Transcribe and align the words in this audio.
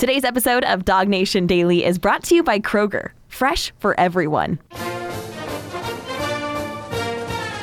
Today's 0.00 0.24
episode 0.24 0.64
of 0.64 0.86
DawgNation 0.86 1.46
Daily 1.46 1.84
is 1.84 1.98
brought 1.98 2.22
to 2.24 2.34
you 2.34 2.42
by 2.42 2.58
Kroger, 2.58 3.10
fresh 3.28 3.70
for 3.80 3.94
everyone. 4.00 4.58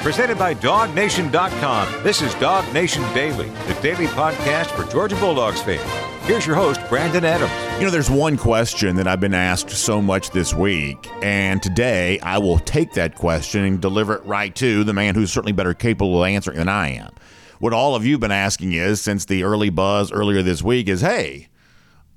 Presented 0.04 0.38
by 0.38 0.54
DawgNation.com. 0.54 2.04
This 2.04 2.22
is 2.22 2.32
DawgNation 2.36 3.12
Daily, 3.16 3.50
the 3.50 3.76
daily 3.82 4.06
podcast 4.06 4.68
for 4.68 4.88
Georgia 4.92 5.16
Bulldogs 5.16 5.64
fans. 5.64 5.82
Here's 6.28 6.46
your 6.46 6.56
host, 6.56 6.80
Brandon 6.90 7.26
Adams. 7.26 7.52
You 7.80 7.86
know, 7.86 7.92
there's 7.92 8.12
one 8.12 8.38
question 8.38 8.98
that 8.98 9.08
I've 9.08 9.20
been 9.20 9.34
asked 9.34 9.72
so 9.72 10.00
much 10.00 10.30
this 10.30 10.54
week, 10.54 11.10
and 11.24 11.60
today 11.64 12.20
I 12.20 12.38
will 12.38 12.60
take 12.60 12.94
that 12.94 13.16
question 13.16 13.64
and 13.64 13.82
deliver 13.82 14.14
it 14.14 14.26
right 14.26 14.54
to 14.58 14.84
the 14.84 14.94
man 14.94 15.16
who's 15.16 15.34
certainly 15.34 15.54
better 15.54 15.74
capable 15.74 16.22
of 16.22 16.30
answering 16.30 16.58
than 16.58 16.70
I 16.70 16.90
am. 16.90 17.16
What 17.58 17.74
all 17.74 17.96
of 17.96 18.06
you 18.06 18.12
have 18.12 18.22
been 18.22 18.30
asking 18.30 18.74
is, 18.74 19.02
since 19.02 19.26
the 19.26 19.42
early 19.42 19.72
buzz 19.72 20.12
earlier 20.12 20.44
this 20.44 20.62
week, 20.62 20.88
is 20.88 21.02
hey, 21.02 21.48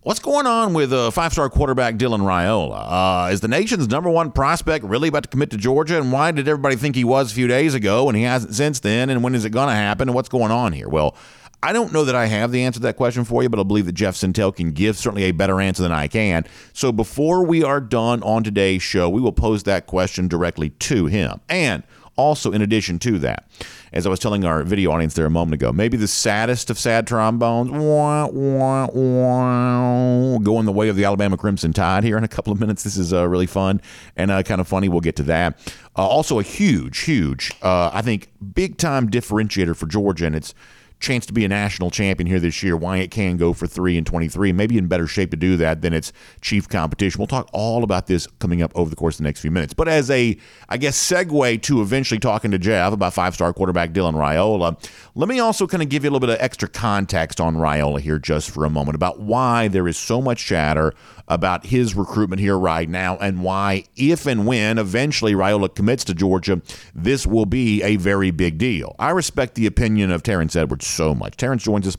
What's 0.02 0.18
going 0.18 0.46
on 0.46 0.72
with 0.72 0.94
uh, 0.94 1.10
five-star 1.10 1.50
quarterback 1.50 1.96
Dylan 1.96 2.20
Raiola? 2.20 3.26
Uh, 3.26 3.32
is 3.32 3.42
the 3.42 3.48
nation's 3.48 3.86
number 3.86 4.08
one 4.08 4.32
prospect 4.32 4.82
really 4.82 5.08
about 5.08 5.24
to 5.24 5.28
commit 5.28 5.50
to 5.50 5.58
Georgia? 5.58 5.98
And 5.98 6.10
why 6.10 6.30
did 6.30 6.48
everybody 6.48 6.76
think 6.76 6.96
he 6.96 7.04
was 7.04 7.30
a 7.30 7.34
few 7.34 7.46
days 7.46 7.74
ago 7.74 8.08
and 8.08 8.16
he 8.16 8.22
hasn't 8.22 8.54
since 8.54 8.80
then? 8.80 9.10
And 9.10 9.22
when 9.22 9.34
is 9.34 9.44
it 9.44 9.50
going 9.50 9.68
to 9.68 9.74
happen? 9.74 10.08
And 10.08 10.14
what's 10.14 10.30
going 10.30 10.50
on 10.50 10.72
here? 10.72 10.88
Well, 10.88 11.14
I 11.62 11.74
don't 11.74 11.92
know 11.92 12.06
that 12.06 12.14
I 12.14 12.24
have 12.24 12.50
the 12.50 12.62
answer 12.62 12.80
to 12.80 12.84
that 12.84 12.96
question 12.96 13.26
for 13.26 13.42
you, 13.42 13.50
but 13.50 13.60
I 13.60 13.62
believe 13.62 13.84
that 13.84 13.92
Jeff 13.92 14.14
Sentell 14.14 14.56
can 14.56 14.72
give 14.72 14.96
certainly 14.96 15.24
a 15.24 15.32
better 15.32 15.60
answer 15.60 15.82
than 15.82 15.92
I 15.92 16.08
can. 16.08 16.46
So 16.72 16.92
before 16.92 17.44
we 17.44 17.62
are 17.62 17.78
done 17.78 18.22
on 18.22 18.42
today's 18.42 18.82
show, 18.82 19.10
we 19.10 19.20
will 19.20 19.32
pose 19.32 19.64
that 19.64 19.86
question 19.86 20.28
directly 20.28 20.70
to 20.70 21.08
him. 21.08 21.42
And 21.50 21.82
also, 22.20 22.52
in 22.52 22.62
addition 22.62 22.98
to 23.00 23.18
that, 23.20 23.48
as 23.92 24.06
I 24.06 24.10
was 24.10 24.20
telling 24.20 24.44
our 24.44 24.62
video 24.62 24.92
audience 24.92 25.14
there 25.14 25.26
a 25.26 25.30
moment 25.30 25.54
ago, 25.54 25.72
maybe 25.72 25.96
the 25.96 26.06
saddest 26.06 26.70
of 26.70 26.78
sad 26.78 27.06
trombones, 27.06 27.70
wah, 27.70 28.26
wah, 28.26 28.86
wah, 28.92 30.38
going 30.38 30.66
the 30.66 30.72
way 30.72 30.88
of 30.88 30.96
the 30.96 31.04
Alabama 31.04 31.36
Crimson 31.36 31.72
Tide 31.72 32.04
here 32.04 32.16
in 32.16 32.24
a 32.24 32.28
couple 32.28 32.52
of 32.52 32.60
minutes. 32.60 32.84
This 32.84 32.96
is 32.96 33.12
uh, 33.12 33.26
really 33.26 33.46
fun 33.46 33.80
and 34.16 34.30
uh, 34.30 34.42
kind 34.42 34.60
of 34.60 34.68
funny. 34.68 34.88
We'll 34.88 35.00
get 35.00 35.16
to 35.16 35.22
that. 35.24 35.58
Uh, 35.96 36.06
also, 36.06 36.38
a 36.38 36.42
huge, 36.42 37.00
huge, 37.00 37.50
uh, 37.62 37.90
I 37.92 38.02
think, 38.02 38.28
big 38.54 38.76
time 38.76 39.10
differentiator 39.10 39.74
for 39.74 39.86
Georgia, 39.86 40.26
and 40.26 40.36
it's 40.36 40.54
chance 41.00 41.26
to 41.26 41.32
be 41.32 41.44
a 41.44 41.48
national 41.48 41.90
champion 41.90 42.26
here 42.26 42.38
this 42.38 42.62
year, 42.62 42.76
why 42.76 42.98
it 42.98 43.10
can 43.10 43.36
go 43.36 43.52
for 43.52 43.66
three 43.66 43.96
and 43.96 44.06
23, 44.06 44.52
maybe 44.52 44.78
in 44.78 44.86
better 44.86 45.06
shape 45.06 45.30
to 45.30 45.36
do 45.36 45.56
that 45.56 45.82
than 45.82 45.92
its 45.92 46.12
chief 46.40 46.68
competition. 46.68 47.18
We'll 47.18 47.26
talk 47.26 47.48
all 47.52 47.82
about 47.82 48.06
this 48.06 48.26
coming 48.38 48.62
up 48.62 48.70
over 48.74 48.90
the 48.90 48.96
course 48.96 49.14
of 49.14 49.18
the 49.18 49.24
next 49.24 49.40
few 49.40 49.50
minutes. 49.50 49.72
But 49.72 49.88
as 49.88 50.10
a, 50.10 50.36
I 50.68 50.76
guess, 50.76 50.98
segue 50.98 51.62
to 51.62 51.80
eventually 51.80 52.20
talking 52.20 52.50
to 52.50 52.58
Jeff 52.58 52.92
about 52.92 53.14
five 53.14 53.34
star 53.34 53.52
quarterback 53.52 53.92
Dylan 53.92 54.14
Raiola, 54.14 54.76
let 55.14 55.28
me 55.28 55.40
also 55.40 55.66
kind 55.66 55.82
of 55.82 55.88
give 55.88 56.04
you 56.04 56.10
a 56.10 56.12
little 56.12 56.26
bit 56.26 56.34
of 56.34 56.40
extra 56.40 56.68
context 56.68 57.40
on 57.40 57.56
Raiola 57.56 58.00
here 58.00 58.18
just 58.18 58.50
for 58.50 58.64
a 58.64 58.70
moment 58.70 58.94
about 58.94 59.18
why 59.20 59.68
there 59.68 59.88
is 59.88 59.96
so 59.96 60.20
much 60.20 60.44
chatter 60.44 60.94
about 61.28 61.64
his 61.66 61.94
recruitment 61.94 62.40
here 62.40 62.58
right 62.58 62.88
now 62.88 63.16
and 63.18 63.42
why, 63.42 63.84
if 63.96 64.26
and 64.26 64.46
when 64.46 64.78
eventually 64.78 65.32
Raiola 65.32 65.72
commits 65.74 66.04
to 66.04 66.14
Georgia, 66.14 66.60
this 66.94 67.26
will 67.26 67.46
be 67.46 67.82
a 67.82 67.96
very 67.96 68.32
big 68.32 68.58
deal. 68.58 68.96
I 68.98 69.10
respect 69.10 69.54
the 69.54 69.66
opinion 69.66 70.10
of 70.10 70.24
Terrence 70.24 70.56
Edwards 70.56 70.89
so 70.90 71.14
much. 71.14 71.36
Terrence 71.36 71.62
joins 71.62 71.86
us 71.86 71.96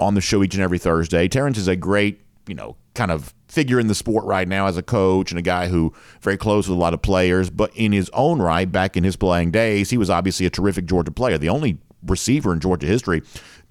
on 0.00 0.14
the 0.14 0.20
show 0.20 0.42
each 0.42 0.54
and 0.54 0.62
every 0.62 0.78
Thursday. 0.78 1.28
Terrence 1.28 1.58
is 1.58 1.68
a 1.68 1.76
great, 1.76 2.20
you 2.46 2.54
know, 2.54 2.76
kind 2.94 3.10
of 3.10 3.34
figure 3.48 3.78
in 3.78 3.86
the 3.86 3.94
sport 3.94 4.24
right 4.24 4.48
now 4.48 4.66
as 4.66 4.76
a 4.76 4.82
coach 4.82 5.30
and 5.30 5.38
a 5.38 5.42
guy 5.42 5.68
who 5.68 5.92
very 6.20 6.36
close 6.36 6.68
with 6.68 6.76
a 6.76 6.80
lot 6.80 6.94
of 6.94 7.02
players, 7.02 7.50
but 7.50 7.70
in 7.76 7.92
his 7.92 8.10
own 8.14 8.40
right, 8.40 8.70
back 8.70 8.96
in 8.96 9.04
his 9.04 9.16
playing 9.16 9.50
days, 9.50 9.90
he 9.90 9.98
was 9.98 10.10
obviously 10.10 10.46
a 10.46 10.50
terrific 10.50 10.86
Georgia 10.86 11.10
player. 11.10 11.38
The 11.38 11.48
only 11.48 11.78
receiver 12.06 12.52
in 12.52 12.60
Georgia 12.60 12.86
history 12.86 13.22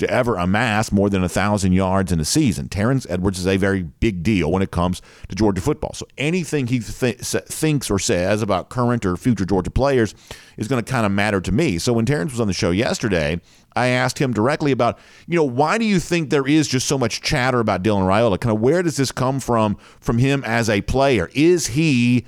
to 0.02 0.10
ever 0.10 0.36
amass 0.36 0.92
more 0.92 1.10
than 1.10 1.24
a 1.24 1.30
thousand 1.30 1.74
yards 1.74 2.12
in 2.12 2.20
a 2.20 2.26
season. 2.26 2.68
Terrence 2.68 3.06
Edwards 3.10 3.40
is 3.40 3.48
a 3.48 3.58
very 3.58 3.84
big 3.84 4.24
deal 4.24 4.52
when 4.52 4.62
it 4.62 4.72
comes 4.72 5.02
to 5.30 5.36
Georgia 5.36 5.62
football. 5.62 5.94
So 5.94 6.08
anything 6.18 6.68
he 6.68 6.80
th- 6.80 7.20
thinks 7.20 7.90
or 7.90 8.00
says 8.00 8.42
about 8.42 8.70
current 8.70 9.06
or 9.06 9.16
future 9.16 9.46
Georgia 9.46 9.70
players 9.72 10.16
is 10.58 10.68
going 10.68 10.84
to 10.84 10.92
kind 10.92 11.06
of 11.06 11.12
matter 11.12 11.40
to 11.40 11.52
me. 11.52 11.78
So 11.78 11.94
when 11.94 12.06
Terrence 12.06 12.32
was 12.32 12.42
on 12.42 12.48
the 12.48 12.54
show 12.54 12.72
yesterday, 12.72 13.40
I 13.76 13.88
asked 13.88 14.18
him 14.18 14.34
directly 14.34 14.72
about, 14.72 14.98
you 15.28 15.36
know, 15.36 15.44
why 15.44 15.78
do 15.78 15.86
you 15.86 16.00
think 16.00 16.30
there 16.30 16.48
is 16.48 16.68
just 16.68 16.88
so 16.88 16.98
much 16.98 17.22
chatter 17.22 17.60
about 17.60 17.84
Dylan 17.84 18.02
Raiola? 18.02 18.40
Kind 18.40 18.56
of 18.56 18.62
where 18.62 18.82
does 18.82 18.98
this 18.98 19.12
come 19.12 19.40
from 19.40 19.78
from 20.00 20.18
him 20.18 20.44
as 20.46 20.70
a 20.70 20.82
player? 20.82 21.30
Is 21.34 21.68
he 21.68 22.26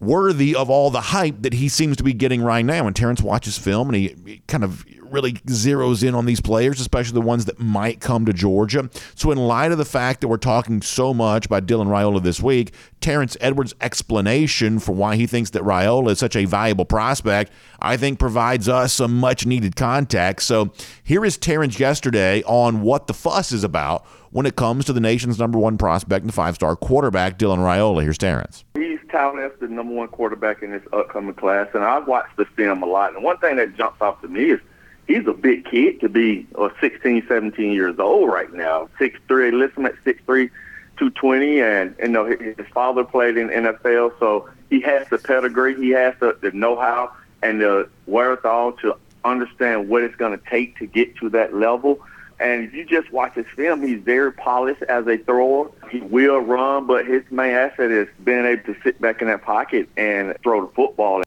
worthy 0.00 0.54
of 0.54 0.70
all 0.70 0.90
the 0.90 1.00
hype 1.00 1.42
that 1.42 1.52
he 1.52 1.68
seems 1.68 1.96
to 1.96 2.04
be 2.04 2.12
getting 2.12 2.40
right 2.40 2.64
now. 2.64 2.86
And 2.86 2.94
Terrence 2.94 3.20
watches 3.20 3.58
film 3.58 3.88
and 3.88 3.96
he 3.96 4.42
kind 4.46 4.62
of 4.62 4.84
really 5.10 5.32
zeroes 5.32 6.06
in 6.06 6.14
on 6.14 6.26
these 6.26 6.40
players, 6.40 6.80
especially 6.80 7.14
the 7.14 7.20
ones 7.20 7.44
that 7.46 7.58
might 7.58 8.00
come 8.00 8.24
to 8.26 8.32
Georgia. 8.32 8.88
So, 9.14 9.30
in 9.30 9.38
light 9.38 9.72
of 9.72 9.78
the 9.78 9.84
fact 9.84 10.20
that 10.20 10.28
we're 10.28 10.36
talking 10.36 10.82
so 10.82 11.12
much 11.14 11.46
about 11.46 11.66
Dylan 11.66 11.86
Raiola 11.86 12.22
this 12.22 12.40
week, 12.40 12.72
Terrence 13.00 13.36
Edwards' 13.40 13.74
explanation 13.80 14.78
for 14.78 14.92
why 14.92 15.16
he 15.16 15.26
thinks 15.26 15.50
that 15.50 15.62
Raiola 15.62 16.10
is 16.10 16.18
such 16.18 16.36
a 16.36 16.44
valuable 16.44 16.84
prospect, 16.84 17.52
I 17.80 17.96
think 17.96 18.18
provides 18.18 18.68
us 18.68 18.92
some 18.92 19.18
much 19.18 19.46
needed 19.46 19.76
context. 19.76 20.46
So, 20.46 20.72
here 21.02 21.24
is 21.24 21.36
Terrence 21.36 21.78
yesterday 21.78 22.42
on 22.44 22.82
what 22.82 23.06
the 23.06 23.14
fuss 23.14 23.52
is 23.52 23.64
about 23.64 24.06
when 24.30 24.46
it 24.46 24.56
comes 24.56 24.84
to 24.86 24.92
the 24.92 25.00
nation's 25.00 25.38
number 25.38 25.58
one 25.58 25.78
prospect 25.78 26.24
and 26.24 26.32
five 26.32 26.54
star 26.54 26.76
quarterback, 26.76 27.38
Dylan 27.38 27.58
Raiola. 27.58 28.02
Here's 28.02 28.18
Terrence. 28.18 28.64
He's 28.74 28.98
touted 29.10 29.50
as 29.50 29.58
the 29.60 29.68
number 29.68 29.94
one 29.94 30.08
quarterback 30.08 30.62
in 30.62 30.70
this 30.70 30.82
upcoming 30.92 31.34
class, 31.34 31.68
and 31.74 31.84
I've 31.84 32.06
watched 32.06 32.36
the 32.36 32.44
film 32.44 32.82
a 32.82 32.86
lot. 32.86 33.14
And 33.14 33.24
one 33.24 33.38
thing 33.38 33.56
that 33.56 33.76
jumps 33.76 34.00
off 34.00 34.20
to 34.22 34.28
me 34.28 34.50
is 34.50 34.60
he's 35.08 35.26
a 35.26 35.32
big 35.32 35.64
kid 35.64 36.00
to 36.00 36.08
be 36.08 36.46
uh, 36.56 36.68
16, 36.80 37.24
17 37.26 37.72
years 37.72 37.98
old 37.98 38.28
right 38.28 38.52
now. 38.52 38.88
6'3", 39.00 39.52
listen 39.52 39.86
at 39.86 39.96
6'3", 40.04 40.50
220, 40.98 41.60
and 41.60 41.96
you 41.98 42.08
know 42.08 42.26
his 42.26 42.66
father 42.72 43.02
played 43.02 43.36
in 43.36 43.48
NFL, 43.48 44.16
so 44.20 44.48
he 44.70 44.80
has 44.82 45.08
the 45.08 45.18
pedigree, 45.18 45.74
he 45.74 45.90
has 45.90 46.14
the, 46.20 46.38
the 46.40 46.52
know-how 46.52 47.12
and 47.42 47.60
the 47.60 47.88
wherewithal 48.06 48.72
to 48.72 48.96
understand 49.24 49.88
what 49.88 50.02
it's 50.02 50.16
going 50.16 50.38
to 50.38 50.44
take 50.48 50.76
to 50.78 50.86
get 50.86 51.16
to 51.16 51.28
that 51.30 51.54
level. 51.54 52.00
And 52.40 52.64
if 52.64 52.72
you 52.72 52.84
just 52.84 53.12
watch 53.12 53.34
his 53.34 53.46
film, 53.56 53.82
he's 53.82 54.00
very 54.00 54.32
polished 54.32 54.82
as 54.82 55.06
a 55.08 55.16
thrower. 55.18 55.70
He 55.90 56.00
will 56.00 56.38
run, 56.38 56.86
but 56.86 57.06
his 57.06 57.24
main 57.30 57.52
asset 57.52 57.90
is 57.90 58.08
being 58.22 58.44
able 58.44 58.62
to 58.64 58.76
sit 58.84 59.00
back 59.00 59.20
in 59.20 59.26
that 59.26 59.42
pocket 59.42 59.88
and 59.96 60.36
throw 60.42 60.66
the 60.66 60.72
football. 60.72 61.22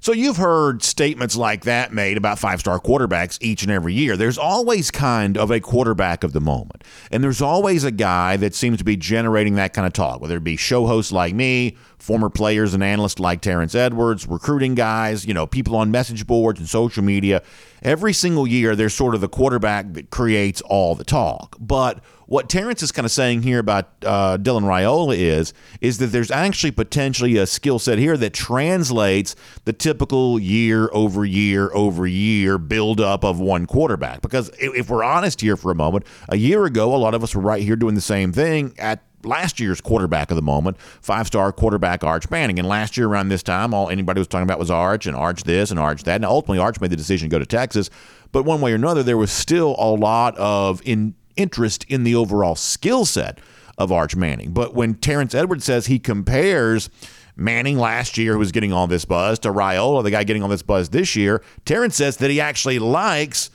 So 0.00 0.12
you've 0.12 0.36
heard 0.36 0.82
statements 0.82 1.36
like 1.36 1.64
that 1.64 1.92
made 1.92 2.16
about 2.16 2.38
five 2.38 2.60
star 2.60 2.78
quarterbacks 2.78 3.38
each 3.40 3.62
and 3.62 3.70
every 3.70 3.94
year. 3.94 4.16
There's 4.16 4.38
always 4.38 4.90
kind 4.90 5.36
of 5.36 5.50
a 5.50 5.60
quarterback 5.60 6.24
of 6.24 6.32
the 6.32 6.40
moment. 6.40 6.84
And 7.10 7.22
there's 7.22 7.42
always 7.42 7.84
a 7.84 7.90
guy 7.90 8.36
that 8.36 8.54
seems 8.54 8.78
to 8.78 8.84
be 8.84 8.96
generating 8.96 9.54
that 9.56 9.74
kind 9.74 9.86
of 9.86 9.92
talk, 9.92 10.20
whether 10.20 10.36
it 10.36 10.44
be 10.44 10.56
show 10.56 10.86
hosts 10.86 11.12
like 11.12 11.34
me, 11.34 11.76
former 11.98 12.28
players 12.28 12.74
and 12.74 12.82
analysts 12.82 13.18
like 13.18 13.40
Terrence 13.40 13.74
Edwards, 13.74 14.26
recruiting 14.26 14.74
guys, 14.74 15.26
you 15.26 15.34
know, 15.34 15.46
people 15.46 15.76
on 15.76 15.90
message 15.90 16.26
boards 16.26 16.60
and 16.60 16.68
social 16.68 17.02
media. 17.02 17.42
Every 17.82 18.12
single 18.12 18.46
year, 18.46 18.74
there's 18.74 18.94
sort 18.94 19.14
of 19.14 19.20
the 19.20 19.28
quarterback 19.28 19.92
that 19.94 20.10
creates 20.10 20.60
all 20.62 20.94
the 20.94 21.04
talk. 21.04 21.56
But 21.60 22.02
what 22.26 22.48
Terrence 22.48 22.82
is 22.82 22.90
kind 22.90 23.06
of 23.06 23.12
saying 23.12 23.42
here 23.42 23.60
about 23.60 23.88
uh, 24.04 24.36
Dylan 24.38 24.62
Raiola 24.62 25.16
is 25.16 25.54
is 25.80 25.98
that 25.98 26.08
there's 26.08 26.30
actually 26.30 26.72
potentially 26.72 27.36
a 27.36 27.46
skill 27.46 27.78
set 27.78 27.98
here 27.98 28.16
that 28.16 28.34
translates 28.34 29.36
the 29.64 29.72
typical 29.72 30.38
year 30.38 30.90
over 30.92 31.24
year 31.24 31.70
over 31.72 32.06
year 32.06 32.58
buildup 32.58 33.24
of 33.24 33.38
one 33.38 33.66
quarterback. 33.66 34.22
Because 34.22 34.50
if 34.58 34.90
we're 34.90 35.04
honest 35.04 35.40
here 35.40 35.56
for 35.56 35.70
a 35.70 35.74
moment, 35.74 36.04
a 36.28 36.36
year 36.36 36.64
ago, 36.64 36.94
a 36.94 36.98
lot 36.98 37.14
of 37.14 37.22
us 37.22 37.34
were 37.34 37.42
right 37.42 37.62
here 37.62 37.76
doing 37.76 37.94
the 37.94 38.00
same 38.00 38.32
thing 38.32 38.74
at 38.78 39.02
last 39.24 39.60
year's 39.60 39.80
quarterback 39.80 40.30
of 40.30 40.36
the 40.36 40.42
moment, 40.42 40.78
five 40.80 41.26
star 41.26 41.52
quarterback 41.52 42.04
Arch 42.04 42.30
Manning. 42.30 42.58
And 42.58 42.68
last 42.68 42.96
year 42.96 43.06
around 43.06 43.28
this 43.28 43.42
time, 43.42 43.74
all 43.74 43.88
anybody 43.90 44.20
was 44.20 44.28
talking 44.28 44.44
about 44.44 44.58
was 44.58 44.70
Arch 44.70 45.06
and 45.06 45.16
Arch 45.16 45.44
this 45.44 45.70
and 45.70 45.80
Arch 45.80 46.02
that. 46.04 46.16
And 46.16 46.24
ultimately, 46.24 46.58
Arch 46.58 46.80
made 46.80 46.90
the 46.90 46.96
decision 46.96 47.28
to 47.28 47.34
go 47.34 47.38
to 47.38 47.46
Texas. 47.46 47.90
But 48.32 48.44
one 48.44 48.60
way 48.60 48.72
or 48.72 48.76
another, 48.76 49.02
there 49.02 49.16
was 49.16 49.30
still 49.30 49.76
a 49.78 49.90
lot 49.94 50.36
of 50.36 50.82
in 50.84 51.14
interest 51.36 51.84
in 51.88 52.04
the 52.04 52.14
overall 52.14 52.54
skill 52.54 53.04
set 53.04 53.38
of 53.78 53.92
Arch 53.92 54.16
Manning. 54.16 54.52
But 54.52 54.74
when 54.74 54.94
Terrence 54.94 55.34
Edwards 55.34 55.64
says 55.64 55.86
he 55.86 55.98
compares 55.98 56.88
Manning 57.36 57.76
last 57.76 58.16
year, 58.16 58.32
who 58.32 58.38
was 58.38 58.52
getting 58.52 58.72
all 58.72 58.86
this 58.86 59.04
buzz, 59.04 59.38
to 59.40 59.52
Raiola, 59.52 60.02
the 60.02 60.10
guy 60.10 60.24
getting 60.24 60.42
all 60.42 60.48
this 60.48 60.62
buzz 60.62 60.88
this 60.88 61.14
year, 61.14 61.42
Terrence 61.66 61.94
says 61.94 62.16
that 62.16 62.30
he 62.30 62.40
actually 62.40 62.78
likes 62.78 63.50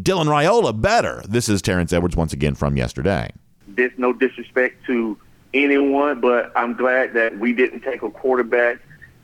Dylan 0.00 0.26
Raiola 0.26 0.80
better. 0.80 1.22
This 1.28 1.48
is 1.48 1.60
Terrence 1.60 1.92
Edwards 1.92 2.16
once 2.16 2.32
again 2.32 2.54
from 2.54 2.76
yesterday. 2.76 3.30
There's 3.74 3.96
no 3.98 4.12
disrespect 4.12 4.84
to 4.86 5.18
anyone, 5.52 6.20
but 6.20 6.52
I'm 6.56 6.74
glad 6.74 7.14
that 7.14 7.38
we 7.38 7.52
didn't 7.52 7.80
take 7.80 8.02
a 8.02 8.10
quarterback 8.10 8.78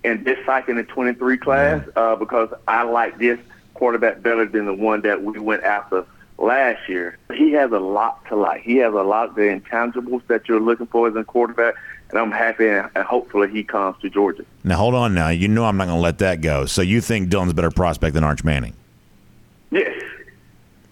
in 0.04 0.24
this 0.24 0.38
cycle 0.46 0.70
in 0.70 0.76
the 0.76 0.84
23 0.84 1.36
class 1.36 1.86
uh, 1.96 2.16
because 2.16 2.52
I 2.66 2.84
like 2.84 3.18
this 3.18 3.38
quarterback 3.74 4.22
better 4.22 4.46
than 4.46 4.66
the 4.66 4.74
one 4.74 5.02
that 5.02 5.22
we 5.22 5.38
went 5.38 5.62
after 5.64 6.06
last 6.38 6.88
year. 6.88 7.18
He 7.34 7.52
has 7.52 7.72
a 7.72 7.78
lot 7.78 8.24
to 8.26 8.36
like. 8.36 8.62
He 8.62 8.76
has 8.76 8.94
a 8.94 9.02
lot 9.02 9.28
of 9.28 9.34
the 9.34 9.42
intangibles 9.42 10.26
that 10.28 10.48
you're 10.48 10.60
looking 10.60 10.86
for 10.86 11.08
as 11.08 11.16
a 11.16 11.24
quarterback, 11.24 11.74
and 12.10 12.18
I'm 12.18 12.30
happy 12.30 12.68
and 12.68 12.88
hopefully 12.96 13.48
he 13.48 13.62
comes 13.62 14.00
to 14.02 14.08
Georgia. 14.08 14.44
Now, 14.64 14.76
hold 14.76 14.94
on 14.94 15.14
now. 15.14 15.28
You 15.28 15.48
know 15.48 15.64
I'm 15.64 15.76
not 15.76 15.86
going 15.86 15.98
to 15.98 16.02
let 16.02 16.18
that 16.18 16.40
go. 16.40 16.66
So 16.66 16.82
you 16.82 17.00
think 17.00 17.28
Dylan's 17.28 17.50
a 17.50 17.54
better 17.54 17.70
prospect 17.70 18.14
than 18.14 18.24
Arch 18.24 18.44
Manning? 18.44 18.74
Yes. 19.70 20.02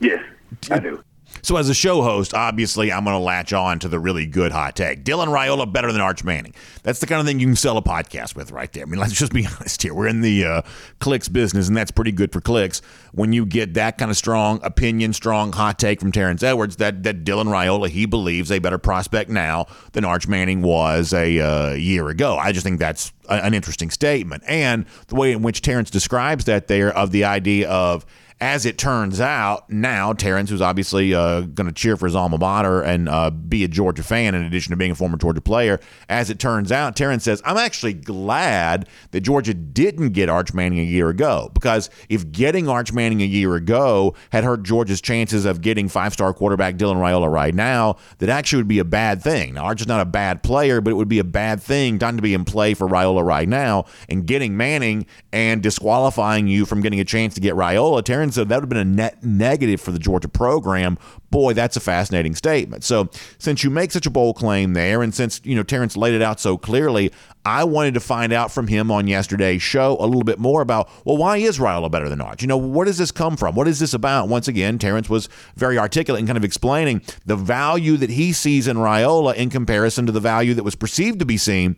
Yes, 0.00 0.22
I 0.70 0.78
do. 0.78 1.02
So, 1.42 1.56
as 1.56 1.68
a 1.68 1.74
show 1.74 2.02
host, 2.02 2.34
obviously, 2.34 2.92
I'm 2.92 3.04
going 3.04 3.14
to 3.14 3.22
latch 3.22 3.52
on 3.52 3.78
to 3.80 3.88
the 3.88 3.98
really 3.98 4.26
good 4.26 4.52
hot 4.52 4.76
take. 4.76 5.04
Dylan 5.04 5.28
Raiola 5.28 5.70
better 5.72 5.92
than 5.92 6.00
Arch 6.00 6.24
Manning. 6.24 6.54
That's 6.82 7.00
the 7.00 7.06
kind 7.06 7.20
of 7.20 7.26
thing 7.26 7.40
you 7.40 7.46
can 7.46 7.56
sell 7.56 7.76
a 7.76 7.82
podcast 7.82 8.34
with 8.34 8.50
right 8.50 8.72
there. 8.72 8.84
I 8.84 8.86
mean, 8.86 9.00
let's 9.00 9.12
just 9.12 9.32
be 9.32 9.46
honest 9.46 9.82
here. 9.82 9.94
We're 9.94 10.08
in 10.08 10.20
the 10.20 10.44
uh, 10.44 10.62
clicks 11.00 11.28
business, 11.28 11.68
and 11.68 11.76
that's 11.76 11.90
pretty 11.90 12.12
good 12.12 12.32
for 12.32 12.40
clicks. 12.40 12.80
When 13.12 13.32
you 13.32 13.46
get 13.46 13.74
that 13.74 13.98
kind 13.98 14.10
of 14.10 14.16
strong 14.16 14.60
opinion, 14.62 15.12
strong 15.12 15.52
hot 15.52 15.78
take 15.78 16.00
from 16.00 16.12
Terrence 16.12 16.42
Edwards, 16.42 16.76
that, 16.76 17.02
that 17.02 17.24
Dylan 17.24 17.46
Raiola, 17.46 17.88
he 17.88 18.06
believes 18.06 18.50
a 18.50 18.58
better 18.58 18.78
prospect 18.78 19.30
now 19.30 19.66
than 19.92 20.04
Arch 20.04 20.28
Manning 20.28 20.62
was 20.62 21.12
a 21.12 21.40
uh, 21.40 21.72
year 21.74 22.08
ago. 22.08 22.36
I 22.36 22.52
just 22.52 22.64
think 22.64 22.78
that's 22.78 23.12
a, 23.28 23.44
an 23.44 23.54
interesting 23.54 23.90
statement. 23.90 24.42
And 24.46 24.86
the 25.08 25.14
way 25.14 25.32
in 25.32 25.42
which 25.42 25.62
Terrence 25.62 25.90
describes 25.90 26.44
that 26.46 26.68
there 26.68 26.96
of 26.96 27.10
the 27.10 27.24
idea 27.24 27.68
of, 27.68 28.04
as 28.40 28.64
it 28.64 28.78
turns 28.78 29.20
out, 29.20 29.68
now 29.68 30.12
Terrence, 30.12 30.48
who's 30.50 30.60
obviously 30.60 31.12
uh, 31.12 31.40
going 31.40 31.66
to 31.66 31.72
cheer 31.72 31.96
for 31.96 32.06
his 32.06 32.14
alma 32.14 32.38
mater 32.38 32.80
and 32.82 33.08
uh, 33.08 33.30
be 33.30 33.64
a 33.64 33.68
Georgia 33.68 34.04
fan 34.04 34.34
in 34.34 34.44
addition 34.44 34.70
to 34.70 34.76
being 34.76 34.92
a 34.92 34.94
former 34.94 35.16
Georgia 35.16 35.40
player, 35.40 35.80
as 36.08 36.30
it 36.30 36.38
turns 36.38 36.70
out, 36.70 36.94
Terrence 36.94 37.24
says, 37.24 37.42
I'm 37.44 37.56
actually 37.56 37.94
glad 37.94 38.88
that 39.10 39.22
Georgia 39.22 39.54
didn't 39.54 40.10
get 40.10 40.28
Arch 40.28 40.54
Manning 40.54 40.78
a 40.78 40.84
year 40.84 41.08
ago 41.08 41.50
because 41.52 41.90
if 42.08 42.30
getting 42.30 42.68
Arch 42.68 42.92
Manning 42.92 43.22
a 43.22 43.26
year 43.26 43.56
ago 43.56 44.14
had 44.30 44.44
hurt 44.44 44.62
Georgia's 44.62 45.00
chances 45.00 45.44
of 45.44 45.60
getting 45.60 45.88
five 45.88 46.12
star 46.12 46.32
quarterback 46.32 46.76
Dylan 46.76 46.96
Raiola 46.96 47.30
right 47.30 47.54
now, 47.54 47.96
that 48.18 48.28
actually 48.28 48.58
would 48.58 48.68
be 48.68 48.78
a 48.78 48.84
bad 48.84 49.20
thing. 49.20 49.54
Now, 49.54 49.64
Arch 49.64 49.80
is 49.80 49.88
not 49.88 50.00
a 50.00 50.04
bad 50.04 50.44
player, 50.44 50.80
but 50.80 50.90
it 50.90 50.94
would 50.94 51.08
be 51.08 51.18
a 51.18 51.24
bad 51.24 51.60
thing 51.60 51.98
not 51.98 52.14
to 52.14 52.22
be 52.22 52.34
in 52.34 52.44
play 52.44 52.74
for 52.74 52.86
Raiola 52.86 53.24
right 53.24 53.48
now 53.48 53.86
and 54.08 54.26
getting 54.26 54.56
Manning 54.56 55.06
and 55.32 55.60
disqualifying 55.60 56.46
you 56.46 56.64
from 56.66 56.80
getting 56.80 57.00
a 57.00 57.04
chance 57.04 57.34
to 57.34 57.40
get 57.40 57.54
Raiola. 57.54 58.04
Terrence 58.04 58.27
so 58.30 58.44
that 58.44 58.56
would 58.56 58.62
have 58.62 58.68
been 58.68 58.78
a 58.78 58.84
net 58.84 59.22
negative 59.22 59.80
for 59.80 59.92
the 59.92 59.98
Georgia 59.98 60.28
program. 60.28 60.98
Boy, 61.30 61.52
that's 61.52 61.76
a 61.76 61.80
fascinating 61.80 62.34
statement. 62.34 62.84
So 62.84 63.08
since 63.38 63.62
you 63.62 63.70
make 63.70 63.90
such 63.90 64.06
a 64.06 64.10
bold 64.10 64.36
claim 64.36 64.72
there, 64.72 65.02
and 65.02 65.14
since 65.14 65.40
you 65.44 65.54
know 65.54 65.62
Terrence 65.62 65.96
laid 65.96 66.14
it 66.14 66.22
out 66.22 66.40
so 66.40 66.56
clearly, 66.56 67.12
I 67.44 67.64
wanted 67.64 67.94
to 67.94 68.00
find 68.00 68.32
out 68.32 68.50
from 68.50 68.66
him 68.66 68.90
on 68.90 69.06
yesterday's 69.06 69.62
show 69.62 69.96
a 70.00 70.06
little 70.06 70.24
bit 70.24 70.38
more 70.38 70.60
about 70.60 70.90
well, 71.04 71.16
why 71.16 71.38
is 71.38 71.58
Raiola 71.58 71.90
better 71.90 72.08
than 72.08 72.20
Arch? 72.20 72.42
You 72.42 72.48
know, 72.48 72.56
where 72.56 72.84
does 72.84 72.98
this 72.98 73.12
come 73.12 73.36
from? 73.36 73.54
What 73.54 73.68
is 73.68 73.78
this 73.78 73.94
about? 73.94 74.28
Once 74.28 74.48
again, 74.48 74.78
Terrence 74.78 75.08
was 75.08 75.28
very 75.56 75.78
articulate 75.78 76.20
in 76.20 76.26
kind 76.26 76.38
of 76.38 76.44
explaining 76.44 77.02
the 77.26 77.36
value 77.36 77.96
that 77.96 78.10
he 78.10 78.32
sees 78.32 78.68
in 78.68 78.76
Raiola 78.76 79.34
in 79.34 79.50
comparison 79.50 80.06
to 80.06 80.12
the 80.12 80.20
value 80.20 80.54
that 80.54 80.64
was 80.64 80.74
perceived 80.74 81.18
to 81.18 81.24
be 81.24 81.36
seen 81.36 81.76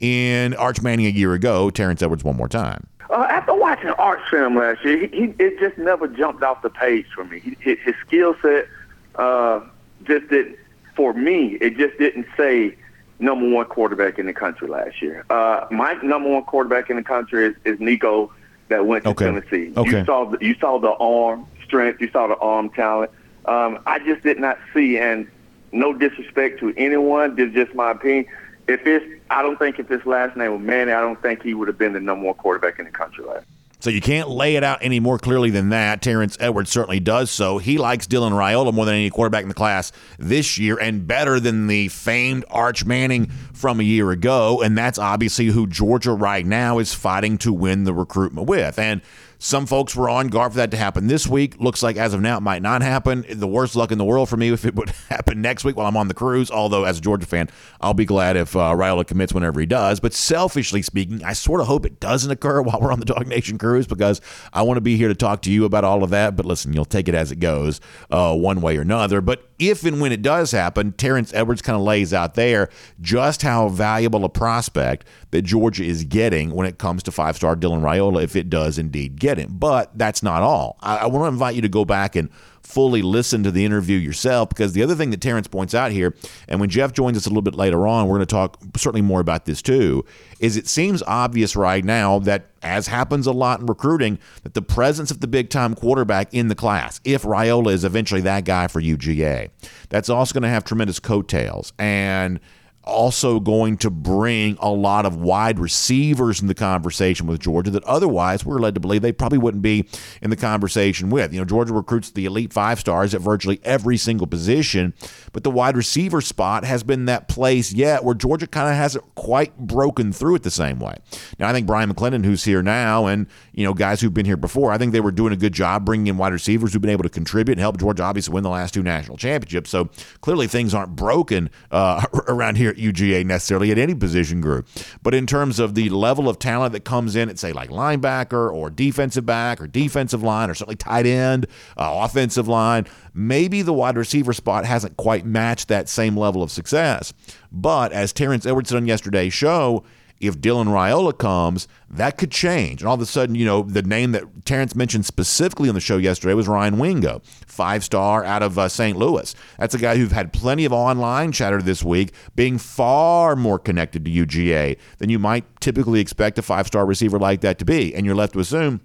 in 0.00 0.54
Arch 0.54 0.82
Manning 0.82 1.06
a 1.06 1.10
year 1.10 1.32
ago. 1.32 1.70
Terrence 1.70 2.02
Edwards 2.02 2.24
one 2.24 2.36
more 2.36 2.48
time. 2.48 2.86
Uh, 3.10 3.26
after 3.30 3.54
watching 3.54 3.90
Arch 3.90 4.20
film 4.30 4.56
last 4.56 4.84
year, 4.84 4.98
he, 4.98 5.06
he 5.08 5.34
it 5.38 5.58
just 5.58 5.78
never 5.78 6.08
jumped 6.08 6.42
off 6.42 6.62
the 6.62 6.70
page 6.70 7.06
for 7.14 7.24
me. 7.24 7.40
He, 7.40 7.56
his, 7.60 7.78
his 7.80 7.94
skill 8.06 8.34
set 8.42 8.66
uh, 9.14 9.60
just 10.04 10.28
didn't, 10.28 10.56
for 10.94 11.12
me. 11.12 11.58
It 11.60 11.76
just 11.76 11.98
didn't 11.98 12.26
say 12.36 12.76
number 13.18 13.48
one 13.48 13.66
quarterback 13.66 14.18
in 14.18 14.26
the 14.26 14.32
country 14.32 14.68
last 14.68 15.00
year. 15.00 15.24
Uh, 15.30 15.66
my 15.70 15.94
number 16.02 16.28
one 16.28 16.44
quarterback 16.44 16.90
in 16.90 16.96
the 16.96 17.02
country 17.02 17.46
is, 17.46 17.56
is 17.64 17.80
Nico 17.80 18.32
that 18.68 18.86
went 18.86 19.04
to 19.04 19.10
Okay. 19.10 19.26
Tennessee. 19.26 19.72
Okay. 19.76 20.00
You 20.00 20.04
saw 20.04 20.24
the, 20.24 20.38
you 20.44 20.54
saw 20.60 20.78
the 20.78 20.92
arm 20.92 21.46
strength, 21.64 22.00
you 22.00 22.10
saw 22.10 22.26
the 22.26 22.36
arm 22.36 22.70
talent. 22.70 23.10
Um, 23.44 23.78
I 23.86 24.00
just 24.00 24.22
did 24.22 24.40
not 24.40 24.58
see, 24.74 24.98
and 24.98 25.28
no 25.72 25.92
disrespect 25.92 26.58
to 26.60 26.74
anyone, 26.76 27.36
this 27.36 27.48
is 27.48 27.54
just 27.54 27.74
my 27.74 27.92
opinion. 27.92 28.26
If 28.66 28.86
it's, 28.86 29.15
I 29.30 29.42
don't 29.42 29.58
think 29.58 29.78
if 29.78 29.88
his 29.88 30.04
last 30.06 30.36
name 30.36 30.52
was 30.52 30.60
Manning, 30.60 30.94
I 30.94 31.00
don't 31.00 31.20
think 31.20 31.42
he 31.42 31.54
would 31.54 31.68
have 31.68 31.78
been 31.78 31.92
the 31.92 32.00
number 32.00 32.26
one 32.26 32.34
quarterback 32.34 32.78
in 32.78 32.84
the 32.84 32.90
country 32.90 33.24
last. 33.24 33.46
So 33.78 33.90
you 33.90 34.00
can't 34.00 34.30
lay 34.30 34.56
it 34.56 34.64
out 34.64 34.78
any 34.80 35.00
more 35.00 35.18
clearly 35.18 35.50
than 35.50 35.68
that. 35.68 36.00
Terrence 36.00 36.36
Edwards 36.40 36.70
certainly 36.70 36.98
does 36.98 37.30
so. 37.30 37.58
He 37.58 37.76
likes 37.76 38.06
Dylan 38.06 38.32
Raiola 38.32 38.72
more 38.72 38.86
than 38.86 38.94
any 38.94 39.10
quarterback 39.10 39.42
in 39.42 39.48
the 39.48 39.54
class 39.54 39.92
this 40.18 40.58
year 40.58 40.78
and 40.78 41.06
better 41.06 41.38
than 41.38 41.66
the 41.66 41.88
famed 41.88 42.46
Arch 42.50 42.86
Manning 42.86 43.26
from 43.52 43.78
a 43.78 43.82
year 43.82 44.10
ago. 44.10 44.62
And 44.62 44.78
that's 44.78 44.98
obviously 44.98 45.46
who 45.46 45.66
Georgia 45.66 46.12
right 46.12 46.46
now 46.46 46.78
is 46.78 46.94
fighting 46.94 47.36
to 47.38 47.52
win 47.52 47.84
the 47.84 47.92
recruitment 47.92 48.48
with. 48.48 48.78
And 48.78 49.02
some 49.46 49.64
folks 49.64 49.94
were 49.94 50.10
on 50.10 50.26
guard 50.26 50.50
for 50.50 50.56
that 50.56 50.72
to 50.72 50.76
happen 50.76 51.06
this 51.06 51.28
week. 51.28 51.54
Looks 51.60 51.80
like 51.80 51.96
as 51.96 52.12
of 52.12 52.20
now 52.20 52.38
it 52.38 52.40
might 52.40 52.62
not 52.62 52.82
happen. 52.82 53.24
The 53.30 53.46
worst 53.46 53.76
luck 53.76 53.92
in 53.92 53.98
the 53.98 54.04
world 54.04 54.28
for 54.28 54.36
me 54.36 54.48
if 54.48 54.64
it 54.64 54.74
would 54.74 54.88
happen 55.08 55.40
next 55.40 55.64
week 55.64 55.76
while 55.76 55.86
I'm 55.86 55.96
on 55.96 56.08
the 56.08 56.14
cruise. 56.14 56.50
Although 56.50 56.82
as 56.82 56.98
a 56.98 57.00
Georgia 57.00 57.28
fan, 57.28 57.48
I'll 57.80 57.94
be 57.94 58.04
glad 58.04 58.36
if 58.36 58.56
uh, 58.56 59.04
commits 59.04 59.32
whenever 59.32 59.60
he 59.60 59.66
does. 59.66 60.00
But 60.00 60.14
selfishly 60.14 60.82
speaking, 60.82 61.22
I 61.22 61.32
sort 61.32 61.60
of 61.60 61.68
hope 61.68 61.86
it 61.86 62.00
doesn't 62.00 62.28
occur 62.28 62.60
while 62.62 62.80
we're 62.80 62.90
on 62.90 62.98
the 62.98 63.06
DawgNation 63.06 63.60
cruise 63.60 63.86
because 63.86 64.20
I 64.52 64.62
want 64.62 64.78
to 64.78 64.80
be 64.80 64.96
here 64.96 65.06
to 65.06 65.14
talk 65.14 65.42
to 65.42 65.52
you 65.52 65.64
about 65.64 65.84
all 65.84 66.02
of 66.02 66.10
that. 66.10 66.34
But 66.34 66.44
listen, 66.44 66.72
you'll 66.72 66.84
take 66.84 67.08
it 67.08 67.14
as 67.14 67.30
it 67.30 67.38
goes, 67.38 67.80
uh, 68.10 68.34
one 68.34 68.60
way 68.60 68.76
or 68.76 68.80
another. 68.80 69.20
But 69.20 69.45
if 69.58 69.84
and 69.84 70.00
when 70.00 70.12
it 70.12 70.22
does 70.22 70.50
happen, 70.50 70.92
Terrence 70.92 71.32
Edwards 71.34 71.62
kind 71.62 71.76
of 71.76 71.82
lays 71.82 72.12
out 72.12 72.34
there 72.34 72.68
just 73.00 73.42
how 73.42 73.68
valuable 73.68 74.24
a 74.24 74.28
prospect 74.28 75.06
that 75.30 75.42
Georgia 75.42 75.84
is 75.84 76.04
getting 76.04 76.50
when 76.50 76.66
it 76.66 76.78
comes 76.78 77.02
to 77.04 77.12
five 77.12 77.36
star 77.36 77.56
Dylan 77.56 77.80
Raiola, 77.80 78.22
if 78.22 78.36
it 78.36 78.50
does 78.50 78.78
indeed 78.78 79.18
get 79.18 79.38
him. 79.38 79.56
But 79.56 79.96
that's 79.96 80.22
not 80.22 80.42
all. 80.42 80.76
I, 80.80 80.98
I 80.98 81.06
want 81.06 81.24
to 81.24 81.28
invite 81.28 81.54
you 81.54 81.62
to 81.62 81.68
go 81.68 81.84
back 81.84 82.16
and 82.16 82.30
fully 82.66 83.00
listen 83.00 83.42
to 83.44 83.50
the 83.50 83.64
interview 83.64 83.96
yourself 83.96 84.48
because 84.48 84.72
the 84.72 84.82
other 84.82 84.94
thing 84.94 85.10
that 85.10 85.20
Terrence 85.20 85.46
points 85.46 85.74
out 85.74 85.92
here, 85.92 86.14
and 86.48 86.58
when 86.60 86.68
Jeff 86.68 86.92
joins 86.92 87.16
us 87.16 87.24
a 87.24 87.28
little 87.28 87.42
bit 87.42 87.54
later 87.54 87.86
on, 87.86 88.06
we're 88.06 88.16
going 88.16 88.26
to 88.26 88.34
talk 88.34 88.58
certainly 88.76 89.02
more 89.02 89.20
about 89.20 89.44
this 89.44 89.62
too, 89.62 90.04
is 90.40 90.56
it 90.56 90.66
seems 90.66 91.02
obvious 91.06 91.54
right 91.54 91.84
now 91.84 92.18
that, 92.18 92.46
as 92.62 92.88
happens 92.88 93.26
a 93.26 93.32
lot 93.32 93.60
in 93.60 93.66
recruiting, 93.66 94.18
that 94.42 94.54
the 94.54 94.62
presence 94.62 95.10
of 95.10 95.20
the 95.20 95.28
big 95.28 95.48
time 95.48 95.74
quarterback 95.74 96.34
in 96.34 96.48
the 96.48 96.54
class, 96.54 97.00
if 97.04 97.22
Raiola 97.22 97.72
is 97.72 97.84
eventually 97.84 98.20
that 98.22 98.44
guy 98.44 98.66
for 98.66 98.82
UGA, 98.82 99.50
that's 99.88 100.10
also 100.10 100.34
going 100.34 100.42
to 100.42 100.48
have 100.48 100.64
tremendous 100.64 100.98
coattails. 100.98 101.72
And 101.78 102.40
also 102.86 103.40
going 103.40 103.76
to 103.78 103.90
bring 103.90 104.56
a 104.60 104.70
lot 104.70 105.04
of 105.04 105.16
wide 105.16 105.58
receivers 105.58 106.40
in 106.40 106.46
the 106.46 106.54
conversation 106.54 107.26
with 107.26 107.40
Georgia 107.40 107.70
that 107.72 107.84
otherwise 107.84 108.44
we're 108.44 108.60
led 108.60 108.74
to 108.74 108.80
believe 108.80 109.02
they 109.02 109.12
probably 109.12 109.38
wouldn't 109.38 109.62
be 109.62 109.88
in 110.22 110.30
the 110.30 110.36
conversation 110.36 111.10
with. 111.10 111.32
You 111.32 111.40
know, 111.40 111.44
Georgia 111.44 111.74
recruits 111.74 112.10
the 112.10 112.24
elite 112.24 112.52
five 112.52 112.78
stars 112.78 113.14
at 113.14 113.20
virtually 113.20 113.60
every 113.64 113.96
single 113.96 114.26
position, 114.26 114.94
but 115.32 115.42
the 115.42 115.50
wide 115.50 115.76
receiver 115.76 116.20
spot 116.20 116.64
has 116.64 116.84
been 116.84 117.06
that 117.06 117.28
place 117.28 117.72
yet 117.72 118.04
where 118.04 118.14
Georgia 118.14 118.46
kind 118.46 118.68
of 118.68 118.76
hasn't 118.76 119.04
quite 119.16 119.58
broken 119.58 120.12
through 120.12 120.36
it 120.36 120.44
the 120.44 120.50
same 120.50 120.78
way. 120.78 120.96
Now, 121.38 121.48
I 121.48 121.52
think 121.52 121.66
Bryan 121.66 121.92
McClendon, 121.92 122.24
who's 122.24 122.44
here 122.44 122.62
now, 122.62 123.06
and, 123.06 123.26
you 123.52 123.64
know, 123.64 123.74
guys 123.74 124.00
who've 124.00 124.14
been 124.14 124.26
here 124.26 124.36
before, 124.36 124.70
I 124.70 124.78
think 124.78 124.92
they 124.92 125.00
were 125.00 125.10
doing 125.10 125.32
a 125.32 125.36
good 125.36 125.52
job 125.52 125.84
bringing 125.84 126.06
in 126.06 126.18
wide 126.18 126.32
receivers 126.32 126.72
who've 126.72 126.82
been 126.82 126.90
able 126.90 127.02
to 127.02 127.08
contribute 127.08 127.54
and 127.54 127.60
help 127.60 127.78
Georgia 127.78 128.04
obviously 128.04 128.32
win 128.32 128.44
the 128.44 128.50
last 128.50 128.74
two 128.74 128.82
national 128.82 129.16
championships. 129.16 129.70
So 129.70 129.90
clearly 130.20 130.46
things 130.46 130.72
aren't 130.72 130.94
broken 130.94 131.50
uh, 131.72 132.04
around 132.28 132.56
here 132.56 132.74
at 132.76 132.82
UGA 132.82 133.24
necessarily 133.24 133.70
at 133.70 133.78
any 133.78 133.94
position 133.94 134.40
group. 134.40 134.68
But 135.02 135.14
in 135.14 135.26
terms 135.26 135.58
of 135.58 135.74
the 135.74 135.88
level 135.90 136.28
of 136.28 136.38
talent 136.38 136.72
that 136.72 136.84
comes 136.84 137.16
in 137.16 137.28
at, 137.28 137.38
say, 137.38 137.52
like 137.52 137.70
linebacker 137.70 138.52
or 138.52 138.70
defensive 138.70 139.26
back 139.26 139.60
or 139.60 139.66
defensive 139.66 140.22
line 140.22 140.50
or 140.50 140.54
certainly 140.54 140.76
tight 140.76 141.06
end, 141.06 141.46
uh, 141.76 142.00
offensive 142.04 142.48
line, 142.48 142.86
maybe 143.14 143.62
the 143.62 143.72
wide 143.72 143.96
receiver 143.96 144.32
spot 144.32 144.64
hasn't 144.64 144.96
quite 144.96 145.24
matched 145.24 145.68
that 145.68 145.88
same 145.88 146.16
level 146.16 146.42
of 146.42 146.50
success. 146.50 147.12
But 147.50 147.92
as 147.92 148.12
Terrence 148.12 148.46
Edwards 148.46 148.68
said 148.68 148.76
on 148.76 148.86
yesterday's 148.86 149.32
show, 149.32 149.84
if 150.20 150.38
Dylan 150.38 150.66
Raiola 150.66 151.16
comes, 151.16 151.68
that 151.90 152.16
could 152.16 152.30
change. 152.30 152.80
And 152.80 152.88
all 152.88 152.94
of 152.94 153.00
a 153.00 153.06
sudden, 153.06 153.34
you 153.34 153.44
know, 153.44 153.62
the 153.62 153.82
name 153.82 154.12
that 154.12 154.44
Terrence 154.44 154.74
mentioned 154.74 155.04
specifically 155.04 155.68
on 155.68 155.74
the 155.74 155.80
show 155.80 155.96
yesterday 155.96 156.34
was 156.34 156.48
Ryan 156.48 156.78
Wingo, 156.78 157.20
five 157.46 157.84
star 157.84 158.24
out 158.24 158.42
of 158.42 158.58
uh, 158.58 158.68
St. 158.68 158.96
Louis. 158.96 159.34
That's 159.58 159.74
a 159.74 159.78
guy 159.78 159.96
who's 159.96 160.12
had 160.12 160.32
plenty 160.32 160.64
of 160.64 160.72
online 160.72 161.32
chatter 161.32 161.60
this 161.60 161.82
week, 161.82 162.12
being 162.34 162.58
far 162.58 163.36
more 163.36 163.58
connected 163.58 164.04
to 164.04 164.10
UGA 164.10 164.78
than 164.98 165.10
you 165.10 165.18
might 165.18 165.44
typically 165.60 166.00
expect 166.00 166.38
a 166.38 166.42
five 166.42 166.66
star 166.66 166.86
receiver 166.86 167.18
like 167.18 167.42
that 167.42 167.58
to 167.58 167.64
be. 167.64 167.94
And 167.94 168.06
you're 168.06 168.14
left 168.14 168.32
to 168.34 168.40
assume 168.40 168.80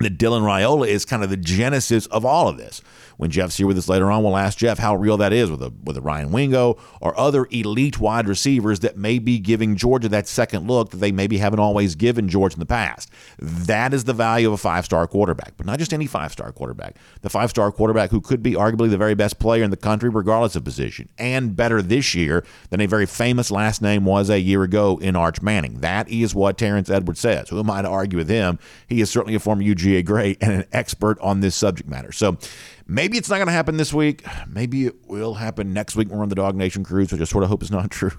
that 0.00 0.18
Dylan 0.18 0.42
Raiola 0.42 0.88
is 0.88 1.04
kind 1.04 1.22
of 1.22 1.30
the 1.30 1.36
genesis 1.36 2.06
of 2.06 2.24
all 2.24 2.48
of 2.48 2.56
this. 2.56 2.82
When 3.16 3.30
Jeff's 3.30 3.56
here 3.56 3.66
with 3.66 3.78
us 3.78 3.88
later 3.88 4.10
on, 4.10 4.22
we'll 4.22 4.36
ask 4.36 4.58
Jeff 4.58 4.78
how 4.78 4.96
real 4.96 5.16
that 5.18 5.32
is 5.32 5.50
with 5.50 5.62
a 5.62 5.72
with 5.82 5.96
a 5.96 6.00
Ryan 6.00 6.32
Wingo 6.32 6.78
or 7.00 7.18
other 7.18 7.46
elite 7.50 8.00
wide 8.00 8.28
receivers 8.28 8.80
that 8.80 8.96
may 8.96 9.18
be 9.18 9.38
giving 9.38 9.76
Georgia 9.76 10.08
that 10.08 10.26
second 10.26 10.66
look 10.66 10.90
that 10.90 10.98
they 10.98 11.12
maybe 11.12 11.38
haven't 11.38 11.60
always 11.60 11.94
given 11.94 12.28
Georgia 12.28 12.54
in 12.54 12.60
the 12.60 12.66
past. 12.66 13.10
That 13.38 13.94
is 13.94 14.04
the 14.04 14.12
value 14.12 14.48
of 14.48 14.54
a 14.54 14.58
five 14.58 14.84
star 14.84 15.06
quarterback, 15.06 15.56
but 15.56 15.66
not 15.66 15.78
just 15.78 15.92
any 15.92 16.06
five 16.06 16.32
star 16.32 16.52
quarterback. 16.52 16.96
The 17.22 17.30
five 17.30 17.50
star 17.50 17.70
quarterback 17.72 18.10
who 18.10 18.20
could 18.20 18.42
be 18.42 18.52
arguably 18.52 18.90
the 18.90 18.98
very 18.98 19.14
best 19.14 19.38
player 19.38 19.62
in 19.62 19.70
the 19.70 19.76
country, 19.76 20.08
regardless 20.08 20.56
of 20.56 20.64
position, 20.64 21.08
and 21.18 21.54
better 21.56 21.82
this 21.82 22.14
year 22.14 22.44
than 22.70 22.80
a 22.80 22.86
very 22.86 23.06
famous 23.06 23.50
last 23.50 23.82
name 23.82 24.04
was 24.04 24.30
a 24.30 24.40
year 24.40 24.62
ago 24.62 24.98
in 25.00 25.16
Arch 25.16 25.42
Manning. 25.42 25.80
That 25.80 26.08
is 26.08 26.34
what 26.34 26.58
Terrence 26.58 26.90
Edwards 26.90 27.20
says. 27.20 27.48
Who 27.48 27.58
am 27.58 27.70
I 27.70 27.82
to 27.82 27.88
argue 27.88 28.18
with 28.18 28.28
him? 28.28 28.58
He 28.86 29.00
is 29.00 29.10
certainly 29.10 29.34
a 29.34 29.40
former 29.40 29.62
UGA 29.62 30.04
great 30.04 30.38
and 30.40 30.52
an 30.52 30.64
expert 30.72 31.18
on 31.20 31.40
this 31.40 31.54
subject 31.54 31.88
matter. 31.88 32.12
So 32.12 32.38
maybe 32.86 33.16
it's 33.18 33.28
not 33.28 33.36
going 33.36 33.46
to 33.46 33.52
happen 33.52 33.76
this 33.76 33.92
week. 33.92 34.24
Maybe 34.48 34.86
it 34.86 34.94
will 35.08 35.34
happen 35.34 35.72
next 35.72 35.96
week 35.96 36.08
when 36.08 36.18
we're 36.18 36.22
on 36.24 36.28
the 36.28 36.36
DawgNation 36.36 36.84
cruise, 36.84 37.12
which 37.12 37.20
I 37.20 37.24
sort 37.24 37.44
of 37.44 37.50
hope 37.50 37.62
is 37.62 37.70
not 37.70 37.90
true. 37.90 38.12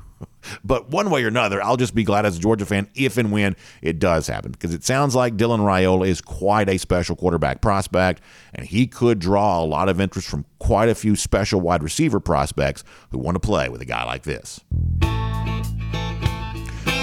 but 0.63 0.89
one 0.89 1.09
way 1.09 1.23
or 1.23 1.27
another, 1.27 1.61
I'll 1.61 1.77
just 1.77 1.95
be 1.95 2.03
glad 2.03 2.25
as 2.25 2.37
a 2.37 2.39
Georgia 2.39 2.65
fan 2.65 2.87
if 2.95 3.17
and 3.17 3.31
when 3.31 3.55
it 3.81 3.99
does 3.99 4.27
happen 4.27 4.51
because 4.51 4.73
it 4.73 4.83
sounds 4.83 5.15
like 5.15 5.35
Dylan 5.37 5.59
Raiola 5.59 6.07
is 6.07 6.21
quite 6.21 6.69
a 6.69 6.77
special 6.77 7.15
quarterback 7.15 7.61
prospect, 7.61 8.21
and 8.53 8.65
he 8.65 8.87
could 8.87 9.19
draw 9.19 9.63
a 9.63 9.65
lot 9.65 9.89
of 9.89 9.99
interest 10.01 10.27
from 10.27 10.45
quite 10.59 10.89
a 10.89 10.95
few 10.95 11.15
special 11.15 11.61
wide 11.61 11.83
receiver 11.83 12.19
prospects 12.19 12.83
who 13.11 13.17
want 13.17 13.35
to 13.35 13.39
play 13.39 13.69
with 13.69 13.81
a 13.81 13.85
guy 13.85 14.03
like 14.03 14.23
this. 14.23 14.61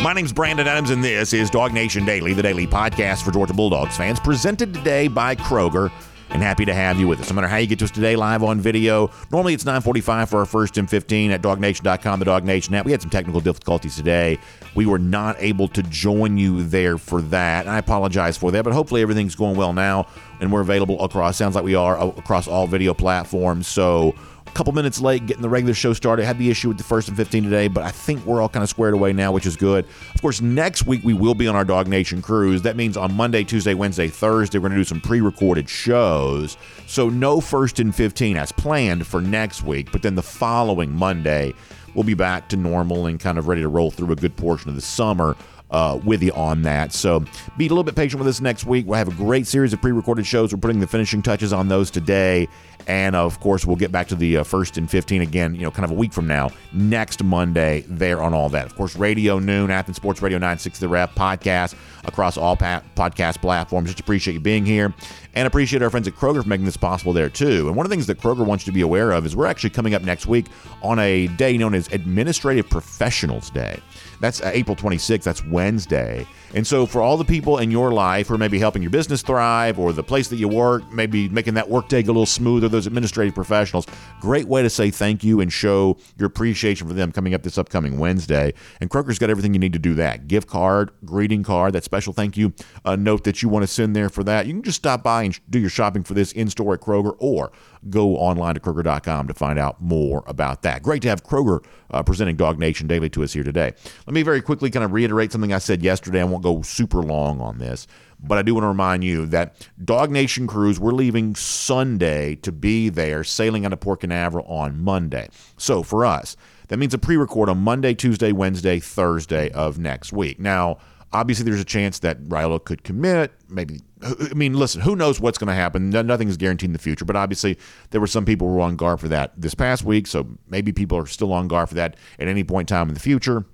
My 0.02 0.12
name's 0.12 0.32
Brandon 0.32 0.66
Adams, 0.66 0.90
and 0.90 1.04
this 1.04 1.32
is 1.32 1.48
DawgNation 1.48 2.04
Daily, 2.04 2.32
the 2.34 2.42
daily 2.42 2.66
podcast 2.66 3.22
for 3.22 3.30
Georgia 3.30 3.54
Bulldogs 3.54 3.96
fans, 3.96 4.18
presented 4.18 4.74
today 4.74 5.06
by 5.06 5.36
Kroger. 5.36 5.92
And 6.32 6.42
happy 6.42 6.64
to 6.64 6.72
have 6.72 6.98
you 6.98 7.06
with 7.06 7.20
us. 7.20 7.28
No 7.28 7.34
matter 7.34 7.46
how 7.46 7.58
you 7.58 7.66
get 7.66 7.78
to 7.80 7.84
us 7.84 7.90
today, 7.90 8.16
live 8.16 8.42
on 8.42 8.58
video. 8.58 9.10
Normally 9.30 9.52
it's 9.52 9.64
9:45 9.64 10.30
for 10.30 10.38
our 10.38 10.46
first 10.46 10.78
and 10.78 10.88
15 10.88 11.30
at 11.30 11.42
DawgNation.com, 11.42 12.18
the 12.20 12.24
DawgNation 12.24 12.72
app. 12.72 12.86
We 12.86 12.92
had 12.92 13.02
some 13.02 13.10
technical 13.10 13.42
difficulties 13.42 13.96
today. 13.96 14.38
We 14.74 14.86
were 14.86 14.98
not 14.98 15.36
able 15.40 15.68
to 15.68 15.82
join 15.82 16.38
you 16.38 16.62
there 16.62 16.96
for 16.96 17.20
that, 17.22 17.68
I 17.68 17.76
apologize 17.76 18.38
for 18.38 18.50
that. 18.50 18.64
But 18.64 18.72
hopefully 18.72 19.02
everything's 19.02 19.34
going 19.34 19.56
well 19.56 19.74
now, 19.74 20.06
and 20.40 20.50
we're 20.50 20.62
available 20.62 21.04
across. 21.04 21.36
Sounds 21.36 21.54
like 21.54 21.64
we 21.64 21.74
are 21.74 21.98
uh, 21.98 22.06
across 22.06 22.48
all 22.48 22.66
video 22.66 22.94
platforms. 22.94 23.66
So 23.68 24.14
couple 24.54 24.72
minutes 24.72 25.00
late 25.00 25.26
getting 25.26 25.42
the 25.42 25.48
regular 25.48 25.74
show 25.74 25.92
started. 25.92 26.24
Had 26.24 26.38
the 26.38 26.50
issue 26.50 26.68
with 26.68 26.78
the 26.78 26.84
first 26.84 27.08
and 27.08 27.16
15 27.16 27.44
today, 27.44 27.68
but 27.68 27.82
I 27.82 27.90
think 27.90 28.24
we're 28.24 28.40
all 28.40 28.48
kind 28.48 28.62
of 28.62 28.68
squared 28.68 28.94
away 28.94 29.12
now, 29.12 29.32
which 29.32 29.46
is 29.46 29.56
good. 29.56 29.86
Of 30.14 30.20
course, 30.20 30.40
next 30.40 30.86
week 30.86 31.02
we 31.02 31.14
will 31.14 31.34
be 31.34 31.48
on 31.48 31.56
our 31.56 31.64
DawgNation 31.64 32.22
cruise. 32.22 32.62
That 32.62 32.76
means 32.76 32.96
on 32.96 33.14
Monday, 33.14 33.44
Tuesday, 33.44 33.74
Wednesday, 33.74 34.08
Thursday, 34.08 34.58
we're 34.58 34.68
going 34.68 34.72
to 34.72 34.78
do 34.78 34.84
some 34.84 35.00
pre 35.00 35.20
recorded 35.20 35.68
shows. 35.68 36.56
So 36.86 37.08
no 37.08 37.40
first 37.40 37.80
and 37.80 37.94
15 37.94 38.36
as 38.36 38.52
planned 38.52 39.06
for 39.06 39.20
next 39.20 39.62
week, 39.62 39.90
but 39.92 40.02
then 40.02 40.14
the 40.14 40.22
following 40.22 40.92
Monday, 40.92 41.54
we'll 41.94 42.04
be 42.04 42.14
back 42.14 42.48
to 42.50 42.56
normal 42.56 43.06
and 43.06 43.18
kind 43.18 43.38
of 43.38 43.48
ready 43.48 43.62
to 43.62 43.68
roll 43.68 43.90
through 43.90 44.12
a 44.12 44.16
good 44.16 44.36
portion 44.36 44.68
of 44.68 44.74
the 44.74 44.82
summer 44.82 45.36
uh, 45.72 45.98
with 46.04 46.22
you 46.22 46.32
on 46.32 46.62
that. 46.62 46.92
So 46.92 47.20
be 47.56 47.66
a 47.66 47.68
little 47.68 47.82
bit 47.82 47.96
patient 47.96 48.18
with 48.20 48.28
us 48.28 48.40
next 48.40 48.64
week. 48.64 48.86
We'll 48.86 48.98
have 48.98 49.08
a 49.08 49.14
great 49.14 49.46
series 49.46 49.72
of 49.72 49.80
pre 49.80 49.92
recorded 49.92 50.26
shows. 50.26 50.52
We're 50.52 50.60
putting 50.60 50.80
the 50.80 50.86
finishing 50.86 51.22
touches 51.22 51.52
on 51.52 51.68
those 51.68 51.90
today. 51.90 52.48
And 52.88 53.14
of 53.14 53.38
course, 53.40 53.64
we'll 53.64 53.76
get 53.76 53.92
back 53.92 54.08
to 54.08 54.16
the 54.16 54.38
uh, 54.38 54.44
first 54.44 54.76
and 54.76 54.90
15 54.90 55.22
again, 55.22 55.54
you 55.54 55.60
know, 55.60 55.70
kind 55.70 55.84
of 55.84 55.92
a 55.92 55.94
week 55.94 56.12
from 56.12 56.26
now, 56.26 56.50
next 56.72 57.22
Monday, 57.22 57.84
there 57.88 58.20
on 58.20 58.34
all 58.34 58.48
that. 58.48 58.66
Of 58.66 58.74
course, 58.74 58.96
Radio 58.96 59.38
Noon, 59.38 59.70
Athens 59.70 59.96
Sports 59.96 60.20
Radio 60.20 60.38
96 60.38 60.80
The 60.80 60.88
Ref, 60.88 61.14
podcast 61.14 61.76
across 62.04 62.36
all 62.36 62.56
pa- 62.56 62.82
podcast 62.96 63.40
platforms. 63.40 63.88
Just 63.88 64.00
appreciate 64.00 64.34
you 64.34 64.40
being 64.40 64.66
here 64.66 64.92
and 65.34 65.46
appreciate 65.46 65.82
our 65.82 65.90
friends 65.90 66.06
at 66.08 66.14
Kroger 66.14 66.42
for 66.42 66.48
making 66.48 66.66
this 66.66 66.76
possible 66.76 67.12
there 67.12 67.28
too. 67.28 67.68
And 67.68 67.76
one 67.76 67.86
of 67.86 67.90
the 67.90 67.94
things 67.94 68.06
that 68.06 68.18
Kroger 68.18 68.44
wants 68.44 68.66
you 68.66 68.72
to 68.72 68.74
be 68.74 68.82
aware 68.82 69.12
of 69.12 69.24
is 69.24 69.34
we're 69.34 69.46
actually 69.46 69.70
coming 69.70 69.94
up 69.94 70.02
next 70.02 70.26
week 70.26 70.46
on 70.82 70.98
a 70.98 71.26
day 71.28 71.56
known 71.56 71.74
as 71.74 71.88
Administrative 71.92 72.68
Professionals 72.68 73.50
Day. 73.50 73.80
That's 74.20 74.40
uh, 74.40 74.50
April 74.54 74.76
26th. 74.76 75.24
That's 75.24 75.44
Wednesday. 75.44 76.26
And 76.54 76.66
so, 76.66 76.86
for 76.86 77.00
all 77.00 77.16
the 77.16 77.24
people 77.24 77.58
in 77.58 77.70
your 77.70 77.92
life 77.92 78.28
who 78.28 78.34
are 78.34 78.38
maybe 78.38 78.58
helping 78.58 78.82
your 78.82 78.90
business 78.90 79.22
thrive 79.22 79.78
or 79.78 79.92
the 79.92 80.02
place 80.02 80.28
that 80.28 80.36
you 80.36 80.48
work, 80.48 80.90
maybe 80.92 81.28
making 81.30 81.54
that 81.54 81.68
workday 81.68 82.02
go 82.02 82.12
a 82.12 82.12
little 82.12 82.26
smoother, 82.26 82.68
those 82.68 82.86
administrative 82.86 83.34
professionals, 83.34 83.86
great 84.20 84.46
way 84.46 84.62
to 84.62 84.70
say 84.70 84.90
thank 84.90 85.24
you 85.24 85.40
and 85.40 85.52
show 85.52 85.96
your 86.18 86.26
appreciation 86.26 86.86
for 86.86 86.94
them 86.94 87.10
coming 87.10 87.34
up 87.34 87.42
this 87.42 87.58
upcoming 87.58 87.98
Wednesday. 87.98 88.52
And 88.80 88.90
Kroger's 88.90 89.18
got 89.18 89.30
everything 89.30 89.54
you 89.54 89.60
need 89.60 89.72
to 89.72 89.78
do 89.78 89.94
that 89.94 90.28
gift 90.28 90.46
card, 90.46 90.90
greeting 91.04 91.42
card, 91.42 91.72
that 91.72 91.84
special 91.84 92.12
thank 92.12 92.36
you 92.36 92.52
uh, 92.84 92.96
note 92.96 93.24
that 93.24 93.42
you 93.42 93.48
want 93.48 93.62
to 93.62 93.66
send 93.66 93.96
there 93.96 94.08
for 94.08 94.22
that. 94.24 94.46
You 94.46 94.52
can 94.52 94.62
just 94.62 94.78
stop 94.78 95.02
by 95.02 95.21
and 95.22 95.38
do 95.50 95.58
your 95.58 95.70
shopping 95.70 96.02
for 96.02 96.14
this 96.14 96.32
in 96.32 96.48
store 96.50 96.74
at 96.74 96.80
Kroger 96.80 97.14
or 97.18 97.52
go 97.90 98.16
online 98.16 98.54
to 98.54 98.60
Kroger.com 98.60 99.28
to 99.28 99.34
find 99.34 99.58
out 99.58 99.80
more 99.80 100.22
about 100.26 100.62
that. 100.62 100.82
Great 100.82 101.02
to 101.02 101.08
have 101.08 101.24
Kroger 101.24 101.64
uh, 101.90 102.02
presenting 102.02 102.36
DawgNation 102.36 102.88
Daily 102.88 103.10
to 103.10 103.22
us 103.22 103.32
here 103.32 103.42
today. 103.42 103.72
Let 104.06 104.14
me 104.14 104.22
very 104.22 104.40
quickly 104.40 104.70
kind 104.70 104.84
of 104.84 104.92
reiterate 104.92 105.32
something 105.32 105.52
I 105.52 105.58
said 105.58 105.82
yesterday. 105.82 106.20
I 106.20 106.24
won't 106.24 106.42
go 106.42 106.62
super 106.62 107.02
long 107.02 107.40
on 107.40 107.58
this, 107.58 107.86
but 108.20 108.38
I 108.38 108.42
do 108.42 108.54
want 108.54 108.64
to 108.64 108.68
remind 108.68 109.04
you 109.04 109.26
that 109.26 109.68
DawgNation 109.82 110.46
Cruise, 110.46 110.78
we're 110.78 110.92
leaving 110.92 111.34
Sunday 111.34 112.36
to 112.36 112.52
be 112.52 112.88
there, 112.88 113.24
sailing 113.24 113.66
out 113.66 113.72
of 113.72 113.80
Port 113.80 114.00
Canaveral 114.00 114.46
on 114.46 114.82
Monday. 114.82 115.28
So 115.56 115.82
for 115.82 116.04
us, 116.04 116.36
that 116.68 116.78
means 116.78 116.94
a 116.94 116.98
pre 116.98 117.16
record 117.16 117.48
on 117.48 117.58
Monday, 117.58 117.94
Tuesday, 117.94 118.32
Wednesday, 118.32 118.78
Thursday 118.78 119.50
of 119.50 119.78
next 119.78 120.12
week. 120.12 120.38
Now, 120.40 120.78
obviously, 121.12 121.44
there's 121.44 121.60
a 121.60 121.64
chance 121.64 121.98
that 122.00 122.22
Raiola 122.24 122.64
could 122.64 122.84
commit, 122.84 123.32
maybe 123.48 123.80
I 124.02 124.34
mean, 124.34 124.54
listen, 124.54 124.80
who 124.80 124.96
knows 124.96 125.20
what's 125.20 125.38
going 125.38 125.48
to 125.48 125.54
happen? 125.54 125.90
Nothing 125.90 126.28
is 126.28 126.36
guaranteed 126.36 126.70
in 126.70 126.72
the 126.72 126.78
future, 126.78 127.04
but 127.04 127.14
obviously 127.14 127.58
there 127.90 128.00
were 128.00 128.06
some 128.06 128.24
people 128.24 128.48
who 128.48 128.54
were 128.54 128.60
on 128.60 128.76
guard 128.76 129.00
for 129.00 129.08
that 129.08 129.32
this 129.40 129.54
past 129.54 129.84
week, 129.84 130.06
so 130.06 130.26
maybe 130.48 130.72
people 130.72 130.98
are 130.98 131.06
still 131.06 131.32
on 131.32 131.46
guard 131.46 131.68
for 131.68 131.76
that 131.76 131.96
at 132.18 132.26
any 132.26 132.42
point 132.42 132.68
in 132.70 132.74
time 132.74 132.88
in 132.88 132.94
the 132.94 133.00
future. 133.00 133.44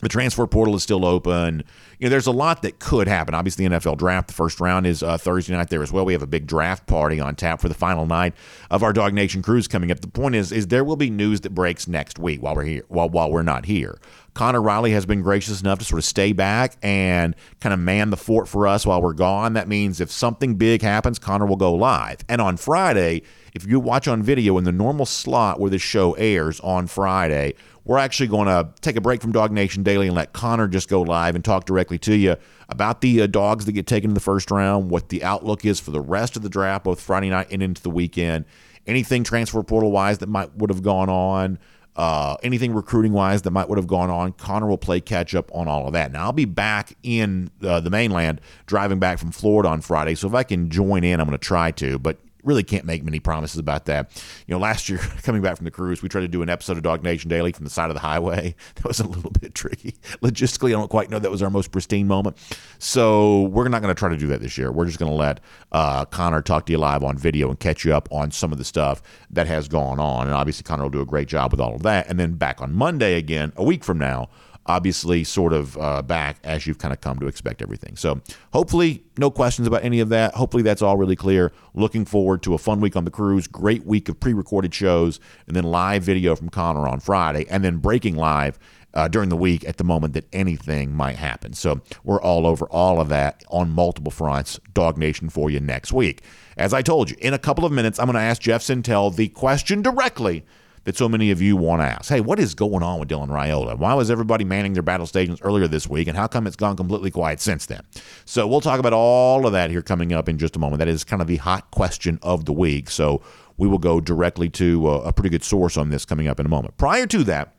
The 0.00 0.08
transfer 0.08 0.46
portal 0.46 0.74
is 0.74 0.82
still 0.82 1.04
open. 1.04 1.62
You 1.98 2.06
know, 2.06 2.10
there's 2.10 2.26
a 2.26 2.32
lot 2.32 2.62
that 2.62 2.78
could 2.78 3.06
happen. 3.06 3.34
Obviously, 3.34 3.68
the 3.68 3.76
NFL 3.76 3.98
draft, 3.98 4.28
the 4.28 4.34
first 4.34 4.60
round 4.60 4.86
is 4.86 5.02
uh, 5.02 5.18
Thursday 5.18 5.52
night 5.52 5.68
there 5.68 5.82
as 5.82 5.92
well. 5.92 6.04
We 6.04 6.14
have 6.14 6.22
a 6.22 6.26
big 6.26 6.46
draft 6.46 6.86
party 6.86 7.20
on 7.20 7.34
tap 7.36 7.60
for 7.60 7.68
the 7.68 7.74
final 7.74 8.06
night 8.06 8.34
of 8.70 8.82
our 8.82 8.92
DawgNation 8.92 9.44
cruise 9.44 9.68
coming 9.68 9.90
up. 9.90 10.00
The 10.00 10.08
point 10.08 10.34
is, 10.34 10.52
is 10.52 10.68
there 10.68 10.84
will 10.84 10.96
be 10.96 11.10
news 11.10 11.42
that 11.42 11.54
breaks 11.54 11.86
next 11.86 12.18
week 12.18 12.42
while 12.42 12.54
we're 12.54 12.64
here, 12.64 12.84
while 12.88 13.10
while 13.10 13.30
we're 13.30 13.42
not 13.42 13.66
here. 13.66 13.98
Connor 14.34 14.62
Riley 14.62 14.92
has 14.92 15.06
been 15.06 15.22
gracious 15.22 15.60
enough 15.60 15.80
to 15.80 15.84
sort 15.84 15.98
of 15.98 16.04
stay 16.04 16.32
back 16.32 16.76
and 16.82 17.34
kind 17.60 17.72
of 17.72 17.80
man 17.80 18.10
the 18.10 18.16
fort 18.16 18.48
for 18.48 18.66
us 18.66 18.86
while 18.86 19.02
we're 19.02 19.12
gone. 19.12 19.54
That 19.54 19.68
means 19.68 20.00
if 20.00 20.10
something 20.10 20.54
big 20.54 20.82
happens, 20.82 21.18
Connor 21.18 21.46
will 21.46 21.56
go 21.56 21.74
live. 21.74 22.18
And 22.28 22.40
on 22.40 22.56
Friday, 22.56 23.22
if 23.54 23.66
you 23.66 23.80
watch 23.80 24.08
on 24.08 24.22
video 24.22 24.58
in 24.58 24.64
the 24.64 24.72
normal 24.72 25.06
slot 25.06 25.58
where 25.58 25.70
this 25.70 25.82
show 25.82 26.12
airs 26.14 26.60
on 26.60 26.86
Friday, 26.86 27.54
we're 27.84 27.98
actually 27.98 28.28
going 28.28 28.46
to 28.46 28.68
take 28.80 28.96
a 28.96 29.00
break 29.00 29.20
from 29.20 29.32
DawgNation 29.32 29.82
Daily 29.82 30.06
and 30.06 30.16
let 30.16 30.32
Connor 30.32 30.68
just 30.68 30.88
go 30.88 31.02
live 31.02 31.34
and 31.34 31.44
talk 31.44 31.64
directly 31.64 31.98
to 31.98 32.14
you 32.14 32.36
about 32.68 33.00
the 33.00 33.22
uh, 33.22 33.26
dogs 33.26 33.64
that 33.64 33.72
get 33.72 33.86
taken 33.86 34.10
in 34.10 34.14
the 34.14 34.20
first 34.20 34.50
round, 34.50 34.90
what 34.90 35.08
the 35.08 35.24
outlook 35.24 35.64
is 35.64 35.80
for 35.80 35.90
the 35.90 36.00
rest 36.00 36.36
of 36.36 36.42
the 36.42 36.48
draft, 36.48 36.84
both 36.84 37.00
Friday 37.00 37.30
night 37.30 37.48
and 37.50 37.62
into 37.62 37.82
the 37.82 37.90
weekend, 37.90 38.44
anything 38.86 39.24
transfer 39.24 39.62
portal 39.62 39.90
wise 39.90 40.18
that 40.18 40.28
might 40.28 40.54
would 40.56 40.70
have 40.70 40.82
gone 40.82 41.08
on. 41.08 41.58
Uh, 41.96 42.36
anything 42.44 42.72
recruiting 42.72 43.12
wise 43.12 43.42
that 43.42 43.50
might 43.50 43.68
would 43.68 43.76
have 43.76 43.88
gone 43.88 44.08
on, 44.08 44.32
Connor 44.34 44.68
will 44.68 44.78
play 44.78 45.00
catch 45.00 45.34
up 45.34 45.50
on 45.52 45.66
all 45.66 45.88
of 45.88 45.92
that. 45.92 46.12
Now 46.12 46.26
I'll 46.26 46.32
be 46.32 46.44
back 46.44 46.96
in 47.02 47.50
uh, 47.62 47.80
the 47.80 47.90
mainland, 47.90 48.40
driving 48.66 49.00
back 49.00 49.18
from 49.18 49.32
Florida 49.32 49.68
on 49.68 49.80
Friday. 49.80 50.14
So 50.14 50.28
if 50.28 50.34
I 50.34 50.44
can 50.44 50.70
join 50.70 51.02
in, 51.02 51.18
I'm 51.18 51.26
going 51.26 51.36
to 51.36 51.44
try 51.44 51.72
to. 51.72 51.98
But 51.98 52.18
really 52.44 52.62
can't 52.62 52.84
make 52.84 53.02
many 53.04 53.20
promises 53.20 53.58
about 53.58 53.86
that. 53.86 54.10
You 54.46 54.54
know, 54.54 54.58
last 54.58 54.88
year 54.88 54.98
coming 55.22 55.42
back 55.42 55.56
from 55.56 55.64
the 55.64 55.70
cruise, 55.70 56.02
we 56.02 56.08
tried 56.08 56.22
to 56.22 56.28
do 56.28 56.42
an 56.42 56.48
episode 56.48 56.76
of 56.76 56.82
DawgNation 56.82 57.28
Daily 57.28 57.52
from 57.52 57.64
the 57.64 57.70
side 57.70 57.90
of 57.90 57.94
the 57.94 58.00
highway. 58.00 58.54
That 58.80 58.86
was 58.86 59.00
a 59.00 59.06
little 59.06 59.30
bit 59.30 59.54
tricky. 59.54 59.96
Logistically, 60.22 60.68
I 60.68 60.72
don't 60.72 60.88
quite 60.88 61.10
know 61.10 61.18
that 61.18 61.30
was 61.30 61.42
our 61.42 61.50
most 61.50 61.70
pristine 61.70 62.06
moment. 62.06 62.38
So 62.78 63.42
we're 63.42 63.68
not 63.68 63.82
going 63.82 63.94
to 63.94 63.98
try 63.98 64.08
to 64.08 64.16
do 64.16 64.26
that 64.28 64.40
this 64.40 64.56
year. 64.56 64.72
We're 64.72 64.86
just 64.86 64.98
going 64.98 65.10
to 65.10 65.16
let 65.16 65.40
uh, 65.72 66.06
Connor 66.06 66.40
talk 66.40 66.66
to 66.66 66.72
you 66.72 66.78
live 66.78 67.02
on 67.02 67.18
video 67.18 67.50
and 67.50 67.60
catch 67.60 67.84
you 67.84 67.94
up 67.94 68.08
on 68.10 68.30
some 68.30 68.52
of 68.52 68.58
the 68.58 68.64
stuff 68.64 69.02
that 69.30 69.46
has 69.48 69.68
gone 69.68 70.00
on. 70.00 70.28
And 70.28 70.34
obviously, 70.34 70.62
Connor 70.62 70.84
will 70.84 70.90
do 70.90 71.00
a 71.00 71.06
great 71.06 71.28
job 71.28 71.52
with 71.52 71.60
all 71.60 71.74
of 71.74 71.82
that. 71.82 72.08
And 72.08 72.18
then 72.18 72.34
back 72.34 72.62
on 72.62 72.72
Monday 72.72 73.14
again, 73.14 73.52
a 73.56 73.64
week 73.64 73.84
from 73.84 73.98
now 73.98 74.30
obviously 74.70 75.24
sort 75.24 75.52
of 75.52 75.76
uh, 75.78 76.00
back 76.00 76.38
as 76.44 76.64
you've 76.64 76.78
kind 76.78 76.94
of 76.94 77.00
come 77.00 77.18
to 77.18 77.26
expect 77.26 77.60
everything. 77.60 77.96
So 77.96 78.20
hopefully, 78.52 79.02
no 79.18 79.30
questions 79.30 79.66
about 79.66 79.84
any 79.84 79.98
of 79.98 80.10
that. 80.10 80.34
Hopefully, 80.34 80.62
that's 80.62 80.80
all 80.80 80.96
really 80.96 81.16
clear. 81.16 81.52
Looking 81.74 82.04
forward 82.04 82.42
to 82.44 82.54
a 82.54 82.58
fun 82.58 82.80
week 82.80 82.94
on 82.94 83.04
the 83.04 83.10
cruise, 83.10 83.48
great 83.48 83.84
week 83.84 84.08
of 84.08 84.20
pre 84.20 84.32
recorded 84.32 84.72
shows, 84.72 85.18
and 85.48 85.56
then 85.56 85.64
live 85.64 86.04
video 86.04 86.36
from 86.36 86.50
Connor 86.50 86.86
on 86.86 87.00
Friday, 87.00 87.46
and 87.50 87.64
then 87.64 87.78
breaking 87.78 88.16
live. 88.16 88.58
Uh, 88.92 89.06
during 89.06 89.28
the 89.28 89.36
week 89.36 89.64
at 89.68 89.76
the 89.76 89.84
moment 89.84 90.14
that 90.14 90.24
anything 90.32 90.92
might 90.92 91.14
happen. 91.14 91.52
So 91.52 91.80
we're 92.02 92.20
all 92.20 92.44
over 92.44 92.66
all 92.70 93.00
of 93.00 93.08
that 93.10 93.44
on 93.48 93.70
multiple 93.70 94.10
fronts. 94.10 94.58
DawgNation 94.72 95.30
for 95.30 95.48
you 95.48 95.60
next 95.60 95.92
week. 95.92 96.22
As 96.56 96.74
I 96.74 96.82
told 96.82 97.08
you, 97.08 97.16
in 97.20 97.32
a 97.32 97.38
couple 97.38 97.64
of 97.64 97.70
minutes, 97.70 98.00
I'm 98.00 98.06
going 98.06 98.16
to 98.16 98.20
ask 98.20 98.42
Jeff 98.42 98.62
Sentell 98.62 99.14
the 99.14 99.28
question 99.28 99.80
directly 99.80 100.44
that 100.84 100.96
so 100.96 101.08
many 101.08 101.30
of 101.30 101.42
you 101.42 101.56
want 101.56 101.82
to 101.82 101.86
ask. 101.86 102.08
Hey, 102.08 102.20
what 102.20 102.38
is 102.38 102.54
going 102.54 102.82
on 102.82 102.98
with 102.98 103.08
Dylan 103.08 103.28
Raiola? 103.28 103.78
Why 103.78 103.94
was 103.94 104.10
everybody 104.10 104.44
manning 104.44 104.72
their 104.72 104.82
battle 104.82 105.06
stations 105.06 105.40
earlier 105.42 105.68
this 105.68 105.86
week, 105.86 106.08
and 106.08 106.16
how 106.16 106.26
come 106.26 106.46
it's 106.46 106.56
gone 106.56 106.76
completely 106.76 107.10
quiet 107.10 107.40
since 107.40 107.66
then? 107.66 107.82
So 108.24 108.46
we'll 108.46 108.60
talk 108.60 108.80
about 108.80 108.92
all 108.92 109.46
of 109.46 109.52
that 109.52 109.70
here 109.70 109.82
coming 109.82 110.12
up 110.12 110.28
in 110.28 110.38
just 110.38 110.56
a 110.56 110.58
moment. 110.58 110.78
That 110.78 110.88
is 110.88 111.04
kind 111.04 111.20
of 111.20 111.28
the 111.28 111.36
hot 111.36 111.70
question 111.70 112.18
of 112.22 112.46
the 112.46 112.52
week. 112.52 112.90
So 112.90 113.22
we 113.56 113.68
will 113.68 113.78
go 113.78 114.00
directly 114.00 114.48
to 114.50 114.88
a, 114.88 115.00
a 115.02 115.12
pretty 115.12 115.28
good 115.28 115.44
source 115.44 115.76
on 115.76 115.90
this 115.90 116.04
coming 116.04 116.28
up 116.28 116.40
in 116.40 116.46
a 116.46 116.48
moment. 116.48 116.76
Prior 116.78 117.06
to 117.06 117.24
that, 117.24 117.54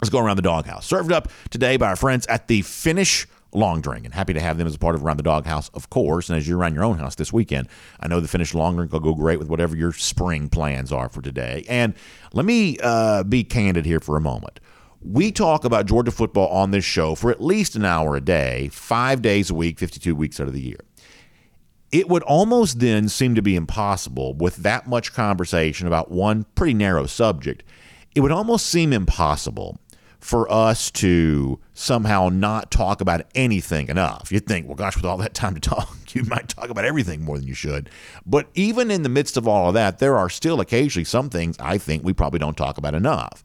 let's 0.00 0.10
go 0.10 0.18
around 0.18 0.36
the 0.36 0.42
doghouse. 0.42 0.86
Served 0.86 1.12
up 1.12 1.28
today 1.48 1.78
by 1.78 1.88
our 1.88 1.96
friends 1.96 2.26
at 2.26 2.48
the 2.48 2.60
Finnish 2.62 3.26
long 3.52 3.80
drink. 3.80 4.04
And 4.04 4.14
happy 4.14 4.32
to 4.32 4.40
have 4.40 4.58
them 4.58 4.66
as 4.66 4.74
a 4.74 4.78
part 4.78 4.94
of 4.94 5.04
Around 5.04 5.16
the 5.18 5.22
Doghouse, 5.22 5.68
of 5.70 5.90
course. 5.90 6.28
And 6.28 6.38
as 6.38 6.46
you're 6.46 6.58
around 6.58 6.74
your 6.74 6.84
own 6.84 6.98
house 6.98 7.14
this 7.14 7.32
weekend, 7.32 7.68
I 7.98 8.08
know 8.08 8.20
the 8.20 8.28
Finnish 8.28 8.54
long 8.54 8.76
drink 8.76 8.92
will 8.92 9.00
go 9.00 9.14
great 9.14 9.38
with 9.38 9.48
whatever 9.48 9.76
your 9.76 9.92
spring 9.92 10.48
plans 10.48 10.92
are 10.92 11.08
for 11.08 11.22
today. 11.22 11.64
And 11.68 11.94
let 12.32 12.46
me 12.46 12.78
uh, 12.82 13.24
be 13.24 13.44
candid 13.44 13.86
here 13.86 14.00
for 14.00 14.16
a 14.16 14.20
moment. 14.20 14.60
We 15.02 15.32
talk 15.32 15.64
about 15.64 15.86
Georgia 15.86 16.10
football 16.10 16.48
on 16.48 16.72
this 16.72 16.84
show 16.84 17.14
for 17.14 17.30
at 17.30 17.42
least 17.42 17.74
an 17.74 17.84
hour 17.84 18.16
a 18.16 18.20
day, 18.20 18.68
five 18.70 19.22
days 19.22 19.50
a 19.50 19.54
week, 19.54 19.78
52 19.78 20.14
weeks 20.14 20.38
out 20.38 20.46
of 20.46 20.52
the 20.52 20.60
year. 20.60 20.80
it 21.92 22.08
would 22.08 22.22
almost 22.22 22.78
then 22.78 23.08
seem 23.08 23.34
to 23.34 23.42
be 23.42 23.56
impossible 23.56 24.34
with 24.34 24.56
that 24.56 24.86
much 24.86 25.12
conversation 25.12 25.86
about 25.86 26.10
one 26.10 26.44
pretty 26.54 26.74
narrow 26.74 27.06
subject. 27.06 27.64
It 28.14 28.20
would 28.20 28.30
almost 28.30 28.66
seem 28.66 28.92
impossible 28.92 29.78
for 30.20 30.50
us 30.52 30.90
to 30.92 31.58
somehow 31.80 32.28
not 32.28 32.70
talk 32.70 33.00
about 33.00 33.22
anything 33.34 33.88
enough. 33.88 34.30
You'd 34.30 34.46
think, 34.46 34.66
well, 34.66 34.76
gosh, 34.76 34.96
with 34.96 35.06
all 35.06 35.16
that 35.16 35.32
time 35.32 35.54
to 35.54 35.60
talk, 35.60 35.96
you 36.14 36.24
might 36.24 36.48
talk 36.48 36.68
about 36.68 36.84
everything 36.84 37.22
more 37.22 37.38
than 37.38 37.46
you 37.46 37.54
should. 37.54 37.88
But 38.26 38.48
even 38.54 38.90
in 38.90 39.02
the 39.02 39.08
midst 39.08 39.36
of 39.36 39.48
all 39.48 39.68
of 39.68 39.74
that, 39.74 39.98
there 39.98 40.18
are 40.18 40.28
still 40.28 40.60
occasionally 40.60 41.04
some 41.04 41.30
things 41.30 41.56
I 41.58 41.78
think 41.78 42.04
we 42.04 42.12
probably 42.12 42.38
don't 42.38 42.56
talk 42.56 42.76
about 42.76 42.94
enough. 42.94 43.42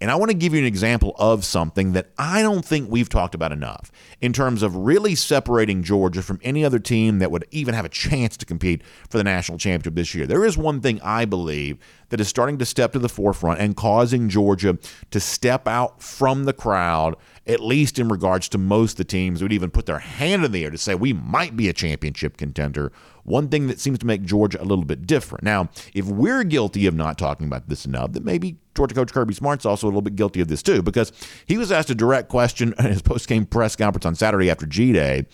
And 0.00 0.10
I 0.12 0.14
want 0.14 0.30
to 0.30 0.36
give 0.36 0.54
you 0.54 0.60
an 0.60 0.66
example 0.66 1.14
of 1.18 1.44
something 1.44 1.92
that 1.92 2.10
I 2.16 2.40
don't 2.42 2.64
think 2.64 2.88
we've 2.88 3.08
talked 3.08 3.34
about 3.34 3.50
enough 3.50 3.90
in 4.20 4.32
terms 4.32 4.62
of 4.62 4.76
really 4.76 5.16
separating 5.16 5.82
Georgia 5.82 6.22
from 6.22 6.38
any 6.44 6.64
other 6.64 6.78
team 6.78 7.18
that 7.18 7.32
would 7.32 7.46
even 7.50 7.74
have 7.74 7.84
a 7.84 7.88
chance 7.88 8.36
to 8.36 8.46
compete 8.46 8.82
for 9.08 9.18
the 9.18 9.24
national 9.24 9.58
championship 9.58 9.96
this 9.96 10.14
year. 10.14 10.26
There 10.26 10.44
is 10.44 10.56
one 10.56 10.80
thing 10.80 11.00
I 11.02 11.24
believe 11.24 11.78
that 12.10 12.20
is 12.20 12.28
starting 12.28 12.58
to 12.58 12.64
step 12.64 12.92
to 12.92 13.00
the 13.00 13.08
forefront 13.08 13.60
and 13.60 13.76
causing 13.76 14.28
Georgia 14.28 14.78
to 15.10 15.20
step 15.20 15.66
out 15.66 16.00
from 16.00 16.44
the 16.44 16.52
crowd, 16.52 17.16
at 17.48 17.60
least 17.60 17.98
in 17.98 18.08
regards 18.08 18.48
to 18.50 18.58
most 18.58 18.92
of 18.92 18.96
the 18.98 19.04
teams 19.04 19.42
would 19.42 19.52
even 19.52 19.70
put 19.70 19.86
their 19.86 19.98
hand 19.98 20.44
in 20.44 20.52
the 20.52 20.64
air 20.64 20.70
to 20.70 20.78
say 20.78 20.94
we 20.94 21.12
might 21.12 21.56
be 21.56 21.68
a 21.68 21.72
championship 21.72 22.36
contender 22.36 22.92
one 23.28 23.48
thing 23.48 23.66
that 23.66 23.78
seems 23.78 23.98
to 23.98 24.06
make 24.06 24.22
Georgia 24.22 24.60
a 24.60 24.64
little 24.64 24.84
bit 24.84 25.06
different. 25.06 25.44
Now, 25.44 25.68
if 25.94 26.06
we're 26.06 26.44
guilty 26.44 26.86
of 26.86 26.94
not 26.94 27.18
talking 27.18 27.46
about 27.46 27.68
this 27.68 27.84
enough, 27.84 28.12
then 28.12 28.24
maybe 28.24 28.56
Georgia 28.74 28.94
coach 28.94 29.12
Kirby 29.12 29.34
Smart's 29.34 29.66
also 29.66 29.86
a 29.86 29.88
little 29.88 30.02
bit 30.02 30.16
guilty 30.16 30.40
of 30.40 30.48
this 30.48 30.62
too, 30.62 30.82
because 30.82 31.12
he 31.46 31.58
was 31.58 31.70
asked 31.70 31.90
a 31.90 31.94
direct 31.94 32.28
question 32.28 32.74
in 32.78 32.86
his 32.86 33.02
post-game 33.02 33.46
press 33.46 33.76
conference 33.76 34.06
on 34.06 34.14
Saturday 34.14 34.50
after 34.50 34.66
G 34.66 34.92
Day, 34.92 35.26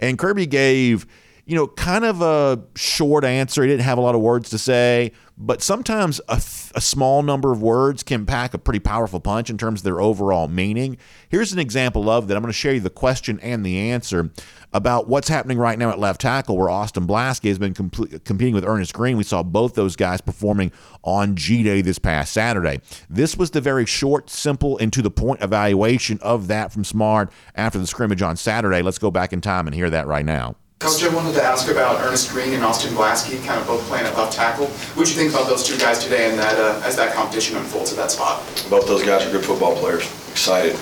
and 0.00 0.18
Kirby 0.18 0.46
gave 0.46 1.06
you 1.44 1.56
know, 1.56 1.66
kind 1.66 2.04
of 2.04 2.22
a 2.22 2.62
short 2.76 3.24
answer. 3.24 3.62
He 3.62 3.68
didn't 3.68 3.82
have 3.82 3.98
a 3.98 4.00
lot 4.00 4.14
of 4.14 4.20
words 4.20 4.48
to 4.50 4.58
say, 4.58 5.10
but 5.36 5.60
sometimes 5.60 6.20
a, 6.28 6.36
a, 6.36 6.80
small 6.80 7.22
number 7.24 7.50
of 7.50 7.60
words 7.60 8.04
can 8.04 8.26
pack 8.26 8.54
a 8.54 8.58
pretty 8.58 8.78
powerful 8.78 9.18
punch 9.18 9.50
in 9.50 9.58
terms 9.58 9.80
of 9.80 9.84
their 9.84 10.00
overall 10.00 10.46
meaning. 10.46 10.98
Here's 11.28 11.52
an 11.52 11.58
example 11.58 12.08
of 12.08 12.28
that. 12.28 12.36
I'm 12.36 12.42
going 12.42 12.52
to 12.52 12.56
share 12.56 12.74
you 12.74 12.80
the 12.80 12.90
question 12.90 13.40
and 13.40 13.66
the 13.66 13.76
answer 13.90 14.30
about 14.72 15.08
what's 15.08 15.28
happening 15.28 15.58
right 15.58 15.76
now 15.76 15.90
at 15.90 15.98
left 15.98 16.20
tackle, 16.20 16.56
where 16.56 16.70
Austin 16.70 17.08
Blaske 17.08 17.48
has 17.48 17.58
been 17.58 17.74
complete, 17.74 18.24
competing 18.24 18.54
with 18.54 18.64
Earnest 18.64 18.94
Greene. 18.94 19.16
We 19.16 19.24
saw 19.24 19.42
both 19.42 19.74
those 19.74 19.96
guys 19.96 20.20
performing 20.20 20.70
on 21.02 21.34
G 21.34 21.64
Day 21.64 21.82
this 21.82 21.98
past 21.98 22.32
Saturday. 22.32 22.80
This 23.10 23.36
was 23.36 23.50
the 23.50 23.60
very 23.60 23.84
short, 23.84 24.30
simple, 24.30 24.78
and 24.78 24.92
to 24.92 25.02
the 25.02 25.10
point 25.10 25.42
evaluation 25.42 26.20
of 26.22 26.46
that 26.48 26.72
from 26.72 26.84
Smart 26.84 27.32
after 27.56 27.80
the 27.80 27.86
scrimmage 27.88 28.22
on 28.22 28.36
Saturday. 28.36 28.80
Let's 28.80 28.98
go 28.98 29.10
back 29.10 29.32
in 29.32 29.40
time 29.40 29.66
and 29.66 29.74
hear 29.74 29.90
that 29.90 30.06
right 30.06 30.24
now. 30.24 30.54
Coach, 30.82 31.04
I 31.04 31.14
wanted 31.14 31.34
to 31.34 31.42
ask 31.44 31.70
about 31.70 32.00
Earnest 32.04 32.32
Greene 32.32 32.54
and 32.54 32.64
Austin 32.64 32.92
Blaske, 32.92 33.38
kind 33.46 33.60
of 33.60 33.68
both 33.68 33.86
playing 33.86 34.04
at 34.04 34.18
left 34.18 34.32
tackle. 34.32 34.66
What 34.66 35.06
do 35.06 35.12
you 35.12 35.16
think 35.16 35.32
about 35.32 35.46
those 35.46 35.62
two 35.62 35.78
guys 35.78 36.02
today 36.02 36.28
and 36.28 36.36
that 36.40 36.58
uh, 36.58 36.82
as 36.84 36.96
that 36.96 37.14
competition 37.14 37.56
unfolds 37.56 37.92
at 37.92 37.98
that 37.98 38.10
spot? 38.10 38.42
Both 38.68 38.88
those 38.88 39.04
guys 39.04 39.24
are 39.24 39.30
good 39.30 39.44
football 39.44 39.76
players. 39.76 40.02
Excited. 40.32 40.76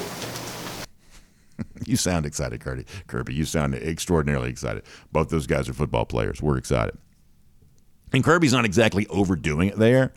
you 1.84 1.96
sound 1.96 2.24
excited, 2.24 2.62
Kirby. 2.62 2.86
Kirby, 3.08 3.34
you 3.34 3.44
sound 3.44 3.74
extraordinarily 3.74 4.48
excited. 4.48 4.84
Both 5.12 5.28
those 5.28 5.46
guys 5.46 5.68
are 5.68 5.74
football 5.74 6.06
players. 6.06 6.40
We're 6.40 6.56
excited. 6.56 6.96
And 8.14 8.24
Kirby's 8.24 8.54
not 8.54 8.64
exactly 8.64 9.06
overdoing 9.08 9.68
it 9.68 9.76
there, 9.76 10.14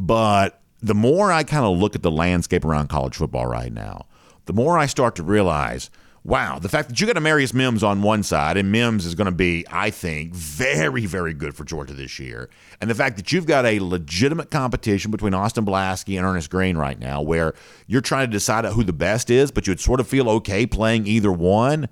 but 0.00 0.60
the 0.82 0.96
more 0.96 1.30
I 1.30 1.44
kind 1.44 1.64
of 1.64 1.78
look 1.78 1.94
at 1.94 2.02
the 2.02 2.10
landscape 2.10 2.64
around 2.64 2.88
college 2.88 3.14
football 3.14 3.46
right 3.46 3.72
now, 3.72 4.06
the 4.46 4.52
more 4.52 4.76
I 4.78 4.86
start 4.86 5.14
to 5.14 5.22
realize– 5.22 5.90
wow, 6.24 6.58
the 6.58 6.68
fact 6.68 6.88
that 6.88 7.00
you 7.00 7.06
got 7.06 7.16
Amarius 7.16 7.52
Mims 7.52 7.82
on 7.82 8.02
one 8.02 8.22
side, 8.22 8.56
and 8.56 8.70
Mims 8.70 9.04
is 9.04 9.14
going 9.14 9.26
to 9.26 9.32
be, 9.32 9.64
I 9.70 9.90
think, 9.90 10.34
very, 10.34 11.06
very 11.06 11.34
good 11.34 11.54
for 11.54 11.64
Georgia 11.64 11.94
this 11.94 12.18
year, 12.18 12.48
and 12.80 12.88
the 12.88 12.94
fact 12.94 13.16
that 13.16 13.32
you've 13.32 13.46
got 13.46 13.66
a 13.66 13.80
legitimate 13.80 14.50
competition 14.50 15.10
between 15.10 15.34
Austin 15.34 15.64
Blaske 15.64 16.16
and 16.16 16.26
Earnest 16.26 16.50
Greene 16.50 16.76
right 16.76 16.98
now, 16.98 17.20
where 17.20 17.54
you're 17.86 18.00
trying 18.00 18.28
to 18.28 18.32
decide 18.32 18.64
who 18.66 18.84
the 18.84 18.92
best 18.92 19.30
is, 19.30 19.50
but 19.50 19.66
you'd 19.66 19.80
sort 19.80 20.00
of 20.00 20.06
feel 20.06 20.28
okay 20.30 20.66
playing 20.66 21.06
either 21.06 21.32
one. 21.32 21.88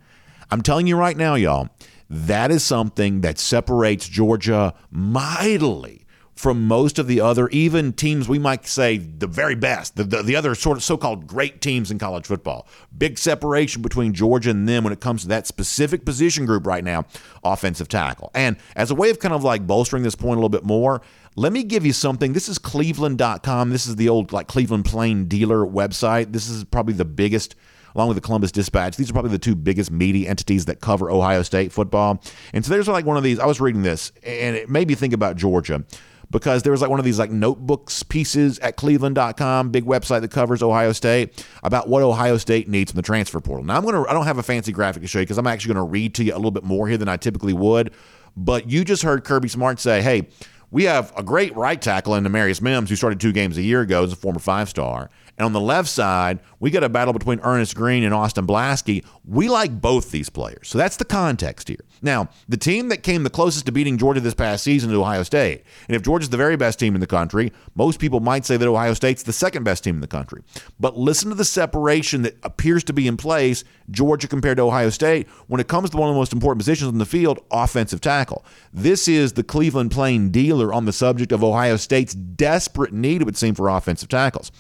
I'm 0.50 0.62
telling 0.62 0.87
you 0.87 0.96
right 0.96 1.16
now, 1.16 1.34
y'all, 1.34 1.68
that 2.08 2.50
is 2.50 2.64
something 2.64 3.20
that 3.22 3.38
separates 3.38 4.08
Georgia 4.08 4.75
mightily 4.90 6.00
from 6.40 6.66
most 6.66 6.99
of 6.99 7.06
the 7.06 7.20
other, 7.20 7.50
even 7.50 7.92
teams 7.92 8.26
we 8.26 8.38
might 8.38 8.66
say 8.66 8.97
the 8.97 9.26
very 9.26 9.54
best, 9.54 9.97
the, 9.97 10.04
the, 10.04 10.23
the, 10.23 10.35
other 10.35 10.54
sort 10.54 10.78
of 10.78 10.82
so 10.82 10.97
called 10.97 11.26
great 11.26 11.61
teams 11.61 11.90
in 11.90 11.99
college 11.99 12.25
football. 12.25 12.66
Big 12.97 13.18
separation 13.18 13.82
between 13.82 14.14
Georgia 14.14 14.49
and 14.49 14.67
them 14.67 14.82
when 14.82 14.91
it 14.91 15.00
comes 15.00 15.21
to 15.21 15.28
that 15.28 15.47
specific 15.47 16.06
position 16.06 16.47
group 16.47 16.67
right 16.67 16.82
now, 16.82 17.04
offensive 17.45 17.88
tackle. 17.88 18.30
And 18.34 18.56
as 18.75 18.91
a 18.91 18.95
way 18.95 19.10
of 19.10 19.19
kind 19.19 19.34
of 19.34 19.45
like 19.45 19.67
bolstering 19.67 20.02
this 20.02 20.15
point 20.15 20.38
a 20.38 20.41
little 20.41 20.49
bit 20.49 20.65
more, 20.65 21.02
let 21.36 21.52
me 21.52 21.62
give 21.62 21.84
you 21.84 21.93
something. 21.93 22.32
This 22.32 22.49
is 22.49 22.56
cleveland.com. 22.56 23.69
This 23.69 23.86
is 23.86 23.97
the 23.97 24.08
old 24.08 24.32
like 24.32 24.49
Cleveland 24.49 24.86
Plain 24.86 25.26
Dealer 25.26 25.67
website. 25.67 26.32
This 26.32 26.49
is 26.49 26.65
probably 26.65 26.95
the 26.95 27.04
biggest 27.04 27.54
along 27.95 28.08
with 28.08 28.17
the 28.17 28.23
Columbus 28.23 28.50
Dispatch. 28.50 28.97
These 28.97 29.10
are 29.10 29.12
probably 29.12 29.32
the 29.32 29.38
two 29.38 29.54
biggest 29.54 29.91
media 29.91 30.30
entities 30.30 30.65
that 30.67 30.80
cover 30.80 31.10
Ohio 31.10 31.43
State 31.43 31.71
football. 31.71 32.23
And 32.54 32.65
so 32.65 32.73
there's 32.73 32.88
like 32.88 33.04
one 33.04 33.19
of 33.19 33.23
these. 33.23 33.38
I 33.38 33.45
was 33.47 33.60
reading 33.60 33.82
this, 33.82 34.12
and 34.23 34.56
it 34.56 34.71
made 34.71 34.88
me 34.88 34.95
think 34.95 35.12
about 35.12 35.36
Georgia 35.36 35.84
because 36.30 36.62
there 36.62 36.73
was 36.73 36.80
like 36.80 36.90
one 36.90 36.99
of 36.99 37.04
these 37.04 37.19
like 37.19 37.30
notebooks 37.30 38.02
pieces 38.02 38.58
at 38.60 38.76
cleveland.com, 38.76 39.71
big 39.71 39.84
website 39.84 40.21
that 40.21 40.30
covers 40.30 40.62
Ohio 40.62 40.93
State, 40.93 41.45
about 41.62 41.88
what 41.88 42.02
Ohio 42.02 42.36
State 42.36 42.69
needs 42.69 42.93
from 42.93 42.97
the 42.97 43.02
transfer 43.02 43.40
portal. 43.40 43.64
Now 43.64 43.76
I'm 43.76 43.82
going 43.82 43.95
to 43.95 44.08
I 44.08 44.12
don't 44.12 44.26
have 44.26 44.38
a 44.38 44.43
fancy 44.43 44.73
graphic 44.73 45.02
to 45.02 45.08
show 45.08 45.19
you 45.19 45.25
because 45.25 45.38
I'm 45.38 45.47
actually 45.47 45.75
going 45.75 45.86
to 45.86 45.90
read 45.90 46.14
to 46.14 46.25
you 46.25 46.34
a 46.34 46.36
little 46.36 46.50
bit 46.50 46.64
more 46.64 46.88
here 46.88 46.99
than 46.99 47.08
I 47.08 47.16
typically 47.16 47.52
would, 47.52 47.93
but 48.36 48.71
you 48.71 48.84
just 48.84 49.02
heard 49.02 49.25
Kirby 49.25 49.49
Smart 49.49 49.80
say, 49.80 50.02
"Hey, 50.02 50.28
we 50.71 50.84
have 50.84 51.12
a 51.16 51.23
great 51.23 51.54
right 51.56 51.80
tackle 51.80 52.14
in 52.14 52.25
Amarius 52.25 52.62
Mims, 52.62 52.90
who 52.90 52.97
started 52.97 53.21
two 53.21 53.32
games 53.32 53.58
a 53.58 53.62
year 53.62 53.80
ago 53.80 54.04
as 54.04 54.12
a 54.12 54.16
former 54.16 54.38
five 54.38 54.69
star. 54.69 55.10
And 55.41 55.47
on 55.47 55.55
the 55.55 55.61
left 55.61 55.89
side, 55.89 56.41
we 56.59 56.71
got 56.71 56.85
a 56.85 56.91
battle 56.91 57.15
between 57.15 57.41
Earnest 57.41 57.75
Greene 57.75 58.05
and 58.05 58.13
Austin 58.13 58.47
Blaske. 58.47 59.03
We 59.25 59.49
like 59.49 59.81
both 59.81 60.11
these 60.11 60.29
players. 60.29 60.69
So 60.69 60.76
that's 60.76 60.99
the 60.99 61.05
context 61.07 61.69
here. 61.69 61.83
Now, 62.03 62.29
the 62.47 62.59
team 62.59 62.91
that 62.91 63.03
came 63.03 63.23
the 63.23 63.31
closest 63.31 63.65
to 63.65 63.73
beating 63.73 63.97
Georgia 63.97 64.21
this 64.21 64.35
past 64.35 64.65
season 64.65 64.91
is 64.91 64.97
Ohio 64.97 65.23
State. 65.23 65.65
And 65.89 65.97
if 65.97 66.03
Georgia's 66.03 66.29
the 66.29 66.37
very 66.37 66.57
best 66.57 66.79
team 66.79 66.95
in 66.95 67.00
the 67.00 67.07
country, 67.07 67.55
most 67.75 68.00
people 68.00 68.21
might 68.21 68.45
say 68.45 68.59
that 68.59 68.69
Ohio 68.69 68.93
State's 68.93 69.23
the 69.23 69.33
second 69.33 69.65
best 69.65 69.83
team 69.83 69.95
in 69.95 70.03
the 70.03 70.07
country. 70.07 70.43
But 70.79 70.99
listen 70.99 71.31
to 71.31 71.35
the 71.35 71.47
separation 71.47 72.21
that 72.21 72.37
appears 72.43 72.85
to 72.85 72.93
be 72.93 73.09
in 73.09 73.17
place, 73.17 73.65
Georgia 73.91 74.29
compared 74.29 74.59
to 74.59 74.65
Ohio 74.65 74.91
State, 74.91 75.26
when 75.47 75.59
it 75.59 75.69
comes 75.69 75.89
to 75.89 75.97
one 75.97 76.11
of 76.11 76.15
the 76.15 76.21
most 76.21 76.35
important 76.35 76.61
positions 76.61 76.93
in 76.93 76.99
the 76.99 77.07
field, 77.07 77.39
offensive 77.50 78.03
tackle. 78.03 78.45
This 78.75 79.09
is 79.09 79.33
the 79.33 79.43
Cleveland 79.43 79.91
Plain 79.91 80.29
dealer 80.29 80.71
on 80.71 80.85
the 80.85 80.93
subject 80.93 81.33
of 81.33 81.43
Ohio 81.43 81.76
State's 81.76 82.13
desperate 82.13 82.93
need, 82.93 83.23
it 83.23 83.25
would 83.25 83.39
seem, 83.39 83.55
for 83.55 83.71
offensive 83.71 84.11
tackles. 84.11 84.53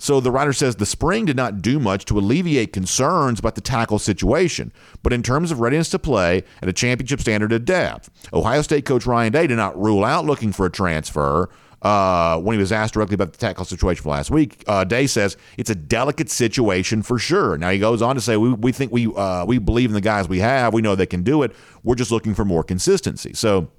So 0.00 0.18
the 0.18 0.30
writer 0.30 0.54
says 0.54 0.76
the 0.76 0.86
spring 0.86 1.26
did 1.26 1.36
not 1.36 1.60
do 1.60 1.78
much 1.78 2.06
to 2.06 2.18
alleviate 2.18 2.72
concerns 2.72 3.38
about 3.38 3.54
the 3.54 3.60
tackle 3.60 3.98
situation, 3.98 4.72
but 5.02 5.12
in 5.12 5.22
terms 5.22 5.52
of 5.52 5.60
readiness 5.60 5.90
to 5.90 5.98
play 5.98 6.42
at 6.62 6.70
a 6.70 6.72
championship 6.72 7.20
standard 7.20 7.52
of 7.52 7.66
depth, 7.66 8.08
Ohio 8.32 8.62
State 8.62 8.86
coach 8.86 9.04
Ryan 9.04 9.30
Day 9.30 9.46
did 9.46 9.56
not 9.56 9.78
rule 9.78 10.02
out 10.02 10.24
looking 10.24 10.52
for 10.52 10.64
a 10.64 10.70
transfer. 10.70 11.50
Uh, 11.82 12.38
when 12.38 12.54
he 12.54 12.60
was 12.60 12.72
asked 12.72 12.92
directly 12.92 13.14
about 13.14 13.32
the 13.32 13.38
tackle 13.38 13.64
situation 13.64 14.08
last 14.08 14.30
week, 14.30 14.64
uh, 14.66 14.84
Day 14.84 15.06
says 15.06 15.36
it's 15.56 15.70
a 15.70 15.74
delicate 15.74 16.30
situation 16.30 17.02
for 17.02 17.18
sure. 17.18 17.56
Now 17.56 17.70
he 17.70 17.78
goes 17.78 18.02
on 18.02 18.14
to 18.14 18.20
say 18.20 18.36
we, 18.36 18.52
we 18.52 18.72
think 18.72 18.92
we 18.92 19.06
uh, 19.06 19.44
we 19.46 19.58
believe 19.58 19.90
in 19.90 19.94
the 19.94 20.00
guys 20.02 20.28
we 20.28 20.40
have. 20.40 20.74
We 20.74 20.82
know 20.82 20.94
they 20.94 21.06
can 21.06 21.22
do 21.22 21.42
it. 21.42 21.54
We're 21.82 21.94
just 21.94 22.10
looking 22.10 22.34
for 22.34 22.44
more 22.44 22.62
consistency. 22.62 23.32
So 23.32 23.70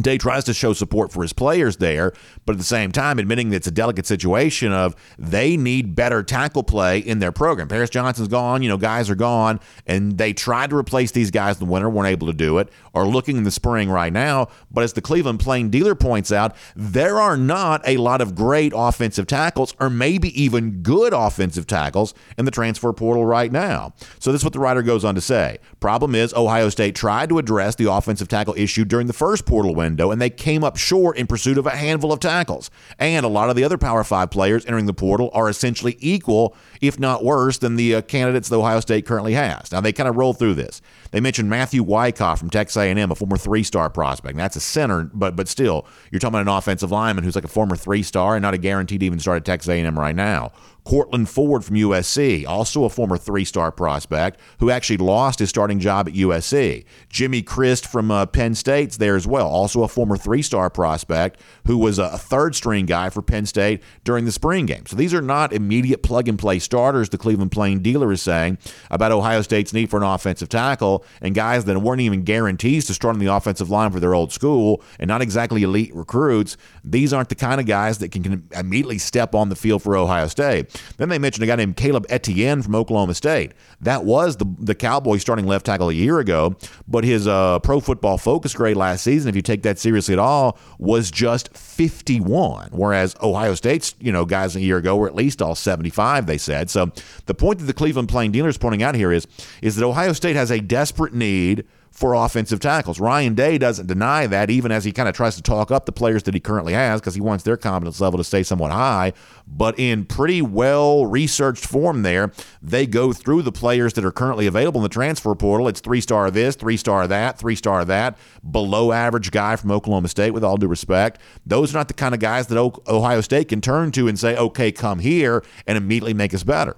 Day 0.00 0.16
tries 0.16 0.44
to 0.44 0.54
show 0.54 0.72
support 0.72 1.10
for 1.10 1.22
his 1.22 1.32
players 1.32 1.78
there, 1.78 2.12
but 2.46 2.52
at 2.52 2.58
the 2.58 2.64
same 2.64 2.92
time 2.92 3.18
admitting 3.18 3.50
that 3.50 3.56
it's 3.56 3.66
a 3.66 3.72
delicate 3.72 4.06
situation 4.06 4.72
of 4.72 4.94
they 5.18 5.56
need 5.56 5.96
better 5.96 6.22
tackle 6.22 6.62
play 6.62 7.00
in 7.00 7.18
their 7.18 7.32
program. 7.32 7.66
Paris 7.66 7.90
Johnson's 7.90 8.28
gone, 8.28 8.62
you 8.62 8.68
know, 8.68 8.76
guys 8.76 9.10
are 9.10 9.16
gone, 9.16 9.58
and 9.86 10.16
they 10.16 10.32
tried 10.32 10.70
to 10.70 10.76
replace 10.76 11.10
these 11.10 11.32
guys 11.32 11.60
in 11.60 11.66
the 11.66 11.72
winter, 11.72 11.90
weren't 11.90 12.08
able 12.08 12.28
to 12.28 12.32
do 12.32 12.58
it, 12.58 12.70
are 12.94 13.06
looking 13.06 13.36
in 13.36 13.42
the 13.42 13.50
spring 13.50 13.90
right 13.90 14.12
now. 14.12 14.48
But 14.70 14.84
as 14.84 14.92
the 14.92 15.00
Cleveland 15.00 15.40
Plain 15.40 15.68
Dealer 15.68 15.96
points 15.96 16.30
out, 16.30 16.54
there 16.76 17.20
are 17.20 17.36
not 17.36 17.82
a 17.84 17.96
lot 17.96 18.20
of 18.20 18.36
great 18.36 18.72
offensive 18.76 19.26
tackles 19.26 19.74
or 19.80 19.90
maybe 19.90 20.40
even 20.40 20.80
good 20.82 21.12
offensive 21.12 21.66
tackles 21.66 22.14
in 22.36 22.44
the 22.44 22.52
transfer 22.52 22.92
portal 22.92 23.26
right 23.26 23.50
now. 23.50 23.94
So 24.20 24.30
this 24.30 24.42
is 24.42 24.44
what 24.44 24.52
the 24.52 24.60
writer 24.60 24.82
goes 24.82 25.04
on 25.04 25.16
to 25.16 25.20
say. 25.20 25.58
Problem 25.80 26.14
is 26.14 26.32
Ohio 26.34 26.68
State 26.68 26.94
tried 26.94 27.30
to 27.30 27.38
address 27.38 27.74
the 27.74 27.90
offensive 27.90 28.28
tackle 28.28 28.54
issue 28.56 28.84
during 28.84 29.08
the 29.08 29.12
first 29.12 29.44
portal 29.44 29.74
window 29.74 29.87
window, 29.88 30.10
and 30.10 30.20
they 30.20 30.28
came 30.28 30.62
up 30.62 30.76
short 30.76 31.16
in 31.16 31.26
pursuit 31.26 31.56
of 31.56 31.66
a 31.66 31.70
handful 31.70 32.12
of 32.12 32.20
tackles. 32.20 32.70
And 32.98 33.24
a 33.24 33.28
lot 33.28 33.48
of 33.48 33.56
the 33.56 33.64
other 33.64 33.78
Power 33.78 34.04
Five 34.04 34.30
players 34.30 34.66
entering 34.66 34.84
the 34.84 34.92
portal 34.92 35.30
are 35.32 35.48
essentially 35.48 35.96
equal, 35.98 36.54
if 36.82 37.00
not 37.00 37.24
worse, 37.24 37.58
than 37.58 37.76
the 37.76 37.96
uh, 37.96 38.02
candidates 38.02 38.50
that 38.50 38.56
Ohio 38.56 38.80
State 38.80 39.06
currently 39.06 39.32
has. 39.32 39.72
Now 39.72 39.80
they 39.80 39.92
kind 39.92 40.08
of 40.08 40.16
roll 40.16 40.34
through 40.34 40.54
this. 40.54 40.82
They 41.10 41.20
mentioned 41.20 41.48
Matthew 41.48 41.82
Wyckoff 41.82 42.38
from 42.38 42.50
Texas 42.50 42.76
A&M, 42.76 43.10
a 43.10 43.14
former 43.14 43.38
three-star 43.38 43.88
prospect. 43.88 44.36
That's 44.36 44.56
a 44.56 44.60
center, 44.60 45.10
but 45.14 45.34
but 45.36 45.48
still, 45.48 45.86
you're 46.10 46.20
talking 46.20 46.34
about 46.34 46.42
an 46.42 46.58
offensive 46.58 46.90
lineman 46.90 47.24
who's 47.24 47.34
like 47.34 47.44
a 47.44 47.48
former 47.48 47.76
three-star 47.76 48.36
and 48.36 48.42
not 48.42 48.52
a 48.52 48.58
guaranteed 48.58 49.02
even 49.02 49.18
start 49.18 49.38
at 49.38 49.44
Texas 49.46 49.70
A&M 49.70 49.98
right 49.98 50.14
now. 50.14 50.52
Courtland 50.88 51.28
Ford 51.28 51.66
from 51.66 51.76
USC, 51.76 52.46
also 52.46 52.84
a 52.84 52.88
former 52.88 53.18
three 53.18 53.44
star 53.44 53.70
prospect 53.70 54.40
who 54.58 54.70
actually 54.70 54.96
lost 54.96 55.38
his 55.38 55.50
starting 55.50 55.80
job 55.80 56.08
at 56.08 56.14
USC. 56.14 56.86
Jimmy 57.10 57.42
Christ 57.42 57.86
from 57.86 58.10
uh, 58.10 58.24
Penn 58.24 58.54
State's 58.54 58.96
there 58.96 59.14
as 59.14 59.26
well, 59.26 59.46
also 59.46 59.82
a 59.82 59.88
former 59.88 60.16
three 60.16 60.40
star 60.40 60.70
prospect 60.70 61.42
who 61.66 61.76
was 61.76 61.98
a 61.98 62.16
third 62.16 62.56
string 62.56 62.86
guy 62.86 63.10
for 63.10 63.20
Penn 63.20 63.44
State 63.44 63.82
during 64.02 64.24
the 64.24 64.32
spring 64.32 64.64
game. 64.64 64.86
So 64.86 64.96
these 64.96 65.12
are 65.12 65.20
not 65.20 65.52
immediate 65.52 66.02
plug 66.02 66.26
and 66.26 66.38
play 66.38 66.58
starters, 66.58 67.10
the 67.10 67.18
Cleveland 67.18 67.52
Plain 67.52 67.80
dealer 67.80 68.10
is 68.10 68.22
saying 68.22 68.56
about 68.90 69.12
Ohio 69.12 69.42
State's 69.42 69.74
need 69.74 69.90
for 69.90 69.98
an 69.98 70.04
offensive 70.04 70.48
tackle 70.48 71.04
and 71.20 71.34
guys 71.34 71.66
that 71.66 71.78
weren't 71.78 72.00
even 72.00 72.22
guarantees 72.22 72.86
to 72.86 72.94
start 72.94 73.14
on 73.14 73.20
the 73.20 73.26
offensive 73.26 73.68
line 73.68 73.90
for 73.90 74.00
their 74.00 74.14
old 74.14 74.32
school 74.32 74.82
and 74.98 75.08
not 75.08 75.20
exactly 75.20 75.64
elite 75.64 75.94
recruits. 75.94 76.56
These 76.82 77.12
aren't 77.12 77.28
the 77.28 77.34
kind 77.34 77.60
of 77.60 77.66
guys 77.66 77.98
that 77.98 78.10
can, 78.10 78.22
can 78.22 78.48
immediately 78.54 78.96
step 78.96 79.34
on 79.34 79.50
the 79.50 79.56
field 79.56 79.82
for 79.82 79.94
Ohio 79.94 80.28
State. 80.28 80.77
Then 80.96 81.08
they 81.08 81.18
mentioned 81.18 81.44
a 81.44 81.46
guy 81.46 81.56
named 81.56 81.76
Caleb 81.76 82.06
Etienne 82.08 82.62
from 82.62 82.74
Oklahoma 82.74 83.14
State. 83.14 83.52
That 83.80 84.04
was 84.04 84.36
the 84.36 84.46
the 84.58 84.74
Cowboys 84.74 85.20
starting 85.20 85.46
left 85.46 85.66
tackle 85.66 85.88
a 85.88 85.94
year 85.94 86.18
ago, 86.18 86.56
but 86.86 87.04
his 87.04 87.26
uh, 87.26 87.58
Pro 87.60 87.80
Football 87.80 88.18
Focus 88.18 88.54
grade 88.54 88.76
last 88.76 89.04
season, 89.04 89.28
if 89.28 89.36
you 89.36 89.42
take 89.42 89.62
that 89.62 89.78
seriously 89.78 90.14
at 90.14 90.18
all, 90.18 90.58
was 90.78 91.10
just 91.10 91.56
51. 91.56 92.70
Whereas 92.72 93.14
Ohio 93.22 93.54
State's 93.54 93.94
you 94.00 94.12
know 94.12 94.24
guys 94.24 94.56
a 94.56 94.60
year 94.60 94.76
ago 94.78 94.96
were 94.96 95.06
at 95.08 95.14
least 95.14 95.42
all 95.42 95.54
75. 95.54 96.26
They 96.26 96.38
said 96.38 96.70
so. 96.70 96.90
The 97.26 97.34
point 97.34 97.60
that 97.60 97.66
the 97.66 97.74
Cleveland 97.74 98.08
Plain 98.08 98.32
Dealer 98.32 98.48
is 98.48 98.58
pointing 98.58 98.82
out 98.82 98.94
here 98.94 99.12
is 99.12 99.26
is 99.62 99.76
that 99.76 99.84
Ohio 99.84 100.12
State 100.12 100.36
has 100.36 100.50
a 100.50 100.60
desperate 100.60 101.14
need 101.14 101.64
for 101.90 102.14
offensive 102.14 102.60
tackles. 102.60 103.00
Ryan 103.00 103.34
Day 103.34 103.58
doesn't 103.58 103.86
deny 103.86 104.26
that, 104.26 104.50
even 104.50 104.70
as 104.70 104.84
he 104.84 104.92
kind 104.92 105.08
of 105.08 105.14
tries 105.14 105.36
to 105.36 105.42
talk 105.42 105.70
up 105.70 105.86
the 105.86 105.92
players 105.92 106.22
that 106.24 106.34
he 106.34 106.40
currently 106.40 106.72
has 106.72 107.00
because 107.00 107.14
he 107.14 107.20
wants 107.20 107.44
their 107.44 107.56
confidence 107.56 108.00
level 108.00 108.18
to 108.18 108.24
stay 108.24 108.42
somewhat 108.42 108.70
high. 108.70 109.12
But 109.46 109.78
in 109.78 110.04
pretty 110.04 110.42
well 110.42 111.06
researched 111.06 111.64
form, 111.64 112.02
there, 112.02 112.32
they 112.62 112.86
go 112.86 113.12
through 113.12 113.42
the 113.42 113.52
players 113.52 113.94
that 113.94 114.04
are 114.04 114.12
currently 114.12 114.46
available 114.46 114.80
in 114.80 114.82
the 114.84 114.88
transfer 114.88 115.34
portal. 115.34 115.68
It's 115.68 115.80
three 115.80 116.00
star 116.00 116.30
this, 116.30 116.56
three 116.56 116.76
star 116.76 117.06
that, 117.06 117.38
three 117.38 117.56
star 117.56 117.84
that, 117.84 118.18
below 118.48 118.92
average 118.92 119.30
guy 119.30 119.56
from 119.56 119.70
Oklahoma 119.70 120.08
State, 120.08 120.30
with 120.30 120.44
all 120.44 120.56
due 120.56 120.68
respect. 120.68 121.20
Those 121.46 121.74
are 121.74 121.78
not 121.78 121.88
the 121.88 121.94
kind 121.94 122.14
of 122.14 122.20
guys 122.20 122.46
that 122.48 122.58
Ohio 122.58 123.20
State 123.20 123.48
can 123.48 123.60
turn 123.60 123.90
to 123.92 124.08
and 124.08 124.18
say, 124.18 124.36
okay, 124.36 124.70
come 124.70 124.98
here 124.98 125.42
and 125.66 125.76
immediately 125.76 126.14
make 126.14 126.34
us 126.34 126.42
better 126.42 126.76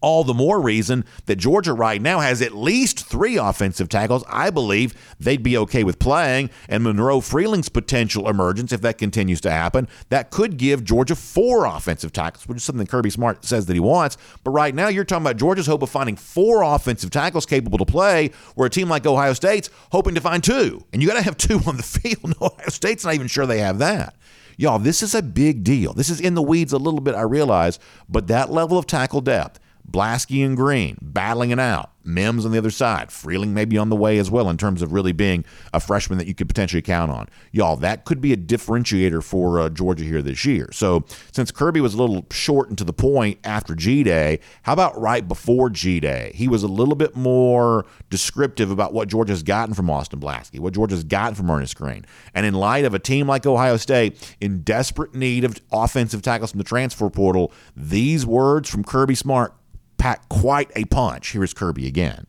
all 0.00 0.24
the 0.24 0.34
more 0.34 0.60
reason 0.60 1.04
that 1.26 1.36
Georgia 1.36 1.72
right 1.72 2.02
now 2.02 2.20
has 2.20 2.42
at 2.42 2.54
least 2.54 3.06
three 3.06 3.36
offensive 3.36 3.88
tackles. 3.88 4.24
I 4.28 4.50
believe 4.50 4.94
they'd 5.18 5.42
be 5.42 5.56
okay 5.58 5.84
with 5.84 5.98
playing. 5.98 6.50
And 6.68 6.82
Monroe 6.82 7.20
Freeling's 7.20 7.68
potential 7.68 8.28
emergence, 8.28 8.72
if 8.72 8.80
that 8.82 8.98
continues 8.98 9.40
to 9.42 9.50
happen, 9.50 9.88
that 10.10 10.30
could 10.30 10.56
give 10.56 10.84
Georgia 10.84 11.14
four 11.14 11.64
offensive 11.64 12.12
tackles, 12.12 12.46
which 12.46 12.56
is 12.56 12.64
something 12.64 12.86
Kirby 12.86 13.10
Smart 13.10 13.44
says 13.44 13.66
that 13.66 13.74
he 13.74 13.80
wants. 13.80 14.18
But 14.44 14.50
right 14.50 14.74
now, 14.74 14.88
you're 14.88 15.04
talking 15.04 15.24
about 15.24 15.36
Georgia's 15.36 15.66
hope 15.66 15.82
of 15.82 15.90
finding 15.90 16.16
four 16.16 16.62
offensive 16.62 17.10
tackles 17.10 17.46
capable 17.46 17.78
to 17.78 17.84
play, 17.84 18.30
where 18.54 18.66
a 18.66 18.70
team 18.70 18.88
like 18.88 19.06
Ohio 19.06 19.32
State's 19.32 19.70
hoping 19.92 20.14
to 20.14 20.20
find 20.20 20.42
two. 20.42 20.84
And 20.92 21.00
you 21.00 21.08
got 21.08 21.14
to 21.14 21.22
have 21.22 21.36
two 21.36 21.60
on 21.66 21.76
the 21.76 21.82
field. 21.82 22.34
Ohio 22.40 22.68
State's 22.68 23.04
not 23.04 23.14
even 23.14 23.28
sure 23.28 23.46
they 23.46 23.58
have 23.58 23.78
that. 23.78 24.16
Y'all, 24.56 24.78
this 24.78 25.02
is 25.02 25.14
a 25.14 25.22
big 25.22 25.64
deal. 25.64 25.94
This 25.94 26.10
is 26.10 26.20
in 26.20 26.34
the 26.34 26.42
weeds 26.42 26.72
a 26.72 26.78
little 26.78 27.00
bit, 27.00 27.14
I 27.14 27.22
realize, 27.22 27.78
but 28.08 28.26
that 28.26 28.50
level 28.50 28.76
of 28.76 28.86
tackle 28.86 29.20
depth 29.22 29.58
Blaske 29.90 30.44
and 30.44 30.56
Greene 30.56 30.96
battling 31.00 31.50
it 31.50 31.58
out. 31.58 31.90
Mims 32.04 32.44
on 32.44 32.52
the 32.52 32.58
other 32.58 32.70
side. 32.70 33.12
Freeling 33.12 33.54
maybe 33.54 33.78
on 33.78 33.88
the 33.88 33.96
way 33.96 34.18
as 34.18 34.30
well 34.30 34.50
in 34.50 34.56
terms 34.56 34.82
of 34.82 34.92
really 34.92 35.12
being 35.12 35.44
a 35.72 35.80
freshman 35.80 36.18
that 36.18 36.26
you 36.26 36.34
could 36.34 36.48
potentially 36.48 36.82
count 36.82 37.12
on. 37.12 37.28
Y'all, 37.52 37.76
that 37.76 38.04
could 38.04 38.20
be 38.20 38.32
a 38.32 38.36
differentiator 38.36 39.22
for 39.22 39.60
uh, 39.60 39.68
Georgia 39.68 40.04
here 40.04 40.22
this 40.22 40.44
year. 40.44 40.68
So 40.72 41.04
since 41.30 41.50
Kirby 41.50 41.80
was 41.80 41.94
a 41.94 41.98
little 41.98 42.26
short 42.30 42.68
and 42.68 42.78
to 42.78 42.84
the 42.84 42.92
point 42.92 43.38
after 43.44 43.74
G 43.74 44.02
Day, 44.02 44.40
how 44.62 44.72
about 44.72 45.00
right 45.00 45.26
before 45.26 45.70
G 45.70 46.00
Day? 46.00 46.32
He 46.34 46.48
was 46.48 46.62
a 46.62 46.68
little 46.68 46.96
bit 46.96 47.14
more 47.14 47.84
descriptive 48.10 48.70
about 48.70 48.92
what 48.92 49.08
Georgia's 49.08 49.42
gotten 49.42 49.74
from 49.74 49.90
Austin 49.90 50.18
Blaske, 50.18 50.58
what 50.58 50.74
Georgia's 50.74 51.04
gotten 51.04 51.34
from 51.34 51.50
Earnest 51.50 51.76
Greene. 51.76 52.04
And 52.34 52.46
in 52.46 52.54
light 52.54 52.84
of 52.84 52.94
a 52.94 52.98
team 52.98 53.28
like 53.28 53.46
Ohio 53.46 53.76
State 53.76 54.34
in 54.40 54.62
desperate 54.62 55.14
need 55.14 55.44
of 55.44 55.60
offensive 55.70 56.22
tackles 56.22 56.50
from 56.50 56.58
the 56.58 56.64
transfer 56.64 57.08
portal, 57.10 57.52
these 57.76 58.26
words 58.26 58.68
from 58.68 58.82
Kirby 58.82 59.14
Smart 59.14 59.54
pack 60.02 60.28
quite 60.28 60.68
a 60.74 60.84
punch. 60.86 61.28
Here 61.28 61.44
is 61.44 61.54
Kirby 61.54 61.86
again. 61.86 62.26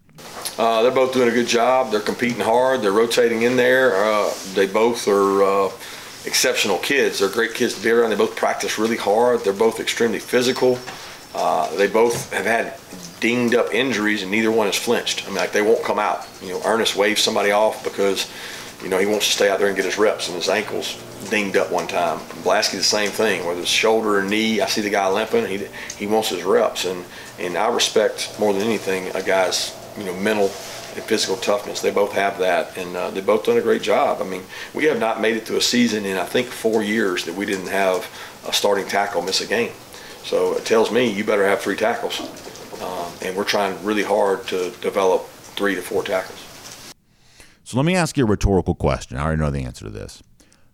Uh, 0.60 0.84
they're 0.84 0.92
both 0.92 1.12
doing 1.12 1.28
a 1.28 1.32
good 1.32 1.48
job. 1.48 1.90
They're 1.90 2.02
competing 2.02 2.40
hard. 2.40 2.84
They're 2.84 2.92
rotating 2.92 3.42
in 3.42 3.56
there. 3.56 3.96
Uh, 3.96 4.32
they 4.54 4.68
both 4.68 5.08
are 5.08 5.44
uh, 5.44 5.72
exceptional 6.24 6.78
kids. 6.78 7.18
They're 7.18 7.30
great 7.30 7.56
kids 7.56 7.74
to 7.74 7.84
be 7.84 7.90
around. 7.90 8.12
They 8.12 8.16
both 8.16 8.36
practice 8.36 8.78
really 8.78 8.96
hard. 8.96 9.40
They're 9.40 9.54
both 9.54 9.80
extremely 9.80 10.20
physical. 10.20 10.78
Uh, 11.34 11.76
they 11.76 11.88
both 11.88 12.32
have 12.32 12.46
had 12.46 12.76
dinged 13.20 13.56
up 13.56 13.74
injuries, 13.74 14.22
and 14.22 14.30
neither 14.30 14.52
one 14.52 14.68
has 14.68 14.78
flinched. 14.78 15.24
I 15.26 15.30
mean, 15.30 15.38
like 15.38 15.52
they 15.52 15.64
won't 15.64 15.84
come 15.84 15.98
out. 15.98 16.28
You 16.44 16.50
know, 16.50 16.62
Earnest 16.66 16.96
waves 16.96 17.24
somebody 17.24 17.50
off 17.50 17.84
because 17.84 18.32
you 18.84 18.90
know 18.90 19.00
he 19.00 19.06
wants 19.06 19.26
to 19.28 19.32
stay 19.32 19.50
out 19.50 19.60
there 19.60 19.68
and 19.68 19.76
get 19.76 19.86
his 19.86 19.98
reps, 19.98 20.28
and 20.28 20.36
his 20.36 20.50
ankles 20.50 21.02
dinged 21.30 21.58
up 21.58 21.72
one 21.72 21.88
time. 21.88 22.20
Blaske 22.44 22.72
the 22.72 22.84
same 22.84 23.10
thing, 23.10 23.46
whether 23.46 23.62
it's 23.62 23.70
shoulder 23.70 24.20
or 24.20 24.24
knee. 24.24 24.62
I 24.62 24.68
see 24.68 24.82
the 24.82 24.90
guy 24.90 25.10
limping. 25.10 25.48
He 25.48 25.66
he 25.98 26.08
wants 26.08 26.30
his 26.30 26.44
reps, 26.44 26.86
and 26.86 27.06
and 27.40 27.58
I 27.58 27.74
respect 27.74 28.36
more 28.40 28.54
than 28.54 28.62
anything 28.62 29.08
a 29.16 29.24
guy's 29.24 29.76
you 29.98 30.04
know 30.04 30.14
mental 30.16 30.52
and 30.96 31.04
physical 31.04 31.38
toughness. 31.38 31.82
They 31.82 31.92
both 31.92 32.14
have 32.14 32.38
that, 32.40 32.78
and 32.78 32.96
uh, 32.96 33.10
they 33.10 33.22
both 33.22 33.46
done 33.46 33.58
a 33.58 33.62
great 33.62 33.82
job. 33.82 34.22
I 34.22 34.26
mean, 34.26 34.44
we 34.74 34.86
have 34.86 35.00
not 35.00 35.22
made 35.22 35.38
it 35.38 35.46
to 35.48 35.58
a 35.58 35.62
season 35.62 36.06
in 36.06 36.18
I 36.18 36.26
think 36.26 36.48
four 36.48 36.84
years 36.84 37.26
that 37.26 37.36
we 37.36 37.46
didn't 37.46 37.68
have 37.68 38.08
a 38.48 38.54
starting 38.54 38.88
tackle 38.88 39.22
miss 39.22 39.42
a 39.42 39.48
game. 39.48 39.72
So 40.24 40.54
it 40.54 40.66
tells 40.66 40.92
me 40.92 41.10
you 41.10 41.24
better 41.24 41.46
have 41.46 41.62
three 41.62 41.76
tackles, 41.76 42.20
um, 42.82 43.12
and 43.22 43.36
we're 43.36 43.44
trying 43.44 43.84
really 43.84 44.04
hard 44.04 44.46
to 44.48 44.72
develop 44.82 45.28
three 45.56 45.76
to 45.76 45.82
four 45.82 46.04
tackles. 46.04 46.43
So 47.64 47.78
let 47.78 47.86
me 47.86 47.96
ask 47.96 48.18
you 48.18 48.26
a 48.26 48.28
rhetorical 48.28 48.76
question. 48.76 49.18
I 49.18 49.24
already 49.24 49.42
know 49.42 49.50
the 49.50 49.64
answer 49.64 49.86
to 49.86 49.92
this. 49.92 50.22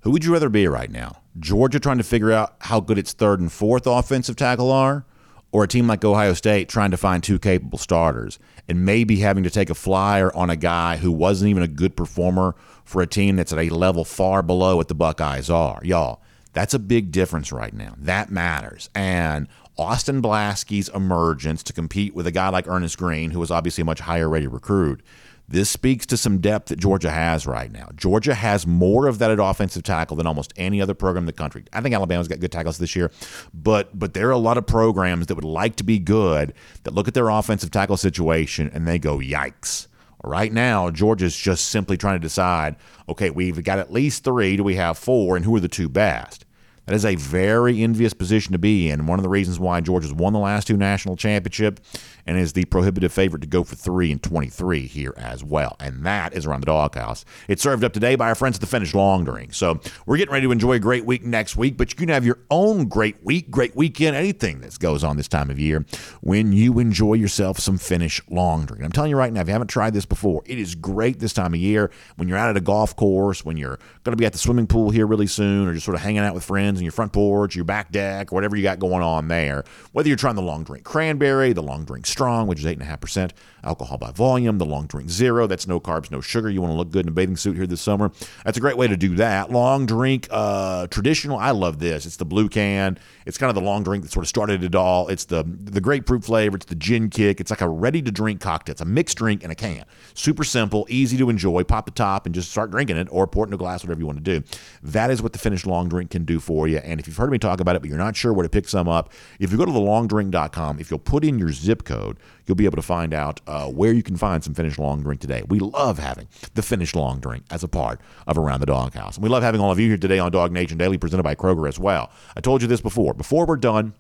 Who 0.02 0.12
would 0.12 0.24
you 0.24 0.34
rather 0.34 0.50
be 0.50 0.68
right 0.68 0.90
now? 0.90 1.22
Georgia 1.40 1.80
trying 1.80 1.98
to 1.98 2.04
figure 2.04 2.32
out 2.32 2.56
how 2.62 2.80
good 2.80 2.98
its 2.98 3.14
third 3.14 3.40
and 3.40 3.52
fourth 3.52 3.86
offensive 3.86 4.36
tackle 4.36 4.72
are, 4.72 5.06
or 5.52 5.64
a 5.64 5.68
team 5.68 5.88
like 5.88 6.04
Ohio 6.06 6.34
State 6.34 6.70
trying 6.70 6.92
to 6.92 6.98
find 6.98 7.24
two 7.24 7.40
capable 7.40 7.78
starters 7.78 8.40
and 8.68 8.86
maybe 8.86 9.18
having 9.18 9.44
to 9.44 9.50
take 9.50 9.70
a 9.70 9.76
flyer 9.76 10.34
on 10.36 10.50
a 10.50 10.56
guy 10.56 10.98
who 10.98 11.12
wasn't 11.12 11.50
even 11.50 11.64
a 11.64 11.68
good 11.68 11.96
performer 11.96 12.56
for 12.86 13.02
a 13.02 13.08
team 13.08 13.36
that's 13.36 13.52
at 13.52 13.60
a 13.60 13.70
level 13.70 14.06
far 14.06 14.42
below 14.42 14.76
what 14.76 14.88
the 14.88 14.96
Buckeyes 14.96 15.50
are. 15.50 15.80
Y'all, 15.84 16.22
that's 16.54 16.74
a 16.74 16.80
big 16.80 17.12
difference 17.12 17.52
right 17.52 17.74
now. 17.74 17.96
That 17.98 18.32
matters. 18.32 18.90
And 18.94 19.48
Austin 19.78 20.22
Blaske's 20.22 20.90
emergence 20.90 21.64
to 21.64 21.74
compete 21.74 22.14
with 22.14 22.28
a 22.28 22.32
guy 22.32 22.50
like 22.50 22.68
Earnest 22.68 22.98
Greene, 22.98 23.32
who 23.32 23.40
was 23.40 23.52
obviously 23.52 23.82
a 23.82 23.86
much 23.86 24.02
higher 24.02 24.30
rated 24.30 24.52
recruit, 24.52 25.02
this 25.50 25.70
speaks 25.70 26.06
to 26.06 26.16
some 26.16 26.40
depth 26.40 26.70
that 26.70 26.78
Georgia 26.78 27.10
has 27.10 27.48
right 27.48 27.72
now. 27.72 27.90
Georgia 27.96 28.36
has 28.36 28.68
more 28.68 29.08
of 29.08 29.18
that 29.18 29.32
at 29.32 29.40
offensive 29.40 29.82
tackle 29.82 30.16
than 30.16 30.28
almost 30.28 30.54
any 30.56 30.80
other 30.80 30.94
program 30.94 31.24
in 31.24 31.26
the 31.26 31.34
country. 31.34 31.64
I 31.74 31.82
think 31.82 31.96
Alabama's 31.96 32.28
got 32.28 32.40
good 32.40 32.52
tackles 32.52 32.78
this 32.78 32.96
year, 32.96 33.12
but 33.52 33.98
but 33.98 34.14
there 34.14 34.28
are 34.28 34.32
a 34.32 34.38
lot 34.38 34.60
of 34.60 34.68
programs 34.68 35.26
that 35.28 35.36
would 35.36 35.44
like 35.44 35.76
to 35.78 35.84
be 35.84 35.98
good 35.98 36.54
that 36.84 36.94
look 36.94 37.08
at 37.08 37.16
their 37.16 37.30
offensive 37.30 37.72
tackle 37.72 37.98
situation 37.98 38.70
and 38.72 38.88
they 38.88 39.00
go, 39.00 39.18
"Yikes." 39.18 39.88
Right 40.24 40.52
now, 40.52 40.92
Georgia's 40.92 41.36
just 41.36 41.70
simply 41.70 41.96
trying 41.96 42.16
to 42.16 42.20
decide, 42.20 42.76
okay, 43.08 43.30
we've 43.30 43.64
got 43.64 43.80
at 43.80 43.94
least 43.94 44.26
3, 44.26 44.58
do 44.58 44.66
we 44.66 44.76
have 44.76 44.98
4 44.98 45.38
and 45.38 45.46
who 45.46 45.56
are 45.56 45.62
the 45.62 45.70
two 45.70 45.88
best? 45.88 46.46
That 46.90 46.96
is 46.96 47.06
a 47.06 47.14
very 47.14 47.84
envious 47.84 48.14
position 48.14 48.52
to 48.52 48.58
be 48.58 48.90
in. 48.90 49.06
One 49.06 49.20
of 49.20 49.24
the 49.24 49.30
reasons 49.30 49.60
why 49.60 49.80
Georgia's 49.80 50.12
won 50.12 50.34
the 50.34 50.40
last 50.40 50.66
two 50.66 50.76
national 50.76 51.16
championships 51.18 51.82
and 52.26 52.38
is 52.38 52.54
the 52.54 52.66
prohibitive 52.66 53.12
favorite 53.12 53.42
to 53.42 53.48
go 53.48 53.64
for 53.64 53.76
three 53.76 54.12
and 54.12 54.22
23 54.22 54.88
here 54.88 55.14
as 55.18 55.44
well. 55.44 55.76
And 55.80 56.06
that 56.06 56.34
is 56.34 56.46
around 56.46 56.62
the 56.62 56.68
doghouse. 56.68 57.26
It's 57.48 57.62
served 57.62 57.84
up 57.84 57.94
today 57.94 58.16
by 58.16 58.28
our 58.28 58.36
friends 58.36 58.58
at 58.58 58.62
the 58.62 58.68
Finnish 58.68 58.94
Long 58.94 59.24
Drink. 59.24 59.54
So 59.54 59.80
we're 60.06 60.18
getting 60.18 60.34
ready 60.34 60.46
to 60.46 60.52
enjoy 60.52 60.74
a 60.74 60.80
great 60.80 61.06
week 61.06 61.24
next 61.24 61.56
week, 61.56 61.78
but 61.78 61.92
you 61.92 61.98
can 61.98 62.10
have 62.10 62.26
your 62.26 62.40
own 62.50 62.86
great 62.86 63.24
week, 63.24 63.50
great 63.50 63.76
weekend, 63.76 64.16
anything 64.16 64.62
that 64.62 64.78
goes 64.80 65.04
on 65.04 65.18
this 65.18 65.28
time 65.28 65.50
of 65.50 65.60
year 65.60 65.86
when 66.22 66.54
you 66.54 66.80
enjoy 66.80 67.14
yourself 67.14 67.60
some 67.60 67.78
Finnish 67.78 68.22
Long 68.30 68.66
Drink. 68.66 68.84
I'm 68.84 68.92
telling 68.92 69.10
you 69.10 69.18
right 69.18 69.32
now, 69.32 69.42
if 69.42 69.48
you 69.48 69.54
haven't 69.54 69.68
tried 69.68 69.94
this 69.94 70.06
before, 70.06 70.44
it 70.46 70.58
is 70.58 70.76
great 70.76 71.20
this 71.20 71.34
time 71.34 71.54
of 71.54 71.60
year 71.60 71.92
when 72.16 72.28
you're 72.28 72.38
out 72.38 72.50
at 72.50 72.58
a 72.58 72.62
golf 72.62 72.96
course, 72.96 73.44
when 73.44 73.58
you're 73.58 73.80
going 74.04 74.14
to 74.14 74.18
be 74.18 74.26
at 74.26 74.34
the 74.34 74.40
swimming 74.40 74.68
pool 74.68 74.90
here 74.90 75.08
really 75.08 75.28
soon, 75.28 75.68
or 75.68 75.74
just 75.74 75.86
sort 75.86 75.96
of 75.96 76.02
hanging 76.02 76.20
out 76.20 76.34
with 76.34 76.44
friends 76.44 76.80
on 76.80 76.84
your 76.84 76.92
front 76.92 77.14
porch, 77.14 77.56
your 77.56 77.66
back 77.66 77.92
deck, 77.92 78.32
whatever 78.32 78.56
you 78.56 78.64
got 78.64 78.80
going 78.80 79.04
on 79.04 79.28
there. 79.28 79.64
Whether 79.92 80.08
you're 80.10 80.18
trying 80.18 80.36
the 80.36 80.42
long 80.42 80.64
drink 80.64 80.84
cranberry, 80.84 81.54
the 81.54 81.64
long 81.64 81.86
drink 81.86 82.06
strong, 82.10 82.48
which 82.48 82.60
is 82.60 82.66
8.5% 82.66 83.32
alcohol 83.64 83.98
by 83.98 84.12
volume, 84.12 84.58
the 84.58 84.66
long 84.66 84.88
drink 84.88 85.10
zero, 85.10 85.48
that's 85.48 85.68
no 85.68 85.80
carbs, 85.80 86.12
no 86.12 86.22
sugar. 86.22 86.50
You 86.50 86.62
want 86.62 86.72
to 86.72 86.78
look 86.78 86.92
good 86.92 87.06
in 87.06 87.10
a 87.10 87.12
bathing 87.12 87.38
suit 87.38 87.56
here 87.56 87.68
this 87.68 87.82
summer. 87.82 88.12
That's 88.44 88.58
a 88.58 88.62
great 88.62 88.78
way 88.78 88.88
to 88.88 88.98
do 88.98 89.16
that. 89.16 89.52
Long 89.52 89.86
drink 89.86 90.28
uh, 90.32 90.88
traditional, 90.88 91.38
I 91.38 91.52
love 91.52 91.80
this. 91.80 92.06
It's 92.06 92.18
the 92.18 92.26
blue 92.26 92.50
can. 92.50 92.98
It's 93.26 93.38
kind 93.38 93.50
of 93.50 93.56
the 93.56 93.62
long 93.62 93.84
drink 93.84 94.04
that 94.04 94.12
sort 94.12 94.24
of 94.24 94.28
started 94.30 94.64
it 94.64 94.76
all. 94.76 95.08
It's 95.08 95.26
the 95.26 95.44
the 95.44 95.82
grapefruit 95.82 96.24
flavor. 96.24 96.58
It's 96.58 96.66
the 96.66 96.76
gin 96.76 97.10
kick. 97.10 97.40
It's 97.40 97.52
like 97.52 97.62
a 97.62 97.70
ready 97.70 98.02
to 98.02 98.12
drink 98.12 98.42
cocktail. 98.42 98.74
It's 98.74 98.82
a 98.82 98.86
mixed 98.86 99.18
drink 99.18 99.44
in 99.44 99.52
a 99.52 99.56
can. 99.56 99.86
Super 100.14 100.44
simple, 100.44 100.86
easy 100.90 101.18
to 101.18 101.30
enjoy. 101.30 101.64
Pop 101.64 101.86
the 101.86 101.92
top 101.92 102.26
and 102.26 102.34
just 102.34 102.52
start 102.52 102.72
drinking 102.72 102.98
it, 102.98 103.08
or 103.12 103.28
pour 103.28 103.46
it 103.46 103.50
in 103.50 103.54
a 103.54 103.58
glass, 103.58 103.84
whatever 103.84 104.00
you 104.00 104.08
want 104.08 104.24
to 104.24 104.40
do. 104.40 104.46
That 104.82 105.12
is 105.12 105.22
what 105.22 105.34
the 105.34 105.40
Finnish 105.40 105.66
long 105.66 105.90
drink 105.90 106.12
can 106.12 106.26
do 106.26 106.40
for 106.40 106.68
you. 106.68 106.78
And 106.78 107.00
if 107.00 107.08
you've 107.08 107.18
heard 107.18 107.32
me 107.32 107.38
talk 107.38 107.60
about 107.60 107.76
it, 107.76 107.82
but 107.82 107.90
you're 107.90 107.98
not 107.98 108.16
sure 108.16 108.34
where 108.34 108.44
to 108.44 108.50
pick 108.50 108.68
some 108.68 108.88
up, 108.88 109.12
if 109.40 109.52
you 109.52 109.58
go 109.58 109.66
to 109.66 109.72
thelongdrink.com, 109.72 110.80
if 110.80 110.90
you'll 110.90 111.00
put 111.00 111.24
in 111.24 111.38
your 111.38 111.52
zip 111.52 111.84
code, 111.84 111.99
you'll 112.46 112.56
be 112.56 112.66
able 112.66 112.76
to 112.76 112.82
find 112.82 113.14
out 113.14 113.42
uh, 113.48 113.68
where 113.68 113.94
you 113.94 114.04
can 114.04 114.18
find 114.18 114.44
some 114.44 114.54
Finnish 114.54 114.78
long 114.78 115.02
drink 115.02 115.22
today. 115.22 115.44
We 115.48 115.60
love 115.60 116.00
having 116.00 116.28
the 116.54 116.62
Finnish 116.62 116.96
long 116.96 117.20
drink 117.20 117.46
as 117.52 117.64
a 117.64 117.68
part 117.68 118.02
of 118.28 118.38
Around 118.38 118.60
the 118.62 118.66
Doghouse. 118.66 119.16
And 119.16 119.24
we 119.24 119.30
love 119.30 119.44
having 119.44 119.62
all 119.62 119.72
of 119.72 119.80
you 119.80 119.88
here 119.88 119.98
today 119.98 120.20
on 120.20 120.32
DawgNation 120.32 120.78
Daily, 120.78 120.98
presented 120.98 121.24
by 121.24 121.36
Kroger 121.36 121.68
as 121.68 121.80
well. 121.80 122.12
I 122.36 122.42
told 122.42 122.62
you 122.62 122.68
this 122.68 122.82
before. 122.82 123.14
Before 123.14 123.46
we're 123.46 123.58
done, 123.58 123.94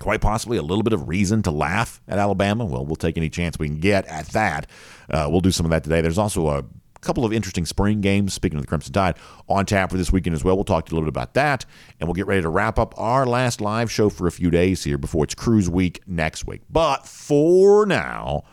quite 0.00 0.20
possibly 0.20 0.58
a 0.58 0.62
little 0.62 0.82
bit 0.82 0.92
of 0.92 1.08
reason 1.08 1.42
to 1.42 1.50
laugh 1.50 2.00
at 2.08 2.18
Alabama. 2.18 2.64
Well, 2.64 2.84
we'll 2.84 2.96
take 2.96 3.16
any 3.16 3.30
chance 3.30 3.58
we 3.58 3.68
can 3.68 3.80
get 3.80 4.06
at 4.06 4.26
that. 4.28 4.68
Uh, 5.08 5.28
we'll 5.30 5.40
do 5.40 5.50
some 5.50 5.66
of 5.66 5.70
that 5.70 5.84
today. 5.84 6.00
There's 6.00 6.18
also 6.18 6.48
a 6.48 6.64
couple 7.04 7.24
of 7.24 7.32
interesting 7.32 7.66
spring 7.66 8.00
games, 8.00 8.34
speaking 8.34 8.58
of 8.58 8.62
the 8.62 8.68
Crimson 8.68 8.92
Tide, 8.92 9.16
on 9.48 9.66
tap 9.66 9.90
for 9.90 9.96
this 9.96 10.12
weekend 10.12 10.34
as 10.34 10.44
well. 10.44 10.56
We'll 10.56 10.64
talk 10.64 10.86
to 10.86 10.90
you 10.90 10.94
a 10.94 10.96
little 10.98 11.10
bit 11.10 11.16
about 11.16 11.34
that, 11.34 11.64
and 12.00 12.08
we'll 12.08 12.14
get 12.14 12.26
ready 12.26 12.42
to 12.42 12.48
wrap 12.48 12.78
up 12.78 12.94
our 12.98 13.26
last 13.26 13.60
live 13.60 13.90
show 13.90 14.08
for 14.08 14.26
a 14.26 14.32
few 14.32 14.50
days 14.50 14.84
here 14.84 14.98
before 14.98 15.24
it's 15.24 15.34
cruise 15.34 15.68
week 15.68 16.00
next 16.06 16.46
week. 16.46 16.62
But 16.70 17.06
for 17.06 17.86
now, 17.86 18.44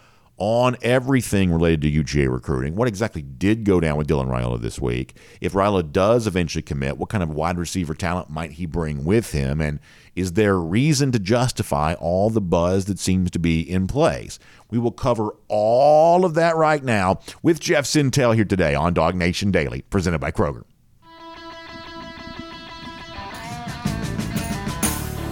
on 0.42 0.76
everything 0.82 1.52
related 1.52 1.82
to 1.82 1.92
UGA 1.92 2.28
recruiting. 2.28 2.76
What 2.76 2.88
exactly 2.88 3.22
did 3.22 3.64
go 3.64 3.80
down 3.80 3.96
with 3.96 4.08
Dylan 4.08 4.26
Raiola 4.26 4.60
this 4.60 4.82
week? 4.82 5.16
If 5.40 5.54
Raiola 5.54 5.92
does 5.92 6.26
eventually 6.26 6.64
commit, 6.64 6.98
what 6.98 7.10
kind 7.10 7.22
of 7.22 7.30
wide 7.30 7.60
receiver 7.60 7.94
talent 7.94 8.32
might 8.32 8.54
he 8.54 8.66
bring 8.66 9.06
with 9.06 9.34
him? 9.34 9.62
And 9.62 9.80
is 10.16 10.34
there 10.34 10.58
reason 10.58 11.12
to 11.14 11.20
justify 11.20 11.94
all 11.94 12.30
the 12.30 12.42
buzz 12.42 12.86
that 12.86 13.00
seems 13.00 13.32
to 13.32 13.40
be 13.40 13.62
in 13.62 13.88
place? 13.88 14.40
We 14.70 14.78
will 14.78 14.92
cover 14.92 15.36
all 15.48 16.26
of 16.26 16.34
that 16.34 16.56
right 16.56 16.84
now 16.84 17.20
with 17.42 17.60
Jeff 17.60 17.86
Sentell 17.86 18.36
here 18.36 18.46
today 18.46 18.76
on 18.76 18.94
DawgNation 18.94 19.52
Daily, 19.52 19.84
presented 19.84 20.20
by 20.20 20.32
Kroger. 20.32 20.64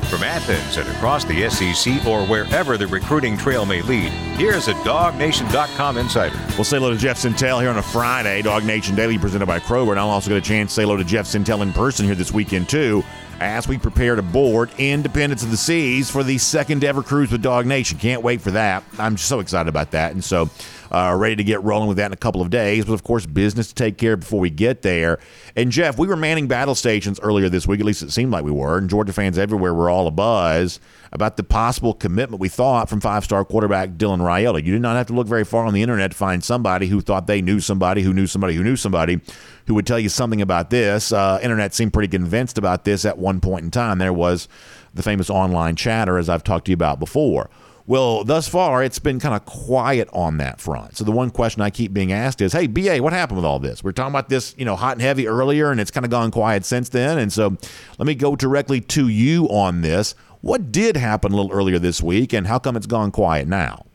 From 0.09 0.23
Athens 0.23 0.77
and 0.77 0.89
across 0.95 1.23
the 1.23 1.47
SEC 1.51 2.03
or 2.07 2.25
wherever 2.25 2.77
the 2.77 2.87
recruiting 2.87 3.37
trail 3.37 3.63
may 3.63 3.83
lead, 3.83 4.11
here's 4.39 4.67
a 4.67 4.73
DawgNation.com 4.73 5.97
insider. 5.97 6.35
We'll 6.55 6.63
say 6.63 6.77
hello 6.77 6.89
to 6.89 6.97
Jeff 6.97 7.19
Sentell 7.19 7.61
here 7.61 7.69
on 7.69 7.77
a 7.77 7.83
Friday, 7.83 8.41
DawgNation 8.41 8.95
Daily 8.95 9.19
presented 9.19 9.45
by 9.45 9.59
Kroger. 9.59 9.91
And 9.91 9.99
I'll 9.99 10.09
also 10.09 10.29
get 10.29 10.37
a 10.37 10.41
chance 10.41 10.71
to 10.71 10.75
say 10.75 10.81
hello 10.81 10.97
to 10.97 11.03
Jeff 11.03 11.27
Sentell 11.27 11.61
in 11.61 11.73
person 11.73 12.07
here 12.07 12.15
this 12.15 12.33
weekend, 12.33 12.69
too, 12.69 13.03
as 13.39 13.67
we 13.67 13.77
prepare 13.77 14.15
to 14.15 14.21
board 14.21 14.69
Independence 14.77 15.43
of 15.43 15.51
the 15.51 15.57
Seas 15.57 16.09
for 16.09 16.23
the 16.23 16.37
second 16.37 16.83
ever 16.83 17.01
cruise 17.03 17.31
with 17.31 17.43
DawgNation. 17.43 17.99
Can't 17.99 18.21
wait 18.21 18.41
for 18.41 18.51
that. 18.51 18.83
I'm 18.97 19.17
so 19.17 19.39
excited 19.39 19.69
about 19.69 19.91
that. 19.91 20.11
And 20.11 20.23
so, 20.23 20.49
uh, 20.91 21.15
ready 21.17 21.35
to 21.35 21.43
get 21.43 21.63
rolling 21.63 21.87
with 21.87 21.97
that 21.97 22.07
in 22.07 22.13
a 22.13 22.17
couple 22.17 22.41
of 22.41 22.49
days. 22.49 22.85
But 22.85 22.93
of 22.93 23.03
course, 23.03 23.25
business 23.25 23.67
to 23.69 23.75
take 23.75 23.97
care 23.97 24.13
of 24.13 24.21
before 24.21 24.39
we 24.39 24.49
get 24.49 24.81
there. 24.81 25.19
And 25.55 25.71
Jeff, 25.71 25.97
we 25.97 26.07
were 26.07 26.15
manning 26.15 26.47
battle 26.47 26.75
stations 26.75 27.19
earlier 27.21 27.49
this 27.49 27.67
week. 27.67 27.79
At 27.79 27.85
least 27.85 28.01
it 28.01 28.11
seemed 28.11 28.31
like 28.31 28.43
we 28.43 28.51
were. 28.51 28.77
And 28.77 28.89
Georgia 28.89 29.13
fans 29.13 29.37
everywhere 29.37 29.73
were 29.73 29.89
all 29.89 30.11
abuzz 30.11 30.79
about 31.11 31.37
the 31.37 31.43
possible 31.43 31.93
commitment 31.93 32.39
we 32.39 32.49
thought 32.49 32.87
from 32.87 33.01
five-star 33.01 33.43
quarterback 33.43 33.91
Dylan 33.91 34.19
Raiola. 34.19 34.63
You 34.63 34.73
did 34.73 34.81
not 34.81 34.95
have 34.95 35.07
to 35.07 35.13
look 35.13 35.27
very 35.27 35.43
far 35.43 35.65
on 35.65 35.73
the 35.73 35.81
internet 35.81 36.11
to 36.11 36.17
find 36.17 36.43
somebody 36.43 36.87
who 36.87 37.01
thought 37.01 37.25
they 37.25 37.41
knew 37.41 37.59
somebody 37.59 38.03
who 38.03 38.13
knew 38.13 38.27
somebody 38.27 38.53
who 38.53 38.63
knew 38.63 38.75
somebody 38.75 39.19
who 39.65 39.73
would 39.73 39.87
tell 39.87 39.99
you 39.99 40.09
something 40.09 40.41
about 40.41 40.69
this. 40.69 41.11
Uh, 41.11 41.39
internet 41.41 41.73
seemed 41.73 41.93
pretty 41.93 42.07
convinced 42.07 42.57
about 42.57 42.83
this 42.83 43.05
at 43.05 43.17
one 43.17 43.41
point 43.41 43.65
in 43.65 43.71
time. 43.71 43.97
There 43.97 44.13
was 44.13 44.47
the 44.93 45.03
famous 45.03 45.29
online 45.29 45.75
chatter, 45.75 46.17
as 46.17 46.29
I've 46.29 46.43
talked 46.43 46.65
to 46.65 46.71
you 46.71 46.75
about 46.75 46.99
before. 46.99 47.49
Well, 47.89 48.23
thus 48.23 48.47
far, 48.47 48.83
it's 48.83 48.99
been 48.99 49.19
kind 49.19 49.33
of 49.33 49.45
quiet 49.45 50.09
on 50.13 50.37
that 50.37 50.61
front. 50.61 50.95
So 50.95 51.03
the 51.03 51.11
one 51.11 51.31
question 51.31 51.63
I 51.63 51.71
keep 51.71 51.91
being 51.91 52.11
asked 52.11 52.39
is, 52.39 52.53
"Hey, 52.53 52.67
BA, 52.67 52.99
what 53.01 53.13
happened 53.13 53.37
with 53.37 53.45
all 53.45 53.57
this? 53.57 53.83
We 53.83 53.89
are 53.89 53.93
talking 53.93 54.11
about 54.11 54.29
this, 54.29 54.53
you 54.59 54.63
know, 54.63 54.75
hot 54.75 54.91
and 54.91 55.01
heavy 55.01 55.27
earlier, 55.27 55.71
and 55.71 55.81
it's 55.81 55.89
kind 55.89 56.05
of 56.05 56.11
gone 56.11 56.29
quiet 56.29 56.65
since 56.65 56.89
then." 56.89 57.17
And 57.17 57.33
so, 57.33 57.57
let 57.97 58.05
me 58.05 58.13
go 58.13 58.35
directly 58.35 58.79
to 58.79 59.07
you 59.07 59.45
on 59.45 59.81
this. 59.81 60.13
What 60.41 60.71
did 60.71 60.97
happen 60.97 61.33
a 61.33 61.35
little 61.35 61.51
earlier 61.51 61.79
this 61.79 61.99
week, 61.99 62.31
and 62.31 62.45
how 62.45 62.59
come 62.59 62.75
it's 62.75 62.85
gone 62.85 63.09
quiet 63.09 63.47
now? 63.47 63.87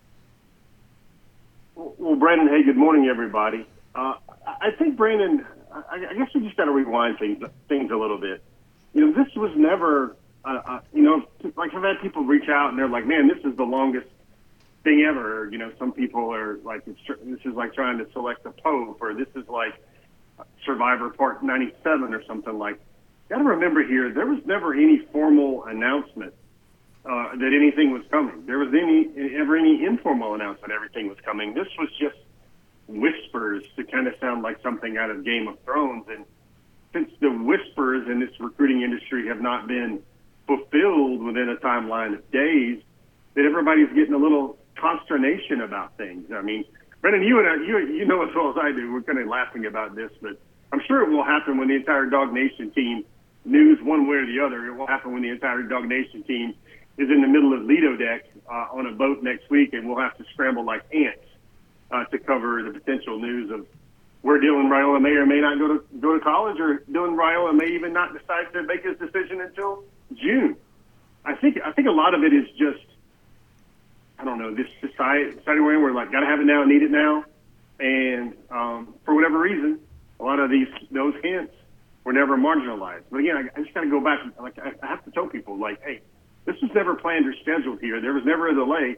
Well, 1.76 2.16
Brandon, 2.16 2.48
hey, 2.48 2.64
good 2.64 2.76
morning, 2.76 3.07
everybody. 3.07 3.64
Uh, 3.94 4.14
I 4.44 4.72
think 4.76 4.96
Brandon, 4.96 5.46
I, 5.72 6.14
guess 6.18 6.30
we 6.35 6.40
just 6.40 6.57
got 6.57 6.64
to 6.64 6.72
rewind 6.72 7.20
things 7.20 7.40
things 7.68 7.92
a 7.92 7.96
little 7.96 8.18
bit. 8.18 8.42
You 8.92 9.07
know, 9.07 9.24
this 9.24 9.33
was 9.37 9.52
never, 9.54 10.16
uh, 10.44 10.80
you 10.92 11.02
know, 11.02 11.24
like 11.57 11.74
I've 11.74 11.83
had 11.83 12.00
people 12.02 12.24
reach 12.24 12.48
out 12.48 12.70
and 12.70 12.78
they're 12.78 12.88
like, 12.88 13.07
"Man, 13.07 13.28
this 13.28 13.38
is 13.44 13.57
the 13.57 13.64
longest 13.64 14.09
thing 14.83 15.04
ever." 15.09 15.48
You 15.50 15.59
know, 15.59 15.72
some 15.78 15.92
people 15.92 16.33
are 16.33 16.59
like, 16.59 16.85
"This 16.85 16.96
is 17.44 17.54
like 17.54 17.74
trying 17.74 17.98
to 17.98 18.07
select 18.12 18.44
a 18.46 18.50
pope," 18.50 18.98
or 19.00 19.14
"This 19.14 19.28
is 19.35 19.48
like 19.48 19.74
Survivor 20.64 21.11
Part 21.11 21.42
97" 21.42 22.14
or 22.14 22.22
something 22.24 22.59
like. 22.59 22.80
Got 23.30 23.38
to 23.38 23.44
remember 23.44 23.83
here, 23.83 24.12
there 24.12 24.26
was 24.26 24.44
never 24.44 24.74
any 24.74 24.98
formal 25.11 25.64
announcement 25.64 26.35
uh, 27.07 27.37
that 27.37 27.52
anything 27.54 27.90
was 27.90 28.02
coming. 28.11 28.44
There 28.46 28.59
was 28.59 28.68
any 28.68 29.35
ever 29.35 29.57
any 29.57 29.85
informal 29.85 30.35
announcement 30.35 30.72
everything 30.72 31.09
was 31.09 31.18
coming. 31.24 31.54
This 31.54 31.68
was 31.78 31.88
just 31.98 32.16
whispers 32.88 33.64
to 33.76 33.85
kind 33.85 34.07
of 34.07 34.14
sound 34.20 34.42
like 34.42 34.62
something 34.62 34.96
out 34.96 35.11
of 35.11 35.24
Game 35.24 35.48
of 35.48 35.59
Thrones. 35.64 36.04
And 36.09 36.24
since 36.92 37.11
the 37.20 37.30
whispers 37.30 38.09
in 38.09 38.20
this 38.20 38.30
recruiting 38.38 38.83
industry 38.83 39.28
have 39.28 39.40
not 39.40 39.66
been 39.66 40.02
fulfilled 40.46 41.22
within 41.22 41.48
a 41.48 41.57
timeline 41.57 42.14
of 42.14 42.30
days, 42.30 42.83
that 43.35 43.44
everybody's 43.44 43.88
getting 43.94 44.14
a 44.14 44.18
little 44.18 44.57
consternation 44.76 45.61
about 45.61 45.96
things. 45.96 46.30
I 46.33 46.42
mean, 46.42 46.64
Brendan, 47.00 47.22
you 47.22 47.38
and 47.38 47.48
I, 47.48 47.54
you 47.66 47.78
you 47.94 48.04
know 48.04 48.22
as 48.22 48.35
well 48.35 48.50
as 48.50 48.57
I 48.61 48.72
do, 48.72 48.92
we're 48.92 49.02
kind 49.02 49.18
of 49.18 49.28
laughing 49.28 49.66
about 49.66 49.94
this, 49.94 50.11
but 50.20 50.38
I'm 50.72 50.80
sure 50.87 51.02
it 51.02 51.11
will 51.11 51.24
happen 51.24 51.59
when 51.59 51.68
the 51.68 51.74
entire 51.74 52.07
DawgNation 52.07 52.74
team 52.74 53.04
news 53.44 53.78
one 53.83 54.09
way 54.09 54.16
or 54.16 54.26
the 54.26 54.40
other. 54.40 54.66
It 54.66 54.74
will 54.74 54.87
happen 54.87 55.12
when 55.12 55.22
the 55.22 55.28
entire 55.30 55.62
DawgNation 55.62 56.26
team 56.26 56.54
is 56.96 57.11
in 57.11 57.20
the 57.20 57.28
middle 57.28 57.52
of 57.52 57.62
Lido 57.62 57.96
deck 57.96 58.24
uh, 58.50 58.68
on 58.72 58.87
a 58.87 58.92
boat 58.92 59.22
next 59.22 59.50
week, 59.50 59.72
and 59.72 59.88
we'll 59.88 60.00
have 60.00 60.16
to 60.18 60.24
scramble 60.33 60.64
like 60.64 60.83
ants 60.94 61.24
uh, 61.90 62.04
to 62.07 62.18
cover 62.18 62.62
the 62.62 62.70
potential 62.70 63.18
news 63.18 63.50
of 63.50 63.66
where 64.22 64.40
Dylan 64.40 64.70
Raiola 64.70 65.02
may 65.02 65.11
or 65.11 65.26
may 65.26 65.40
not 65.40 65.59
go 65.59 65.68
to 65.68 65.85
go 66.00 66.14
to 66.14 66.20
college, 66.20 66.59
or 66.59 66.83
Dylan 66.90 67.16
Raiola 67.16 67.54
may 67.54 67.68
even 67.74 67.92
not 67.92 68.12
decide 68.18 68.52
to 68.54 68.62
make 68.62 68.83
his 68.83 68.96
decision 68.98 69.40
until 69.42 69.85
June. 70.16 70.57
I 71.24 71.35
think 71.35 71.59
I 71.64 71.72
think 71.72 71.88
a 71.88 71.92
lot 71.92 72.14
of 72.14 72.22
it 72.22 72.33
is 72.33 72.46
just 72.59 72.85
I 74.18 74.24
don't 74.24 74.38
know 74.38 74.55
this 74.55 74.68
society 74.81 75.33
society 75.38 75.61
we're 75.61 75.74
in. 75.74 75.83
We're 75.83 75.92
like 75.92 76.12
got 76.12 76.20
to 76.20 76.27
have 76.27 76.40
it 76.40 76.46
now, 76.46 76.64
need 76.64 76.83
it 76.83 76.90
now, 76.90 77.24
and 77.81 78.35
um, 78.50 78.94
for 79.05 79.14
whatever 79.14 79.38
reason, 79.38 79.81
a 80.20 80.24
lot 80.24 80.38
of 80.38 80.50
these 80.50 80.68
those 80.90 81.14
hints 81.22 81.53
were 82.05 82.12
never 82.12 82.37
marginalized. 82.37 83.03
But 83.11 83.20
again, 83.20 83.37
I, 83.37 83.59
I 83.59 83.62
just 83.62 83.74
got 83.74 83.83
to 83.83 83.90
go 83.90 84.00
back. 84.00 84.20
Like 84.40 84.59
I, 84.59 84.72
I 84.83 84.87
have 84.87 85.05
to 85.05 85.11
tell 85.11 85.27
people, 85.27 85.59
like, 85.59 85.83
hey, 85.83 86.00
this 86.44 86.57
was 86.61 86.70
never 86.74 86.94
planned 86.94 87.27
or 87.27 87.35
scheduled 87.42 87.81
here. 87.81 88.00
There 88.00 88.12
was 88.12 88.24
never 88.24 88.48
a 88.48 88.55
delay. 88.55 88.96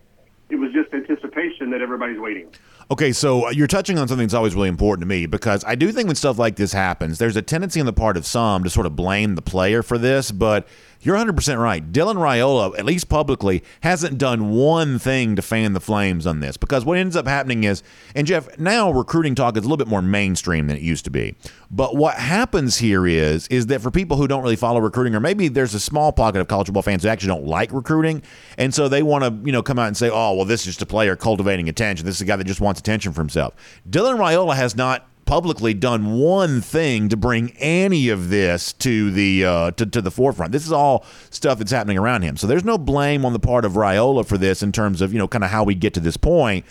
It 0.48 0.57
was 0.57 0.72
just 0.72 0.92
anticipation 0.94 1.70
that 1.70 1.81
everybody's 1.83 2.20
waiting. 2.20 2.48
Okay, 2.88 3.11
so 3.11 3.48
uh, 3.48 3.50
you're 3.50 3.66
touching 3.66 3.98
on 3.98 4.07
something 4.07 4.29
that's 4.29 4.35
always 4.35 4.55
really 4.55 4.68
important 4.68 5.02
to 5.02 5.07
me 5.07 5.26
because 5.26 5.64
I 5.64 5.74
do 5.74 5.90
think 5.90 6.07
when 6.07 6.14
stuff 6.14 6.38
like 6.38 6.55
this 6.55 6.72
happens, 6.72 7.18
there's 7.18 7.35
a 7.35 7.42
tendency 7.42 7.81
on 7.81 7.87
the 7.87 7.92
part 7.92 8.16
of 8.16 8.24
some 8.24 8.62
to 8.62 8.70
sort 8.70 8.87
of 8.87 8.94
blame 8.94 9.35
the 9.35 9.42
player 9.42 9.83
for 9.83 9.98
this, 9.98 10.31
but 10.31 10.68
you're 11.00 11.16
100% 11.16 11.62
right. 11.62 11.92
Dylan 11.92 12.16
Raiola, 12.16 12.78
at 12.78 12.85
least 12.85 13.09
publicly, 13.09 13.62
hasn't 13.80 14.18
done 14.18 14.50
one 14.50 14.98
thing 14.98 15.37
to 15.37 15.42
fan 15.42 15.72
the 15.72 15.80
flames 15.80 16.26
on 16.26 16.40
this 16.40 16.56
because 16.56 16.85
what 16.85 16.98
ends 16.98 17.16
up 17.16 17.26
happening 17.26 17.64
is, 17.64 17.82
and 18.14 18.26
Jeff, 18.26 18.59
now 18.59 18.90
recruiting 18.90 19.35
talk 19.35 19.56
is 19.56 19.61
a 19.61 19.66
little 19.66 19.76
bit 19.76 19.88
more 19.88 20.02
mainstream 20.02 20.66
than 20.66 20.76
it 20.76 20.82
used 20.82 21.04
to 21.04 21.11
be. 21.11 21.35
But 21.70 21.96
what 21.96 22.16
happens 22.16 22.78
here 22.78 23.06
is, 23.06 23.46
is 23.48 23.66
that 23.66 23.80
for 23.80 23.90
people 23.90 24.16
who 24.16 24.28
don't 24.28 24.42
really 24.42 24.56
follow 24.56 24.80
recruiting, 24.80 25.14
or 25.14 25.20
maybe 25.20 25.48
there's 25.48 25.74
a 25.74 25.80
small 25.80 26.12
pocket 26.12 26.40
of 26.40 26.48
college 26.48 26.66
football 26.66 26.82
fans 26.82 27.02
who 27.02 27.09
actually 27.09 27.28
don't 27.28 27.46
like 27.46 27.72
recruiting, 27.72 28.22
and 28.59 28.74
so 28.74 28.88
they 28.88 29.02
want 29.02 29.24
to, 29.24 29.46
you 29.46 29.52
know, 29.52 29.62
come 29.62 29.78
out 29.78 29.87
and 29.88 29.96
say, 29.96 30.11
oh, 30.11 30.35
well, 30.35 30.44
this 30.44 30.61
is 30.61 30.66
just 30.66 30.82
a 30.82 30.87
player 30.87 31.16
cultivating 31.16 31.68
attention. 31.68 32.06
This 32.06 32.16
is 32.16 32.20
a 32.22 32.24
guy 32.24 32.37
that 32.37 32.46
just 32.46 32.61
wants 32.61 32.80
attention 32.80 33.12
for 33.12 33.20
himself. 33.20 33.54
Dylan 33.88 34.18
Raiola 34.18 34.56
has 34.56 34.76
not 34.76 35.09
publicly 35.26 35.74
done 35.74 36.12
one 36.12 36.60
thing 36.60 37.08
to 37.10 37.16
bring 37.16 37.50
any 37.58 38.08
of 38.08 38.30
this 38.30 38.72
to 38.74 39.10
the 39.10 39.44
uh, 39.44 39.70
to, 39.72 39.84
to 39.84 40.00
the 40.00 40.10
forefront. 40.10 40.52
This 40.52 40.64
is 40.64 40.72
all 40.72 41.04
stuff 41.30 41.58
that's 41.58 41.72
happening 41.72 41.98
around 41.98 42.22
him. 42.22 42.36
So 42.36 42.46
there's 42.46 42.64
no 42.64 42.78
blame 42.78 43.24
on 43.24 43.32
the 43.32 43.38
part 43.38 43.64
of 43.64 43.72
Raiola 43.72 44.24
for 44.24 44.38
this 44.38 44.62
in 44.62 44.72
terms 44.72 45.02
of 45.02 45.12
you 45.12 45.18
know 45.18 45.28
kind 45.28 45.44
of 45.44 45.50
how 45.50 45.64
we 45.64 45.74
get 45.74 45.92
to 45.94 46.00
this 46.00 46.16
point. 46.16 46.64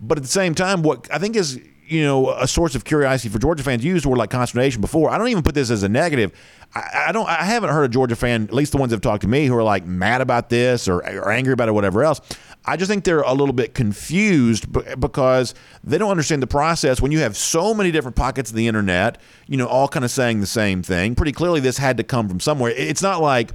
But 0.00 0.18
at 0.18 0.22
the 0.22 0.28
same 0.28 0.54
time, 0.54 0.82
what 0.82 1.08
I 1.12 1.18
think 1.18 1.36
is 1.36 1.60
you 1.86 2.02
know 2.02 2.30
a 2.30 2.46
source 2.46 2.74
of 2.74 2.84
curiosity 2.84 3.28
for 3.28 3.38
Georgia 3.38 3.62
fans 3.62 3.84
used 3.84 4.06
word 4.06 4.18
like 4.18 4.30
consternation 4.30 4.80
before. 4.80 5.10
I 5.10 5.18
don't 5.18 5.28
even 5.28 5.42
put 5.42 5.54
this 5.54 5.70
as 5.70 5.82
a 5.82 5.88
negative. 5.88 6.32
I, 6.74 7.06
I, 7.08 7.12
don't. 7.12 7.28
I 7.28 7.44
haven't 7.44 7.70
heard 7.70 7.84
a 7.84 7.88
Georgia 7.88 8.16
fan, 8.16 8.44
at 8.44 8.54
least 8.54 8.72
the 8.72 8.78
ones 8.78 8.90
that 8.90 8.96
have 8.96 9.02
talked 9.02 9.22
to 9.22 9.28
me, 9.28 9.46
who 9.46 9.56
are 9.56 9.62
like 9.62 9.84
mad 9.84 10.20
about 10.20 10.50
this 10.50 10.88
or, 10.88 10.98
or 10.98 11.32
angry 11.32 11.52
about 11.52 11.68
it, 11.68 11.70
or 11.70 11.74
whatever 11.74 12.04
else. 12.04 12.20
I 12.64 12.76
just 12.76 12.90
think 12.90 13.04
they're 13.04 13.22
a 13.22 13.32
little 13.32 13.54
bit 13.54 13.74
confused 13.74 14.66
because 15.00 15.54
they 15.82 15.98
don't 15.98 16.10
understand 16.10 16.42
the 16.42 16.46
process. 16.46 17.00
When 17.00 17.10
you 17.10 17.20
have 17.20 17.36
so 17.36 17.72
many 17.72 17.90
different 17.90 18.16
pockets 18.16 18.50
of 18.50 18.56
the 18.56 18.68
internet, 18.68 19.18
you 19.46 19.56
know, 19.56 19.66
all 19.66 19.88
kind 19.88 20.04
of 20.04 20.10
saying 20.10 20.40
the 20.40 20.46
same 20.46 20.82
thing. 20.82 21.14
Pretty 21.14 21.32
clearly, 21.32 21.60
this 21.60 21.78
had 21.78 21.96
to 21.96 22.04
come 22.04 22.28
from 22.28 22.40
somewhere. 22.40 22.72
It's 22.76 23.02
not 23.02 23.20
like 23.20 23.52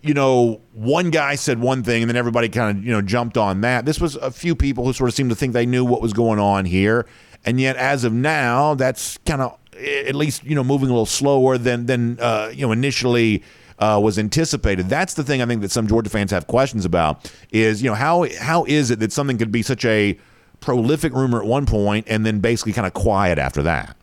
you 0.00 0.14
know, 0.14 0.60
one 0.74 1.10
guy 1.10 1.34
said 1.34 1.58
one 1.58 1.82
thing 1.82 2.02
and 2.02 2.08
then 2.08 2.16
everybody 2.16 2.48
kind 2.48 2.78
of, 2.78 2.84
you 2.84 2.92
know, 2.92 3.02
jumped 3.02 3.36
on 3.36 3.62
that. 3.62 3.84
This 3.84 4.00
was 4.00 4.14
a 4.14 4.30
few 4.30 4.54
people 4.54 4.84
who 4.84 4.92
sort 4.92 5.08
of 5.08 5.14
seemed 5.14 5.30
to 5.30 5.36
think 5.36 5.54
they 5.54 5.66
knew 5.66 5.84
what 5.84 6.00
was 6.00 6.12
going 6.12 6.38
on 6.38 6.66
here. 6.66 7.04
And 7.44 7.60
yet, 7.60 7.76
as 7.76 8.04
of 8.04 8.12
now, 8.12 8.74
that's 8.74 9.18
kind 9.26 9.42
of 9.42 9.58
at 9.78 10.14
least 10.14 10.44
you 10.44 10.54
know 10.54 10.64
moving 10.64 10.88
a 10.88 10.92
little 10.92 11.06
slower 11.06 11.56
than 11.56 11.86
than 11.86 12.18
uh, 12.20 12.50
you 12.52 12.66
know 12.66 12.72
initially 12.72 13.42
uh, 13.78 14.00
was 14.02 14.18
anticipated. 14.18 14.88
That's 14.88 15.14
the 15.14 15.24
thing 15.24 15.42
I 15.42 15.46
think 15.46 15.62
that 15.62 15.70
some 15.70 15.86
Georgia 15.86 16.10
fans 16.10 16.30
have 16.30 16.46
questions 16.46 16.84
about 16.84 17.32
is 17.50 17.82
you 17.82 17.90
know 17.90 17.94
how 17.94 18.26
how 18.40 18.64
is 18.64 18.90
it 18.90 19.00
that 19.00 19.12
something 19.12 19.38
could 19.38 19.52
be 19.52 19.62
such 19.62 19.84
a 19.84 20.18
prolific 20.60 21.12
rumor 21.12 21.40
at 21.40 21.46
one 21.46 21.66
point 21.66 22.06
and 22.08 22.26
then 22.26 22.40
basically 22.40 22.72
kind 22.72 22.86
of 22.86 22.94
quiet 22.94 23.38
after 23.38 23.62
that. 23.62 23.96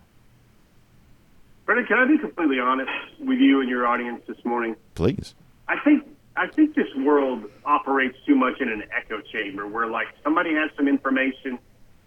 Brendan, 1.65 1.87
can 1.87 1.97
I 1.97 2.05
be 2.05 2.17
completely 2.17 2.59
honest 2.59 2.91
with 3.19 3.39
you 3.39 3.59
and 3.59 3.69
your 3.69 3.87
audience 3.87 4.21
this 4.27 4.37
morning? 4.45 4.75
Please. 4.93 5.33
I 5.67 5.79
think 5.79 6.05
I 6.37 6.47
think 6.47 6.75
this 6.75 6.93
world 6.97 7.45
operates 7.65 8.17
too 8.25 8.35
much 8.35 8.61
in 8.61 8.69
an 8.69 8.83
echo 8.95 9.21
chamber 9.21 9.67
where 9.67 9.87
like 9.87 10.07
somebody 10.23 10.53
has 10.53 10.69
some 10.75 10.87
information 10.87 11.57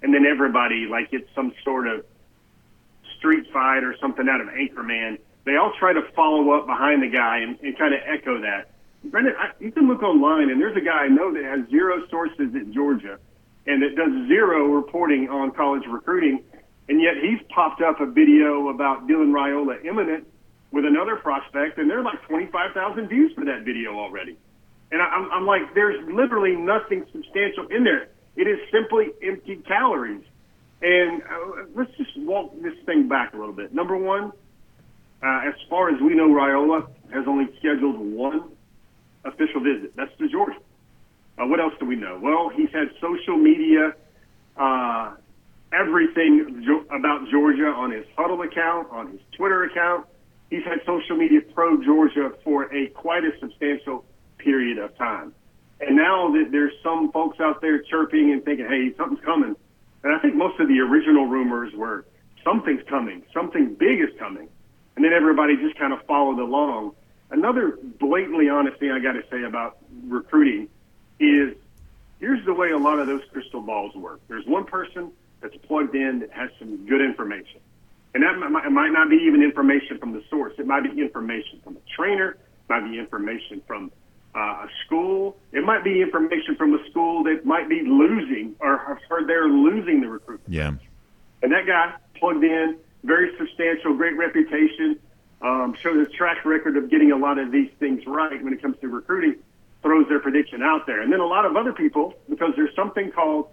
and 0.02 0.14
then 0.14 0.26
everybody 0.26 0.86
like 0.86 1.08
it's 1.12 1.28
some 1.34 1.52
sort 1.64 1.88
of 1.88 2.04
street 3.18 3.50
fight 3.52 3.82
or 3.82 3.96
something 3.98 4.28
out 4.28 4.40
of 4.40 4.48
Anchorman. 4.48 5.18
They 5.48 5.56
all 5.56 5.72
try 5.80 5.94
to 5.94 6.02
follow 6.14 6.52
up 6.52 6.66
behind 6.66 7.02
the 7.02 7.08
guy 7.08 7.38
and, 7.38 7.58
and 7.60 7.72
kind 7.78 7.94
of 7.94 8.00
echo 8.04 8.38
that. 8.42 8.68
Brendan, 9.02 9.32
I, 9.38 9.52
you 9.58 9.72
can 9.72 9.88
look 9.88 10.02
online 10.02 10.50
and 10.50 10.60
there's 10.60 10.76
a 10.76 10.84
guy 10.84 11.04
I 11.04 11.08
know 11.08 11.32
that 11.32 11.42
has 11.42 11.64
zero 11.70 12.06
sources 12.10 12.52
at 12.54 12.70
Georgia 12.70 13.18
and 13.66 13.80
that 13.80 13.96
does 13.96 14.28
zero 14.28 14.66
reporting 14.66 15.30
on 15.30 15.52
college 15.52 15.84
recruiting 15.88 16.44
and 16.88 17.00
yet 17.00 17.14
he's 17.16 17.40
popped 17.48 17.80
up 17.80 17.98
a 18.00 18.06
video 18.06 18.68
about 18.68 19.08
Dylan 19.08 19.32
Raiola 19.32 19.82
imminent 19.84 20.26
with 20.70 20.84
another 20.84 21.16
prospect, 21.16 21.78
and 21.78 21.88
there 21.88 22.00
are 22.00 22.04
like 22.04 22.22
25,000 22.26 23.08
views 23.08 23.32
for 23.34 23.44
that 23.44 23.64
video 23.64 23.98
already. 23.98 24.36
And 24.90 25.00
I'm, 25.00 25.30
I'm 25.32 25.46
like, 25.46 25.74
there's 25.74 25.96
literally 26.12 26.56
nothing 26.56 27.04
substantial 27.12 27.68
in 27.68 27.84
there. 27.84 28.08
It 28.36 28.46
is 28.46 28.58
simply 28.72 29.08
empty 29.22 29.56
calories. 29.66 30.24
And 30.80 31.22
uh, 31.22 31.64
let's 31.74 31.90
just 31.96 32.16
walk 32.18 32.52
this 32.62 32.74
thing 32.86 33.08
back 33.08 33.34
a 33.34 33.36
little 33.36 33.54
bit. 33.54 33.74
Number 33.74 33.96
one, 33.96 34.32
uh, 35.22 35.48
as 35.48 35.54
far 35.68 35.90
as 35.90 36.00
we 36.00 36.14
know, 36.14 36.28
Raiola 36.28 36.88
has 37.12 37.24
only 37.26 37.46
scheduled 37.58 37.98
one 37.98 38.50
official 39.24 39.60
visit. 39.60 39.94
That's 39.96 40.16
to 40.18 40.28
Georgia. 40.28 40.58
Uh, 41.38 41.46
what 41.46 41.60
else 41.60 41.74
do 41.78 41.86
we 41.86 41.96
know? 41.96 42.18
Well, 42.20 42.50
he's 42.50 42.70
had 42.72 42.88
social 43.00 43.36
media 43.36 43.94
uh, 44.56 45.14
everything 45.72 46.64
about 46.90 47.28
Georgia 47.30 47.66
on 47.66 47.92
his 47.92 48.04
Hudl 48.16 48.44
account, 48.44 48.88
on 48.90 49.12
his 49.12 49.20
Twitter 49.36 49.64
account. 49.64 50.06
He's 50.50 50.64
had 50.64 50.80
social 50.86 51.16
media 51.16 51.40
pro 51.54 51.82
Georgia 51.82 52.32
for 52.42 52.74
a 52.74 52.88
quite 52.88 53.24
a 53.24 53.30
substantial 53.38 54.04
period 54.38 54.78
of 54.78 54.96
time. 54.96 55.34
And 55.80 55.96
now 55.96 56.32
that 56.32 56.48
there's 56.50 56.72
some 56.82 57.12
folks 57.12 57.38
out 57.38 57.60
there 57.60 57.80
chirping 57.82 58.32
and 58.32 58.44
thinking, 58.44 58.66
hey, 58.66 58.92
something's 58.96 59.24
coming. 59.24 59.54
And 60.02 60.14
I 60.14 60.18
think 60.18 60.34
most 60.34 60.58
of 60.58 60.68
the 60.68 60.80
original 60.80 61.26
rumors 61.26 61.72
were 61.74 62.04
something's 62.42 62.82
coming, 62.88 63.22
something 63.32 63.74
big 63.78 64.00
is 64.00 64.08
coming. 64.18 64.48
And 64.98 65.04
then 65.04 65.12
everybody 65.12 65.56
just 65.56 65.78
kind 65.78 65.92
of 65.92 66.04
followed 66.06 66.40
along. 66.40 66.90
Another 67.30 67.78
blatantly 68.00 68.48
honest 68.48 68.80
thing 68.80 68.90
I 68.90 68.98
got 68.98 69.12
to 69.12 69.22
say 69.30 69.44
about 69.44 69.78
recruiting 70.08 70.66
is 71.20 71.54
here's 72.18 72.44
the 72.44 72.52
way 72.52 72.72
a 72.72 72.78
lot 72.78 72.98
of 72.98 73.06
those 73.06 73.22
crystal 73.30 73.60
balls 73.60 73.94
work. 73.94 74.20
There's 74.26 74.44
one 74.44 74.64
person 74.64 75.12
that's 75.40 75.54
plugged 75.68 75.94
in 75.94 76.18
that 76.18 76.32
has 76.32 76.50
some 76.58 76.84
good 76.88 77.00
information. 77.00 77.60
And 78.12 78.24
that 78.24 78.50
might, 78.50 78.68
might 78.72 78.90
not 78.90 79.08
be 79.08 79.18
even 79.24 79.40
information 79.40 79.98
from 79.98 80.14
the 80.14 80.24
source. 80.28 80.54
It 80.58 80.66
might 80.66 80.82
be 80.82 81.00
information 81.00 81.60
from 81.62 81.76
a 81.76 81.80
trainer, 81.94 82.30
it 82.30 82.68
might 82.68 82.90
be 82.90 82.98
information 82.98 83.62
from 83.68 83.92
uh, 84.34 84.40
a 84.40 84.68
school. 84.84 85.36
It 85.52 85.62
might 85.62 85.84
be 85.84 86.02
information 86.02 86.56
from 86.56 86.74
a 86.74 86.90
school 86.90 87.22
that 87.22 87.46
might 87.46 87.68
be 87.68 87.82
losing 87.82 88.56
or 88.58 88.78
have 88.78 88.98
heard 89.08 89.28
they're 89.28 89.46
losing 89.46 90.00
the 90.00 90.08
recruit. 90.08 90.40
Yeah. 90.48 90.72
And 91.40 91.52
that 91.52 91.68
guy 91.68 91.94
plugged 92.18 92.42
in, 92.42 92.78
very 93.04 93.36
substantial, 93.38 93.94
great 93.94 94.16
reputation, 94.16 94.98
um, 95.40 95.74
shows 95.80 96.06
a 96.06 96.10
track 96.10 96.44
record 96.44 96.76
of 96.76 96.90
getting 96.90 97.12
a 97.12 97.16
lot 97.16 97.38
of 97.38 97.52
these 97.52 97.70
things 97.78 98.02
right 98.06 98.42
when 98.42 98.52
it 98.52 98.60
comes 98.60 98.76
to 98.80 98.88
recruiting, 98.88 99.36
throws 99.82 100.08
their 100.08 100.20
prediction 100.20 100.62
out 100.62 100.86
there. 100.86 101.00
And 101.00 101.12
then 101.12 101.20
a 101.20 101.26
lot 101.26 101.44
of 101.44 101.56
other 101.56 101.72
people, 101.72 102.14
because 102.28 102.52
there's 102.56 102.74
something 102.74 103.12
called 103.12 103.48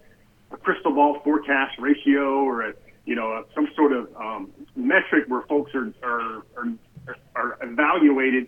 a 0.52 0.58
crystal 0.58 0.94
ball 0.94 1.20
forecast 1.24 1.78
ratio 1.80 2.44
or 2.44 2.70
a 2.70 2.74
you 3.06 3.16
know 3.16 3.46
some 3.54 3.68
sort 3.76 3.92
of 3.92 4.10
um, 4.16 4.52
metric 4.76 5.26
where 5.28 5.44
folks 5.44 5.72
are, 5.76 5.94
are 6.04 6.44
are 6.58 7.18
are 7.36 7.58
evaluated 7.62 8.48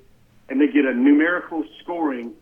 and 0.50 0.60
they 0.60 0.68
get 0.68 0.86
a 0.86 0.94
numerical 0.94 1.64
scoring 1.82 2.34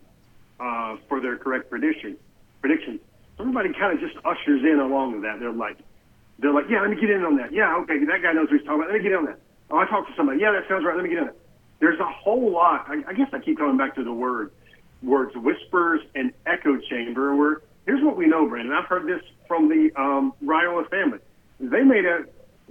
uh, 0.60 0.96
for 1.08 1.20
their 1.20 1.36
correct 1.36 1.68
prediction 1.68 2.16
predictions. 2.60 3.00
Everybody 3.38 3.72
kind 3.74 3.92
of 3.92 4.00
just 4.00 4.16
ushers 4.24 4.62
in 4.64 4.80
along 4.80 5.12
with 5.12 5.22
that. 5.22 5.40
They're 5.40 5.52
like, 5.52 5.78
they're 6.38 6.52
like, 6.52 6.66
yeah, 6.68 6.82
let 6.82 6.90
me 6.90 7.00
get 7.00 7.10
in 7.10 7.24
on 7.24 7.36
that. 7.36 7.52
Yeah, 7.52 7.76
okay, 7.82 7.98
that 8.04 8.22
guy 8.22 8.32
knows 8.32 8.48
what 8.50 8.60
he's 8.60 8.66
talking 8.66 8.84
about. 8.84 8.92
Let 8.92 8.98
me 8.98 9.02
get 9.02 9.12
in 9.12 9.18
on 9.18 9.26
that. 9.26 9.40
Oh, 9.70 9.78
I 9.78 9.86
talked 9.86 10.08
to 10.08 10.14
somebody. 10.16 10.40
Yeah, 10.40 10.52
that 10.52 10.68
sounds 10.68 10.84
right. 10.84 10.94
Let 10.94 11.02
me 11.02 11.10
get 11.10 11.18
in. 11.18 11.30
There's 11.80 11.98
a 12.00 12.08
whole 12.08 12.52
lot. 12.52 12.86
I, 12.88 13.02
I 13.08 13.12
guess 13.14 13.28
I 13.32 13.38
keep 13.38 13.58
coming 13.58 13.76
back 13.76 13.94
to 13.96 14.04
the 14.04 14.12
word 14.12 14.52
words 15.02 15.32
whispers 15.36 16.00
and 16.14 16.32
echo 16.46 16.78
chamber 16.88 17.36
where 17.36 17.62
here's 17.84 18.02
what 18.02 18.16
we 18.16 18.26
know, 18.26 18.48
Brandon. 18.48 18.72
I've 18.72 18.88
heard 18.88 19.06
this 19.06 19.22
from 19.46 19.68
the 19.68 19.90
um, 20.00 20.32
Raiola 20.44 20.88
family. 20.90 21.18
They 21.60 21.82
made 21.82 22.04
a 22.04 22.24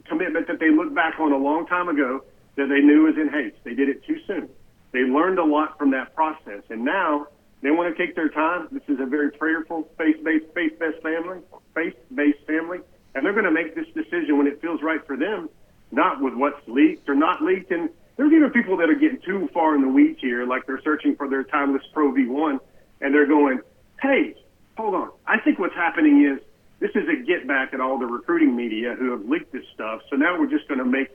commitment 0.08 0.48
that 0.48 0.60
they 0.60 0.70
looked 0.70 0.96
back 0.96 1.20
on 1.20 1.32
a 1.32 1.38
long 1.38 1.66
time 1.68 1.88
ago 1.88 2.24
that 2.56 2.68
they 2.70 2.82
knew 2.82 3.04
was 3.04 3.16
in 3.18 3.30
haste. 3.30 3.58
They 3.64 3.74
did 3.74 3.90
it 3.90 4.04
too 4.06 4.18
soon. 4.28 4.50
They 4.92 5.00
learned 5.02 5.40
a 5.40 5.44
lot 5.44 5.78
from 5.78 5.92
that 5.92 6.16
process, 6.16 6.64
and 6.70 6.86
now 6.86 7.28
they 7.62 7.72
want 7.72 7.96
to 7.96 8.06
take 8.06 8.16
their 8.16 8.30
time. 8.30 8.68
This 8.72 8.84
is 8.88 8.98
a 9.00 9.06
very 9.06 9.32
prayerful, 9.32 9.90
faith-based, 9.98 10.46
faith-based 10.54 11.02
family, 11.02 11.40
faith-based 11.74 12.46
family, 12.48 12.80
and 13.16 13.26
they're 13.26 13.34
going 13.34 13.46
to 13.46 13.52
make 13.52 13.74
this 13.74 13.88
decision 13.96 14.38
when 14.38 14.46
it 14.48 14.62
feels 14.62 14.82
right 14.82 15.06
for 15.08 15.18
them, 15.18 15.50
not 15.92 16.22
with 16.22 16.34
what's 16.34 16.60
leaked 16.68 17.10
or 17.10 17.16
not 17.16 17.42
leaked. 17.42 17.72
And 17.72 17.90
there's 18.18 18.32
even 18.32 18.52
people 18.52 18.78
that 18.78 18.90
are 18.90 18.96
getting 18.96 19.22
too 19.22 19.50
far 19.54 19.74
in 19.76 19.82
the 19.82 19.88
weeds 19.88 20.20
here, 20.22 20.46
like 20.46 20.66
they're 20.68 20.82
searching 20.82 21.16
for 21.16 21.28
their 21.28 21.44
timeless 21.44 21.84
Pro 21.94 22.12
V1, 22.12 22.60
and 23.02 23.14
they're 23.14 23.26
going, 23.26 23.62
"Hey, 24.02 24.36
hold 24.78 24.96
on. 24.96 25.12
I 25.26 25.40
think 25.40 25.60
what's 25.60 25.76
happening 25.76 26.26
is 26.26 26.40
this 26.80 26.92
is 26.96 27.08
a 27.08 27.16
get 27.24 27.48
back 27.48 27.74
at 27.74 27.80
all 27.80 27.98
the 27.98 28.06
recruiting 28.06 28.56
media 28.56 28.96
who 28.98 29.12
have 29.12 29.26
leaked 29.26 29.52
this 29.52 29.64
stuff. 29.74 30.02
So 30.10 30.16
now 30.16 30.38
we're 30.40 30.50
just 30.50 30.68
going 30.68 30.80
to 30.80 30.86
make, 30.86 31.08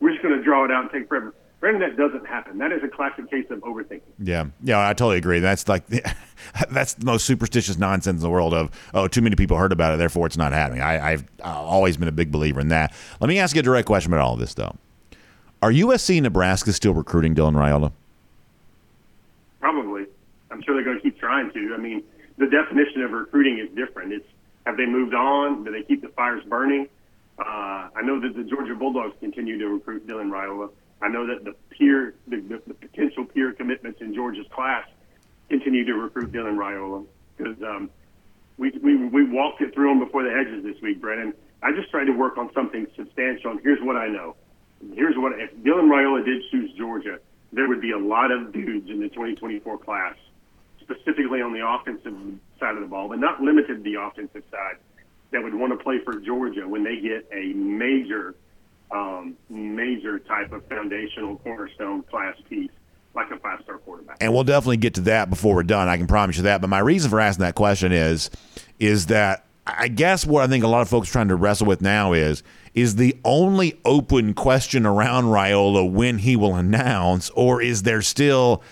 we're 0.00 0.10
just 0.10 0.22
going 0.22 0.36
to 0.36 0.42
draw 0.42 0.64
it 0.64 0.70
out 0.70 0.82
and 0.82 0.90
take 0.92 1.08
forever. 1.08 1.34
Brandon, 1.66 1.90
that 1.90 1.96
doesn't 1.96 2.24
happen. 2.28 2.58
That 2.58 2.70
is 2.70 2.84
a 2.84 2.88
classic 2.88 3.28
case 3.28 3.46
of 3.50 3.58
overthinking. 3.62 4.02
Yeah, 4.20 4.46
yeah, 4.62 4.88
I 4.88 4.92
totally 4.92 5.16
agree. 5.16 5.40
That's 5.40 5.66
like 5.66 5.84
that's 6.70 6.94
the 6.94 7.04
most 7.04 7.26
superstitious 7.26 7.76
nonsense 7.76 8.18
in 8.18 8.22
the 8.22 8.30
world. 8.30 8.54
Of 8.54 8.70
oh, 8.94 9.08
too 9.08 9.20
many 9.20 9.34
people 9.34 9.56
heard 9.56 9.72
about 9.72 9.92
it, 9.92 9.96
therefore 9.96 10.26
it's 10.26 10.36
not 10.36 10.52
happening. 10.52 10.80
I, 10.80 11.10
have 11.10 11.24
always 11.42 11.96
been 11.96 12.06
a 12.06 12.12
big 12.12 12.30
believer 12.30 12.60
in 12.60 12.68
that. 12.68 12.94
Let 13.20 13.26
me 13.26 13.40
ask 13.40 13.56
you 13.56 13.60
a 13.60 13.62
direct 13.64 13.86
question 13.86 14.12
about 14.12 14.22
all 14.22 14.34
of 14.34 14.38
this, 14.38 14.54
though. 14.54 14.76
Are 15.60 15.72
USC 15.72 16.22
Nebraska 16.22 16.72
still 16.72 16.94
recruiting 16.94 17.34
Dylan 17.34 17.54
Raiola? 17.54 17.90
Probably. 19.58 20.04
I'm 20.52 20.62
sure 20.62 20.76
they're 20.76 20.84
going 20.84 20.98
to 20.98 21.02
keep 21.02 21.18
trying 21.18 21.50
to. 21.50 21.74
I 21.74 21.78
mean, 21.78 22.04
the 22.38 22.46
definition 22.46 23.02
of 23.02 23.10
recruiting 23.10 23.58
is 23.58 23.68
different. 23.74 24.12
It's 24.12 24.28
have 24.66 24.76
they 24.76 24.86
moved 24.86 25.14
on? 25.14 25.64
Do 25.64 25.72
they 25.72 25.82
keep 25.82 26.00
the 26.02 26.10
fires 26.10 26.44
burning? 26.48 26.86
Uh, 27.40 27.88
I 27.92 28.02
know 28.04 28.20
that 28.20 28.36
the 28.36 28.44
Georgia 28.44 28.76
Bulldogs 28.76 29.16
continue 29.18 29.58
to 29.58 29.66
recruit 29.66 30.06
Dylan 30.06 30.30
Raiola. 30.30 30.70
I 31.02 31.08
know 31.08 31.26
that 31.26 31.44
the 31.44 31.54
peer, 31.70 32.14
the, 32.26 32.38
the, 32.38 32.62
the 32.66 32.74
potential 32.74 33.24
peer 33.24 33.52
commitments 33.52 34.00
in 34.00 34.14
Georgia's 34.14 34.46
class 34.50 34.86
continue 35.48 35.84
to 35.84 35.94
recruit 35.94 36.32
Dylan 36.32 36.56
Raiola 36.56 37.04
because 37.36 37.62
um, 37.62 37.90
we, 38.56 38.70
we 38.82 38.96
we 38.96 39.24
walked 39.24 39.60
it 39.60 39.74
through 39.74 39.88
them 39.88 39.98
before 39.98 40.24
the 40.24 40.30
hedges 40.30 40.64
this 40.64 40.80
week, 40.80 41.00
Brennan. 41.00 41.34
I 41.62 41.72
just 41.72 41.90
tried 41.90 42.04
to 42.04 42.12
work 42.12 42.38
on 42.38 42.50
something 42.54 42.86
substantial, 42.96 43.50
and 43.50 43.60
here's 43.62 43.82
what 43.82 43.96
I 43.96 44.08
know. 44.08 44.36
Here's 44.94 45.16
what 45.16 45.38
if 45.38 45.54
Dylan 45.56 45.88
Raiola 45.88 46.24
did 46.24 46.42
choose 46.50 46.72
Georgia, 46.76 47.18
there 47.52 47.68
would 47.68 47.80
be 47.80 47.92
a 47.92 47.98
lot 47.98 48.30
of 48.30 48.52
dudes 48.52 48.90
in 48.90 49.00
the 49.00 49.08
2024 49.08 49.78
class 49.78 50.14
specifically 50.80 51.42
on 51.42 51.52
the 51.52 51.66
offensive 51.66 52.14
side 52.60 52.74
of 52.74 52.80
the 52.80 52.86
ball, 52.86 53.08
but 53.08 53.18
not 53.18 53.40
limited 53.40 53.78
to 53.78 53.82
the 53.82 54.00
offensive 54.00 54.42
side, 54.50 54.76
that 55.32 55.42
would 55.42 55.54
want 55.54 55.76
to 55.76 55.82
play 55.82 55.98
for 56.04 56.20
Georgia 56.20 56.66
when 56.68 56.84
they 56.84 57.00
get 57.00 57.28
a 57.32 57.52
major, 57.54 58.34
um, 58.90 59.36
major 59.48 60.18
type 60.18 60.52
of 60.52 60.66
foundational 60.66 61.36
cornerstone 61.38 62.02
class 62.02 62.36
piece 62.48 62.70
like 63.14 63.30
a 63.30 63.38
five 63.38 63.60
star 63.62 63.78
quarterback. 63.78 64.18
And 64.20 64.32
we'll 64.32 64.44
definitely 64.44 64.76
get 64.76 64.94
to 64.94 65.00
that 65.02 65.30
before 65.30 65.54
we're 65.54 65.62
done. 65.62 65.88
I 65.88 65.96
can 65.96 66.06
promise 66.06 66.36
you 66.36 66.44
that. 66.44 66.60
But 66.60 66.68
my 66.68 66.78
reason 66.78 67.10
for 67.10 67.20
asking 67.20 67.44
that 67.44 67.54
question 67.54 67.92
is, 67.92 68.30
is 68.78 69.06
that 69.06 69.46
I 69.66 69.88
guess 69.88 70.24
what 70.24 70.44
I 70.44 70.46
think 70.46 70.62
a 70.62 70.68
lot 70.68 70.82
of 70.82 70.88
folks 70.88 71.08
are 71.08 71.12
trying 71.12 71.28
to 71.28 71.34
wrestle 71.34 71.66
with 71.66 71.80
now 71.80 72.12
is 72.12 72.42
is 72.74 72.96
the 72.96 73.16
only 73.24 73.80
open 73.84 74.34
question 74.34 74.84
around 74.84 75.24
Raiola 75.24 75.90
when 75.90 76.18
he 76.18 76.36
will 76.36 76.54
announce, 76.54 77.30
or 77.30 77.62
is 77.62 77.82
there 77.82 78.02
still 78.02 78.62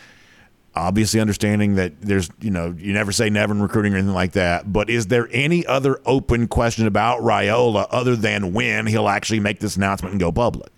obviously 0.77 1.21
understanding 1.21 1.77
that 1.77 2.01
there's 2.01 2.31
you 2.41 2.51
know 2.51 2.75
you 2.79 2.93
never 2.93 3.13
say 3.13 3.31
never 3.31 3.55
in 3.55 3.63
recruiting 3.63 3.95
or 3.95 3.97
anything 3.97 4.15
like 4.15 4.33
that 4.33 4.73
but 4.73 4.91
is 4.91 5.07
there 5.07 5.29
any 5.33 5.65
other 5.67 6.01
open 6.05 6.49
question 6.49 6.87
about 6.87 7.21
Raiola 7.21 7.87
other 7.91 8.17
than 8.17 8.53
when 8.53 8.87
he'll 8.87 9.09
actually 9.09 9.41
make 9.41 9.61
this 9.61 9.77
announcement 9.77 10.13
and 10.13 10.21
go 10.21 10.33
public? 10.33 10.73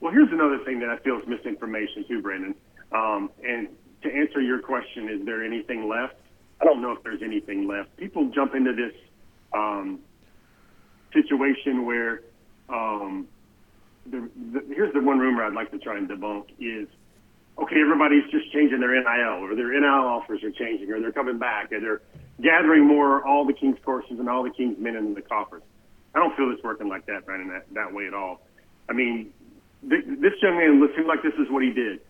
Well 0.00 0.12
here's 0.12 0.32
another 0.32 0.58
thing 0.64 0.78
that 0.80 0.90
i 0.90 0.98
feel 0.98 1.18
is 1.18 1.26
misinformation 1.26 2.04
too 2.06 2.22
brandon. 2.22 2.54
Um, 2.92 3.30
and 3.44 3.68
to 4.02 4.14
answer 4.14 4.40
your 4.40 4.60
question 4.60 5.08
is 5.08 5.24
there 5.24 5.44
anything 5.44 5.88
left? 5.88 6.14
I 6.60 6.64
don't 6.64 6.80
know 6.80 6.92
if 6.92 7.02
there's 7.02 7.22
anything 7.22 7.66
left. 7.66 7.96
People 7.96 8.30
jump 8.30 8.54
into 8.54 8.72
this 8.72 8.92
um, 9.52 9.98
situation 11.12 11.84
where 11.84 12.22
um, 12.68 13.26
the, 14.06 14.28
the, 14.52 14.64
here's 14.68 14.92
the 14.92 15.00
one 15.00 15.18
rumor 15.18 15.42
I'd 15.42 15.54
like 15.54 15.70
to 15.72 15.78
try 15.78 15.96
and 15.96 16.08
debunk 16.08 16.46
is 16.58 16.88
okay, 17.58 17.80
everybody's 17.80 18.28
just 18.30 18.50
changing 18.52 18.80
their 18.80 18.92
NIL 18.92 19.44
or 19.44 19.54
their 19.54 19.78
NIL 19.78 19.84
offers 19.84 20.42
are 20.42 20.50
changing 20.50 20.90
or 20.90 21.00
they're 21.00 21.12
coming 21.12 21.38
back 21.38 21.72
and 21.72 21.84
they're 21.84 22.02
gathering 22.40 22.86
more 22.86 23.26
all 23.26 23.44
the 23.44 23.52
King's 23.52 23.78
courses 23.84 24.18
and 24.18 24.28
all 24.28 24.42
the 24.42 24.50
King's 24.50 24.78
men 24.78 24.96
in 24.96 25.14
the 25.14 25.22
coffers. 25.22 25.62
I 26.14 26.18
don't 26.18 26.36
feel 26.36 26.50
it's 26.52 26.62
working 26.62 26.88
like 26.88 27.06
that, 27.06 27.26
Brandon, 27.26 27.48
that, 27.48 27.66
that 27.74 27.92
way 27.92 28.06
at 28.06 28.14
all. 28.14 28.40
I 28.88 28.92
mean, 28.92 29.32
th- 29.88 30.04
this 30.20 30.32
young 30.42 30.58
man 30.58 30.80
looks 30.80 30.94
like 31.06 31.22
this 31.22 31.34
is 31.34 31.50
what 31.50 31.62
he 31.62 31.70
did. 31.70 32.00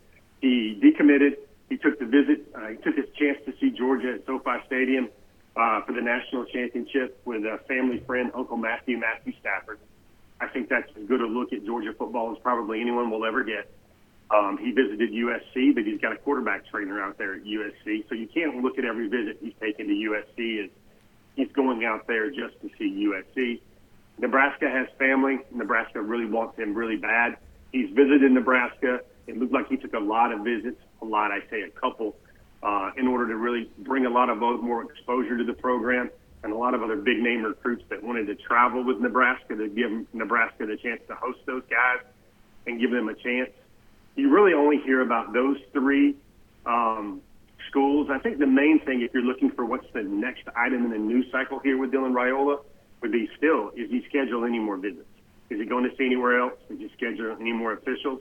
He 0.40 0.78
decommitted. 0.82 1.36
He 1.68 1.78
took 1.78 1.98
the 1.98 2.06
visit. 2.06 2.46
Uh, 2.54 2.68
he 2.68 2.76
took 2.76 2.96
his 2.96 3.06
chance 3.18 3.38
to 3.46 3.54
see 3.60 3.70
Georgia 3.70 4.14
at 4.14 4.26
SoFi 4.26 4.64
Stadium 4.66 5.08
uh, 5.56 5.82
for 5.82 5.92
the 5.92 6.02
national 6.02 6.44
championship 6.46 7.20
with 7.24 7.44
a 7.44 7.58
family 7.66 8.00
friend, 8.06 8.30
Uncle 8.34 8.56
Matthew, 8.56 8.98
Matthew 8.98 9.32
Stafford. 9.40 9.78
I 10.40 10.48
think 10.48 10.68
that's 10.68 10.90
as 11.00 11.06
good 11.06 11.20
a 11.20 11.26
look 11.26 11.52
at 11.52 11.64
Georgia 11.64 11.94
football 11.96 12.32
as 12.32 12.38
probably 12.42 12.80
anyone 12.80 13.10
will 13.10 13.24
ever 13.24 13.44
get. 13.44 13.70
Um, 14.30 14.58
he 14.58 14.72
visited 14.72 15.10
USC, 15.12 15.74
but 15.74 15.84
he's 15.84 16.00
got 16.00 16.12
a 16.12 16.16
quarterback 16.16 16.66
trainer 16.66 17.00
out 17.00 17.18
there 17.18 17.34
at 17.34 17.44
USC. 17.44 18.08
So 18.08 18.14
you 18.14 18.26
can't 18.26 18.62
look 18.62 18.78
at 18.78 18.84
every 18.84 19.08
visit 19.08 19.38
he's 19.40 19.54
taken 19.60 19.86
to 19.86 19.92
USC 19.92 20.64
as 20.64 20.70
he's 21.36 21.52
going 21.52 21.84
out 21.84 22.06
there 22.06 22.30
just 22.30 22.60
to 22.62 22.70
see 22.78 23.08
USC. 23.08 23.60
Nebraska 24.18 24.68
has 24.68 24.86
family. 24.98 25.40
Nebraska 25.52 26.00
really 26.00 26.26
wants 26.26 26.58
him 26.58 26.74
really 26.74 26.96
bad. 26.96 27.36
He's 27.72 27.90
visited 27.90 28.32
Nebraska. 28.32 29.00
It 29.26 29.38
looked 29.38 29.52
like 29.52 29.68
he 29.68 29.76
took 29.76 29.94
a 29.94 29.98
lot 29.98 30.32
of 30.32 30.40
visits, 30.40 30.80
a 31.02 31.04
lot, 31.04 31.30
I 31.30 31.40
say 31.50 31.62
a 31.62 31.70
couple, 31.70 32.16
uh, 32.62 32.92
in 32.96 33.06
order 33.06 33.26
to 33.28 33.36
really 33.36 33.70
bring 33.78 34.06
a 34.06 34.10
lot 34.10 34.30
of 34.30 34.38
more 34.38 34.82
exposure 34.84 35.36
to 35.36 35.44
the 35.44 35.52
program 35.54 36.10
and 36.44 36.52
a 36.52 36.56
lot 36.56 36.74
of 36.74 36.82
other 36.82 36.96
big 36.96 37.18
name 37.18 37.42
recruits 37.42 37.82
that 37.88 38.02
wanted 38.02 38.26
to 38.26 38.34
travel 38.34 38.84
with 38.84 39.00
Nebraska 39.00 39.56
to 39.56 39.68
give 39.68 39.90
Nebraska 40.12 40.66
the 40.66 40.76
chance 40.76 41.00
to 41.08 41.14
host 41.14 41.38
those 41.46 41.62
guys 41.70 42.04
and 42.66 42.78
give 42.78 42.90
them 42.90 43.08
a 43.08 43.14
chance. 43.14 43.50
You 44.16 44.30
really 44.30 44.52
only 44.52 44.78
hear 44.78 45.00
about 45.00 45.32
those 45.32 45.58
three 45.72 46.16
um, 46.66 47.20
schools. 47.68 48.08
I 48.10 48.18
think 48.18 48.38
the 48.38 48.46
main 48.46 48.80
thing, 48.80 49.02
if 49.02 49.12
you're 49.12 49.24
looking 49.24 49.50
for 49.50 49.64
what's 49.64 49.86
the 49.92 50.02
next 50.02 50.44
item 50.56 50.84
in 50.84 50.90
the 50.90 50.98
news 50.98 51.26
cycle 51.32 51.58
here 51.58 51.76
with 51.76 51.90
Dylan 51.90 52.12
Raiola, 52.12 52.60
would 53.00 53.12
be 53.12 53.28
still, 53.36 53.70
is 53.76 53.90
he 53.90 54.04
schedule 54.08 54.44
any 54.44 54.58
more 54.58 54.76
visits? 54.76 55.06
Is 55.50 55.60
he 55.60 55.66
going 55.66 55.84
to 55.88 55.94
see 55.96 56.06
anywhere 56.06 56.40
else? 56.40 56.58
Is 56.70 56.78
he 56.78 56.90
schedule 56.96 57.36
any 57.38 57.52
more 57.52 57.72
officials? 57.72 58.20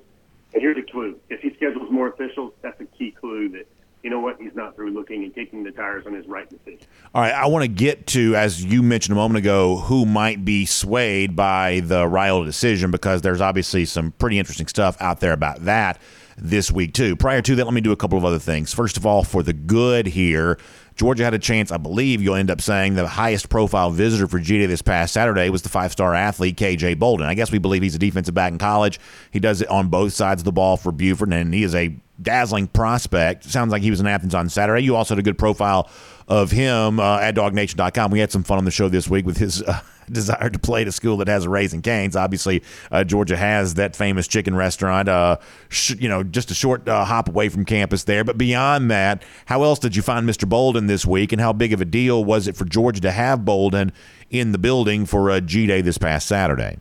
And 0.54 0.62
here's 0.62 0.78
a 0.78 0.92
clue. 0.92 1.18
If 1.30 1.42
he 1.42 1.54
schedules 1.56 1.90
more 1.90 2.08
officials, 2.08 2.54
that's 2.62 2.80
a 2.82 2.86
key 2.86 3.12
clue 3.12 3.50
that 3.50 3.68
you 4.04 4.10
know 4.10 4.20
what? 4.20 4.40
He's 4.40 4.54
not 4.54 4.76
through 4.76 4.92
looking 4.92 5.24
and 5.24 5.34
kicking 5.34 5.64
the 5.64 5.72
tires 5.72 6.06
on 6.06 6.14
his 6.14 6.28
right 6.28 6.50
decision. 6.50 6.82
All 7.16 7.22
right, 7.22 7.34
I 7.34 7.48
want 7.48 7.64
to 7.64 7.70
get 7.70 8.06
to, 8.08 8.36
as 8.36 8.64
you 8.64 8.84
mentioned 8.84 9.14
a 9.14 9.16
moment 9.16 9.38
ago, 9.38 9.78
who 9.78 10.06
might 10.06 10.44
be 10.44 10.66
swayed 10.66 11.38
by 11.38 11.80
the 11.86 12.04
Raiola 12.04 12.46
decision 12.46 12.92
because 12.92 13.22
there's 13.22 13.40
obviously 13.40 13.86
some 13.86 14.12
pretty 14.12 14.38
interesting 14.38 14.68
stuff 14.68 14.98
out 15.00 15.22
there 15.22 15.32
about 15.32 15.64
that 15.66 16.02
this 16.38 16.70
week 16.70 16.94
too. 16.94 17.16
Prior 17.16 17.42
to 17.42 17.56
that, 17.56 17.64
let 17.64 17.74
me 17.74 17.82
do 17.82 17.94
a 17.94 17.96
couple 17.96 18.18
of 18.18 18.26
other 18.26 18.40
things. 18.40 18.74
First 18.74 18.98
of 18.98 19.06
all, 19.06 19.24
for 19.24 19.42
the 19.42 19.54
good 19.54 20.08
here, 20.08 20.58
Georgia 20.96 21.24
had 21.24 21.34
a 21.34 21.40
chance, 21.40 21.72
I 21.72 21.78
believe 21.78 22.22
you'll 22.22 22.36
end 22.36 22.52
up 22.52 22.62
saying 22.62 22.96
the 22.96 23.08
highest 23.08 23.50
profile 23.50 23.90
visitor 23.90 24.28
for 24.28 24.40
G 24.40 24.60
Day 24.60 24.66
this 24.66 24.82
past 24.82 25.14
Saturday 25.14 25.50
was 25.50 25.62
the 25.62 25.70
five 25.70 25.92
star 25.92 26.14
athlete, 26.14 26.56
KJ 26.58 27.00
Bolden. 27.00 27.26
I 27.26 27.34
guess 27.34 27.52
we 27.52 27.58
believe 27.58 27.82
he's 27.82 27.96
a 27.96 28.00
defensive 28.00 28.36
back 28.36 28.52
in 28.52 28.58
college. 28.58 29.00
He 29.32 29.40
does 29.40 29.62
it 29.62 29.68
on 29.70 29.88
both 29.88 30.14
sides 30.14 30.42
of 30.42 30.46
the 30.46 30.52
ball 30.52 30.78
for 30.78 30.92
Buford, 30.92 31.34
and 31.34 31.54
he 31.54 31.64
is 31.64 31.74
a 31.74 31.96
dazzling 32.22 32.68
prospect. 32.68 33.44
Sounds 33.46 33.72
like 33.72 33.82
he 33.82 33.90
was 33.90 34.00
in 34.00 34.08
Athens 34.08 34.36
on 34.36 34.50
Saturday. 34.50 34.84
You 34.84 34.96
also 34.96 35.16
had 35.16 35.20
a 35.20 35.24
good 35.24 35.38
profile 35.38 35.90
of 36.28 36.52
him 36.52 37.00
uh, 37.00 37.20
at 37.20 37.36
DawgNation.com. 37.36 38.12
We 38.12 38.20
had 38.20 38.32
some 38.32 38.44
fun 38.44 38.58
on 38.58 38.66
the 38.66 38.72
show 38.72 38.90
this 38.90 39.10
week 39.10 39.26
with 39.26 39.38
his. 39.38 39.62
Uh, 39.62 39.80
desire 40.12 40.50
to 40.50 40.60
play 40.60 40.82
at 40.82 40.88
a 40.88 40.92
school 40.92 41.18
that 41.18 41.28
has 41.28 41.46
a 41.46 41.50
Raising 41.50 41.82
Cane's. 41.82 42.16
Obviously, 42.16 42.64
uh, 42.92 43.04
Georgia 43.04 43.38
has 43.38 43.76
that 43.76 43.96
famous 43.96 44.28
chicken 44.28 44.56
restaurant, 44.56 45.10
uh, 45.10 45.38
sh- 45.70 45.96
you 46.00 46.10
know, 46.10 46.24
just 46.24 46.52
a 46.52 46.54
short 46.54 46.88
uh, 46.88 47.06
hop 47.06 47.30
away 47.30 47.50
from 47.50 47.66
campus 47.66 48.04
there. 48.04 48.24
But 48.24 48.38
beyond 48.38 48.92
that, 48.92 49.24
how 49.46 49.64
else 49.64 49.80
did 49.80 49.96
you 49.96 50.02
find 50.02 50.28
Mr. 50.28 50.48
Bolden 50.48 50.88
this 50.88 51.06
week, 51.06 51.32
and 51.32 51.42
how 51.42 51.54
big 51.54 51.74
of 51.74 51.82
a 51.82 51.86
deal 51.86 52.24
was 52.24 52.48
it 52.48 52.56
for 52.56 52.66
Georgia 52.66 53.02
to 53.02 53.12
have 53.12 53.46
Bolden 53.46 53.92
in 54.30 54.52
the 54.52 54.58
building 54.58 55.06
for 55.06 55.30
a 55.30 55.42
G 55.42 55.68
Day 55.68 55.82
this 55.82 55.98
past 55.98 56.28
Saturday? 56.28 56.80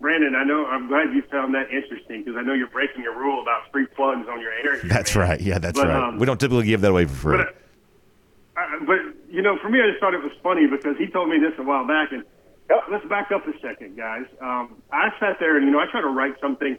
Brandon, 0.00 0.36
I 0.36 0.44
know 0.44 0.64
I'm 0.66 0.86
glad 0.86 1.12
you 1.12 1.22
found 1.22 1.54
that 1.54 1.70
interesting 1.70 2.22
because 2.22 2.36
I 2.38 2.42
know 2.42 2.54
you're 2.54 2.68
breaking 2.68 3.04
a 3.06 3.10
rule 3.10 3.42
about 3.42 3.70
free 3.72 3.86
plugs 3.86 4.28
on 4.28 4.40
your 4.40 4.52
air. 4.52 4.80
That's 4.84 5.14
man. 5.16 5.28
right. 5.28 5.40
Yeah, 5.40 5.58
that's 5.58 5.78
but, 5.78 5.88
right. 5.88 6.08
Um, 6.08 6.18
we 6.18 6.26
don't 6.26 6.38
typically 6.38 6.66
give 6.66 6.82
that 6.82 6.90
away 6.90 7.06
for 7.06 7.14
free. 7.14 7.38
But, 7.38 7.56
uh, 8.56 8.84
but 8.86 8.98
you 9.30 9.42
know, 9.42 9.58
for 9.58 9.68
me, 9.68 9.80
I 9.80 9.90
just 9.90 10.00
thought 10.00 10.14
it 10.14 10.22
was 10.22 10.32
funny 10.42 10.66
because 10.66 10.96
he 10.96 11.06
told 11.06 11.28
me 11.28 11.38
this 11.38 11.52
a 11.58 11.62
while 11.62 11.86
back, 11.86 12.12
and 12.12 12.24
oh, 12.70 12.80
let's 12.90 13.06
back 13.06 13.30
up 13.30 13.46
a 13.46 13.52
second, 13.60 13.96
guys. 13.96 14.24
Um, 14.40 14.82
I 14.92 15.10
sat 15.20 15.38
there 15.38 15.56
and 15.56 15.66
you 15.66 15.72
know 15.72 15.80
I 15.80 15.86
try 15.90 16.00
to 16.00 16.08
write 16.08 16.40
something 16.40 16.78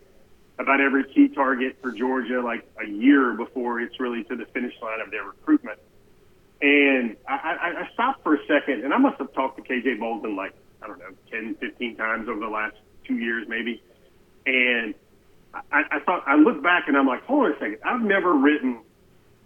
about 0.57 0.81
every 0.81 1.05
key 1.13 1.29
target 1.29 1.77
for 1.81 1.91
Georgia 1.91 2.41
like 2.41 2.67
a 2.83 2.87
year 2.87 3.33
before 3.33 3.79
it's 3.79 3.99
really 3.99 4.23
to 4.25 4.35
the 4.35 4.45
finish 4.47 4.73
line 4.81 4.99
of 4.99 5.09
their 5.11 5.23
recruitment. 5.23 5.79
And 6.61 7.15
I, 7.27 7.33
I, 7.33 7.81
I 7.83 7.89
stopped 7.93 8.23
for 8.23 8.35
a 8.35 8.45
second, 8.45 8.83
and 8.83 8.93
I 8.93 8.97
must 8.97 9.17
have 9.19 9.31
talked 9.33 9.57
to 9.57 9.63
KJ 9.63 9.99
Bolden 9.99 10.35
like 10.35 10.53
I 10.81 10.87
don't 10.87 10.99
know 10.99 11.11
10, 11.31 11.55
15 11.55 11.95
times 11.95 12.27
over 12.27 12.39
the 12.39 12.47
last 12.47 12.75
two 13.05 13.17
years 13.17 13.47
maybe. 13.47 13.81
And 14.45 14.95
I, 15.53 15.83
I 15.91 15.99
thought 16.05 16.23
I 16.27 16.35
look 16.35 16.61
back 16.63 16.87
and 16.87 16.97
I'm 16.97 17.07
like, 17.07 17.23
hold 17.25 17.45
on 17.45 17.51
a 17.53 17.55
second. 17.55 17.77
I've 17.85 18.01
never 18.01 18.33
written 18.33 18.79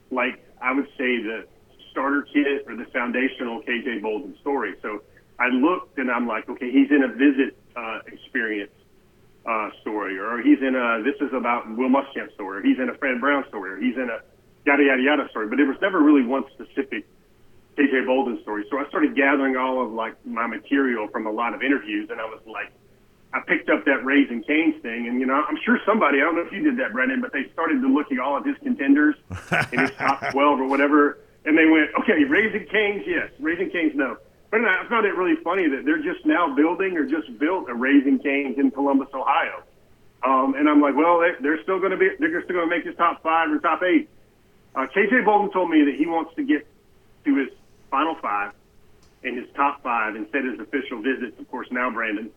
like 0.09 0.43
I 0.61 0.73
would 0.73 0.87
say 0.97 1.21
the 1.21 1.45
starter 1.93 2.23
kit 2.23 2.65
or 2.67 2.75
the 2.75 2.85
foundational 2.91 3.61
KJ 3.61 4.01
Bolden 4.01 4.35
story. 4.41 4.73
So 4.81 5.03
I 5.39 5.47
looked 5.47 5.97
and 5.99 6.11
I'm 6.11 6.27
like, 6.27 6.49
okay, 6.49 6.69
he's 6.71 6.89
in 6.89 7.03
a 7.03 7.07
visit 7.07 7.55
uh, 7.77 7.99
experience 8.07 8.73
uh, 9.45 9.69
story, 9.81 10.17
or 10.17 10.41
he's 10.41 10.59
in 10.59 10.75
a 10.75 11.03
this 11.03 11.15
is 11.21 11.33
about 11.33 11.69
Will 11.77 11.89
Muschamp 11.89 12.33
story, 12.33 12.59
or 12.59 12.61
he's 12.61 12.79
in 12.79 12.89
a 12.89 12.97
Fran 12.97 13.19
Brown 13.19 13.45
story, 13.47 13.71
or 13.71 13.77
he's 13.77 13.95
in 13.95 14.09
a 14.09 14.19
yada 14.65 14.83
yada 14.83 15.01
yada 15.01 15.29
story. 15.29 15.47
But 15.47 15.57
there 15.57 15.65
was 15.65 15.77
never 15.81 16.01
really 16.01 16.25
one 16.25 16.43
specific 16.53 17.05
KJ 17.77 18.05
Bolden 18.05 18.41
story. 18.41 18.65
So 18.69 18.79
I 18.79 18.87
started 18.89 19.15
gathering 19.15 19.55
all 19.57 19.83
of 19.85 19.91
like 19.91 20.13
my 20.25 20.47
material 20.47 21.07
from 21.07 21.27
a 21.27 21.31
lot 21.31 21.53
of 21.53 21.61
interviews, 21.61 22.09
and 22.09 22.19
I 22.19 22.25
was 22.25 22.41
like, 22.45 22.71
I 23.33 23.39
picked 23.47 23.69
up 23.69 23.83
that 23.85 24.05
Raising 24.05 24.43
Cane's 24.43 24.81
thing, 24.81 25.07
and 25.07 25.19
you 25.19 25.25
know, 25.25 25.33
I'm 25.33 25.57
sure 25.65 25.79
somebody, 25.85 26.19
I 26.19 26.21
don't 26.21 26.35
know 26.35 26.43
if 26.43 26.51
you 26.51 26.63
did 26.63 26.77
that, 26.77 26.93
Brendan, 26.93 27.19
but 27.19 27.33
they 27.33 27.49
started 27.51 27.81
to 27.81 27.87
look 27.87 28.11
at 28.11 28.19
all 28.19 28.37
of 28.37 28.45
his 28.45 28.55
contenders 28.61 29.15
in 29.71 29.79
his 29.79 29.91
top 29.91 30.21
12 30.31 30.59
or 30.59 30.67
whatever, 30.67 31.17
and 31.45 31.57
they 31.57 31.65
went, 31.65 31.89
okay, 32.01 32.23
Raising 32.23 32.67
Cane's, 32.67 33.03
yes, 33.05 33.29
Raising 33.39 33.69
Cane's, 33.69 33.93
no. 33.95 34.17
But 34.51 34.61
I 34.61 34.87
found 34.87 35.05
it 35.05 35.15
really 35.15 35.35
funny 35.43 35.67
that 35.67 35.83
they're 35.83 36.01
just 36.01 36.25
now 36.25 36.53
building 36.55 36.95
or 36.95 37.05
just 37.05 37.37
built 37.39 37.69
a 37.69 37.73
Raising 37.73 38.19
Cane's 38.19 38.57
in 38.57 38.71
Columbus, 38.71 39.09
Ohio. 39.13 39.63
Um, 40.23 40.55
and 40.55 40.69
I'm 40.69 40.79
like, 40.79 40.95
well, 40.95 41.19
they, 41.19 41.31
they're 41.41 41.61
still 41.63 41.79
going 41.79 41.91
to 41.91 41.97
be, 41.97 42.09
they're 42.19 42.43
still 42.43 42.55
going 42.55 42.69
to 42.69 42.75
make 42.75 42.85
his 42.85 42.95
top 42.95 43.23
five 43.23 43.51
or 43.51 43.59
top 43.59 43.81
eight. 43.83 44.09
Uh, 44.75 44.85
KJ 44.95 45.25
Bolden 45.25 45.51
told 45.51 45.69
me 45.69 45.83
that 45.85 45.95
he 45.95 46.05
wants 46.05 46.33
to 46.35 46.43
get 46.43 46.65
to 47.25 47.35
his 47.35 47.49
final 47.89 48.15
five 48.21 48.53
and 49.23 49.37
his 49.37 49.47
top 49.55 49.81
five 49.83 50.15
and 50.15 50.27
set 50.31 50.45
his 50.45 50.59
official 50.59 51.01
visits. 51.01 51.39
Of 51.39 51.49
course, 51.49 51.67
now 51.71 51.89
Brandon 51.89 52.31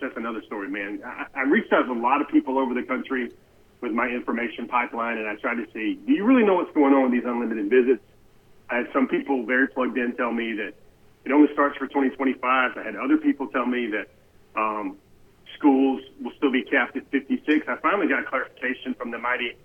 that's 0.00 0.16
another 0.16 0.42
story, 0.42 0.68
man. 0.68 1.00
I, 1.04 1.26
I 1.34 1.42
reached 1.42 1.72
out 1.72 1.82
to 1.82 1.92
a 1.92 1.94
lot 1.94 2.20
of 2.20 2.28
people 2.28 2.58
over 2.58 2.74
the 2.74 2.82
country 2.82 3.32
with 3.80 3.92
my 3.92 4.08
information 4.08 4.66
pipeline, 4.66 5.18
and 5.18 5.28
I 5.28 5.36
tried 5.36 5.56
to 5.56 5.66
see, 5.72 5.98
do 6.06 6.12
you 6.12 6.24
really 6.24 6.44
know 6.44 6.54
what's 6.54 6.72
going 6.74 6.94
on 6.94 7.04
with 7.04 7.12
these 7.12 7.24
unlimited 7.24 7.70
visits? 7.70 8.02
I 8.70 8.76
had 8.78 8.88
some 8.92 9.06
people 9.08 9.46
very 9.46 9.68
plugged 9.68 9.96
in 9.96 10.14
tell 10.16 10.32
me 10.32 10.52
that 10.54 10.74
it 11.24 11.32
only 11.32 11.52
starts 11.52 11.76
for 11.76 11.86
2025. 11.86 12.76
I 12.76 12.82
had 12.82 12.96
other 12.96 13.16
people 13.16 13.48
tell 13.48 13.66
me 13.66 13.86
that 13.86 14.08
um, 14.56 14.96
schools 15.56 16.02
will 16.22 16.32
still 16.36 16.52
be 16.52 16.62
capped 16.62 16.96
at 16.96 17.08
56. 17.10 17.66
I 17.68 17.76
finally 17.76 18.08
got 18.08 18.26
clarification 18.26 18.94
from 18.94 19.10
the 19.10 19.18
mighty 19.18 19.56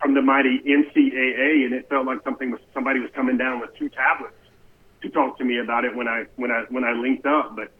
from 0.00 0.14
the 0.14 0.22
mighty 0.22 0.60
NCAA, 0.60 1.66
and 1.66 1.74
it 1.74 1.86
felt 1.90 2.06
like 2.06 2.24
something 2.24 2.50
was 2.50 2.60
somebody 2.72 3.00
was 3.00 3.10
coming 3.14 3.36
down 3.36 3.60
with 3.60 3.76
two 3.76 3.90
tablets 3.90 4.34
to 5.02 5.10
talk 5.10 5.36
to 5.38 5.44
me 5.44 5.58
about 5.58 5.84
it 5.84 5.94
when 5.94 6.08
I 6.08 6.24
when 6.36 6.50
I 6.50 6.64
when 6.70 6.84
I 6.84 6.92
linked 6.92 7.26
up. 7.26 7.54
But 7.54 7.70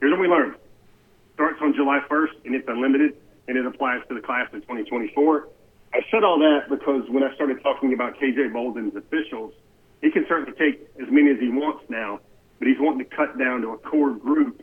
here's 0.00 0.12
what 0.12 0.20
we 0.20 0.28
learned 0.28 0.54
starts 1.34 1.58
on 1.62 1.72
July 1.72 2.00
1st 2.10 2.46
and 2.46 2.54
it's 2.56 2.66
unlimited 2.66 3.14
and 3.48 3.56
it 3.56 3.66
applies 3.66 4.00
to 4.08 4.14
the 4.14 4.20
class 4.20 4.46
of 4.52 4.60
2024. 4.60 5.48
I 5.94 6.00
said 6.10 6.22
all 6.22 6.38
that 6.38 6.68
because 6.68 7.08
when 7.08 7.22
I 7.22 7.34
started 7.34 7.62
talking 7.62 7.94
about 7.94 8.18
KJ 8.18 8.52
Bolden's 8.52 8.94
officials, 8.94 9.54
he 10.02 10.10
can 10.10 10.26
certainly 10.28 10.52
take 10.58 10.86
as 11.00 11.08
many 11.10 11.30
as 11.30 11.40
he 11.40 11.48
wants 11.48 11.84
now, 11.88 12.20
but 12.58 12.68
he's 12.68 12.76
wanting 12.78 13.08
to 13.08 13.16
cut 13.16 13.38
down 13.38 13.62
to 13.62 13.70
a 13.70 13.78
core 13.78 14.12
group 14.12 14.62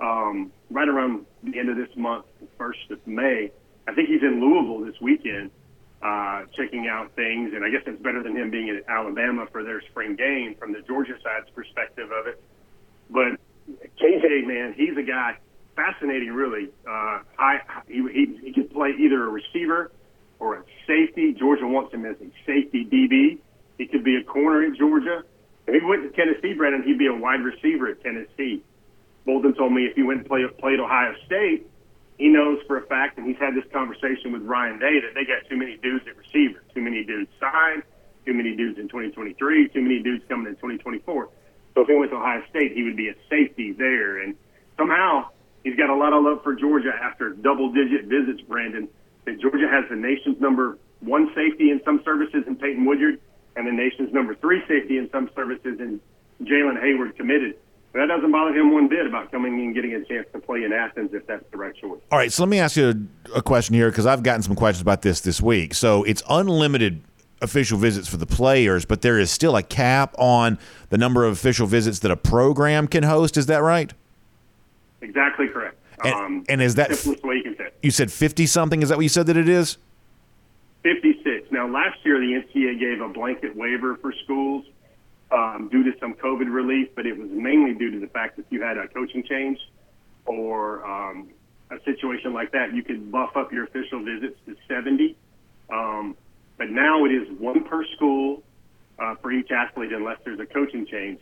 um, 0.00 0.50
right 0.70 0.88
around 0.88 1.26
the 1.44 1.58
end 1.58 1.68
of 1.68 1.76
this 1.76 1.94
month, 1.94 2.24
the 2.40 2.48
first 2.58 2.90
of 2.90 3.06
May. 3.06 3.52
I 3.86 3.94
think 3.94 4.08
he's 4.08 4.22
in 4.22 4.40
Louisville 4.40 4.84
this 4.84 4.98
weekend, 5.00 5.50
uh, 6.02 6.44
checking 6.56 6.88
out 6.88 7.14
things, 7.14 7.52
and 7.54 7.64
I 7.64 7.70
guess 7.70 7.82
it's 7.86 8.02
better 8.02 8.22
than 8.22 8.34
him 8.34 8.50
being 8.50 8.68
in 8.68 8.82
Alabama 8.88 9.46
for 9.52 9.62
their 9.62 9.82
spring 9.90 10.16
game 10.16 10.56
from 10.58 10.72
the 10.72 10.80
Georgia 10.80 11.14
side's 11.22 11.50
perspective 11.54 12.10
of 12.10 12.26
it. 12.26 12.42
But 13.10 13.38
KJ, 14.00 14.46
man, 14.46 14.72
he's 14.74 14.96
a 14.96 15.02
guy 15.02 15.36
fascinating, 15.74 16.32
really. 16.32 16.68
Uh, 16.86 17.20
I, 17.38 17.60
he, 17.88 18.02
he, 18.12 18.40
he 18.44 18.52
could 18.52 18.70
play 18.72 18.90
either 18.98 19.24
a 19.24 19.28
receiver 19.28 19.90
or 20.38 20.56
a 20.56 20.64
safety. 20.86 21.34
Georgia 21.38 21.66
wants 21.66 21.92
him 21.94 22.04
as 22.04 22.16
a 22.20 22.30
safety 22.46 22.84
DB. 22.84 23.38
He 23.78 23.86
could 23.86 24.04
be 24.04 24.16
a 24.16 24.24
corner 24.24 24.64
at 24.64 24.76
Georgia. 24.76 25.22
If 25.66 25.80
he 25.80 25.86
went 25.86 26.02
to 26.02 26.10
Tennessee, 26.10 26.54
Brandon, 26.54 26.82
he'd 26.82 26.98
be 26.98 27.06
a 27.06 27.14
wide 27.14 27.40
receiver 27.40 27.88
at 27.88 28.02
Tennessee. 28.02 28.62
Bolden 29.24 29.54
told 29.54 29.72
me 29.72 29.86
if 29.86 29.94
he 29.94 30.02
went 30.02 30.20
and 30.20 30.28
play, 30.28 30.44
played 30.58 30.80
Ohio 30.80 31.14
State, 31.26 31.66
he 32.18 32.28
knows 32.28 32.58
for 32.66 32.76
a 32.76 32.86
fact, 32.86 33.18
and 33.18 33.26
he's 33.26 33.38
had 33.38 33.54
this 33.54 33.64
conversation 33.72 34.32
with 34.32 34.42
Ryan 34.42 34.78
Day, 34.78 35.00
that 35.00 35.14
they 35.14 35.24
got 35.24 35.48
too 35.48 35.56
many 35.56 35.76
dudes 35.76 36.04
at 36.06 36.16
receiver, 36.16 36.62
too 36.74 36.80
many 36.80 37.04
dudes 37.04 37.30
signed, 37.40 37.82
too 38.26 38.34
many 38.34 38.54
dudes 38.54 38.78
in 38.78 38.88
2023, 38.88 39.68
too 39.68 39.80
many 39.80 40.02
dudes 40.02 40.24
coming 40.28 40.46
in 40.46 40.54
2024. 40.54 41.28
So 41.74 41.80
if 41.80 41.88
he 41.88 41.94
went 41.94 42.10
to 42.10 42.18
Ohio 42.18 42.42
State, 42.50 42.72
he 42.72 42.82
would 42.82 42.96
be 42.96 43.08
a 43.08 43.14
safety 43.30 43.72
there. 43.72 44.22
And 44.22 44.36
somehow 44.76 45.28
he's 45.64 45.76
got 45.76 45.90
a 45.90 45.94
lot 45.94 46.12
of 46.12 46.24
love 46.24 46.42
for 46.42 46.54
Georgia 46.54 46.92
after 47.02 47.30
double-digit 47.30 48.06
visits, 48.06 48.40
Brandon. 48.42 48.88
That 49.24 49.40
Georgia 49.40 49.68
has 49.70 49.84
the 49.88 49.96
nation's 49.96 50.40
number 50.40 50.78
one 51.00 51.30
safety 51.34 51.70
in 51.70 51.80
some 51.84 52.02
services 52.04 52.44
in 52.46 52.56
Peyton 52.56 52.84
Woodyard, 52.84 53.20
and 53.56 53.66
the 53.66 53.72
nation's 53.72 54.12
number 54.12 54.34
three 54.34 54.60
safety 54.66 54.98
in 54.98 55.08
some 55.10 55.30
services 55.36 55.78
in 55.78 56.00
Jalen 56.42 56.80
Hayward 56.80 57.16
committed. 57.16 57.56
But 57.92 58.00
that 58.00 58.06
doesn't 58.06 58.32
bother 58.32 58.52
him 58.58 58.72
one 58.72 58.88
bit 58.88 59.06
about 59.06 59.30
coming 59.30 59.54
and 59.60 59.74
getting 59.74 59.94
a 59.94 60.04
chance 60.04 60.26
to 60.32 60.40
play 60.40 60.64
in 60.64 60.72
Athens 60.72 61.10
if 61.12 61.26
that's 61.26 61.44
the 61.50 61.58
right 61.58 61.74
choice. 61.74 62.00
All 62.10 62.18
right, 62.18 62.32
so 62.32 62.42
let 62.42 62.48
me 62.48 62.58
ask 62.58 62.76
you 62.76 63.06
a, 63.34 63.38
a 63.38 63.42
question 63.42 63.74
here 63.74 63.90
because 63.90 64.06
I've 64.06 64.22
gotten 64.22 64.42
some 64.42 64.56
questions 64.56 64.80
about 64.80 65.02
this 65.02 65.20
this 65.20 65.42
week. 65.42 65.74
So 65.74 66.02
it's 66.04 66.22
unlimited 66.28 67.02
official 67.42 67.76
visits 67.76 68.08
for 68.08 68.16
the 68.16 68.26
players, 68.26 68.84
but 68.84 69.02
there 69.02 69.18
is 69.18 69.30
still 69.30 69.56
a 69.56 69.62
cap 69.62 70.14
on 70.18 70.58
the 70.88 70.96
number 70.96 71.24
of 71.24 71.32
official 71.32 71.66
visits 71.66 71.98
that 71.98 72.10
a 72.10 72.16
program 72.16 72.88
can 72.88 73.02
host. 73.02 73.36
Is 73.36 73.46
that 73.46 73.62
right? 73.62 73.92
Exactly 75.12 75.48
correct. 75.48 75.76
And, 76.02 76.14
um, 76.14 76.44
and 76.48 76.62
is 76.62 76.74
that 76.76 76.94
simplest 76.96 77.22
way 77.22 77.36
you 77.36 77.42
can 77.42 77.56
say 77.56 77.64
it. 77.64 77.78
you 77.82 77.90
said 77.90 78.10
fifty 78.10 78.46
something? 78.46 78.80
Is 78.80 78.88
that 78.88 78.96
what 78.96 79.02
you 79.02 79.10
said 79.10 79.26
that 79.26 79.36
it 79.36 79.48
is? 79.48 79.76
56. 80.84 81.52
Now, 81.52 81.68
last 81.68 81.98
year 82.02 82.18
the 82.18 82.42
NCAA 82.42 82.80
gave 82.80 83.00
a 83.00 83.08
blanket 83.08 83.54
waiver 83.54 83.96
for 83.96 84.12
schools 84.24 84.64
um, 85.30 85.68
due 85.70 85.84
to 85.84 85.92
some 86.00 86.14
COVID 86.14 86.52
relief, 86.52 86.88
but 86.96 87.06
it 87.06 87.16
was 87.16 87.28
mainly 87.30 87.74
due 87.74 87.90
to 87.92 88.00
the 88.00 88.08
fact 88.08 88.36
that 88.38 88.46
you 88.50 88.62
had 88.62 88.78
a 88.78 88.88
coaching 88.88 89.22
change 89.22 89.58
or 90.24 90.84
um, 90.84 91.28
a 91.70 91.78
situation 91.84 92.32
like 92.32 92.50
that, 92.52 92.74
you 92.74 92.82
could 92.82 93.12
buff 93.12 93.36
up 93.36 93.52
your 93.52 93.64
official 93.64 94.02
visits 94.02 94.36
to 94.46 94.56
70. 94.66 95.14
Um, 95.70 96.16
but 96.56 96.70
now 96.70 97.04
it 97.04 97.10
is 97.10 97.28
one 97.38 97.62
per 97.64 97.84
school 97.96 98.42
uh, 98.98 99.14
for 99.16 99.30
each 99.30 99.50
athlete 99.50 99.92
unless 99.92 100.18
there's 100.24 100.40
a 100.40 100.46
coaching 100.46 100.86
change, 100.86 101.20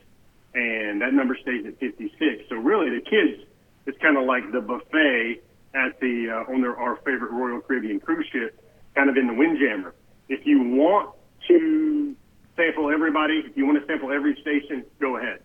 and 0.55 1.03
that 1.03 1.13
number 1.13 1.37
stays 1.37 1.67
at 1.67 1.79
56. 1.79 2.45
So 2.49 2.57
really, 2.57 2.91
the 2.91 3.03
kids, 3.03 3.43
it's 3.87 3.99
kind 3.99 4.17
of 4.17 4.25
like 4.25 4.51
the 4.53 4.61
buffet 4.61 5.41
at 5.75 6.01
the 6.01 6.31
uh, 6.31 6.53
on 6.53 6.61
their, 6.61 6.77
our 6.77 6.97
favorite 6.97 7.31
Royal 7.31 7.61
Caribbean 7.61 8.01
cruise 8.01 8.27
ship, 8.33 8.61
kind 8.95 9.09
of 9.09 9.17
in 9.17 9.27
the 9.27 9.35
Windjammer. 9.35 9.95
If 10.29 10.47
you 10.47 10.63
want 10.63 11.15
to 11.49 12.17
sample 12.57 12.91
everybody, 12.91 13.43
if 13.47 13.57
you 13.57 13.67
want 13.67 13.81
to 13.81 13.87
sample 13.87 14.13
every 14.13 14.37
station, 14.41 14.85
go 15.01 15.17
ahead. 15.17 15.41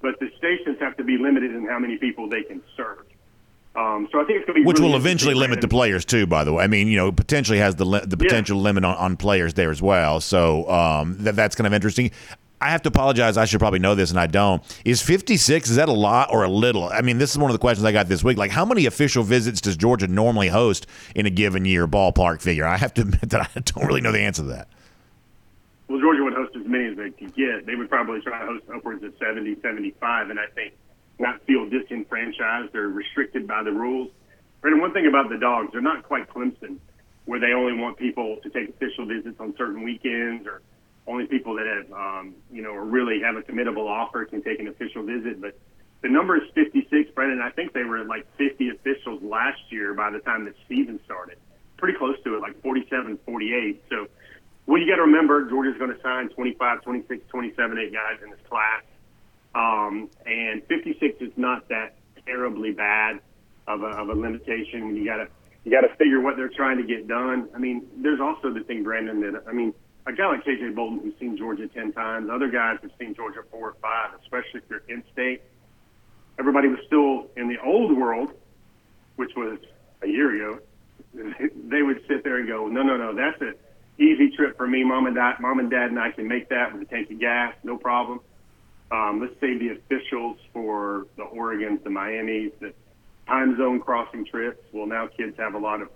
But 0.00 0.20
the 0.20 0.30
stations 0.36 0.78
have 0.80 0.96
to 0.98 1.04
be 1.04 1.18
limited 1.18 1.54
in 1.54 1.66
how 1.66 1.78
many 1.78 1.96
people 1.96 2.28
they 2.28 2.42
can 2.42 2.62
serve. 2.76 3.04
Um, 3.74 4.08
so 4.10 4.20
I 4.20 4.24
think 4.24 4.38
it's 4.38 4.46
going 4.46 4.56
to 4.56 4.62
be 4.62 4.64
Which 4.64 4.78
really 4.78 4.90
will 4.90 4.96
eventually 4.96 5.34
limit 5.34 5.60
the 5.60 5.68
players 5.68 6.04
too. 6.04 6.26
By 6.26 6.42
the 6.42 6.52
way, 6.52 6.64
I 6.64 6.66
mean 6.66 6.88
you 6.88 6.96
know 6.96 7.12
potentially 7.12 7.58
has 7.58 7.76
the 7.76 7.84
li- 7.84 8.04
the 8.04 8.16
potential 8.16 8.58
limit 8.58 8.84
on, 8.84 8.96
on 8.96 9.16
players 9.16 9.54
there 9.54 9.70
as 9.70 9.80
well. 9.80 10.20
So 10.20 10.68
um, 10.68 11.16
that 11.20 11.36
that's 11.36 11.54
kind 11.54 11.66
of 11.66 11.72
interesting. 11.72 12.10
I 12.60 12.70
have 12.70 12.82
to 12.82 12.88
apologize. 12.88 13.36
I 13.36 13.44
should 13.44 13.60
probably 13.60 13.78
know 13.78 13.94
this, 13.94 14.10
and 14.10 14.18
I 14.18 14.26
don't. 14.26 14.62
Is 14.84 15.00
56, 15.00 15.70
is 15.70 15.76
that 15.76 15.88
a 15.88 15.92
lot 15.92 16.28
or 16.32 16.42
a 16.42 16.48
little? 16.48 16.88
I 16.88 17.02
mean, 17.02 17.18
this 17.18 17.30
is 17.30 17.38
one 17.38 17.50
of 17.50 17.54
the 17.54 17.60
questions 17.60 17.84
I 17.84 17.92
got 17.92 18.08
this 18.08 18.24
week. 18.24 18.36
Like, 18.36 18.50
how 18.50 18.64
many 18.64 18.86
official 18.86 19.22
visits 19.22 19.60
does 19.60 19.76
Georgia 19.76 20.08
normally 20.08 20.48
host 20.48 20.86
in 21.14 21.26
a 21.26 21.30
given 21.30 21.64
year, 21.64 21.86
ballpark 21.86 22.42
figure? 22.42 22.66
I 22.66 22.76
have 22.76 22.94
to 22.94 23.00
admit 23.02 23.30
that 23.30 23.50
I 23.54 23.60
don't 23.60 23.86
really 23.86 24.00
know 24.00 24.12
the 24.12 24.20
answer 24.20 24.42
to 24.42 24.48
that. 24.48 24.68
Well, 25.88 26.00
Georgia 26.00 26.24
would 26.24 26.34
host 26.34 26.54
as 26.56 26.66
many 26.66 26.86
as 26.86 26.96
they 26.96 27.10
could 27.10 27.34
get. 27.34 27.64
They 27.64 27.74
would 27.74 27.88
probably 27.88 28.20
try 28.20 28.40
to 28.40 28.46
host 28.46 28.64
upwards 28.74 29.02
of 29.04 29.14
70, 29.18 29.60
75, 29.62 30.30
and 30.30 30.38
I 30.38 30.46
think 30.54 30.74
not 31.18 31.42
feel 31.46 31.68
disenfranchised 31.68 32.74
or 32.74 32.88
restricted 32.88 33.46
by 33.46 33.62
the 33.62 33.72
rules. 33.72 34.10
And 34.62 34.80
one 34.80 34.92
thing 34.92 35.06
about 35.06 35.30
the 35.30 35.38
dogs, 35.38 35.70
they're 35.72 35.80
not 35.80 36.02
quite 36.02 36.28
Clemson, 36.28 36.78
where 37.24 37.40
they 37.40 37.52
only 37.52 37.72
want 37.72 37.96
people 37.96 38.38
to 38.42 38.50
take 38.50 38.70
official 38.70 39.06
visits 39.06 39.38
on 39.40 39.54
certain 39.56 39.82
weekends 39.82 40.46
or 40.46 40.62
only 41.08 41.26
people 41.26 41.56
that 41.56 41.66
have, 41.66 41.92
um, 41.92 42.34
you 42.52 42.62
know, 42.62 42.74
really 42.74 43.20
have 43.20 43.36
a 43.36 43.42
committable 43.42 43.86
offer 43.88 44.24
can 44.26 44.42
take 44.42 44.60
an 44.60 44.68
official 44.68 45.02
visit. 45.02 45.40
But 45.40 45.58
the 46.02 46.08
number 46.08 46.36
is 46.36 46.42
56, 46.54 47.10
Brandon. 47.14 47.40
I 47.40 47.50
think 47.50 47.72
they 47.72 47.84
were 47.84 48.04
like 48.04 48.26
50 48.36 48.68
officials 48.68 49.22
last 49.22 49.60
year 49.70 49.94
by 49.94 50.10
the 50.10 50.18
time 50.20 50.44
the 50.44 50.54
season 50.68 51.00
started. 51.04 51.38
Pretty 51.78 51.96
close 51.96 52.16
to 52.24 52.36
it, 52.36 52.40
like 52.40 52.60
47, 52.62 53.18
48. 53.24 53.82
So, 53.88 54.06
well, 54.66 54.80
you 54.80 54.86
got 54.86 54.96
to 54.96 55.02
remember, 55.02 55.48
Georgia's 55.48 55.78
going 55.78 55.94
to 55.94 56.02
sign 56.02 56.28
25, 56.28 56.82
26, 56.82 57.24
27, 57.28 57.78
8 57.78 57.92
guys 57.92 58.18
in 58.22 58.30
this 58.30 58.40
class. 58.48 58.82
Um, 59.54 60.10
and 60.26 60.62
56 60.68 61.22
is 61.22 61.32
not 61.36 61.68
that 61.70 61.96
terribly 62.26 62.72
bad 62.72 63.20
of 63.66 63.82
a, 63.82 63.86
of 63.86 64.08
a 64.08 64.14
limitation 64.14 64.94
you 64.94 65.04
got 65.04 65.16
to 65.16 65.28
you 65.64 65.72
got 65.72 65.86
to 65.86 65.94
figure 65.96 66.20
what 66.20 66.36
they're 66.36 66.48
trying 66.48 66.78
to 66.78 66.84
get 66.84 67.08
done. 67.08 67.48
I 67.54 67.58
mean, 67.58 67.86
there's 67.98 68.20
also 68.20 68.52
the 68.54 68.60
thing, 68.60 68.84
Brandon, 68.84 69.20
that 69.20 69.42
I 69.46 69.52
mean, 69.52 69.74
a 70.08 70.12
guy 70.12 70.26
like 70.26 70.44
KJ 70.44 70.74
Bolden 70.74 71.00
who's 71.00 71.12
seen 71.20 71.36
Georgia 71.36 71.68
10 71.68 71.92
times, 71.92 72.30
other 72.32 72.48
guys 72.48 72.78
have 72.80 72.90
seen 72.98 73.14
Georgia 73.14 73.40
four 73.50 73.70
or 73.70 73.76
five, 73.82 74.18
especially 74.22 74.60
if 74.60 74.62
you're 74.70 74.82
in 74.88 75.04
state. 75.12 75.42
Everybody 76.38 76.68
was 76.68 76.78
still 76.86 77.26
in 77.36 77.48
the 77.48 77.58
old 77.62 77.96
world, 77.96 78.32
which 79.16 79.32
was 79.36 79.58
a 80.02 80.08
year 80.08 80.34
ago. 80.34 80.60
They 81.68 81.82
would 81.82 82.00
sit 82.08 82.24
there 82.24 82.38
and 82.38 82.48
go, 82.48 82.68
no, 82.68 82.82
no, 82.82 82.96
no, 82.96 83.14
that's 83.14 83.40
an 83.42 83.54
easy 83.98 84.30
trip 84.30 84.56
for 84.56 84.66
me. 84.66 84.84
Mom 84.84 85.06
and 85.06 85.14
dad, 85.14 85.36
mom 85.40 85.58
and 85.58 85.70
dad 85.70 85.90
and 85.90 85.98
I 85.98 86.10
can 86.10 86.26
make 86.26 86.48
that 86.48 86.72
with 86.72 86.82
a 86.82 86.84
tank 86.86 87.10
of 87.10 87.20
gas, 87.20 87.54
no 87.62 87.76
problem. 87.76 88.20
Um, 88.90 89.20
let's 89.20 89.38
save 89.40 89.60
the 89.60 89.70
officials 89.70 90.38
for 90.54 91.06
the 91.16 91.24
Oregons, 91.24 91.84
the 91.84 91.90
Miamis, 91.90 92.52
the 92.60 92.72
time 93.26 93.56
zone 93.58 93.80
crossing 93.80 94.24
trips. 94.24 94.62
Well, 94.72 94.86
now 94.86 95.06
kids 95.06 95.36
have 95.36 95.54
a 95.54 95.58
lot 95.58 95.82
of 95.82 95.90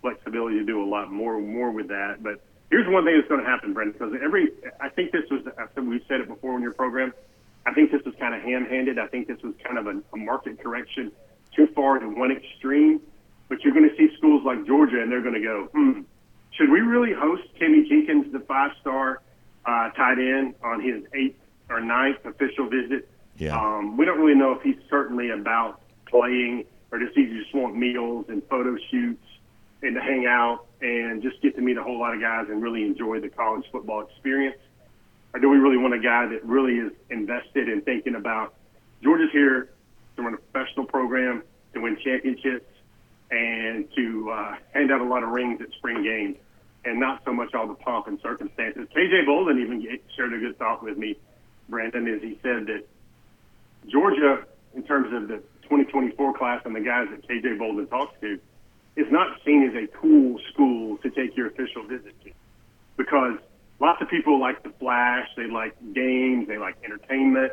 flexibility 0.00 0.58
to 0.58 0.64
do 0.64 0.82
a 0.82 0.88
lot 0.88 1.12
more 1.12 1.40
more 1.40 1.70
with 1.70 1.88
that. 1.88 2.22
But 2.22 2.40
here's 2.72 2.88
one 2.88 3.04
thing 3.04 3.14
that's 3.16 3.28
going 3.28 3.44
to 3.44 3.46
happen, 3.46 3.74
Brent, 3.74 3.92
because 3.92 4.14
every 4.24 4.48
I 4.80 4.88
think 4.88 5.12
this 5.12 5.28
was 5.30 5.42
I 5.58 5.66
said 5.74 5.86
we've 5.86 6.02
said 6.08 6.20
it 6.20 6.28
before 6.28 6.56
in 6.56 6.62
your 6.62 6.72
program. 6.72 7.12
I 7.66 7.72
think 7.74 7.92
this 7.92 8.02
was 8.04 8.14
kind 8.18 8.34
of 8.34 8.42
ham-handed. 8.42 8.98
I 8.98 9.06
think 9.06 9.28
this 9.28 9.40
was 9.42 9.54
kind 9.62 9.78
of 9.78 9.86
a, 9.86 10.02
a 10.12 10.16
market 10.16 10.58
correction 10.58 11.12
too 11.54 11.68
far 11.76 11.98
to 11.98 12.08
one 12.08 12.32
extreme. 12.32 13.00
But 13.48 13.62
you're 13.62 13.74
going 13.74 13.88
to 13.88 13.94
see 13.96 14.08
schools 14.16 14.42
like 14.44 14.66
Georgia, 14.66 15.00
and 15.00 15.12
they're 15.12 15.20
going 15.20 15.34
to 15.34 15.40
go, 15.40 15.68
hmm, 15.72 16.00
should 16.52 16.70
we 16.70 16.80
really 16.80 17.12
host 17.12 17.42
Timmy 17.58 17.86
Jenkins, 17.86 18.32
the 18.32 18.40
five-star 18.40 19.20
uh, 19.66 19.90
tight 19.90 20.18
end, 20.18 20.54
on 20.64 20.80
his 20.80 21.04
eighth 21.14 21.38
or 21.68 21.80
ninth 21.80 22.24
official 22.24 22.68
visit? 22.68 23.08
Yeah. 23.36 23.60
Um, 23.60 23.98
we 23.98 24.06
don't 24.06 24.18
really 24.18 24.38
know 24.38 24.52
if 24.52 24.62
he's 24.62 24.80
certainly 24.88 25.30
about 25.30 25.82
playing 26.06 26.64
or 26.90 26.98
does 26.98 27.10
he 27.14 27.26
just 27.26 27.54
want 27.54 27.76
meals 27.76 28.26
and 28.28 28.42
photo 28.48 28.76
shoots 28.90 29.24
and 29.82 29.94
to 29.94 30.00
hang 30.00 30.26
out 30.26 30.66
and 30.80 31.22
just 31.22 31.40
get 31.42 31.54
to 31.56 31.60
meet 31.60 31.76
a 31.76 31.82
whole 31.82 31.98
lot 31.98 32.14
of 32.14 32.20
guys 32.20 32.46
and 32.48 32.62
really 32.62 32.82
enjoy 32.82 33.20
the 33.20 33.28
college 33.28 33.64
football 33.70 34.02
experience? 34.02 34.58
Or 35.34 35.40
do 35.40 35.48
we 35.48 35.56
really 35.56 35.76
want 35.76 35.94
a 35.94 35.98
guy 35.98 36.26
that 36.26 36.44
really 36.44 36.74
is 36.74 36.92
invested 37.10 37.68
in 37.68 37.82
thinking 37.82 38.14
about 38.14 38.54
Georgia's 39.02 39.30
here 39.32 39.70
to 40.16 40.22
run 40.22 40.34
a 40.34 40.36
professional 40.36 40.86
program, 40.86 41.42
to 41.74 41.80
win 41.80 41.96
championships, 42.02 42.66
and 43.30 43.88
to 43.96 44.30
uh, 44.30 44.54
hand 44.72 44.92
out 44.92 45.00
a 45.00 45.04
lot 45.04 45.22
of 45.22 45.30
rings 45.30 45.60
at 45.60 45.72
spring 45.72 46.02
games, 46.02 46.36
and 46.84 47.00
not 47.00 47.22
so 47.24 47.32
much 47.32 47.54
all 47.54 47.66
the 47.66 47.74
pomp 47.74 48.06
and 48.06 48.20
circumstances. 48.20 48.86
KJ 48.94 49.26
Bolden 49.26 49.60
even 49.60 49.98
shared 50.14 50.34
a 50.34 50.38
good 50.38 50.58
thought 50.58 50.82
with 50.82 50.98
me, 50.98 51.16
Brandon, 51.68 52.06
as 52.08 52.20
he 52.20 52.38
said 52.42 52.66
that 52.66 52.84
Georgia, 53.88 54.44
in 54.74 54.82
terms 54.82 55.12
of 55.14 55.28
the 55.28 55.36
2024 55.62 56.34
class 56.34 56.60
and 56.64 56.76
the 56.76 56.80
guys 56.80 57.08
that 57.10 57.26
KJ 57.26 57.58
Bolden 57.58 57.86
talks 57.86 58.14
to, 58.20 58.38
is 58.96 59.06
not 59.10 59.38
seen 59.44 59.68
as 59.68 59.74
a 59.74 59.86
cool 59.98 60.38
school 60.52 60.98
to 60.98 61.10
take 61.10 61.36
your 61.36 61.46
official 61.46 61.82
visit 61.84 62.14
to. 62.24 62.30
Because 62.96 63.38
lots 63.80 64.02
of 64.02 64.08
people 64.08 64.38
like 64.38 64.62
the 64.62 64.70
flash, 64.78 65.28
they 65.36 65.46
like 65.46 65.74
games, 65.94 66.46
they 66.46 66.58
like 66.58 66.76
entertainment, 66.84 67.52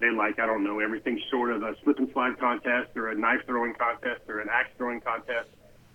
they 0.00 0.10
like, 0.10 0.38
I 0.38 0.46
don't 0.46 0.64
know, 0.64 0.80
everything 0.80 1.20
short 1.30 1.52
of 1.52 1.62
a 1.62 1.74
slip 1.82 1.98
and 1.98 2.10
slide 2.12 2.38
contest 2.38 2.90
or 2.96 3.08
a 3.08 3.14
knife 3.14 3.40
throwing 3.46 3.74
contest 3.74 4.22
or 4.28 4.40
an 4.40 4.48
axe 4.50 4.70
throwing 4.76 5.00
contest 5.00 5.48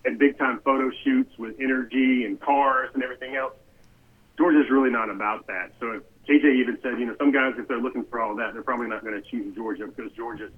and 0.06 0.18
big 0.18 0.38
time 0.38 0.60
photo 0.64 0.90
shoots 1.04 1.38
with 1.38 1.56
energy 1.60 2.26
and 2.26 2.40
cars 2.40 2.90
and 2.94 3.04
everything 3.04 3.36
else. 3.36 3.54
Georgia's 4.38 4.72
really 4.72 4.90
not 4.90 5.10
about 5.10 5.46
that. 5.48 5.74
So 5.80 5.92
if 5.92 6.04
KJ 6.28 6.56
even 6.62 6.78
said, 6.82 7.00
you 7.00 7.06
know, 7.06 7.16
some 7.18 7.32
guys, 7.32 7.54
if 7.58 7.68
they're 7.68 7.82
looking 7.82 8.06
for 8.06 8.22
all 8.22 8.36
that, 8.38 8.54
they're 8.54 8.64
probably 8.64 8.88
not 8.88 9.04
going 9.04 9.22
to 9.22 9.30
choose 9.30 9.54
Georgia 9.54 9.88
because 9.88 10.12
Georgia's 10.14 10.52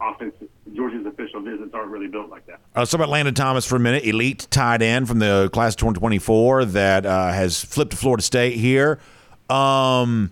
offense, 0.00 0.34
Georgia's 0.74 1.06
official 1.06 1.40
visits 1.40 1.72
aren't 1.74 1.90
really 1.90 2.08
built 2.08 2.28
like 2.28 2.46
that. 2.46 2.60
Uh, 2.74 2.84
talk 2.84 2.94
about 2.94 3.08
Landon 3.08 3.34
Thomas 3.34 3.66
for 3.66 3.76
a 3.76 3.80
minute. 3.80 4.04
Elite 4.04 4.46
tight 4.50 4.82
end 4.82 5.08
from 5.08 5.18
the 5.18 5.50
class 5.52 5.74
of 5.74 5.78
2024 5.78 6.66
that 6.66 7.06
uh, 7.06 7.32
has 7.32 7.64
flipped 7.64 7.92
to 7.92 7.96
Florida 7.96 8.22
State 8.22 8.56
here. 8.56 8.98
Um, 9.48 10.30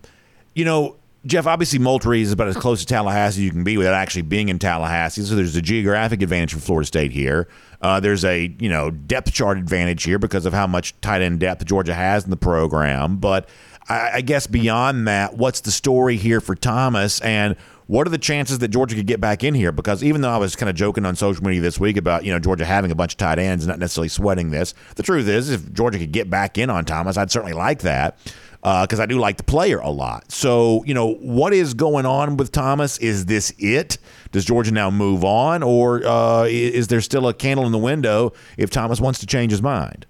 you 0.53 0.65
know, 0.65 0.97
Jeff, 1.25 1.47
obviously 1.47 1.79
Moultrie 1.79 2.21
is 2.21 2.31
about 2.31 2.47
as 2.47 2.55
close 2.55 2.81
to 2.81 2.85
Tallahassee 2.85 3.41
as 3.41 3.45
you 3.45 3.51
can 3.51 3.63
be 3.63 3.77
without 3.77 3.95
actually 3.95 4.21
being 4.21 4.49
in 4.49 4.59
Tallahassee. 4.59 5.23
So 5.23 5.35
there's 5.35 5.55
a 5.55 5.61
geographic 5.61 6.21
advantage 6.21 6.53
for 6.53 6.59
Florida 6.59 6.85
State 6.85 7.11
here. 7.11 7.47
Uh, 7.81 7.99
there's 7.99 8.23
a 8.23 8.55
you 8.59 8.69
know 8.69 8.91
depth 8.91 9.33
chart 9.33 9.57
advantage 9.57 10.03
here 10.03 10.19
because 10.19 10.45
of 10.45 10.53
how 10.53 10.67
much 10.67 10.99
tight 11.01 11.21
end 11.21 11.39
depth 11.39 11.65
Georgia 11.65 11.95
has 11.95 12.23
in 12.23 12.29
the 12.29 12.37
program. 12.37 13.17
But 13.17 13.49
I, 13.89 14.11
I 14.15 14.21
guess 14.21 14.45
beyond 14.45 15.07
that, 15.07 15.35
what's 15.35 15.61
the 15.61 15.71
story 15.71 16.17
here 16.17 16.41
for 16.41 16.55
Thomas, 16.55 17.19
and 17.21 17.55
What 17.87 18.07
are 18.07 18.09
the 18.09 18.17
chances 18.17 18.59
that 18.59 18.69
Georgia 18.69 18.95
could 18.95 19.05
get 19.05 19.21
back 19.21 19.43
in 19.43 19.53
here? 19.53 19.71
Because 19.71 20.03
even 20.03 20.21
though 20.21 20.31
I 20.31 20.37
was 20.37 20.55
kind 20.55 20.69
of 20.69 20.75
joking 20.75 21.05
on 21.05 21.15
social 21.15 21.43
media 21.43 21.61
this 21.61 21.79
week 21.79 21.97
about 21.97 22.25
you 22.25 22.31
know 22.31 22.39
Georgia 22.39 22.65
having 22.65 22.91
a 22.91 22.95
bunch 22.95 23.13
of 23.13 23.17
tight 23.17 23.37
ends, 23.37 23.63
and 23.63 23.69
not 23.69 23.79
necessarily 23.79 24.09
sweating 24.09 24.49
this, 24.51 24.73
the 24.95 25.03
truth 25.03 25.27
is 25.27 25.51
if 25.51 25.71
Georgia 25.71 25.99
could 25.99 26.11
get 26.11 26.29
back 26.29 26.57
in 26.57 26.69
on 26.69 26.85
Thomas, 26.85 27.15
I'd 27.17 27.29
certainly 27.29 27.53
like 27.53 27.81
that 27.81 28.17
because 28.65 28.99
uh, 28.99 29.03
I 29.03 29.05
do 29.05 29.19
like 29.19 29.37
the 29.37 29.43
player 29.43 29.77
a 29.77 29.91
lot. 29.91 30.31
So, 30.31 30.83
you 30.85 30.95
know, 30.95 31.13
what 31.15 31.53
is 31.53 31.75
going 31.75 32.07
on 32.07 32.35
with 32.35 32.51
Thomas? 32.51 32.97
Is 32.97 33.27
this 33.27 33.53
it? 33.59 33.99
Does 34.31 34.43
Georgia 34.43 34.71
now 34.71 34.89
move 34.89 35.23
on, 35.23 35.61
or 35.61 36.03
uh, 36.03 36.45
is 36.45 36.87
there 36.87 37.01
still 37.01 37.27
a 37.27 37.33
candle 37.33 37.67
in 37.67 37.71
the 37.71 37.77
window 37.77 38.33
if 38.57 38.71
Thomas 38.71 38.99
wants 38.99 39.19
to 39.19 39.27
change 39.27 39.51
his 39.51 39.61
mind? 39.61 40.07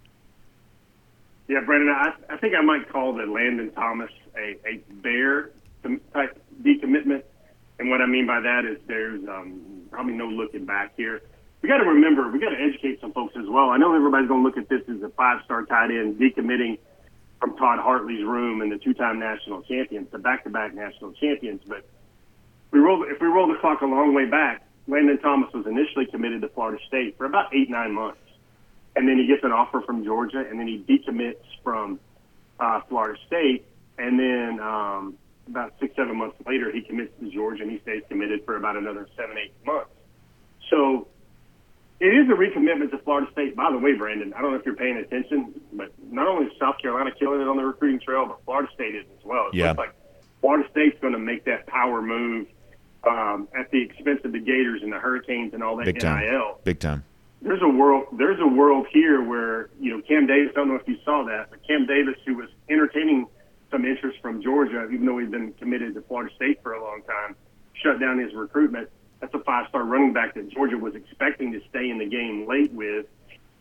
Yeah, 1.49 1.59
Brandon, 1.65 1.89
I, 1.89 2.13
I 2.29 2.37
think 2.37 2.55
I 2.55 2.61
might 2.61 2.87
call 2.87 3.13
the 3.13 3.25
Landon 3.25 3.71
Thomas 3.71 4.09
a, 4.37 4.55
a 4.65 4.77
bear 5.03 5.51
type 6.13 6.41
decommitment. 6.63 7.23
And 7.79 7.89
what 7.89 8.01
I 8.01 8.05
mean 8.05 8.25
by 8.25 8.39
that 8.39 8.65
is 8.65 8.77
there's 8.87 9.21
um, 9.27 9.87
probably 9.91 10.13
no 10.13 10.27
looking 10.27 10.65
back 10.65 10.93
here. 10.95 11.21
We 11.61 11.69
got 11.69 11.77
to 11.77 11.85
remember, 11.85 12.29
we 12.29 12.39
got 12.39 12.49
to 12.49 12.61
educate 12.61 13.01
some 13.01 13.11
folks 13.11 13.35
as 13.37 13.47
well. 13.47 13.69
I 13.69 13.77
know 13.77 13.95
everybody's 13.95 14.27
going 14.27 14.43
to 14.43 14.47
look 14.47 14.57
at 14.57 14.69
this 14.69 14.81
as 14.87 15.01
a 15.01 15.09
five 15.09 15.41
star 15.45 15.65
tight 15.65 15.91
end 15.91 16.19
decommitting 16.19 16.77
from 17.39 17.57
Todd 17.57 17.79
Hartley's 17.79 18.23
room 18.23 18.61
and 18.61 18.71
the 18.71 18.77
two 18.77 18.93
time 18.93 19.19
national 19.19 19.61
champions, 19.63 20.09
the 20.11 20.19
back 20.19 20.43
to 20.43 20.49
back 20.49 20.73
national 20.73 21.13
champions. 21.13 21.61
But 21.67 21.85
we 22.71 22.79
roll, 22.79 23.03
if 23.03 23.19
we 23.19 23.27
roll 23.27 23.47
the 23.47 23.59
clock 23.59 23.81
a 23.81 23.85
long 23.85 24.13
way 24.13 24.25
back, 24.25 24.65
Landon 24.87 25.17
Thomas 25.17 25.51
was 25.53 25.65
initially 25.65 26.05
committed 26.05 26.41
to 26.41 26.49
Florida 26.49 26.81
State 26.87 27.17
for 27.17 27.25
about 27.25 27.53
eight, 27.53 27.69
nine 27.69 27.93
months. 27.93 28.19
And 28.95 29.07
then 29.07 29.17
he 29.17 29.27
gets 29.27 29.43
an 29.43 29.51
offer 29.51 29.81
from 29.81 30.05
Georgia, 30.05 30.45
and 30.49 30.59
then 30.59 30.67
he 30.67 30.77
decommits 30.87 31.43
from 31.63 31.99
uh, 32.59 32.81
Florida 32.87 33.19
State. 33.27 33.65
And 33.97 34.19
then 34.19 34.59
um, 34.59 35.17
about 35.47 35.73
six, 35.79 35.95
seven 35.95 36.17
months 36.17 36.37
later, 36.45 36.71
he 36.71 36.81
commits 36.81 37.11
to 37.19 37.29
Georgia, 37.29 37.63
and 37.63 37.71
he 37.71 37.79
stays 37.79 38.03
committed 38.09 38.45
for 38.45 38.57
about 38.57 38.77
another 38.77 39.07
seven, 39.15 39.37
eight 39.37 39.53
months. 39.65 39.91
So 40.69 41.07
it 41.99 42.07
is 42.07 42.29
a 42.29 42.33
recommitment 42.33 42.91
to 42.91 42.97
Florida 42.99 43.31
State. 43.31 43.55
By 43.55 43.71
the 43.71 43.77
way, 43.77 43.93
Brandon, 43.93 44.33
I 44.33 44.41
don't 44.41 44.51
know 44.51 44.57
if 44.57 44.65
you're 44.65 44.75
paying 44.75 44.97
attention, 44.97 45.61
but 45.73 45.91
not 46.11 46.27
only 46.27 46.47
is 46.47 46.53
South 46.59 46.75
Carolina 46.81 47.11
killing 47.17 47.41
it 47.41 47.47
on 47.47 47.57
the 47.57 47.63
recruiting 47.63 47.99
trail, 47.99 48.25
but 48.25 48.43
Florida 48.45 48.69
State 48.73 48.95
is 48.95 49.05
as 49.17 49.25
well. 49.25 49.47
It 49.47 49.55
yeah. 49.55 49.67
looks 49.69 49.77
like 49.77 49.95
Florida 50.41 50.67
State's 50.71 50.99
going 50.99 51.13
to 51.13 51.19
make 51.19 51.45
that 51.45 51.67
power 51.67 52.01
move 52.01 52.47
um, 53.07 53.47
at 53.57 53.71
the 53.71 53.81
expense 53.81 54.21
of 54.23 54.31
the 54.31 54.39
Gators 54.39 54.81
and 54.81 54.91
the 54.91 54.99
Hurricanes 54.99 55.53
and 55.53 55.63
all 55.63 55.77
that 55.77 55.85
Big 55.85 55.99
time. 55.99 56.23
Big 56.63 56.79
time. 56.79 57.03
There's 57.41 57.61
a 57.61 57.69
world. 57.69 58.07
There's 58.17 58.39
a 58.39 58.47
world 58.47 58.87
here 58.91 59.21
where 59.21 59.69
you 59.79 59.91
know 59.91 60.01
Cam 60.01 60.25
Davis. 60.25 60.51
I 60.55 60.59
don't 60.59 60.69
know 60.69 60.75
if 60.75 60.87
you 60.87 60.97
saw 61.05 61.23
that, 61.25 61.51
but 61.51 61.65
Cam 61.67 61.85
Davis, 61.85 62.15
who 62.25 62.35
was 62.35 62.49
entertaining 62.69 63.27
some 63.75 63.85
interest 63.85 64.17
from 64.21 64.41
Georgia, 64.41 64.87
even 64.91 65.05
though 65.05 65.17
he'd 65.17 65.31
been 65.31 65.51
committed 65.53 65.93
to 65.95 66.01
Florida 66.03 66.33
State 66.35 66.63
for 66.63 66.73
a 66.73 66.81
long 66.81 67.01
time, 67.01 67.35
shut 67.73 67.99
down 67.99 68.17
his 68.19 68.33
recruitment 68.33 68.89
that's 69.19 69.33
a 69.33 69.39
five 69.39 69.67
star 69.69 69.83
running 69.83 70.13
back 70.13 70.33
that 70.35 70.49
Georgia 70.49 70.77
was 70.77 70.93
expecting 70.95 71.51
to 71.51 71.61
stay 71.69 71.89
in 71.89 71.97
the 71.97 72.05
game 72.05 72.47
late 72.47 72.71
with. 72.71 73.05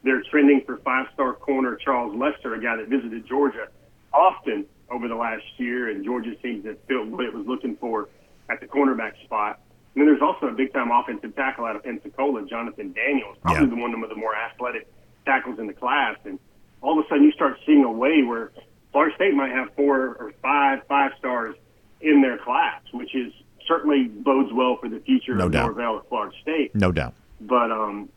They're 0.02 0.22
trending 0.30 0.62
for 0.66 0.76
five 0.78 1.06
star 1.14 1.32
corner 1.34 1.76
Charles 1.76 2.14
Lester, 2.14 2.54
a 2.54 2.60
guy 2.60 2.76
that 2.76 2.88
visited 2.88 3.26
Georgia 3.26 3.68
often 4.12 4.66
over 4.90 5.08
the 5.08 5.14
last 5.14 5.44
year, 5.56 5.90
and 5.90 6.04
Georgia 6.04 6.34
seems 6.42 6.64
to 6.64 6.74
feel 6.86 7.04
what 7.06 7.24
it 7.24 7.32
was 7.32 7.46
looking 7.46 7.76
for 7.76 8.08
at 8.50 8.60
the 8.60 8.66
cornerback 8.66 9.12
spot. 9.24 9.60
And 9.94 10.02
then 10.02 10.06
there's 10.06 10.22
also 10.22 10.46
a 10.46 10.52
big 10.52 10.72
time 10.72 10.90
offensive 10.90 11.34
tackle 11.34 11.64
out 11.64 11.76
of 11.76 11.82
Pensacola, 11.84 12.46
Jonathan 12.46 12.92
Daniels, 12.92 13.36
probably 13.42 13.62
Yeah. 13.64 13.74
the 13.74 13.80
one 13.80 13.94
of 13.94 14.08
the 14.10 14.16
more 14.16 14.34
athletic 14.36 14.86
tackles 15.24 15.58
in 15.58 15.66
the 15.66 15.72
class. 15.72 16.16
And 16.24 16.38
all 16.82 16.98
of 16.98 17.04
a 17.04 17.08
sudden 17.08 17.24
you 17.24 17.32
start 17.32 17.58
seeing 17.64 17.84
a 17.84 17.90
way 17.92 18.22
where 18.22 18.50
Florida 18.94 19.12
State 19.16 19.34
might 19.34 19.50
have 19.50 19.74
four 19.74 20.14
or 20.14 20.32
five 20.40 20.86
five 20.86 21.10
stars 21.18 21.56
in 22.00 22.22
their 22.22 22.38
class, 22.38 22.80
which 22.92 23.12
is 23.12 23.32
certainly 23.66 24.04
bodes 24.04 24.52
well 24.52 24.76
for 24.80 24.88
the 24.88 25.00
future 25.00 25.34
No 25.34 25.46
of 25.46 25.52
doubt. 25.52 25.66
Norvell 25.66 25.98
at 25.98 26.08
Florida 26.08 26.32
State. 26.40 26.76
No 26.76 26.92
doubt. 26.92 27.12
But 27.40 27.72
um, 27.72 28.08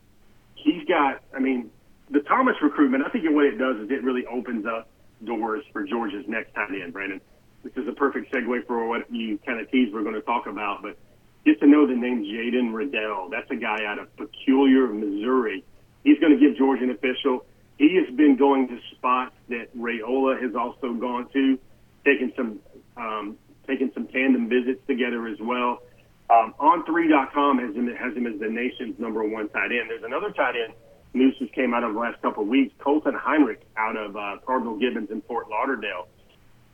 he's 0.53 0.85
got, 0.87 1.23
I 1.35 1.39
mean, 1.39 1.71
the 2.11 2.19
Thomas 2.19 2.55
recruitment, 2.61 3.03
I 3.03 3.09
think 3.09 3.25
what 3.31 3.45
it 3.45 3.57
does 3.57 3.77
is 3.77 3.89
it 3.89 4.03
really 4.03 4.27
opens 4.27 4.67
up 4.67 4.87
doors 5.25 5.63
for 5.73 5.83
Georgia's 5.83 6.25
next 6.27 6.53
tight 6.53 6.69
end, 6.69 6.93
Brandon. 6.93 7.21
This 7.63 7.73
is 7.75 7.87
a 7.87 7.93
perfect 7.93 8.31
segue 8.31 8.67
for 8.67 8.87
what 8.87 9.11
you 9.11 9.39
kind 9.47 9.59
of 9.59 9.71
teased 9.71 9.95
we're 9.95 10.03
going 10.03 10.13
to 10.13 10.21
talk 10.21 10.45
about. 10.45 10.83
But 10.83 10.95
just 11.43 11.59
to 11.61 11.65
know 11.65 11.87
the 11.87 11.95
name 11.95 12.23
Jaden 12.23 12.71
Reddell, 12.71 13.29
that's 13.31 13.49
a 13.49 13.55
guy 13.55 13.83
out 13.83 13.97
of 13.97 14.15
Peculiar, 14.15 14.89
Missouri. 14.89 15.63
He's 16.03 16.19
going 16.19 16.37
to 16.37 16.39
give 16.39 16.55
Georgia 16.55 16.83
an 16.83 16.91
official. 16.91 17.45
He 17.77 17.95
has 17.95 18.13
been 18.15 18.37
going 18.37 18.67
to 18.69 18.79
spots 18.95 19.35
that 19.49 19.75
Raiola 19.77 20.41
has 20.41 20.55
also 20.55 20.93
gone 20.93 21.29
to, 21.33 21.59
taking 22.05 22.31
some 22.35 22.59
um, 22.95 23.37
taking 23.67 23.91
some 23.93 24.07
tandem 24.07 24.49
visits 24.49 24.81
together 24.87 25.27
as 25.27 25.37
well. 25.39 25.83
Um, 26.29 26.53
On3.com 26.59 27.59
has 27.59 27.75
him, 27.75 27.87
has 27.95 28.15
him 28.15 28.25
as 28.27 28.39
the 28.39 28.49
nation's 28.49 28.99
number 28.99 29.23
one 29.23 29.49
tight 29.49 29.71
end. 29.71 29.89
There's 29.89 30.03
another 30.03 30.31
tight 30.31 30.55
end 30.55 30.73
news 31.13 31.35
just 31.39 31.53
came 31.53 31.73
out 31.73 31.83
of 31.83 31.93
the 31.93 31.99
last 31.99 32.21
couple 32.21 32.43
of 32.43 32.49
weeks. 32.49 32.73
Colton 32.79 33.13
Heinrich 33.15 33.61
out 33.75 33.97
of 33.97 34.15
uh, 34.15 34.37
Cardinal 34.45 34.77
Gibbons 34.77 35.09
in 35.09 35.21
Fort 35.21 35.49
Lauderdale. 35.49 36.07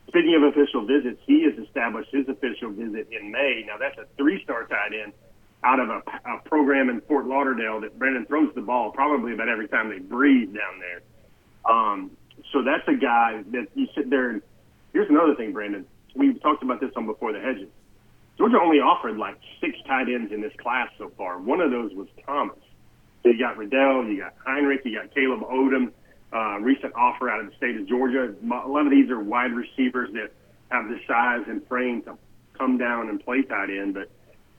Speaking 0.07 0.35
of 0.35 0.43
official 0.43 0.85
visits, 0.85 1.19
he 1.25 1.43
has 1.43 1.57
established 1.65 2.09
his 2.11 2.27
official 2.27 2.71
visit 2.71 3.07
in 3.09 3.31
May. 3.31 3.63
Now 3.65 3.77
that's 3.77 3.97
a 3.97 4.05
three-star 4.17 4.65
tight 4.65 4.91
end 4.93 5.13
out 5.63 5.79
of 5.79 5.89
a, 5.89 6.01
a 6.29 6.39
program 6.45 6.89
in 6.89 7.01
Fort 7.01 7.25
Lauderdale 7.25 7.81
that 7.81 7.97
Brandon 7.97 8.25
throws 8.25 8.53
the 8.55 8.61
ball 8.61 8.91
probably 8.91 9.33
about 9.33 9.49
every 9.49 9.67
time 9.67 9.89
they 9.89 9.99
breathe 9.99 10.53
down 10.53 10.79
there. 10.79 11.01
Um, 11.71 12.11
so 12.51 12.63
that's 12.63 12.87
a 12.87 12.99
guy 12.99 13.43
that 13.51 13.67
you 13.73 13.87
sit 13.95 14.09
there 14.09 14.29
and 14.29 14.41
here's 14.93 15.09
another 15.09 15.35
thing, 15.35 15.53
Brandon. 15.53 15.85
We 16.15 16.33
talked 16.39 16.63
about 16.63 16.79
this 16.79 16.91
on 16.95 17.05
Before 17.05 17.33
the 17.33 17.39
Hedges. 17.39 17.69
Georgia 18.37 18.59
only 18.61 18.77
offered 18.77 19.17
like 19.17 19.37
six 19.61 19.77
tight 19.87 20.07
ends 20.09 20.31
in 20.31 20.41
this 20.41 20.53
class 20.57 20.89
so 20.97 21.11
far. 21.17 21.39
One 21.39 21.61
of 21.61 21.71
those 21.71 21.93
was 21.93 22.07
Thomas. 22.25 22.57
So 23.21 23.29
you 23.29 23.39
got 23.39 23.57
Reddell, 23.57 24.05
you 24.05 24.19
got 24.21 24.35
Heinrich, 24.45 24.81
you 24.83 24.99
got 24.99 25.13
Caleb 25.13 25.41
Odom, 25.41 25.91
uh, 26.33 26.59
recent 26.59 26.93
offer 26.95 27.29
out 27.29 27.39
of 27.39 27.49
the 27.49 27.55
state 27.55 27.75
of 27.77 27.87
Georgia. 27.87 28.33
A 28.43 28.67
lot 28.67 28.85
of 28.85 28.91
these 28.91 29.09
are 29.09 29.19
wide 29.19 29.53
receivers 29.53 30.11
that 30.13 30.31
have 30.69 30.89
the 30.89 30.99
size 31.07 31.43
and 31.47 31.65
frame 31.67 32.01
to 32.03 32.17
come 32.57 32.77
down 32.77 33.09
and 33.09 33.23
play 33.23 33.43
tight 33.43 33.69
end, 33.69 33.93
but 33.93 34.09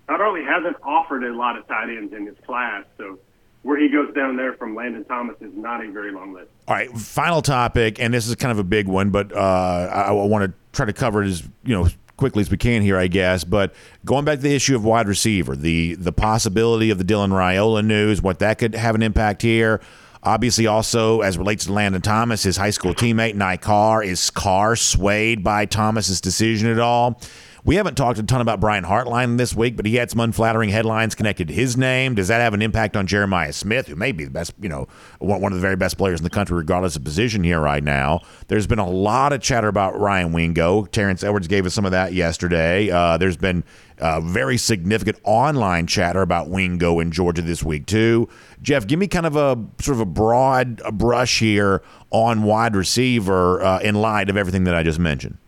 not 0.09 0.21
only 0.21 0.45
hasn't 0.45 0.77
offered 0.83 1.25
a 1.25 1.35
lot 1.35 1.57
of 1.57 1.67
tight 1.67 1.91
ends 1.91 2.13
in 2.13 2.27
his 2.27 2.37
class, 2.47 2.85
so 2.99 3.19
where 3.63 3.79
he 3.79 3.89
goes 3.89 4.15
down 4.15 4.37
there 4.37 4.53
from 4.55 4.75
Landon 4.75 5.05
Thomas 5.05 5.37
is 5.41 5.53
not 5.55 5.85
a 5.85 5.91
very 5.91 6.13
long 6.13 6.35
list. 6.35 6.51
All 6.69 6.75
right, 6.75 6.91
final 6.91 7.41
topic, 7.41 7.99
and 7.99 8.13
this 8.13 8.29
is 8.29 8.35
kind 8.35 8.53
of 8.53 8.59
a 8.59 8.65
big 8.65 8.87
one, 8.87 9.11
but 9.11 9.33
uh, 9.33 9.39
I, 9.39 10.09
I 10.09 10.13
want 10.13 10.45
to 10.45 10.55
try 10.73 10.87
to 10.87 10.93
cover 10.93 11.23
it 11.23 11.29
as 11.29 11.43
you 11.65 11.75
know 11.75 11.89
quickly 12.17 12.43
as 12.43 12.51
we 12.51 12.57
can 12.57 12.83
here, 12.83 12.99
I 12.99 13.07
guess. 13.07 13.43
But 13.43 13.75
going 14.05 14.25
back 14.25 14.37
to 14.39 14.43
the 14.43 14.55
issue 14.55 14.77
of 14.77 14.85
wide 14.85 15.09
receiver, 15.09 15.57
the 15.57 15.95
the 15.95 16.13
possibility 16.13 16.91
of 16.91 16.99
the 16.99 17.05
Dylan 17.05 17.31
Raiola 17.31 17.85
news, 17.85 18.23
what 18.23 18.39
that 18.41 18.59
could 18.59 18.75
have 18.75 18.95
an 18.95 19.03
impact 19.03 19.43
here. 19.43 19.81
Obviously, 20.23 20.67
also 20.67 21.21
as 21.21 21.37
relates 21.37 21.67
to 21.67 21.73
Landon 21.73 22.01
Thomas, 22.01 22.43
his 22.43 22.57
high 22.57 22.71
school 22.71 22.95
teammate, 22.95 23.35
Ny 23.35 23.59
Carr, 23.59 24.03
is 24.03 24.31
Carr 24.31 24.75
swayed 24.75 25.45
by 25.45 25.67
Thomas's 25.67 26.21
decision 26.21 26.71
at 26.71 26.79
all? 26.79 27.21
We 27.67 27.77
haven't 27.77 27.95
talked 27.95 28.19
a 28.19 28.23
ton 28.23 28.43
about 28.43 28.61
Brian 28.61 28.85
Hartline 28.85 29.39
this 29.39 29.57
week, 29.57 29.75
but 29.75 29.87
he 29.87 29.95
had 29.95 30.11
some 30.11 30.21
unflattering 30.21 30.69
headlines 30.69 31.15
connected 31.15 31.49
to 31.49 31.55
his 31.55 31.79
name. 31.79 32.15
Does 32.15 32.29
that 32.29 32.43
have 32.43 32.53
an 32.53 32.61
impact 32.61 32.95
on 32.95 33.07
Jeremiah 33.07 33.55
Smith, 33.55 33.87
who 33.87 33.97
may 33.97 34.13
be 34.13 34.27
the 34.27 34.31
best, 34.31 34.53
you 34.61 34.69
know, 34.69 34.87
one 35.19 35.51
of 35.51 35.57
the 35.57 35.63
very 35.63 35.75
best 35.75 35.97
players 35.97 36.21
in 36.21 36.25
the 36.25 36.31
country, 36.31 36.59
regardless 36.59 36.95
of 36.95 37.05
position 37.05 37.43
here 37.43 37.59
right 37.59 37.83
now? 37.83 38.21
There's 38.49 38.67
been 38.67 38.79
a 38.79 38.87
lot 38.87 39.33
of 39.33 39.41
chatter 39.41 39.69
about 39.69 39.99
Ryan 39.99 40.33
Wingo. 40.33 40.85
Terrence 40.85 41.25
Edwards 41.25 41.49
gave 41.49 41.65
us 41.65 41.73
some 41.73 41.87
of 41.87 41.93
that 41.93 42.13
yesterday. 42.13 42.91
Uh, 42.91 43.17
there's 43.17 43.39
been 43.39 43.65
uh, 43.99 44.21
very 44.21 44.59
significant 44.59 45.19
online 45.25 45.87
chatter 45.87 46.21
about 46.21 46.51
Wingo 46.51 47.01
in 47.01 47.13
Georgia 47.13 47.41
this 47.41 47.63
week 47.63 47.87
too. 47.87 48.29
Jeff, 48.61 48.87
give 48.87 48.99
me 48.99 49.09
kind 49.09 49.25
of 49.25 49.37
a 49.37 49.57
sort 49.81 49.95
of 49.95 50.01
a 50.01 50.07
broad 50.07 50.83
brush 50.99 51.39
here 51.39 51.83
on 52.11 52.43
wide 52.43 52.77
receiver 52.77 53.63
uh, 53.63 53.79
in 53.79 53.95
light 53.95 54.29
of 54.29 54.37
everything 54.37 54.65
that 54.65 54.75
I 54.75 54.83
just 54.83 54.99
mentioned. 54.99 55.39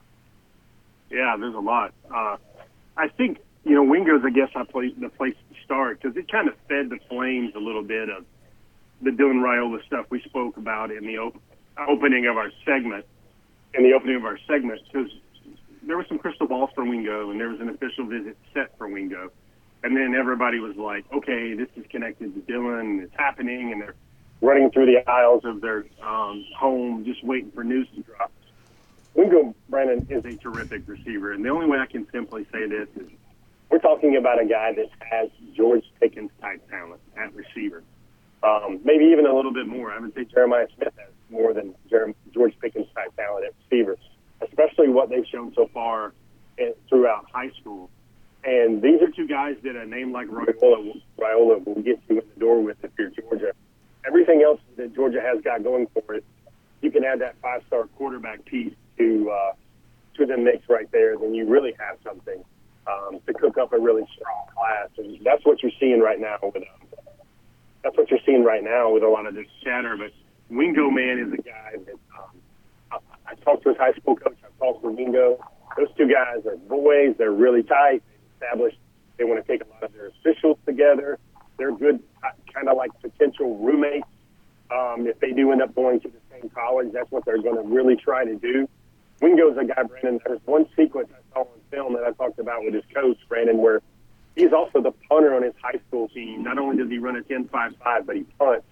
Yeah, 1.11 1.37
there's 1.39 1.55
a 1.55 1.61
lot. 1.61 1.93
Uh, 2.13 2.37
I 2.97 3.09
think 3.09 3.39
you 3.65 3.75
know 3.75 3.85
Wingo's. 3.85 4.23
I 4.25 4.31
guess 4.31 4.51
I 4.55 4.65
place 4.65 4.93
the 5.01 5.09
place 5.09 5.35
to 5.51 5.65
start 5.65 6.01
because 6.01 6.17
it 6.17 6.31
kind 6.31 6.49
of 6.49 6.55
fed 6.69 6.91
the 6.91 6.99
flames 7.09 7.55
a 7.55 7.61
little 7.61 7.83
bit 7.83 8.09
of 8.09 8.25
the 9.03 9.11
Dylan 9.11 9.43
Raiola 9.43 9.85
stuff 9.87 10.07
we 10.11 10.23
spoke 10.23 10.57
about 10.57 10.91
in 10.91 11.07
the 11.07 11.19
op- 11.19 11.41
opening 11.89 12.27
of 12.27 12.37
our 12.37 12.51
segment. 12.65 13.05
In 13.75 13.83
the 13.83 13.93
opening 13.93 14.17
of 14.17 14.25
our 14.25 14.39
segment, 14.47 14.81
because 14.91 15.11
there 15.87 15.99
was 15.99 16.07
some 16.09 16.19
crystal 16.19 16.47
balls 16.47 16.71
for 16.75 16.85
Wingo, 16.85 17.31
and 17.31 17.39
there 17.39 17.51
was 17.51 17.61
an 17.61 17.69
official 17.69 18.07
visit 18.07 18.37
set 18.55 18.77
for 18.79 18.89
Wingo, 18.89 19.31
and 19.85 19.97
then 19.97 20.15
everybody 20.15 20.59
was 20.59 20.77
like, 20.77 21.05
"Okay, 21.13 21.53
this 21.55 21.69
is 21.77 21.85
connected 21.91 22.35
to 22.35 22.53
Dylan, 22.53 23.03
it's 23.03 23.15
happening," 23.17 23.73
and 23.73 23.83
they're 23.83 23.95
running 24.41 24.71
through 24.71 24.87
the 24.87 25.09
aisles 25.09 25.45
of 25.45 25.61
their 25.61 25.85
um, 26.03 26.45
home, 26.57 27.05
just 27.05 27.23
waiting 27.23 27.51
for 27.53 27.65
news 27.65 27.87
to 27.95 28.03
drop. 28.03 28.33
Wingo 29.17 29.55
Brennan 29.71 30.07
is 30.11 30.25
a 30.27 30.37
terrific 30.37 30.83
receiver, 30.87 31.33
and 31.33 31.43
the 31.43 31.49
only 31.49 31.67
way 31.67 31.79
I 31.79 31.87
can 31.87 32.07
simply 32.13 32.47
say 32.53 32.67
this 32.67 32.87
is 32.97 33.09
we're 33.71 33.79
talking 33.79 34.17
about 34.17 34.41
a 34.41 34.45
guy 34.45 34.75
that 34.75 34.91
has 35.01 35.31
George 35.55 35.85
Pickens 35.99 36.31
type 36.43 36.69
talent 36.69 37.01
at 37.17 37.35
receiver. 37.35 37.83
Um, 38.43 38.81
maybe 38.85 39.07
even 39.07 39.25
a 39.25 39.35
little 39.35 39.55
bit 39.55 39.67
more. 39.67 39.91
I 39.91 39.99
would 39.99 40.15
say 40.15 40.25
Jeremiah 40.25 40.67
Smith 40.77 40.93
has 40.99 41.09
more 41.31 41.55
than 41.55 41.75
George 41.89 42.53
Pickens 42.61 42.87
type 42.95 43.17
talent 43.17 43.47
at 43.47 43.55
receiver, 43.65 43.97
especially 44.43 44.89
what 44.89 45.09
they've 45.09 45.27
shown 45.27 45.53
so 45.55 45.71
far 45.73 46.13
throughout 46.89 47.27
high 47.33 47.51
school. 47.59 47.89
And 48.45 48.83
these 48.83 49.01
are 49.01 49.11
two 49.11 49.27
guys 49.27 49.57
that 49.65 49.77
a 49.77 49.87
name 49.87 50.13
like 50.13 50.29
Raiola 50.29 51.65
will 51.65 51.83
get 51.83 52.01
you 52.09 52.21
in 52.21 52.23
the 52.35 52.39
door 52.41 52.63
with 52.63 52.77
if 52.85 52.91
you're 52.99 53.11
Georgia. 53.11 53.53
Everything 54.07 54.43
else 54.43 54.61
that 54.77 54.95
Georgia 54.95 55.23
has 55.23 55.43
got 55.43 55.65
going 55.65 55.87
for 55.87 56.15
it, 56.15 56.25
you 56.83 56.91
can 56.91 57.03
add 57.03 57.23
that 57.23 57.35
five-star 57.41 57.87
quarterback 57.97 58.45
piece 58.45 58.75
to 58.99 59.31
uh, 59.31 59.53
to 60.17 60.27
the 60.27 60.37
mix 60.37 60.69
right 60.69 60.91
there. 60.93 61.17
Then 61.19 61.35
you 61.35 61.47
really 61.47 61.75
have 61.79 61.99
something 62.05 62.43
um, 62.87 63.21
to 63.27 63.35
cook 63.35 63.59
up 63.59 63.73
a 63.73 63.79
really 63.79 64.07
strong 64.17 64.47
class, 64.55 64.89
and 64.99 65.19
that's 65.25 65.45
what 65.45 65.63
you're 65.63 65.73
seeing 65.79 66.01
right 66.01 66.21
now 66.21 66.39
with 66.43 66.57
um, 66.57 66.87
that's 67.83 67.97
what 67.97 68.11
you're 68.11 68.21
seeing 68.27 68.45
right 68.45 68.65
now 68.65 68.91
with 68.91 69.03
a 69.03 69.09
lot 69.09 69.27
of 69.27 69.35
this 69.35 69.47
chatter. 69.63 69.97
But 69.97 70.13
Wingo 70.49 70.91
man 70.91 71.19
is 71.19 71.33
a 71.33 71.43
guy 71.43 71.73
that 71.85 71.95
um, 72.19 72.37
I, 72.91 73.33
I 73.33 73.35
talked 73.37 73.63
to 73.65 73.71
his 73.71 73.79
high 73.79 73.93
school 73.93 74.17
coach. 74.17 74.37
I 74.45 74.65
talked 74.65 74.83
to 74.83 74.91
Wingo. 74.91 75.39
Those 75.77 75.89
two 75.97 76.09
guys 76.09 76.47
are 76.47 76.57
boys. 76.57 77.15
They're 77.19 77.33
really 77.33 77.63
tight. 77.63 78.03
They 78.41 78.47
established. 78.47 78.79
They 79.19 79.25
want 79.25 79.45
to 79.45 79.51
take 79.51 79.63
a 79.67 79.69
lot 79.73 79.83
of 79.83 79.93
their 79.93 80.09
officials 80.09 80.59
together. 80.67 81.19
They're 81.59 81.73
good, 81.73 82.03
kind 82.53 82.69
of 82.69 82.77
like 82.77 82.91
potential 83.01 83.57
roommates. 83.57 84.07
Um, 84.71 85.07
if 85.07 85.19
they 85.21 85.33
do 85.33 85.53
end 85.53 85.63
up 85.63 85.75
going 85.75 86.01
to 86.01 86.09
the 86.09 86.19
same 86.31 86.51
college, 86.51 86.93
that's 86.93 87.11
what 87.11 87.25
they're 87.25 87.41
going 87.41 87.57
to 87.57 87.63
really 87.63 87.97
try 87.97 88.25
to 88.25 88.35
do. 88.35 88.69
Wingo's 89.21 89.57
a 89.57 89.65
guy, 89.65 89.83
Brandon. 89.83 90.21
There's 90.25 90.41
one 90.45 90.67
sequence 90.77 91.09
I 91.13 91.35
saw 91.35 91.41
on 91.41 91.61
film 91.71 91.95
that 91.95 92.05
I 92.05 92.13
talked 92.13 92.39
about 92.39 92.65
with 92.65 92.75
his 92.75 92.85
coach, 92.95 93.19
Brandon, 93.29 93.59
where 93.59 93.81
he's 94.35 94.53
also 94.53 94.81
the 94.81 94.93
punter 95.09 95.35
on 95.35 95.43
his 95.43 95.55
high 95.63 95.81
school 95.89 96.09
team. 96.09 96.43
Not 96.43 96.59
only 96.59 96.77
does 96.77 96.91
he 96.91 96.99
run 96.99 97.17
a 97.17 97.23
10-5-5, 97.23 98.07
but 98.07 98.17
he 98.17 98.25
punts. 98.39 98.67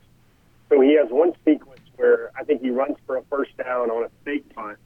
So 0.68 0.80
he 0.80 0.95
has 0.97 1.11
one 1.11 1.32
sequence 1.45 1.80
where 1.97 2.30
I 2.38 2.45
think 2.45 2.62
he 2.62 2.70
runs 2.70 2.97
for 3.07 3.16
a 3.16 3.22
first 3.30 3.57
down 3.57 3.90
on 3.90 4.05
a 4.05 4.11
fake 4.24 4.53
punt, 4.55 4.78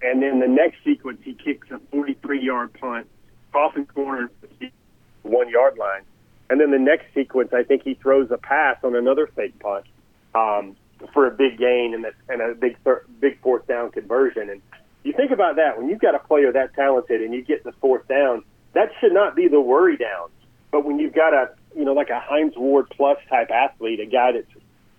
and 0.00 0.22
then 0.22 0.40
the 0.40 0.48
next 0.48 0.76
sequence 0.84 1.20
he 1.22 1.34
kicks 1.34 1.68
a 1.70 1.78
43-yard 1.94 2.72
punt, 2.74 3.06
coffin 3.52 3.86
corner, 3.86 4.30
one 5.22 5.48
yard 5.48 5.76
line, 5.78 6.02
and 6.48 6.60
then 6.60 6.70
the 6.70 6.78
next 6.78 7.06
sequence 7.14 7.52
I 7.52 7.62
think 7.62 7.82
he 7.82 7.94
throws 7.94 8.30
a 8.30 8.38
pass 8.38 8.78
on 8.82 8.96
another 8.96 9.26
fake 9.26 9.58
punt 9.58 9.84
um, 10.34 10.76
for 11.12 11.26
a 11.26 11.30
big 11.30 11.58
gain 11.58 11.94
and, 11.94 12.04
that, 12.04 12.14
and 12.28 12.40
a 12.40 12.54
big 12.54 12.78
thir- 12.84 13.04
big 13.20 13.40
fourth 13.40 13.66
down 13.66 13.90
conversion. 13.90 14.50
And 14.50 14.62
you 15.02 15.12
think 15.12 15.30
about 15.30 15.56
that 15.56 15.78
when 15.78 15.88
you've 15.88 16.00
got 16.00 16.14
a 16.14 16.18
player 16.18 16.52
that 16.52 16.74
talented 16.74 17.20
and 17.22 17.34
you 17.34 17.42
get 17.42 17.64
the 17.64 17.72
fourth 17.80 18.06
down, 18.08 18.44
that 18.74 18.90
should 19.00 19.12
not 19.12 19.34
be 19.34 19.48
the 19.48 19.60
worry 19.60 19.96
down. 19.96 20.28
But 20.70 20.84
when 20.84 20.98
you've 20.98 21.14
got 21.14 21.34
a 21.34 21.50
you 21.76 21.84
know 21.84 21.92
like 21.92 22.10
a 22.10 22.20
Hines 22.20 22.54
Ward 22.56 22.86
plus 22.90 23.18
type 23.28 23.50
athlete, 23.50 24.00
a 24.00 24.06
guy 24.06 24.32
that's 24.32 24.46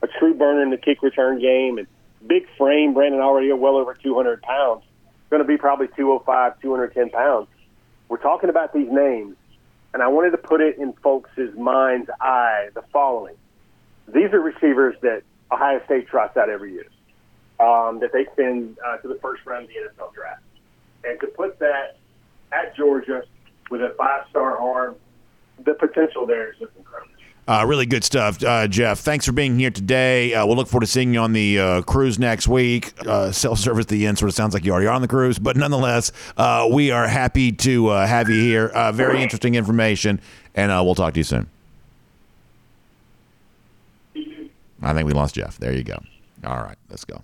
a 0.02 0.08
true 0.20 0.34
burner 0.34 0.62
in 0.62 0.70
the 0.70 0.78
kick 0.78 1.02
return 1.02 1.40
game 1.40 1.78
and 1.78 1.88
big 2.26 2.46
frame, 2.58 2.94
Brandon 2.94 3.22
already 3.22 3.52
well 3.54 3.78
over 3.78 3.94
200 3.94 4.42
pounds, 4.42 4.84
going 5.30 5.42
to 5.42 5.48
be 5.48 5.58
probably 5.58 5.88
205, 5.96 6.62
210 6.62 7.10
pounds. 7.10 7.48
We're 8.10 8.18
talking 8.18 8.50
about 8.50 8.74
these 8.74 8.90
names, 8.92 9.36
and 9.94 10.04
I 10.04 10.08
wanted 10.08 10.32
to 10.32 10.38
put 10.38 10.62
it 10.62 10.78
in 10.78 10.94
folks' 10.94 11.32
mind's 11.58 12.10
eye 12.22 12.70
the 12.74 12.84
following. 12.94 13.36
These 14.08 14.34
are 14.34 14.40
receivers 14.40 14.96
that 15.02 15.24
Ohio 15.52 15.82
State 15.86 16.08
trots 16.08 16.38
out 16.38 16.50
every 16.50 16.74
year, 16.74 16.88
um, 17.60 18.00
that 18.00 18.12
they 18.14 18.26
send 18.36 18.78
uh, 18.86 18.98
to 18.98 19.08
the 19.08 19.20
first 19.22 19.46
round 19.46 19.66
of 19.66 19.70
the 19.70 19.76
NFL 19.76 20.14
draft. 20.14 20.42
And 21.04 21.20
to 21.20 21.28
put 21.28 21.60
that 21.60 21.98
at 22.52 22.76
Georgia 22.76 23.24
with 23.70 23.82
a 23.82 23.94
five-star 23.98 24.58
arm, 24.58 24.96
the 25.64 25.74
potential 25.74 26.26
there 26.26 26.52
is 26.52 26.60
just 26.60 26.72
incredible. 26.78 27.14
Uh, 27.46 27.66
really 27.68 27.86
good 27.86 28.06
stuff, 28.06 28.42
uh, 28.42 28.68
Jeff. 28.70 29.00
Thanks 29.00 29.26
for 29.26 29.34
being 29.34 29.60
here 29.60 29.70
today. 29.70 30.34
Uh, 30.34 30.46
we'll 30.46 30.56
look 30.56 30.70
forward 30.70 30.86
to 30.86 30.92
seeing 30.92 31.14
you 31.14 31.20
on 31.20 31.34
the 31.34 31.60
uh, 31.60 31.82
cruise 31.82 32.18
next 32.18 32.48
week. 32.48 32.94
Uh, 33.06 33.34
Self 33.34 33.60
service 33.60 33.84
at 33.84 33.90
the 33.90 34.08
end 34.08 34.18
sort 34.18 34.30
of 34.30 34.36
sounds 34.36 34.54
like 34.54 34.64
you 34.64 34.72
already 34.72 34.88
are 34.88 34.94
on 34.94 35.02
the 35.02 35.10
cruise, 35.10 35.40
but 35.40 35.58
nonetheless, 35.58 36.14
uh, 36.38 36.70
we 36.72 36.92
are 36.92 37.06
happy 37.06 37.52
to 37.52 37.90
have 37.90 38.30
you 38.30 38.42
here. 38.42 38.72
very 38.94 39.22
interesting 39.22 39.56
information, 39.56 40.22
and 40.56 40.72
we'll 40.86 40.96
talk 40.96 41.14
to 41.16 41.20
you 41.20 41.26
soon. 41.26 41.50
I 44.84 44.94
think 44.94 45.08
we 45.08 45.14
lost 45.14 45.36
Jeff. 45.36 45.58
There 45.58 45.74
you 45.74 45.84
go. 45.84 45.98
All 46.46 46.62
right, 46.62 46.78
let's 46.90 47.06
go. 47.06 47.22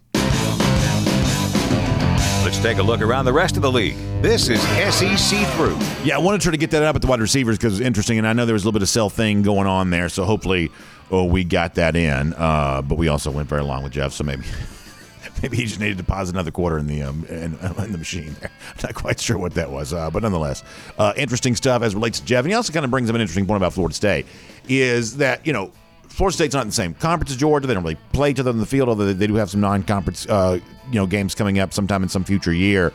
Let's 2.43 2.57
take 2.59 2.77
a 2.77 2.83
look 2.83 3.01
around 3.01 3.25
the 3.25 3.33
rest 3.33 3.57
of 3.57 3.61
the 3.61 3.71
league. 3.71 3.95
This 4.21 4.47
is 4.47 4.61
SEC 4.61 5.45
through. 5.55 5.77
Yeah, 6.03 6.15
I 6.15 6.19
wanted 6.19 6.39
to 6.39 6.43
try 6.43 6.51
to 6.51 6.57
get 6.57 6.71
that 6.71 6.83
up 6.83 6.95
at 6.95 7.01
the 7.01 7.07
wide 7.07 7.19
receivers 7.19 7.57
because 7.57 7.79
it's 7.79 7.85
interesting, 7.85 8.17
and 8.17 8.25
I 8.25 8.33
know 8.33 8.45
there 8.45 8.53
was 8.53 8.63
a 8.63 8.65
little 8.65 8.79
bit 8.79 8.83
of 8.83 8.89
self 8.89 9.13
thing 9.13 9.41
going 9.41 9.67
on 9.67 9.89
there, 9.89 10.07
so 10.07 10.23
hopefully 10.23 10.71
oh, 11.11 11.25
we 11.25 11.43
got 11.43 11.75
that 11.75 11.95
in. 11.95 12.33
Uh, 12.33 12.81
but 12.81 12.97
we 12.97 13.07
also 13.07 13.31
went 13.31 13.49
very 13.49 13.63
long 13.63 13.83
with 13.83 13.93
Jeff, 13.93 14.13
so 14.13 14.23
maybe 14.23 14.43
maybe 15.41 15.57
he 15.57 15.65
just 15.65 15.79
needed 15.79 15.97
to 15.97 16.03
pause 16.03 16.29
another 16.29 16.51
quarter 16.51 16.77
in 16.77 16.87
the 16.87 17.03
um, 17.03 17.25
in, 17.25 17.55
in 17.83 17.91
the 17.91 17.97
machine 17.97 18.35
there. 18.39 18.51
I'm 18.69 18.81
not 18.83 18.95
quite 18.95 19.19
sure 19.19 19.37
what 19.37 19.53
that 19.55 19.69
was, 19.69 19.93
uh, 19.93 20.09
but 20.09 20.23
nonetheless, 20.23 20.63
uh, 20.97 21.13
interesting 21.17 21.55
stuff 21.55 21.81
as 21.81 21.93
relates 21.93 22.19
to 22.19 22.25
Jeff. 22.25 22.45
And 22.45 22.51
he 22.51 22.55
also 22.55 22.73
kind 22.73 22.85
of 22.85 22.91
brings 22.91 23.09
up 23.09 23.15
an 23.15 23.21
interesting 23.21 23.45
point 23.45 23.57
about 23.57 23.73
Florida 23.73 23.95
State, 23.95 24.25
is 24.67 25.17
that 25.17 25.45
you 25.45 25.53
know 25.53 25.71
Florida 26.19 26.33
State's 26.33 26.53
not 26.53 26.63
in 26.63 26.67
the 26.67 26.73
same 26.73 26.93
conference 26.95 27.31
as 27.31 27.37
Georgia. 27.37 27.65
They 27.65 27.73
don't 27.73 27.81
really 27.81 27.95
play 28.11 28.31
each 28.31 28.41
other 28.41 28.51
in 28.51 28.57
the 28.57 28.65
field, 28.65 28.89
although 28.89 29.13
they 29.13 29.25
do 29.25 29.35
have 29.35 29.49
some 29.49 29.61
non-conference, 29.61 30.27
uh, 30.27 30.59
you 30.89 30.95
know, 30.95 31.07
games 31.07 31.33
coming 31.33 31.59
up 31.59 31.73
sometime 31.73 32.03
in 32.03 32.09
some 32.09 32.25
future 32.25 32.51
year. 32.51 32.91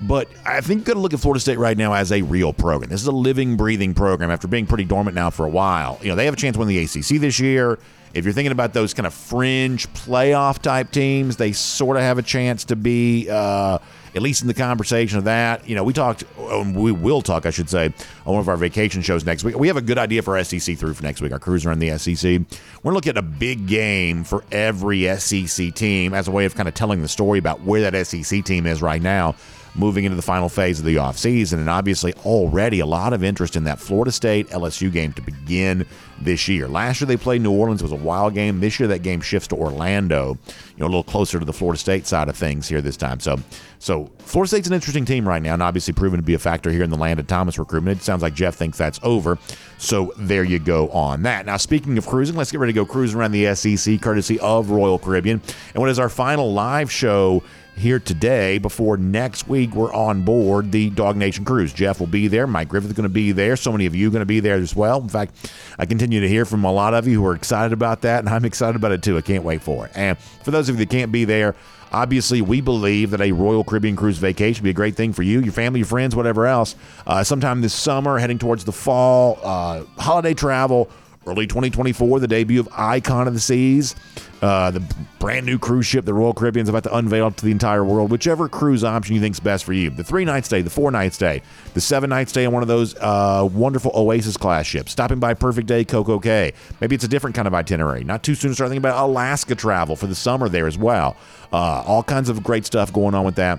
But 0.00 0.26
I 0.44 0.60
think 0.60 0.78
you're 0.80 0.86
going 0.86 0.96
to 0.96 1.00
look 1.00 1.14
at 1.14 1.20
Florida 1.20 1.38
State 1.38 1.60
right 1.60 1.78
now 1.78 1.92
as 1.92 2.10
a 2.10 2.22
real 2.22 2.52
program. 2.52 2.90
This 2.90 3.00
is 3.00 3.06
a 3.06 3.12
living, 3.12 3.56
breathing 3.56 3.94
program 3.94 4.32
after 4.32 4.48
being 4.48 4.66
pretty 4.66 4.82
dormant 4.82 5.14
now 5.14 5.30
for 5.30 5.46
a 5.46 5.48
while. 5.48 6.00
You 6.02 6.08
know, 6.08 6.16
they 6.16 6.24
have 6.24 6.34
a 6.34 6.36
chance 6.36 6.54
to 6.54 6.58
win 6.58 6.66
the 6.66 6.78
ACC 6.78 7.20
this 7.20 7.38
year. 7.38 7.78
If 8.14 8.24
you're 8.24 8.34
thinking 8.34 8.52
about 8.52 8.72
those 8.72 8.94
kind 8.94 9.06
of 9.06 9.14
fringe 9.14 9.86
playoff 9.92 10.60
type 10.60 10.90
teams, 10.90 11.36
they 11.36 11.52
sort 11.52 11.96
of 11.96 12.02
have 12.02 12.18
a 12.18 12.22
chance 12.22 12.64
to 12.66 12.76
be. 12.76 13.28
Uh, 13.30 13.78
at 14.14 14.22
least 14.22 14.42
in 14.42 14.48
the 14.48 14.54
conversation 14.54 15.18
of 15.18 15.24
that. 15.24 15.68
You 15.68 15.74
know, 15.74 15.84
we 15.84 15.92
talked, 15.92 16.24
um, 16.50 16.74
we 16.74 16.92
will 16.92 17.22
talk, 17.22 17.46
I 17.46 17.50
should 17.50 17.70
say, 17.70 17.86
on 18.26 18.34
one 18.34 18.40
of 18.40 18.48
our 18.48 18.56
vacation 18.56 19.02
shows 19.02 19.24
next 19.24 19.44
week. 19.44 19.56
We 19.56 19.68
have 19.68 19.76
a 19.76 19.82
good 19.82 19.98
idea 19.98 20.22
for 20.22 20.42
SEC 20.42 20.76
through 20.76 20.94
for 20.94 21.02
next 21.02 21.20
week. 21.20 21.32
Our 21.32 21.38
cruiser 21.38 21.70
in 21.70 21.78
the 21.78 21.96
SEC. 21.98 22.40
We're 22.82 22.94
looking 22.94 23.10
at 23.10 23.18
a 23.18 23.22
big 23.22 23.66
game 23.66 24.24
for 24.24 24.44
every 24.50 25.04
SEC 25.18 25.74
team 25.74 26.14
as 26.14 26.28
a 26.28 26.30
way 26.30 26.44
of 26.44 26.54
kind 26.54 26.68
of 26.68 26.74
telling 26.74 27.02
the 27.02 27.08
story 27.08 27.38
about 27.38 27.62
where 27.62 27.88
that 27.88 28.06
SEC 28.06 28.44
team 28.44 28.66
is 28.66 28.82
right 28.82 29.02
now 29.02 29.34
moving 29.74 30.04
into 30.04 30.16
the 30.16 30.22
final 30.22 30.48
phase 30.48 30.78
of 30.78 30.84
the 30.84 30.96
offseason. 30.96 31.54
And 31.54 31.68
obviously, 31.68 32.12
already 32.24 32.80
a 32.80 32.86
lot 32.86 33.12
of 33.12 33.22
interest 33.22 33.56
in 33.56 33.64
that 33.64 33.78
Florida 33.78 34.12
State 34.12 34.48
LSU 34.48 34.92
game 34.92 35.12
to 35.14 35.22
begin 35.22 35.86
this 36.20 36.48
year. 36.48 36.68
Last 36.68 37.00
year, 37.00 37.06
they 37.06 37.16
played 37.16 37.42
New 37.42 37.52
Orleans. 37.52 37.80
It 37.80 37.84
was 37.84 37.92
a 37.92 37.96
wild 37.96 38.34
game. 38.34 38.60
This 38.60 38.80
year, 38.80 38.88
that 38.88 39.02
game 39.02 39.20
shifts 39.20 39.48
to 39.48 39.56
Orlando, 39.56 40.36
you 40.46 40.78
know, 40.78 40.86
a 40.86 40.88
little 40.88 41.04
closer 41.04 41.38
to 41.38 41.44
the 41.44 41.52
Florida 41.52 41.78
State 41.78 42.06
side 42.06 42.28
of 42.28 42.36
things 42.36 42.68
here 42.68 42.80
this 42.80 42.96
time. 42.96 43.20
So, 43.20 43.38
so 43.78 44.10
Florida 44.18 44.48
State's 44.48 44.68
an 44.68 44.74
interesting 44.74 45.04
team 45.04 45.26
right 45.26 45.42
now, 45.42 45.54
and 45.54 45.62
obviously 45.62 45.94
proven 45.94 46.18
to 46.18 46.24
be 46.24 46.34
a 46.34 46.38
factor 46.38 46.70
here 46.70 46.82
in 46.82 46.90
the 46.90 46.96
Landon 46.96 47.26
Thomas 47.26 47.58
recruitment. 47.58 48.00
It 48.00 48.04
sounds 48.04 48.22
like 48.22 48.34
Jeff 48.34 48.56
thinks 48.56 48.78
that's 48.78 48.98
over. 49.02 49.38
So 49.78 50.12
there 50.16 50.44
you 50.44 50.58
go 50.58 50.88
on 50.90 51.22
that. 51.22 51.46
Now, 51.46 51.56
speaking 51.56 51.96
of 51.98 52.06
cruising, 52.06 52.36
let's 52.36 52.50
get 52.50 52.58
ready 52.60 52.72
to 52.72 52.76
go 52.76 52.86
cruising 52.86 53.18
around 53.18 53.32
the 53.32 53.54
SEC, 53.54 54.00
courtesy 54.00 54.40
of 54.40 54.70
Royal 54.70 54.98
Caribbean. 54.98 55.40
And 55.74 55.80
what 55.80 55.90
is 55.90 55.98
our 55.98 56.08
final 56.08 56.52
live 56.52 56.90
show? 56.90 57.42
Here 57.78 58.00
today 58.00 58.58
before 58.58 58.96
next 58.96 59.46
week 59.46 59.72
we're 59.72 59.94
on 59.94 60.22
board 60.22 60.72
the 60.72 60.90
DawgNation 60.90 61.46
cruise. 61.46 61.72
Jeff 61.72 62.00
will 62.00 62.08
be 62.08 62.26
there. 62.26 62.44
Mike 62.48 62.68
Griffith 62.68 62.90
is 62.90 62.96
going 62.96 63.04
to 63.04 63.08
be 63.08 63.30
there. 63.30 63.54
So 63.54 63.70
many 63.70 63.86
of 63.86 63.94
you 63.94 64.08
are 64.08 64.10
going 64.10 64.18
to 64.20 64.26
be 64.26 64.40
there 64.40 64.56
as 64.56 64.74
well. 64.74 65.00
In 65.00 65.08
fact, 65.08 65.52
I 65.78 65.86
continue 65.86 66.20
to 66.20 66.28
hear 66.28 66.44
from 66.44 66.64
a 66.64 66.72
lot 66.72 66.92
of 66.92 67.06
you 67.06 67.22
who 67.22 67.26
are 67.28 67.36
excited 67.36 67.72
about 67.72 68.00
that, 68.00 68.18
and 68.18 68.28
I'm 68.28 68.44
excited 68.44 68.74
about 68.74 68.90
it 68.90 69.04
too. 69.04 69.16
I 69.16 69.20
can't 69.20 69.44
wait 69.44 69.62
for 69.62 69.86
it. 69.86 69.92
And 69.94 70.18
for 70.18 70.50
those 70.50 70.68
of 70.68 70.74
you 70.74 70.84
that 70.84 70.90
can't 70.90 71.12
be 71.12 71.24
there, 71.24 71.54
obviously 71.92 72.42
we 72.42 72.60
believe 72.60 73.12
that 73.12 73.20
a 73.20 73.30
Royal 73.30 73.62
Caribbean 73.62 73.94
cruise 73.94 74.18
vacation 74.18 74.62
would 74.62 74.66
be 74.66 74.70
a 74.70 74.74
great 74.74 74.96
thing 74.96 75.12
for 75.12 75.22
you, 75.22 75.38
your 75.38 75.52
family, 75.52 75.78
your 75.78 75.86
friends, 75.86 76.16
whatever 76.16 76.48
else. 76.48 76.74
Uh, 77.06 77.22
sometime 77.22 77.60
this 77.60 77.74
summer, 77.74 78.18
heading 78.18 78.40
towards 78.40 78.64
the 78.64 78.72
fall, 78.72 79.38
uh, 79.44 79.84
holiday 79.98 80.34
travel 80.34 80.90
early 81.28 81.46
2024, 81.46 82.20
the 82.20 82.28
debut 82.28 82.60
of 82.60 82.68
Icon 82.72 83.28
of 83.28 83.34
the 83.34 83.40
Seas, 83.40 83.94
uh, 84.40 84.70
the 84.70 84.82
brand 85.18 85.46
new 85.46 85.58
cruise 85.58 85.86
ship 85.86 86.04
the 86.04 86.14
Royal 86.14 86.32
Caribbean 86.32 86.62
is 86.62 86.68
about 86.68 86.84
to 86.84 86.96
unveil 86.96 87.30
to 87.30 87.44
the 87.44 87.50
entire 87.50 87.84
world. 87.84 88.10
Whichever 88.10 88.48
cruise 88.48 88.84
option 88.84 89.14
you 89.14 89.20
think 89.20 89.34
is 89.34 89.40
best 89.40 89.64
for 89.64 89.72
you. 89.72 89.90
The 89.90 90.04
three 90.04 90.24
night 90.24 90.44
stay, 90.44 90.62
the 90.62 90.70
four 90.70 90.90
night 90.90 91.12
stay, 91.12 91.42
the 91.74 91.80
seven 91.80 92.10
night 92.10 92.28
stay 92.28 92.46
on 92.46 92.52
one 92.52 92.62
of 92.62 92.68
those 92.68 92.94
uh, 92.96 93.48
wonderful 93.52 93.90
Oasis 93.94 94.36
class 94.36 94.66
ships, 94.66 94.92
stopping 94.92 95.18
by 95.18 95.34
Perfect 95.34 95.66
Day 95.66 95.84
Coco 95.84 96.18
Cay. 96.18 96.52
Maybe 96.80 96.94
it's 96.94 97.04
a 97.04 97.08
different 97.08 97.36
kind 97.36 97.48
of 97.48 97.54
itinerary. 97.54 98.04
Not 98.04 98.22
too 98.22 98.34
soon 98.34 98.50
to 98.50 98.54
start 98.54 98.70
thinking 98.70 98.78
about 98.78 99.02
Alaska 99.04 99.54
travel 99.54 99.96
for 99.96 100.06
the 100.06 100.14
summer 100.14 100.48
there 100.48 100.66
as 100.66 100.78
well. 100.78 101.16
Uh, 101.52 101.82
all 101.86 102.02
kinds 102.02 102.28
of 102.28 102.42
great 102.42 102.64
stuff 102.64 102.92
going 102.92 103.14
on 103.14 103.24
with 103.24 103.36
that. 103.36 103.58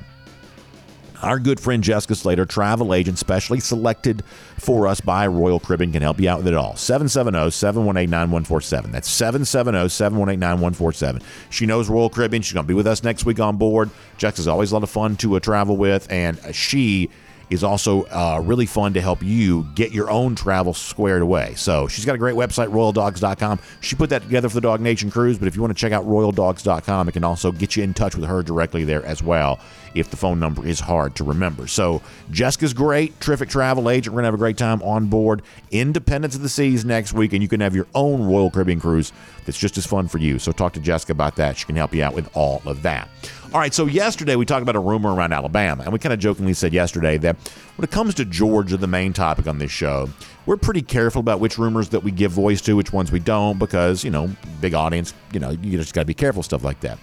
Our 1.21 1.37
good 1.39 1.59
friend 1.59 1.83
Jessica 1.83 2.15
Slater, 2.15 2.45
travel 2.45 2.93
agent 2.93 3.17
specially 3.17 3.59
selected 3.59 4.23
for 4.57 4.87
us 4.87 5.01
by 5.01 5.27
Royal 5.27 5.59
Caribbean, 5.59 5.91
can 5.91 6.01
help 6.01 6.19
you 6.19 6.29
out 6.29 6.39
with 6.39 6.47
it 6.47 6.53
all. 6.53 6.77
770 6.77 7.51
718 7.51 8.09
9147. 8.09 8.91
That's 8.91 9.09
770 9.09 9.89
718 9.89 10.39
9147. 10.39 11.21
She 11.49 11.65
knows 11.65 11.89
Royal 11.89 12.09
Caribbean. 12.09 12.41
She's 12.41 12.53
going 12.53 12.65
to 12.65 12.67
be 12.67 12.73
with 12.73 12.87
us 12.87 13.03
next 13.03 13.25
week 13.25 13.39
on 13.39 13.57
board. 13.57 13.89
Jessica's 14.17 14.47
always 14.47 14.71
a 14.71 14.75
lot 14.75 14.83
of 14.83 14.89
fun 14.89 15.17
to 15.17 15.35
uh, 15.35 15.39
travel 15.39 15.75
with, 15.75 16.09
and 16.09 16.39
she 16.55 17.09
is 17.49 17.63
also 17.63 18.03
uh, 18.05 18.41
really 18.43 18.65
fun 18.65 18.93
to 18.93 19.01
help 19.01 19.23
you 19.23 19.67
get 19.75 19.91
your 19.91 20.09
own 20.09 20.35
travel 20.35 20.73
squared 20.73 21.21
away. 21.21 21.53
So 21.55 21.87
she's 21.87 22.05
got 22.05 22.15
a 22.15 22.17
great 22.19 22.35
website, 22.35 22.71
royaldogs.com. 22.71 23.59
She 23.81 23.95
put 23.95 24.09
that 24.11 24.23
together 24.23 24.49
for 24.49 24.59
the 24.59 24.67
DawgNation 24.67 25.11
Cruise, 25.11 25.37
but 25.37 25.47
if 25.47 25.55
you 25.55 25.61
want 25.61 25.75
to 25.75 25.79
check 25.79 25.91
out 25.91 26.05
royaldogs.com, 26.05 27.09
it 27.09 27.11
can 27.11 27.23
also 27.23 27.51
get 27.51 27.75
you 27.75 27.83
in 27.83 27.93
touch 27.93 28.15
with 28.15 28.27
her 28.27 28.43
directly 28.43 28.83
there 28.83 29.03
as 29.05 29.23
well 29.23 29.59
if 29.95 30.11
the 30.11 30.17
phone 30.17 30.39
number 30.39 30.65
is 30.65 30.79
hard 30.79 31.15
to 31.15 31.23
remember. 31.23 31.67
So 31.67 32.01
Jessica's 32.31 32.73
great, 32.73 33.19
terrific 33.19 33.49
travel 33.49 33.89
agent. 33.89 34.13
We're 34.13 34.21
going 34.21 34.23
to 34.23 34.27
have 34.27 34.33
a 34.35 34.37
great 34.37 34.57
time 34.57 34.81
on 34.83 35.07
board 35.07 35.41
Independence 35.71 36.35
of 36.35 36.41
the 36.41 36.49
Seas 36.49 36.85
next 36.85 37.13
week, 37.13 37.33
and 37.33 37.41
you 37.41 37.49
can 37.49 37.61
have 37.61 37.75
your 37.75 37.87
own 37.95 38.23
Royal 38.23 38.51
Caribbean 38.51 38.79
cruise 38.79 39.11
that's 39.45 39.57
just 39.57 39.77
as 39.77 39.85
fun 39.85 40.07
for 40.07 40.19
you. 40.19 40.37
So 40.39 40.51
talk 40.51 40.73
to 40.73 40.79
Jessica 40.79 41.11
about 41.11 41.35
that. 41.37 41.57
She 41.57 41.65
can 41.65 41.75
help 41.75 41.93
you 41.93 42.03
out 42.03 42.13
with 42.13 42.29
all 42.35 42.61
of 42.65 42.83
that. 42.83 43.09
All 43.51 43.59
right, 43.59 43.73
so 43.73 43.87
yesterday 43.87 44.35
we 44.35 44.45
talked 44.45 44.61
about 44.61 44.75
a 44.75 44.79
rumor 44.79 45.11
around 45.11 45.33
Alabama, 45.33 45.81
and 45.81 45.91
we 45.91 45.97
kind 45.97 46.13
of 46.13 46.19
jokingly 46.19 46.53
said 46.53 46.71
yesterday 46.71 47.17
that 47.17 47.35
when 47.77 47.83
it 47.83 47.89
comes 47.89 48.13
to 48.15 48.25
Georgia, 48.25 48.77
the 48.77 48.85
main 48.85 49.11
topic 49.11 49.47
on 49.47 49.57
this 49.57 49.71
show, 49.71 50.07
we're 50.45 50.55
pretty 50.55 50.83
careful 50.83 51.19
about 51.19 51.39
which 51.39 51.57
rumors 51.57 51.89
that 51.89 52.01
we 52.01 52.11
give 52.11 52.31
voice 52.31 52.61
to, 52.61 52.75
which 52.75 52.93
ones 52.93 53.11
we 53.11 53.17
don't, 53.17 53.57
because, 53.57 54.03
you 54.03 54.11
know, 54.11 54.29
big 54.61 54.75
audience, 54.75 55.15
you 55.33 55.39
know, 55.39 55.49
you 55.49 55.79
just 55.79 55.95
got 55.95 56.01
to 56.01 56.05
be 56.05 56.13
careful, 56.13 56.43
stuff 56.43 56.63
like 56.63 56.79
that. 56.81 56.99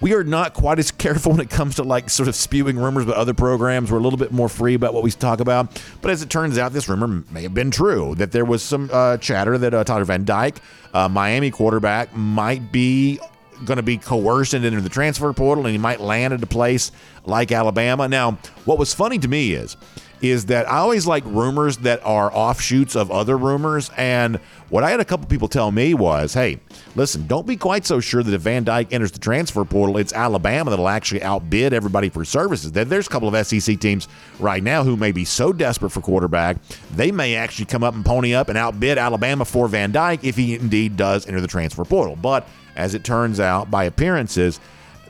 We 0.00 0.14
are 0.14 0.24
not 0.24 0.54
quite 0.54 0.78
as 0.78 0.90
careful 0.92 1.32
when 1.32 1.42
it 1.42 1.50
comes 1.50 1.74
to 1.74 1.82
like 1.82 2.08
sort 2.08 2.30
of 2.30 2.34
spewing 2.34 2.78
rumors 2.78 3.04
about 3.04 3.16
other 3.16 3.34
programs. 3.34 3.92
We're 3.92 3.98
a 3.98 4.02
little 4.02 4.18
bit 4.18 4.32
more 4.32 4.48
free 4.48 4.74
about 4.74 4.94
what 4.94 5.02
we 5.02 5.10
talk 5.10 5.40
about. 5.40 5.82
But 6.00 6.10
as 6.10 6.22
it 6.22 6.30
turns 6.30 6.56
out, 6.56 6.72
this 6.72 6.88
rumor 6.88 7.22
may 7.30 7.42
have 7.42 7.52
been 7.52 7.70
true 7.70 8.14
that 8.14 8.32
there 8.32 8.46
was 8.46 8.62
some 8.62 8.88
uh, 8.90 9.18
chatter 9.18 9.58
that 9.58 9.74
uh, 9.74 9.84
Tyler 9.84 10.04
Van 10.04 10.24
Dyke, 10.24 10.58
uh, 10.94 11.06
Miami 11.10 11.50
quarterback, 11.50 12.16
might 12.16 12.72
be 12.72 13.20
going 13.64 13.76
to 13.76 13.82
be 13.82 13.98
coerced 13.98 14.54
into 14.54 14.80
the 14.80 14.88
transfer 14.88 15.32
portal 15.32 15.66
and 15.66 15.72
he 15.72 15.78
might 15.78 16.00
land 16.00 16.34
at 16.34 16.42
a 16.42 16.46
place 16.46 16.92
like 17.24 17.52
Alabama. 17.52 18.08
Now, 18.08 18.32
what 18.64 18.78
was 18.78 18.94
funny 18.94 19.18
to 19.18 19.28
me 19.28 19.52
is 19.52 19.76
is 20.22 20.46
that 20.46 20.70
I 20.70 20.78
always 20.78 21.06
like 21.06 21.24
rumors 21.26 21.78
that 21.78 22.04
are 22.04 22.32
offshoots 22.32 22.96
of 22.96 23.10
other 23.10 23.36
rumors. 23.36 23.90
And 23.96 24.36
what 24.70 24.82
I 24.82 24.90
had 24.90 25.00
a 25.00 25.04
couple 25.04 25.26
people 25.26 25.48
tell 25.48 25.70
me 25.70 25.94
was, 25.94 26.34
hey, 26.34 26.58
listen, 26.94 27.26
don't 27.26 27.46
be 27.46 27.56
quite 27.56 27.84
so 27.84 28.00
sure 28.00 28.22
that 28.22 28.32
if 28.32 28.40
Van 28.40 28.64
Dyke 28.64 28.92
enters 28.92 29.12
the 29.12 29.18
transfer 29.18 29.64
portal, 29.64 29.98
it's 29.98 30.12
Alabama 30.12 30.70
that'll 30.70 30.88
actually 30.88 31.22
outbid 31.22 31.72
everybody 31.72 32.08
for 32.08 32.24
services. 32.24 32.72
That 32.72 32.88
There's 32.88 33.06
a 33.06 33.10
couple 33.10 33.34
of 33.34 33.46
SEC 33.46 33.78
teams 33.78 34.08
right 34.38 34.62
now 34.62 34.84
who 34.84 34.96
may 34.96 35.12
be 35.12 35.24
so 35.24 35.52
desperate 35.52 35.90
for 35.90 36.00
quarterback, 36.00 36.56
they 36.94 37.12
may 37.12 37.36
actually 37.36 37.66
come 37.66 37.84
up 37.84 37.94
and 37.94 38.04
pony 38.04 38.34
up 38.34 38.48
and 38.48 38.56
outbid 38.56 38.98
Alabama 38.98 39.44
for 39.44 39.68
Van 39.68 39.92
Dyke 39.92 40.24
if 40.24 40.36
he 40.36 40.54
indeed 40.54 40.96
does 40.96 41.26
enter 41.26 41.40
the 41.40 41.46
transfer 41.46 41.84
portal. 41.84 42.16
But 42.16 42.48
as 42.76 42.94
it 42.94 43.04
turns 43.04 43.40
out, 43.40 43.70
by 43.70 43.84
appearances, 43.84 44.60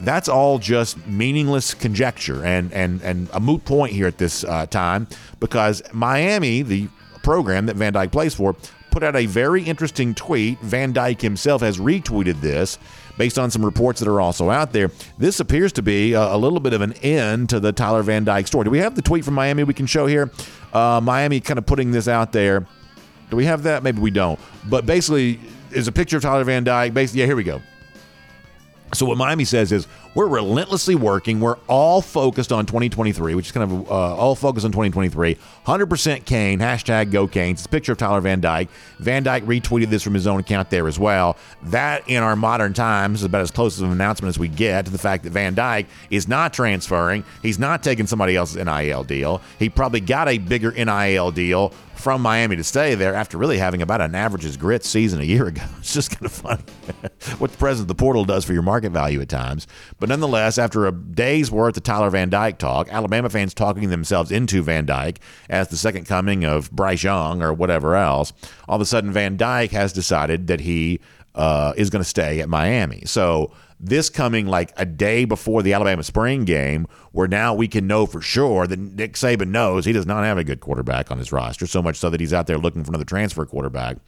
that's 0.00 0.28
all 0.28 0.58
just 0.58 1.04
meaningless 1.06 1.74
conjecture 1.74 2.44
and, 2.44 2.72
and, 2.72 3.00
and 3.02 3.28
a 3.32 3.40
moot 3.40 3.64
point 3.64 3.92
here 3.92 4.06
at 4.06 4.18
this 4.18 4.44
uh, 4.44 4.66
time 4.66 5.06
because 5.40 5.82
Miami, 5.92 6.62
the 6.62 6.88
program 7.22 7.66
that 7.66 7.76
Van 7.76 7.92
Dyke 7.92 8.12
plays 8.12 8.34
for, 8.34 8.54
put 8.90 9.02
out 9.02 9.16
a 9.16 9.26
very 9.26 9.62
interesting 9.62 10.14
tweet. 10.14 10.58
Van 10.60 10.92
Dyke 10.92 11.20
himself 11.20 11.60
has 11.62 11.78
retweeted 11.78 12.40
this 12.40 12.78
based 13.18 13.38
on 13.38 13.50
some 13.50 13.64
reports 13.64 14.00
that 14.00 14.08
are 14.08 14.20
also 14.20 14.50
out 14.50 14.72
there. 14.72 14.90
This 15.18 15.40
appears 15.40 15.72
to 15.74 15.82
be 15.82 16.12
a, 16.12 16.34
a 16.34 16.36
little 16.36 16.60
bit 16.60 16.72
of 16.72 16.82
an 16.82 16.92
end 16.94 17.48
to 17.50 17.60
the 17.60 17.72
Tyler 17.72 18.02
Van 18.02 18.24
Dyke 18.24 18.46
story. 18.46 18.64
Do 18.64 18.70
we 18.70 18.78
have 18.78 18.94
the 18.94 19.02
tweet 19.02 19.24
from 19.24 19.34
Miami 19.34 19.64
we 19.64 19.74
can 19.74 19.86
show 19.86 20.06
here? 20.06 20.30
Uh, 20.72 21.00
Miami 21.02 21.40
kind 21.40 21.58
of 21.58 21.66
putting 21.66 21.90
this 21.90 22.08
out 22.08 22.32
there. 22.32 22.66
Do 23.30 23.36
we 23.36 23.46
have 23.46 23.64
that? 23.64 23.82
Maybe 23.82 24.00
we 24.00 24.10
don't. 24.10 24.38
But 24.68 24.86
basically, 24.86 25.40
is 25.72 25.88
a 25.88 25.92
picture 25.92 26.16
of 26.16 26.22
Tyler 26.22 26.44
Van 26.44 26.64
Dyke. 26.64 26.94
Basically, 26.94 27.20
yeah, 27.20 27.26
here 27.26 27.36
we 27.36 27.44
go. 27.44 27.60
So 28.94 29.06
what 29.06 29.18
Miami 29.18 29.44
says 29.44 29.72
is 29.72 29.86
we're 30.16 30.26
relentlessly 30.26 30.94
working. 30.94 31.40
We're 31.40 31.58
all 31.68 32.00
focused 32.00 32.50
on 32.50 32.64
2023, 32.64 33.34
which 33.34 33.46
is 33.46 33.52
kind 33.52 33.70
of 33.70 33.90
uh, 33.90 34.16
all 34.16 34.34
focused 34.34 34.64
on 34.64 34.72
2023. 34.72 35.36
100% 35.66 36.24
Cane, 36.24 36.58
hashtag 36.58 37.12
Go 37.12 37.28
Canes. 37.28 37.60
It's 37.60 37.66
a 37.66 37.68
picture 37.68 37.92
of 37.92 37.98
Tyler 37.98 38.22
Van 38.22 38.40
Dyke. 38.40 38.70
Van 38.98 39.22
Dyke 39.22 39.44
retweeted 39.44 39.90
this 39.90 40.02
from 40.02 40.14
his 40.14 40.26
own 40.26 40.40
account 40.40 40.70
there 40.70 40.88
as 40.88 40.98
well. 40.98 41.36
That, 41.64 42.08
in 42.08 42.22
our 42.22 42.34
modern 42.34 42.72
times, 42.72 43.20
is 43.20 43.24
about 43.24 43.42
as 43.42 43.50
close 43.50 43.76
as 43.76 43.82
an 43.82 43.92
announcement 43.92 44.30
as 44.30 44.38
we 44.38 44.48
get 44.48 44.86
to 44.86 44.90
the 44.90 44.96
fact 44.96 45.22
that 45.24 45.30
Van 45.30 45.54
Dyke 45.54 45.86
is 46.08 46.26
not 46.26 46.54
transferring. 46.54 47.22
He's 47.42 47.58
not 47.58 47.82
taking 47.82 48.06
somebody 48.06 48.36
else's 48.36 48.56
NIL 48.64 49.04
deal. 49.04 49.42
He 49.58 49.68
probably 49.68 50.00
got 50.00 50.28
a 50.28 50.38
bigger 50.38 50.72
NIL 50.72 51.30
deal 51.30 51.74
from 51.96 52.22
Miami 52.22 52.56
to 52.56 52.64
stay 52.64 52.94
there 52.94 53.14
after 53.14 53.38
really 53.38 53.58
having 53.58 53.82
about 53.82 54.00
an 54.00 54.14
average 54.14 54.44
as 54.44 54.56
grits 54.56 54.88
season 54.88 55.20
a 55.20 55.24
year 55.24 55.46
ago. 55.46 55.62
It's 55.86 55.94
just 55.94 56.10
kind 56.10 56.26
of 56.26 56.32
funny 56.32 56.62
what 57.38 57.52
the 57.52 57.56
president 57.58 57.84
of 57.84 57.88
the 57.88 57.94
portal 57.94 58.24
does 58.24 58.44
for 58.44 58.52
your 58.52 58.62
market 58.62 58.90
value 58.90 59.20
at 59.20 59.28
times. 59.28 59.68
But 60.00 60.05
nonetheless, 60.06 60.58
after 60.58 60.86
a 60.86 60.92
day's 60.92 61.50
worth 61.50 61.76
of 61.76 61.82
Tyler 61.82 62.10
Van 62.10 62.30
Dyke 62.30 62.58
talk, 62.58 62.88
Alabama 62.90 63.28
fans 63.28 63.54
talking 63.54 63.90
themselves 63.90 64.30
into 64.30 64.62
Van 64.62 64.86
Dyke 64.86 65.20
as 65.48 65.68
the 65.68 65.76
second 65.76 66.06
coming 66.06 66.44
of 66.44 66.70
Bryce 66.70 67.02
Young 67.02 67.42
or 67.42 67.52
whatever 67.52 67.96
else, 67.96 68.32
all 68.68 68.76
of 68.76 68.82
a 68.82 68.86
sudden 68.86 69.12
Van 69.12 69.36
Dyke 69.36 69.72
has 69.72 69.92
decided 69.92 70.46
that 70.46 70.60
he 70.60 71.00
uh, 71.34 71.72
is 71.76 71.90
going 71.90 72.02
to 72.02 72.08
stay 72.08 72.40
at 72.40 72.48
Miami. 72.48 73.02
So 73.04 73.52
this 73.78 74.08
coming 74.08 74.46
like 74.46 74.72
a 74.76 74.86
day 74.86 75.24
before 75.24 75.62
the 75.62 75.74
Alabama 75.74 76.02
spring 76.02 76.44
game, 76.44 76.86
where 77.12 77.28
now 77.28 77.52
we 77.54 77.68
can 77.68 77.86
know 77.86 78.06
for 78.06 78.22
sure 78.22 78.66
that 78.66 78.78
Nick 78.78 79.14
Saban 79.14 79.48
knows 79.48 79.84
he 79.84 79.92
does 79.92 80.06
not 80.06 80.24
have 80.24 80.38
a 80.38 80.44
good 80.44 80.60
quarterback 80.60 81.10
on 81.10 81.18
his 81.18 81.32
roster, 81.32 81.66
so 81.66 81.82
much 81.82 81.96
so 81.96 82.08
that 82.10 82.20
he's 82.20 82.32
out 82.32 82.46
there 82.46 82.58
looking 82.58 82.84
for 82.84 82.90
another 82.90 83.04
transfer 83.04 83.44
quarterback. 83.44 83.98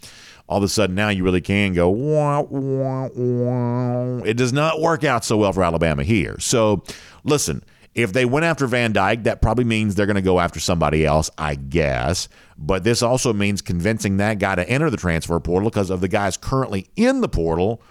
All 0.49 0.59
of 0.59 0.63
a 0.63 0.69
sudden, 0.69 0.97
now 0.97 1.11
you 1.11 1.25
really 1.25 1.41
can 1.41 1.75
go, 1.75 1.91
wah, 1.91 2.41
wah, 2.41 3.09
wah. 3.15 4.23
it 4.25 4.37
does 4.37 4.53
not 4.53 4.81
work 4.81 5.05
out 5.05 5.25
so 5.25 5.37
well 5.37 5.53
for 5.53 5.63
Alabama 5.63 6.03
here. 6.03 6.39
So, 6.39 6.83
listen, 7.23 7.63
if 7.95 8.13
they 8.13 8.25
went 8.25 8.45
after 8.45 8.67
Van 8.67 8.93
Dyke, 8.93 9.25
that 9.25 9.43
probably 9.43 9.65
means 9.65 9.95
they're 9.95 10.07
going 10.07 10.17
to 10.17 10.23
go 10.23 10.41
after 10.41 10.59
somebody 10.59 11.05
else, 11.05 11.31
I 11.37 11.55
guess. 11.55 12.29
But 12.57 12.83
this 12.83 13.03
also 13.03 13.33
means 13.33 13.61
convincing 13.61 14.17
that 14.17 14.39
guy 14.39 14.55
to 14.55 14.69
enter 14.69 14.89
the 14.89 14.97
transfer 14.97 15.39
portal 15.39 15.69
because 15.69 15.91
of 15.91 16.01
the 16.01 16.09
guys 16.09 16.37
currently 16.37 16.89
in 16.97 17.21
the 17.21 17.29
portal 17.29 17.83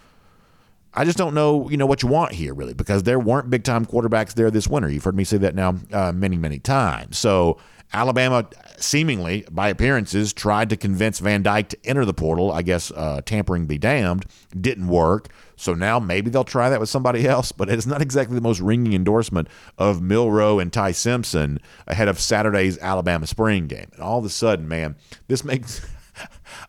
I 0.97 1.05
just 1.05 1.17
don't 1.17 1.35
know, 1.35 1.69
you 1.69 1.77
know, 1.77 1.85
what 1.85 2.01
you 2.01 2.09
want 2.09 2.31
here 2.31 2.55
really, 2.55 2.73
because 2.73 3.03
there 3.03 3.19
weren't 3.19 3.51
big 3.51 3.63
time 3.63 3.85
quarterbacks 3.85 4.33
there 4.33 4.49
this 4.49 4.67
winter. 4.67 4.89
You've 4.89 5.03
heard 5.03 5.15
me 5.15 5.23
say 5.23 5.37
that 5.37 5.53
now 5.53 5.75
uh, 5.93 6.11
many, 6.11 6.37
many 6.37 6.57
times. 6.57 7.19
So 7.19 7.59
Alabama, 7.93 8.45
seemingly 8.77 9.45
by 9.49 9.69
appearances, 9.69 10.33
tried 10.33 10.69
to 10.69 10.77
convince 10.77 11.19
Van 11.19 11.41
Dyke 11.41 11.69
to 11.69 11.77
enter 11.85 12.05
the 12.05 12.13
portal. 12.13 12.51
I 12.51 12.61
guess 12.61 12.91
uh, 12.91 13.21
tampering 13.25 13.65
be 13.65 13.77
damned, 13.77 14.25
didn't 14.59 14.87
work. 14.87 15.29
So 15.55 15.73
now 15.73 15.99
maybe 15.99 16.29
they'll 16.29 16.43
try 16.43 16.69
that 16.69 16.79
with 16.79 16.89
somebody 16.89 17.27
else, 17.27 17.51
but 17.51 17.69
it's 17.69 17.87
not 17.87 18.01
exactly 18.01 18.35
the 18.35 18.41
most 18.41 18.59
ringing 18.59 18.93
endorsement 18.93 19.47
of 19.77 20.01
Milroe 20.01 20.59
and 20.59 20.71
Ty 20.71 20.91
Simpson 20.91 21.59
ahead 21.87 22.07
of 22.07 22.19
Saturday's 22.19 22.77
Alabama 22.77 23.25
spring 23.25 23.67
game. 23.67 23.87
And 23.93 24.01
all 24.01 24.19
of 24.19 24.25
a 24.25 24.29
sudden, 24.29 24.67
man, 24.67 24.95
this 25.27 25.43
makes 25.43 25.81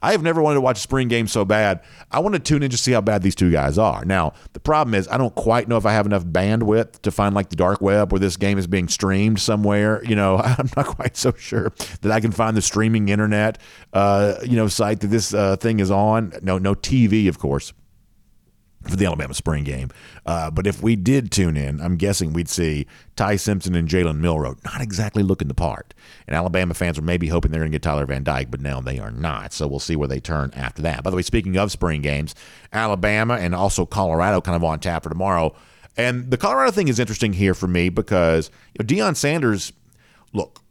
I 0.03 0.13
have 0.13 0.23
never 0.23 0.43
wanted 0.43 0.57
to 0.57 0.61
watch 0.61 0.79
a 0.79 0.81
spring 0.81 1.09
game 1.09 1.27
so 1.27 1.45
bad. 1.45 1.81
I 2.11 2.21
want 2.21 2.35
to 2.35 2.41
tune 2.41 2.63
in 2.63 2.71
to 2.71 2.77
see 2.77 2.93
how 2.93 3.01
bad 3.01 3.23
these 3.23 3.35
two 3.35 3.51
guys 3.51 3.79
are. 3.79 4.05
Now, 4.05 4.33
the 4.53 4.61
problem 4.61 4.95
is 4.95 5.09
I 5.09 5.17
don't 5.17 5.35
quite 5.35 5.69
know 5.69 5.77
if 5.77 5.87
I 5.87 5.93
have 5.93 6.07
enough 6.07 6.25
bandwidth 6.25 7.03
to 7.03 7.11
find 7.11 7.35
like 7.35 7.51
the 7.51 7.57
dark 7.57 7.81
web 7.81 8.13
where 8.13 8.19
this 8.19 8.37
game 8.37 8.59
is 8.59 8.67
being 8.67 8.89
streamed 8.89 9.41
somewhere. 9.41 10.03
You 10.05 10.17
know, 10.17 10.39
I'm 10.45 10.71
not 10.77 10.87
quite 10.87 11.17
so 11.17 11.33
sure 11.33 11.73
that 12.03 12.13
I 12.13 12.21
can 12.21 12.33
find 12.33 12.57
the 12.57 12.63
streaming 12.63 13.09
internet, 13.09 13.59
uh, 13.93 14.35
you 14.43 14.57
know, 14.57 14.69
site 14.69 15.01
that 15.01 15.09
this 15.09 15.35
uh, 15.35 15.57
thing 15.57 15.81
is 15.81 15.91
on. 15.91 16.33
No, 16.43 16.59
no 16.59 16.75
TV, 16.75 17.29
of 17.29 17.39
course 17.39 17.73
for 18.85 18.97
the 18.97 19.07
Alabama 19.07 19.35
spring 19.35 19.65
game. 19.65 19.91
Uh, 20.25 20.51
but 20.51 20.67
if 20.67 20.83
we 20.83 20.97
did 20.97 21.31
tune 21.31 21.57
in, 21.57 21.81
I'm 21.81 21.97
guessing 21.97 22.33
we'd 22.33 22.49
see 22.49 22.87
Ty 23.17 23.37
Simpson 23.37 23.75
and 23.75 23.89
Jalen 23.89 24.19
Milroe 24.19 24.57
not 24.65 24.81
exactly 24.81 25.23
looking 25.23 25.49
the 25.49 25.55
part. 25.55 25.95
And 26.27 26.37
Alabama 26.37 26.75
fans 26.75 26.99
are 26.99 27.03
maybe 27.03 27.29
hoping 27.29 27.51
they're 27.51 27.61
going 27.61 27.73
to 27.73 27.75
get 27.75 27.83
Tyler 27.83 28.07
Van 28.07 28.23
Dyke, 28.23 28.51
but 28.51 28.61
now 28.61 28.81
they 28.81 28.99
are 28.99 29.11
not. 29.11 29.53
So 29.53 29.67
we'll 29.67 29.81
see 29.81 29.97
where 29.97 30.09
they 30.09 30.21
turn 30.21 30.53
after 30.55 30.83
that. 30.83 31.03
By 31.03 31.11
the 31.11 31.17
way, 31.17 31.23
speaking 31.23 31.57
of 31.57 31.73
spring 31.73 32.03
games, 32.03 32.35
Alabama 32.73 33.35
and 33.35 33.55
also 33.55 33.85
Colorado 33.85 34.41
kind 34.41 34.57
of 34.57 34.65
on 34.65 34.79
tap 34.81 35.03
for 35.03 35.09
tomorrow. 35.09 35.55
And 35.97 36.31
the 36.31 36.37
Colorado 36.37 36.71
thing 36.71 36.89
is 36.89 37.01
interesting 37.01 37.33
here 37.33 37.55
for 37.55 37.67
me 37.67 37.89
because 37.89 38.51
you 38.79 38.85
know, 38.85 38.87
Deion 38.87 39.17
Sanders, 39.17 39.73
look, 40.33 40.63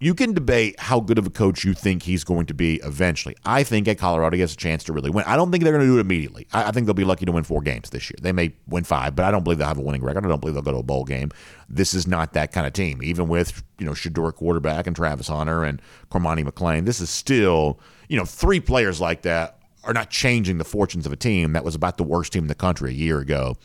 you 0.00 0.14
can 0.14 0.34
debate 0.34 0.78
how 0.78 1.00
good 1.00 1.18
of 1.18 1.26
a 1.26 1.30
coach 1.30 1.64
you 1.64 1.72
think 1.72 2.02
he's 2.02 2.24
going 2.24 2.46
to 2.46 2.54
be 2.54 2.76
eventually. 2.84 3.36
I 3.46 3.62
think 3.62 3.86
at 3.86 3.98
Colorado 3.98 4.34
he 4.34 4.40
has 4.40 4.52
a 4.52 4.56
chance 4.56 4.84
to 4.84 4.92
really 4.92 5.08
win. 5.08 5.24
I 5.26 5.36
don't 5.36 5.50
think 5.50 5.62
they're 5.62 5.72
going 5.72 5.86
to 5.86 5.90
do 5.90 5.98
it 5.98 6.00
immediately. 6.00 6.46
I, 6.52 6.64
I, 6.64 6.70
think 6.72 6.86
they'll 6.86 6.94
be 6.94 7.04
lucky 7.04 7.24
to 7.24 7.32
win 7.32 7.44
four 7.44 7.62
games 7.62 7.90
this 7.90 8.10
year. 8.10 8.16
They 8.20 8.32
may 8.32 8.52
win 8.66 8.84
five, 8.84 9.14
but 9.14 9.24
I 9.24 9.30
don't 9.30 9.44
believe 9.44 9.58
they'll 9.58 9.68
have 9.68 9.78
a 9.78 9.82
winning 9.82 10.02
record. 10.02 10.26
I 10.26 10.28
don't 10.28 10.40
believe 10.40 10.54
they'll 10.54 10.62
go 10.62 10.72
to 10.72 10.78
a 10.78 10.82
bowl 10.82 11.04
game. 11.04 11.30
This 11.68 11.94
is 11.94 12.06
not 12.06 12.32
that 12.32 12.52
kind 12.52 12.66
of 12.66 12.72
team. 12.72 13.02
Even 13.02 13.28
with 13.28 13.62
you 13.78 13.86
know 13.86 13.92
Shedeur 13.92 14.34
quarterback 14.34 14.86
and 14.86 14.96
Travis 14.96 15.28
Hunter 15.28 15.64
and 15.64 15.80
Cormani 16.10 16.44
McClain, 16.46 16.84
this 16.84 17.00
is 17.00 17.08
still 17.08 17.78
you 18.08 18.18
know 18.18 18.24
three 18.24 18.60
players 18.60 19.00
like 19.00 19.22
that 19.22 19.58
are 19.84 19.92
not 19.92 20.10
changing 20.10 20.58
the 20.58 20.64
fortunes 20.64 21.06
of 21.06 21.12
a 21.12 21.16
team 21.16 21.52
that 21.52 21.64
was 21.64 21.74
about 21.74 21.98
the 21.98 22.04
worst 22.04 22.32
team 22.32 22.44
in 22.44 22.48
the 22.48 22.54
country 22.54 22.90
a 22.90 22.94
year 22.94 23.20
ago. 23.20 23.56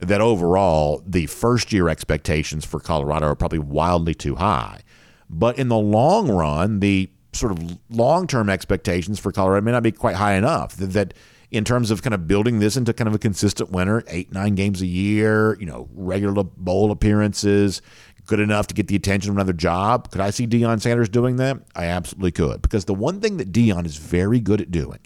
That 0.00 0.20
overall, 0.20 1.02
the 1.06 1.26
first 1.26 1.72
year 1.72 1.88
expectations 1.88 2.64
for 2.64 2.80
Colorado 2.80 3.26
are 3.26 3.34
probably 3.34 3.58
wildly 3.58 4.14
too 4.14 4.36
high. 4.36 4.80
But 5.28 5.58
in 5.58 5.68
the 5.68 5.78
long 5.78 6.30
run, 6.30 6.80
the 6.80 7.10
sort 7.32 7.52
of 7.52 7.78
long 7.90 8.26
term 8.26 8.48
expectations 8.48 9.18
for 9.18 9.32
Colorado 9.32 9.64
may 9.64 9.72
not 9.72 9.82
be 9.82 9.92
quite 9.92 10.16
high 10.16 10.34
enough. 10.34 10.76
That, 10.76 10.92
that 10.92 11.14
in 11.50 11.64
terms 11.64 11.90
of 11.90 12.02
kind 12.02 12.14
of 12.14 12.26
building 12.26 12.58
this 12.58 12.76
into 12.76 12.92
kind 12.92 13.08
of 13.08 13.14
a 13.14 13.18
consistent 13.18 13.70
winner, 13.70 14.02
eight, 14.08 14.32
nine 14.32 14.54
games 14.54 14.82
a 14.82 14.86
year, 14.86 15.56
you 15.60 15.66
know, 15.66 15.88
regular 15.94 16.42
bowl 16.42 16.90
appearances, 16.90 17.82
good 18.26 18.40
enough 18.40 18.66
to 18.66 18.74
get 18.74 18.88
the 18.88 18.96
attention 18.96 19.30
of 19.30 19.36
another 19.36 19.52
job. 19.52 20.10
Could 20.10 20.20
I 20.20 20.30
see 20.30 20.46
Deion 20.46 20.80
Sanders 20.80 21.08
doing 21.08 21.36
that? 21.36 21.58
I 21.74 21.84
absolutely 21.86 22.32
could. 22.32 22.62
Because 22.62 22.84
the 22.84 22.94
one 22.94 23.20
thing 23.20 23.36
that 23.36 23.52
Deion 23.52 23.86
is 23.86 23.96
very 23.96 24.40
good 24.40 24.60
at 24.60 24.70
doing, 24.70 24.98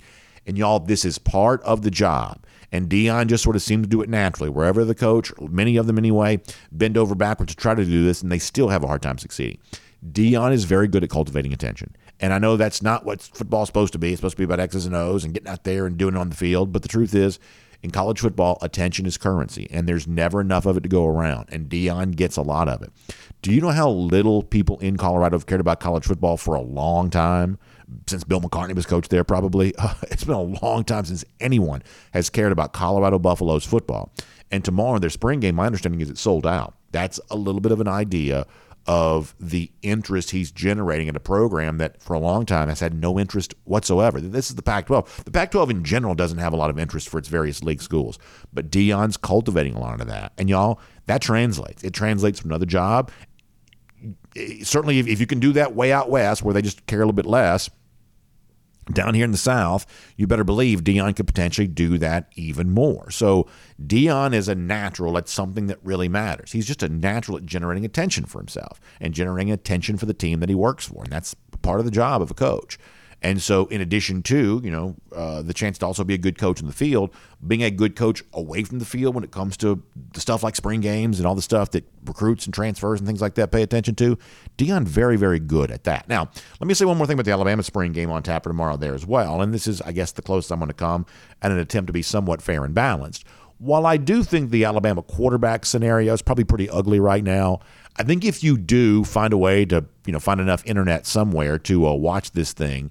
And 0.46 0.56
y'all, 0.56 0.80
this 0.80 1.04
is 1.04 1.18
part 1.18 1.62
of 1.62 1.82
the 1.82 1.90
job. 1.90 2.44
And 2.72 2.88
Deion 2.88 3.26
just 3.26 3.44
sort 3.44 3.56
of 3.56 3.62
seemed 3.62 3.84
to 3.84 3.88
do 3.88 4.00
it 4.00 4.08
naturally. 4.08 4.48
Wherever 4.48 4.84
the 4.84 4.94
coach, 4.94 5.32
many 5.40 5.76
of 5.76 5.86
them 5.86 5.98
anyway, 5.98 6.40
bend 6.72 6.96
over 6.96 7.14
backwards 7.14 7.54
to 7.54 7.60
try 7.60 7.74
to 7.74 7.84
do 7.84 8.04
this, 8.04 8.22
and 8.22 8.30
they 8.32 8.38
still 8.38 8.68
have 8.68 8.84
a 8.84 8.86
hard 8.86 9.02
time 9.02 9.18
succeeding. 9.18 9.58
Deion 10.06 10.52
is 10.52 10.64
very 10.64 10.88
good 10.88 11.04
at 11.04 11.10
cultivating 11.10 11.52
attention. 11.52 11.94
And 12.20 12.32
I 12.32 12.38
know 12.38 12.56
that's 12.56 12.82
not 12.82 13.04
what 13.04 13.20
football's 13.20 13.68
supposed 13.68 13.92
to 13.92 13.98
be. 13.98 14.12
It's 14.12 14.20
supposed 14.20 14.36
to 14.36 14.40
be 14.40 14.44
about 14.44 14.60
X's 14.60 14.86
and 14.86 14.94
O's 14.94 15.24
and 15.24 15.34
getting 15.34 15.48
out 15.48 15.64
there 15.64 15.86
and 15.86 15.96
doing 15.96 16.14
it 16.14 16.18
on 16.18 16.30
the 16.30 16.36
field. 16.36 16.72
But 16.72 16.82
the 16.82 16.88
truth 16.88 17.14
is, 17.14 17.38
in 17.82 17.90
college 17.90 18.20
football, 18.20 18.58
attention 18.60 19.06
is 19.06 19.16
currency, 19.16 19.66
and 19.70 19.88
there's 19.88 20.06
never 20.06 20.40
enough 20.40 20.66
of 20.66 20.76
it 20.76 20.82
to 20.82 20.88
go 20.88 21.06
around. 21.06 21.48
And 21.50 21.68
Deion 21.68 22.14
gets 22.14 22.36
a 22.36 22.42
lot 22.42 22.68
of 22.68 22.82
it. 22.82 22.92
Do 23.40 23.52
you 23.52 23.60
know 23.62 23.70
how 23.70 23.88
little 23.88 24.42
people 24.42 24.78
in 24.80 24.98
Colorado 24.98 25.36
have 25.36 25.46
cared 25.46 25.62
about 25.62 25.80
college 25.80 26.04
football 26.04 26.36
for 26.36 26.54
a 26.54 26.60
long 26.60 27.08
time? 27.08 27.58
Since 28.06 28.24
Bill 28.24 28.40
McCartney 28.40 28.74
was 28.74 28.86
coach 28.86 29.08
there, 29.08 29.24
probably. 29.24 29.74
it's 30.10 30.24
been 30.24 30.34
a 30.34 30.42
long 30.42 30.84
time 30.84 31.06
since 31.06 31.24
anyone 31.40 31.82
has 32.12 32.28
cared 32.28 32.52
about 32.52 32.74
Colorado 32.74 33.18
Buffaloes 33.18 33.64
football. 33.64 34.12
And 34.50 34.64
tomorrow, 34.64 34.98
their 34.98 35.10
spring 35.10 35.40
game, 35.40 35.54
my 35.54 35.66
understanding 35.66 36.00
is 36.00 36.10
it's 36.10 36.20
sold 36.20 36.46
out. 36.46 36.74
That's 36.92 37.18
a 37.30 37.36
little 37.36 37.60
bit 37.60 37.72
of 37.72 37.80
an 37.80 37.88
idea 37.88 38.46
of 38.86 39.34
the 39.38 39.70
interest 39.82 40.30
he's 40.30 40.50
generating 40.50 41.06
in 41.06 41.14
a 41.14 41.20
program 41.20 41.78
that 41.78 42.02
for 42.02 42.14
a 42.14 42.18
long 42.18 42.46
time 42.46 42.68
has 42.68 42.80
had 42.80 42.94
no 42.94 43.18
interest 43.18 43.54
whatsoever. 43.64 44.20
This 44.20 44.50
is 44.50 44.56
the 44.56 44.62
Pac 44.62 44.86
12. 44.86 45.24
The 45.24 45.30
Pac 45.30 45.50
12 45.50 45.70
in 45.70 45.84
general 45.84 46.14
doesn't 46.14 46.38
have 46.38 46.52
a 46.52 46.56
lot 46.56 46.70
of 46.70 46.78
interest 46.78 47.08
for 47.08 47.18
its 47.18 47.28
various 47.28 47.62
league 47.62 47.82
schools, 47.82 48.18
but 48.52 48.70
Deion's 48.70 49.16
cultivating 49.16 49.74
a 49.74 49.80
lot 49.80 50.00
of 50.00 50.06
that. 50.08 50.32
And 50.38 50.48
y'all, 50.48 50.80
that 51.06 51.20
translates. 51.22 51.84
It 51.84 51.92
translates 51.92 52.40
from 52.40 52.50
another 52.50 52.66
job. 52.66 53.10
Certainly, 54.62 55.00
if 55.00 55.20
you 55.20 55.26
can 55.26 55.40
do 55.40 55.52
that 55.52 55.74
way 55.74 55.92
out 55.92 56.08
west 56.08 56.42
where 56.42 56.54
they 56.54 56.62
just 56.62 56.86
care 56.86 57.00
a 57.00 57.02
little 57.02 57.12
bit 57.12 57.26
less, 57.26 57.68
down 58.92 59.14
here 59.14 59.24
in 59.24 59.30
the 59.30 59.38
South, 59.38 59.86
you 60.16 60.26
better 60.26 60.44
believe 60.44 60.82
Deion 60.82 61.14
could 61.14 61.26
potentially 61.26 61.68
do 61.68 61.98
that 61.98 62.30
even 62.36 62.70
more. 62.70 63.10
So 63.10 63.46
Deion 63.80 64.34
is 64.34 64.48
a 64.48 64.54
natural 64.54 65.16
at 65.16 65.28
something 65.28 65.66
that 65.66 65.78
really 65.82 66.08
matters. 66.08 66.52
He's 66.52 66.66
just 66.66 66.82
a 66.82 66.88
natural 66.88 67.36
at 67.36 67.46
generating 67.46 67.84
attention 67.84 68.24
for 68.24 68.38
himself 68.38 68.80
and 69.00 69.14
generating 69.14 69.52
attention 69.52 69.96
for 69.96 70.06
the 70.06 70.14
team 70.14 70.40
that 70.40 70.48
he 70.48 70.54
works 70.54 70.86
for. 70.86 71.04
And 71.04 71.12
that's 71.12 71.34
part 71.62 71.78
of 71.80 71.84
the 71.84 71.92
job 71.92 72.22
of 72.22 72.30
a 72.30 72.34
coach. 72.34 72.78
And 73.22 73.42
so, 73.42 73.66
in 73.66 73.80
addition 73.80 74.22
to 74.24 74.60
you 74.64 74.70
know 74.70 74.96
uh, 75.14 75.42
the 75.42 75.52
chance 75.52 75.78
to 75.78 75.86
also 75.86 76.04
be 76.04 76.14
a 76.14 76.18
good 76.18 76.38
coach 76.38 76.60
in 76.60 76.66
the 76.66 76.72
field, 76.72 77.10
being 77.46 77.62
a 77.62 77.70
good 77.70 77.94
coach 77.96 78.22
away 78.32 78.64
from 78.64 78.78
the 78.78 78.84
field 78.84 79.14
when 79.14 79.24
it 79.24 79.30
comes 79.30 79.56
to 79.58 79.82
the 80.12 80.20
stuff 80.20 80.42
like 80.42 80.56
spring 80.56 80.80
games 80.80 81.18
and 81.18 81.26
all 81.26 81.34
the 81.34 81.42
stuff 81.42 81.70
that 81.72 81.84
recruits 82.04 82.46
and 82.46 82.54
transfers 82.54 82.98
and 82.98 83.06
things 83.06 83.20
like 83.20 83.34
that 83.34 83.50
pay 83.50 83.62
attention 83.62 83.94
to, 83.96 84.18
Deion 84.56 84.84
very 84.84 85.16
very 85.16 85.38
good 85.38 85.70
at 85.70 85.84
that. 85.84 86.08
Now, 86.08 86.30
let 86.60 86.66
me 86.66 86.74
say 86.74 86.84
one 86.84 86.96
more 86.96 87.06
thing 87.06 87.14
about 87.14 87.26
the 87.26 87.32
Alabama 87.32 87.62
spring 87.62 87.92
game 87.92 88.10
on 88.10 88.22
tap 88.22 88.44
for 88.44 88.50
tomorrow 88.50 88.76
there 88.76 88.94
as 88.94 89.06
well. 89.06 89.42
And 89.42 89.52
this 89.52 89.66
is, 89.66 89.82
I 89.82 89.92
guess, 89.92 90.12
the 90.12 90.22
closest 90.22 90.52
I'm 90.52 90.58
going 90.58 90.68
to 90.68 90.74
come 90.74 91.06
at 91.42 91.50
an 91.50 91.58
attempt 91.58 91.88
to 91.88 91.92
be 91.92 92.02
somewhat 92.02 92.40
fair 92.42 92.64
and 92.64 92.74
balanced. 92.74 93.24
While 93.58 93.84
I 93.84 93.98
do 93.98 94.22
think 94.22 94.50
the 94.50 94.64
Alabama 94.64 95.02
quarterback 95.02 95.66
scenario 95.66 96.14
is 96.14 96.22
probably 96.22 96.44
pretty 96.44 96.70
ugly 96.70 96.98
right 96.98 97.22
now, 97.22 97.60
I 97.96 98.04
think 98.04 98.24
if 98.24 98.42
you 98.42 98.56
do 98.56 99.04
find 99.04 99.34
a 99.34 99.38
way 99.38 99.66
to, 99.66 99.84
you 100.06 100.12
know, 100.14 100.18
find 100.18 100.40
enough 100.40 100.64
internet 100.64 101.06
somewhere 101.06 101.58
to 101.58 101.86
uh, 101.86 101.92
watch 101.92 102.30
this 102.30 102.54
thing, 102.54 102.90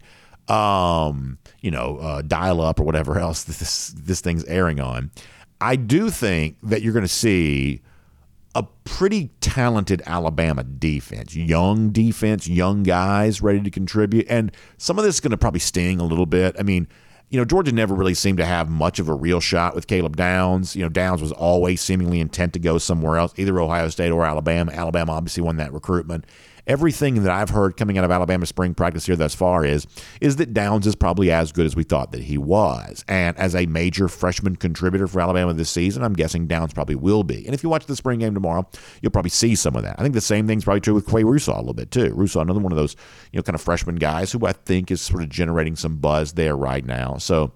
um, 0.49 1.37
you 1.61 1.71
know, 1.71 1.97
uh, 1.97 2.21
dial 2.21 2.61
up 2.61 2.79
or 2.79 2.83
whatever 2.83 3.19
else 3.19 3.43
this 3.45 3.89
this 3.89 4.21
thing's 4.21 4.43
airing 4.45 4.79
on, 4.79 5.11
I 5.61 5.75
do 5.75 6.09
think 6.09 6.57
that 6.63 6.81
you're 6.81 6.93
going 6.93 7.05
to 7.05 7.07
see 7.07 7.81
a 8.55 8.63
pretty 8.83 9.29
talented 9.41 10.01
Alabama 10.05 10.63
defense, 10.63 11.35
young 11.35 11.91
defense, 11.91 12.47
young 12.47 12.83
guys 12.83 13.41
ready 13.41 13.61
to 13.61 13.69
contribute, 13.69 14.25
and 14.29 14.51
some 14.77 14.97
of 14.97 15.05
this 15.05 15.15
is 15.15 15.21
going 15.21 15.31
to 15.31 15.37
probably 15.37 15.59
sting 15.59 15.99
a 15.99 16.05
little 16.05 16.25
bit. 16.25 16.55
I 16.59 16.63
mean. 16.63 16.87
You 17.31 17.37
know, 17.37 17.45
Georgia 17.45 17.71
never 17.71 17.93
really 17.93 18.15
seemed 18.15 18.39
to 18.39 18.45
have 18.45 18.71
much 18.71 18.97
of 18.97 19.07
a 19.07 19.13
real 19.13 19.39
shot 19.39 19.75
with 19.75 19.85
Caleb 19.85 20.17
Downs. 20.17 20.75
You 20.75 20.81
know, 20.81 20.89
Downs 20.89 21.21
was 21.21 21.31
always 21.31 21.79
seemingly 21.79 22.19
intent 22.21 22.53
to 22.53 22.59
go 22.59 22.79
somewhere 22.79 23.17
else, 23.17 23.33
either 23.37 23.59
Ohio 23.59 23.89
State 23.89 24.09
or 24.09 24.25
Alabama. 24.25 24.71
Alabama 24.71 25.11
obviously 25.11 25.43
won 25.43 25.57
that 25.57 25.71
recruitment 25.71 26.25
everything 26.69 27.23
that 27.23 27.31
I've 27.31 27.49
heard 27.49 27.75
coming 27.75 27.97
out 27.97 28.05
of 28.05 28.11
Alabama 28.11 28.45
spring 28.45 28.75
practice 28.75 29.07
here 29.07 29.15
thus 29.15 29.33
far 29.33 29.65
is 29.65 29.87
is 30.21 30.35
that 30.35 30.53
Downs 30.53 30.85
is 30.85 30.95
probably 30.95 31.31
as 31.31 31.51
good 31.51 31.65
as 31.65 31.75
we 31.75 31.83
thought 31.83 32.11
that 32.11 32.21
he 32.21 32.37
was. 32.37 33.03
And 33.07 33.35
as 33.37 33.55
a 33.55 33.65
major 33.65 34.07
freshman 34.07 34.55
contributor 34.55 35.07
for 35.07 35.19
Alabama 35.19 35.53
this 35.53 35.71
season, 35.71 36.03
I'm 36.03 36.13
guessing 36.13 36.45
Downs 36.47 36.73
probably 36.73 36.95
will 36.95 37.23
be. 37.23 37.43
And 37.45 37.55
if 37.55 37.63
you 37.63 37.69
watch 37.69 37.87
the 37.87 37.95
spring 37.95 38.19
game 38.19 38.35
tomorrow, 38.35 38.69
you'll 39.01 39.11
probably 39.11 39.31
see 39.31 39.55
some 39.55 39.75
of 39.75 39.81
that. 39.83 39.99
I 39.99 40.03
think 40.03 40.13
the 40.13 40.21
same 40.21 40.45
thing's 40.45 40.63
probably 40.63 40.81
true 40.81 40.93
with 40.93 41.07
Qua 41.07 41.21
Russaw 41.21 41.55
a 41.55 41.59
little 41.59 41.73
bit 41.73 41.89
too. 41.89 42.13
Russaw, 42.15 42.41
another 42.41 42.59
one 42.59 42.71
of 42.71 42.77
those, 42.77 42.95
you 43.33 43.37
know, 43.37 43.43
kind 43.43 43.55
of 43.55 43.61
freshman 43.61 43.95
guys 43.95 44.31
who 44.31 44.45
I 44.45 44.53
think 44.53 44.91
is 44.91 45.01
sort 45.01 45.23
of 45.23 45.29
generating 45.29 45.75
some 45.75 45.97
buzz 45.97 46.33
there 46.33 46.55
right 46.55 46.85
now. 46.85 47.17
So 47.17 47.51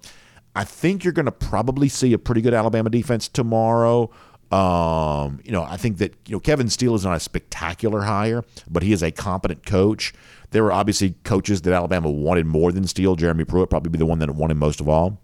I 0.56 0.64
think 0.64 1.04
you're 1.04 1.12
going 1.12 1.26
to 1.26 1.32
probably 1.32 1.88
see 1.88 2.12
a 2.12 2.18
pretty 2.18 2.40
good 2.40 2.54
Alabama 2.54 2.90
defense 2.90 3.28
tomorrow. 3.28 4.10
Um, 4.52 5.40
you 5.44 5.52
know, 5.52 5.62
I 5.62 5.76
think 5.76 5.98
that 5.98 6.14
you 6.26 6.36
know 6.36 6.40
Kevin 6.40 6.68
Steele 6.68 6.94
is 6.94 7.04
not 7.04 7.16
a 7.16 7.20
spectacular 7.20 8.02
hire, 8.02 8.44
but 8.70 8.82
he 8.82 8.92
is 8.92 9.02
a 9.02 9.10
competent 9.10 9.66
coach. 9.66 10.12
There 10.50 10.62
were 10.62 10.72
obviously 10.72 11.14
coaches 11.24 11.62
that 11.62 11.72
Alabama 11.72 12.10
wanted 12.10 12.46
more 12.46 12.70
than 12.70 12.86
Steele. 12.86 13.16
Jeremy 13.16 13.44
Pruitt 13.44 13.70
probably 13.70 13.90
be 13.90 13.98
the 13.98 14.06
one 14.06 14.20
that 14.20 14.30
wanted 14.30 14.56
most 14.56 14.80
of 14.80 14.88
all. 14.88 15.20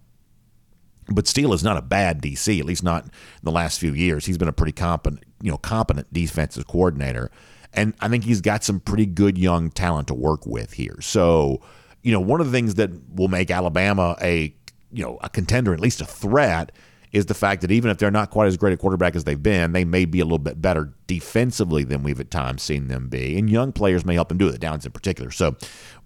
But 1.09 1.27
Steele 1.27 1.53
is 1.53 1.65
not 1.65 1.77
a 1.77 1.83
bad 1.83 2.23
DC, 2.23 2.59
at 2.59 2.65
least 2.65 2.83
not 2.83 3.05
in 3.05 3.11
the 3.43 3.51
last 3.51 3.81
few 3.81 3.95
years. 3.95 4.27
He's 4.27 4.39
been 4.39 4.49
a 4.49 4.53
pretty 4.53 4.73
competent, 4.73 5.25
you 5.43 5.51
know, 5.51 5.57
competent 5.57 6.13
defensive 6.13 6.67
coordinator, 6.67 7.31
and 7.73 7.95
I 8.01 8.09
think 8.09 8.25
he's 8.25 8.41
got 8.41 8.65
some 8.65 8.81
pretty 8.81 9.07
good 9.07 9.39
young 9.39 9.71
talent 9.71 10.09
to 10.09 10.15
work 10.15 10.47
with 10.47 10.73
here. 10.73 10.97
So, 11.01 11.61
you 12.03 12.13
know, 12.13 12.21
one 12.21 12.41
of 12.41 12.47
the 12.47 12.53
things 12.53 12.77
that 12.77 12.91
will 13.15 13.29
make 13.29 13.51
Alabama 13.51 14.17
a 14.21 14.55
you 14.93 15.05
know 15.05 15.19
a 15.23 15.29
contender, 15.29 15.73
at 15.73 15.81
least 15.81 16.01
a 16.01 16.07
threat, 16.07 16.73
is 17.13 17.27
the 17.27 17.35
fact 17.35 17.63
that 17.63 17.71
even 17.71 17.91
if 17.91 17.99
they're 17.99 18.11
not 18.11 18.31
quite 18.31 18.47
as 18.47 18.57
great 18.57 18.73
a 18.73 18.77
quarterback 18.77 19.17
as 19.17 19.25
they've 19.25 19.43
been, 19.43 19.73
they 19.73 19.85
may 19.85 20.05
be 20.05 20.21
a 20.21 20.25
little 20.25 20.39
bit 20.39 20.63
better 20.63 20.93
defensively 21.07 21.83
than 21.83 22.03
we've 22.03 22.21
at 22.21 22.31
times 22.31 22.63
seen 22.63 22.89
them 22.89 23.09
be. 23.09 23.37
And 23.39 23.51
young 23.51 23.73
players 23.73 24.05
may 24.05 24.15
help 24.15 24.29
them 24.29 24.39
do 24.39 24.49
it, 24.49 24.53
the 24.53 24.59
Downs 24.59 24.87
in 24.87 24.93
particular. 24.93 25.31
So 25.31 25.57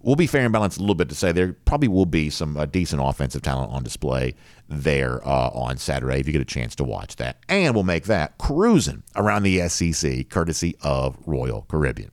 we'll 0.01 0.15
be 0.15 0.27
fair 0.27 0.45
and 0.45 0.53
balanced 0.53 0.77
a 0.77 0.81
little 0.81 0.95
bit 0.95 1.09
to 1.09 1.15
say 1.15 1.31
there 1.31 1.53
probably 1.65 1.87
will 1.87 2.07
be 2.07 2.29
some 2.29 2.57
uh, 2.57 2.65
decent 2.65 3.01
offensive 3.03 3.43
talent 3.43 3.71
on 3.71 3.83
display 3.83 4.33
there 4.67 5.25
uh, 5.27 5.49
on 5.49 5.77
Saturday 5.77 6.19
if 6.19 6.27
you 6.27 6.33
get 6.33 6.41
a 6.41 6.45
chance 6.45 6.75
to 6.75 6.83
watch 6.83 7.17
that. 7.17 7.37
And 7.47 7.75
we'll 7.75 7.83
make 7.83 8.05
that 8.05 8.37
cruising 8.37 9.03
around 9.15 9.43
the 9.43 9.67
SEC 9.69 10.29
courtesy 10.29 10.75
of 10.81 11.17
Royal 11.25 11.65
Caribbean. 11.69 12.11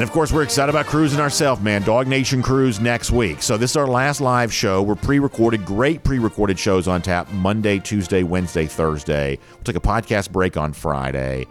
And 0.00 0.08
of 0.08 0.14
course, 0.14 0.32
we're 0.32 0.42
excited 0.42 0.70
about 0.70 0.86
cruising 0.86 1.20
ourselves, 1.20 1.60
man. 1.60 1.82
DawgNation 1.82 2.42
Cruise 2.42 2.80
next 2.80 3.10
week. 3.10 3.42
So 3.42 3.58
this 3.58 3.72
is 3.72 3.76
our 3.76 3.86
last 3.86 4.22
live 4.22 4.50
show. 4.50 4.80
We're 4.80 4.94
pre-recorded, 4.94 5.66
great 5.66 6.02
pre-recorded 6.04 6.58
shows 6.58 6.88
on 6.88 7.02
tap 7.02 7.30
Monday, 7.32 7.78
Tuesday, 7.78 8.22
Wednesday, 8.22 8.64
Thursday. 8.64 9.38
We'll 9.50 9.64
take 9.64 9.76
a 9.76 9.80
podcast 9.80 10.32
break 10.32 10.56
on 10.56 10.72
Friday. 10.72 11.46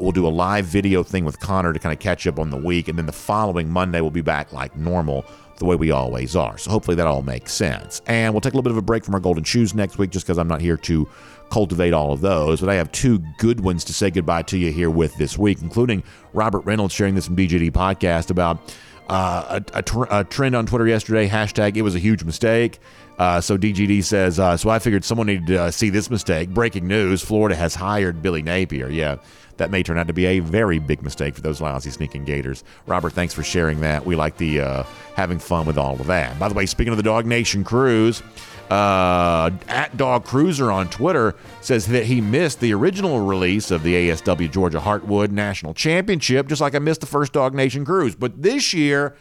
We'll 0.00 0.10
do 0.10 0.26
a 0.26 0.28
live 0.28 0.64
video 0.64 1.04
thing 1.04 1.24
with 1.24 1.38
Connor 1.38 1.72
to 1.72 1.78
kind 1.78 1.92
of 1.92 2.00
catch 2.00 2.26
up 2.26 2.40
on 2.40 2.50
the 2.50 2.56
week, 2.56 2.88
and 2.88 2.98
then 2.98 3.06
the 3.06 3.12
following 3.12 3.70
Monday 3.70 4.00
we'll 4.00 4.10
be 4.10 4.22
back 4.22 4.52
like 4.52 4.76
normal, 4.76 5.24
the 5.58 5.64
way 5.64 5.76
we 5.76 5.92
always 5.92 6.34
are. 6.34 6.58
So 6.58 6.72
hopefully 6.72 6.96
that 6.96 7.06
all 7.06 7.22
makes 7.22 7.52
sense. 7.52 8.02
And 8.08 8.34
we'll 8.34 8.40
take 8.40 8.54
a 8.54 8.56
little 8.56 8.64
bit 8.64 8.72
of 8.72 8.76
a 8.76 8.82
break 8.82 9.04
from 9.04 9.14
our 9.14 9.20
golden 9.20 9.44
shoes 9.44 9.72
next 9.72 9.98
week, 9.98 10.10
just 10.10 10.26
because 10.26 10.36
I'm 10.36 10.48
not 10.48 10.60
here 10.60 10.76
to 10.78 11.08
cultivate 11.54 11.92
all 11.92 12.12
of 12.12 12.20
those. 12.20 12.60
But 12.60 12.68
I 12.68 12.74
have 12.74 12.90
two 12.90 13.20
good 13.38 13.60
ones 13.60 13.84
to 13.84 13.92
say 13.94 14.10
goodbye 14.10 14.42
to 14.42 14.58
you 14.58 14.72
here 14.72 14.90
with 14.90 15.14
this 15.18 15.38
week, 15.38 15.62
including 15.62 16.02
Robert 16.32 16.60
Reynolds 16.60 16.92
sharing 16.92 17.14
this 17.14 17.28
in 17.28 17.36
BGD 17.36 17.70
podcast 17.70 18.28
about 18.30 18.74
uh, 19.08 19.60
a, 19.72 19.78
a, 19.78 19.82
tr- 19.82 20.10
a, 20.10 20.24
trend 20.24 20.56
on 20.56 20.66
Twitter 20.66 20.88
yesterday. 20.88 21.28
Hashtag 21.28 21.76
it 21.76 21.82
was 21.82 21.94
a 21.94 22.00
huge 22.00 22.24
mistake. 22.24 22.80
Uh, 23.20 23.40
so 23.40 23.56
DGD 23.56 24.02
says, 24.02 24.40
uh, 24.40 24.56
so 24.56 24.68
I 24.68 24.80
figured 24.80 25.04
someone 25.04 25.28
needed 25.28 25.46
to 25.46 25.62
uh, 25.62 25.70
see 25.70 25.90
this 25.90 26.10
mistake. 26.10 26.48
Breaking 26.48 26.88
news: 26.88 27.22
Florida 27.22 27.54
has 27.54 27.76
hired 27.76 28.20
Billy 28.20 28.42
Napier. 28.42 28.88
Yeah, 28.88 29.18
that 29.58 29.70
may 29.70 29.84
turn 29.84 29.96
out 29.96 30.08
to 30.08 30.12
be 30.12 30.26
a 30.26 30.40
very 30.40 30.80
big 30.80 31.02
mistake 31.02 31.36
for 31.36 31.40
those 31.40 31.60
lousy 31.60 31.90
sneaking 31.90 32.24
Gators. 32.24 32.64
Robert, 32.88 33.12
thanks 33.12 33.32
for 33.32 33.44
sharing 33.44 33.78
that. 33.82 34.04
We 34.04 34.16
like 34.16 34.38
the 34.38 34.60
uh, 34.60 34.82
having 35.14 35.38
fun 35.38 35.66
with 35.66 35.78
all 35.78 36.00
of 36.00 36.08
that. 36.08 36.36
By 36.40 36.48
the 36.48 36.54
way, 36.54 36.66
speaking 36.66 36.92
of 36.92 36.96
the 36.96 37.08
DawgNation 37.08 37.64
cruise. 37.64 38.24
Uh, 38.70 39.50
at 39.68 39.96
Dog 39.96 40.24
Cruiser 40.24 40.70
on 40.70 40.88
Twitter 40.88 41.34
says 41.60 41.86
that 41.86 42.06
he 42.06 42.20
missed 42.20 42.60
the 42.60 42.72
original 42.72 43.20
release 43.20 43.70
of 43.70 43.82
the 43.82 43.94
ASW 43.94 44.50
Georgia 44.50 44.78
Heartwood 44.78 45.30
National 45.30 45.74
Championship, 45.74 46.48
just 46.48 46.60
like 46.60 46.74
I 46.74 46.78
missed 46.78 47.00
the 47.00 47.06
first 47.06 47.34
DawgNation 47.34 47.84
Cruise. 47.84 48.14
But 48.14 48.42
this 48.42 48.72
year, 48.72 49.16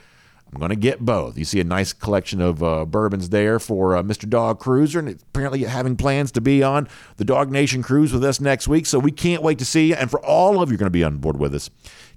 I'm 0.54 0.60
going 0.60 0.70
to 0.70 0.76
get 0.76 1.00
both. 1.00 1.38
You 1.38 1.46
see 1.46 1.60
a 1.60 1.64
nice 1.64 1.94
collection 1.94 2.40
of 2.40 2.62
uh, 2.62 2.86
bourbons 2.86 3.30
there 3.30 3.60
for 3.60 3.98
uh, 3.98 4.04
Mr. 4.04 4.30
Dog 4.30 4.60
Cruiser, 4.60 5.00
and 5.00 5.10
apparently 5.10 5.64
having 5.64 5.98
plans 5.98 6.32
to 6.34 6.42
be 6.42 6.62
on 6.62 6.88
the 7.18 7.26
DawgNation 7.26 7.84
Cruise 7.84 8.14
with 8.14 8.24
us 8.24 8.40
next 8.40 8.68
week. 8.68 8.86
So 8.86 9.00
we 9.00 9.12
can't 9.12 9.42
wait 9.42 9.58
to 9.60 9.66
see 9.66 9.88
you. 9.90 9.96
And 9.96 10.12
for 10.12 10.24
all 10.24 10.62
of 10.62 10.72
you 10.72 10.78
going 10.78 10.88
to 10.88 10.92
be 10.92 11.04
on 11.04 11.18
board 11.18 11.38
with 11.38 11.56
us, 11.56 11.72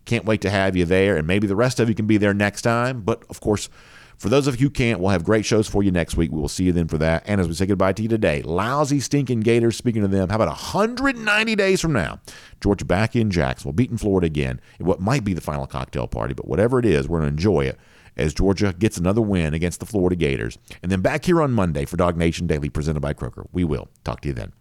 can't 0.04 0.26
wait 0.26 0.42
to 0.42 0.50
have 0.50 0.76
you 0.76 0.84
there. 0.84 1.16
And 1.16 1.26
maybe 1.26 1.46
the 1.46 1.56
rest 1.56 1.80
of 1.80 1.88
you 1.88 1.94
can 1.94 2.06
be 2.06 2.18
there 2.18 2.34
next 2.34 2.62
time. 2.62 3.00
But 3.00 3.24
of 3.30 3.40
course, 3.40 3.70
for 4.18 4.28
those 4.28 4.46
of 4.46 4.60
you 4.60 4.66
who 4.66 4.70
can't, 4.70 5.00
we'll 5.00 5.10
have 5.10 5.24
great 5.24 5.44
shows 5.44 5.68
for 5.68 5.82
you 5.82 5.90
next 5.90 6.16
week. 6.16 6.32
We 6.32 6.40
will 6.40 6.48
see 6.48 6.64
you 6.64 6.72
then 6.72 6.88
for 6.88 6.98
that. 6.98 7.22
And 7.26 7.40
as 7.40 7.48
we 7.48 7.54
say 7.54 7.66
goodbye 7.66 7.92
to 7.94 8.02
you 8.02 8.08
today, 8.08 8.42
lousy, 8.42 9.00
stinking 9.00 9.40
Gators, 9.40 9.76
speaking 9.76 10.02
to 10.02 10.08
them, 10.08 10.28
how 10.28 10.36
about 10.36 10.48
190 10.48 11.54
days 11.54 11.80
from 11.80 11.92
now? 11.92 12.20
Georgia 12.60 12.84
back 12.84 13.14
in 13.14 13.30
Jacksonville, 13.30 13.72
beating 13.72 13.98
Florida 13.98 14.26
again 14.26 14.60
in 14.80 14.86
what 14.86 15.00
might 15.00 15.24
be 15.24 15.34
the 15.34 15.40
final 15.40 15.66
cocktail 15.66 16.06
party, 16.06 16.34
but 16.34 16.48
whatever 16.48 16.78
it 16.78 16.86
is, 16.86 17.08
we're 17.08 17.18
going 17.20 17.30
to 17.30 17.34
enjoy 17.34 17.60
it 17.60 17.78
as 18.16 18.32
Georgia 18.32 18.74
gets 18.78 18.96
another 18.96 19.20
win 19.20 19.52
against 19.52 19.80
the 19.80 19.86
Florida 19.86 20.16
Gators. 20.16 20.58
And 20.82 20.90
then 20.90 21.02
back 21.02 21.24
here 21.24 21.42
on 21.42 21.52
Monday 21.52 21.84
for 21.84 21.96
DawgNation 21.96 22.46
Daily 22.46 22.70
presented 22.70 23.00
by 23.00 23.12
Kroger. 23.12 23.46
We 23.52 23.64
will 23.64 23.88
talk 24.04 24.22
to 24.22 24.28
you 24.28 24.34
then. 24.34 24.52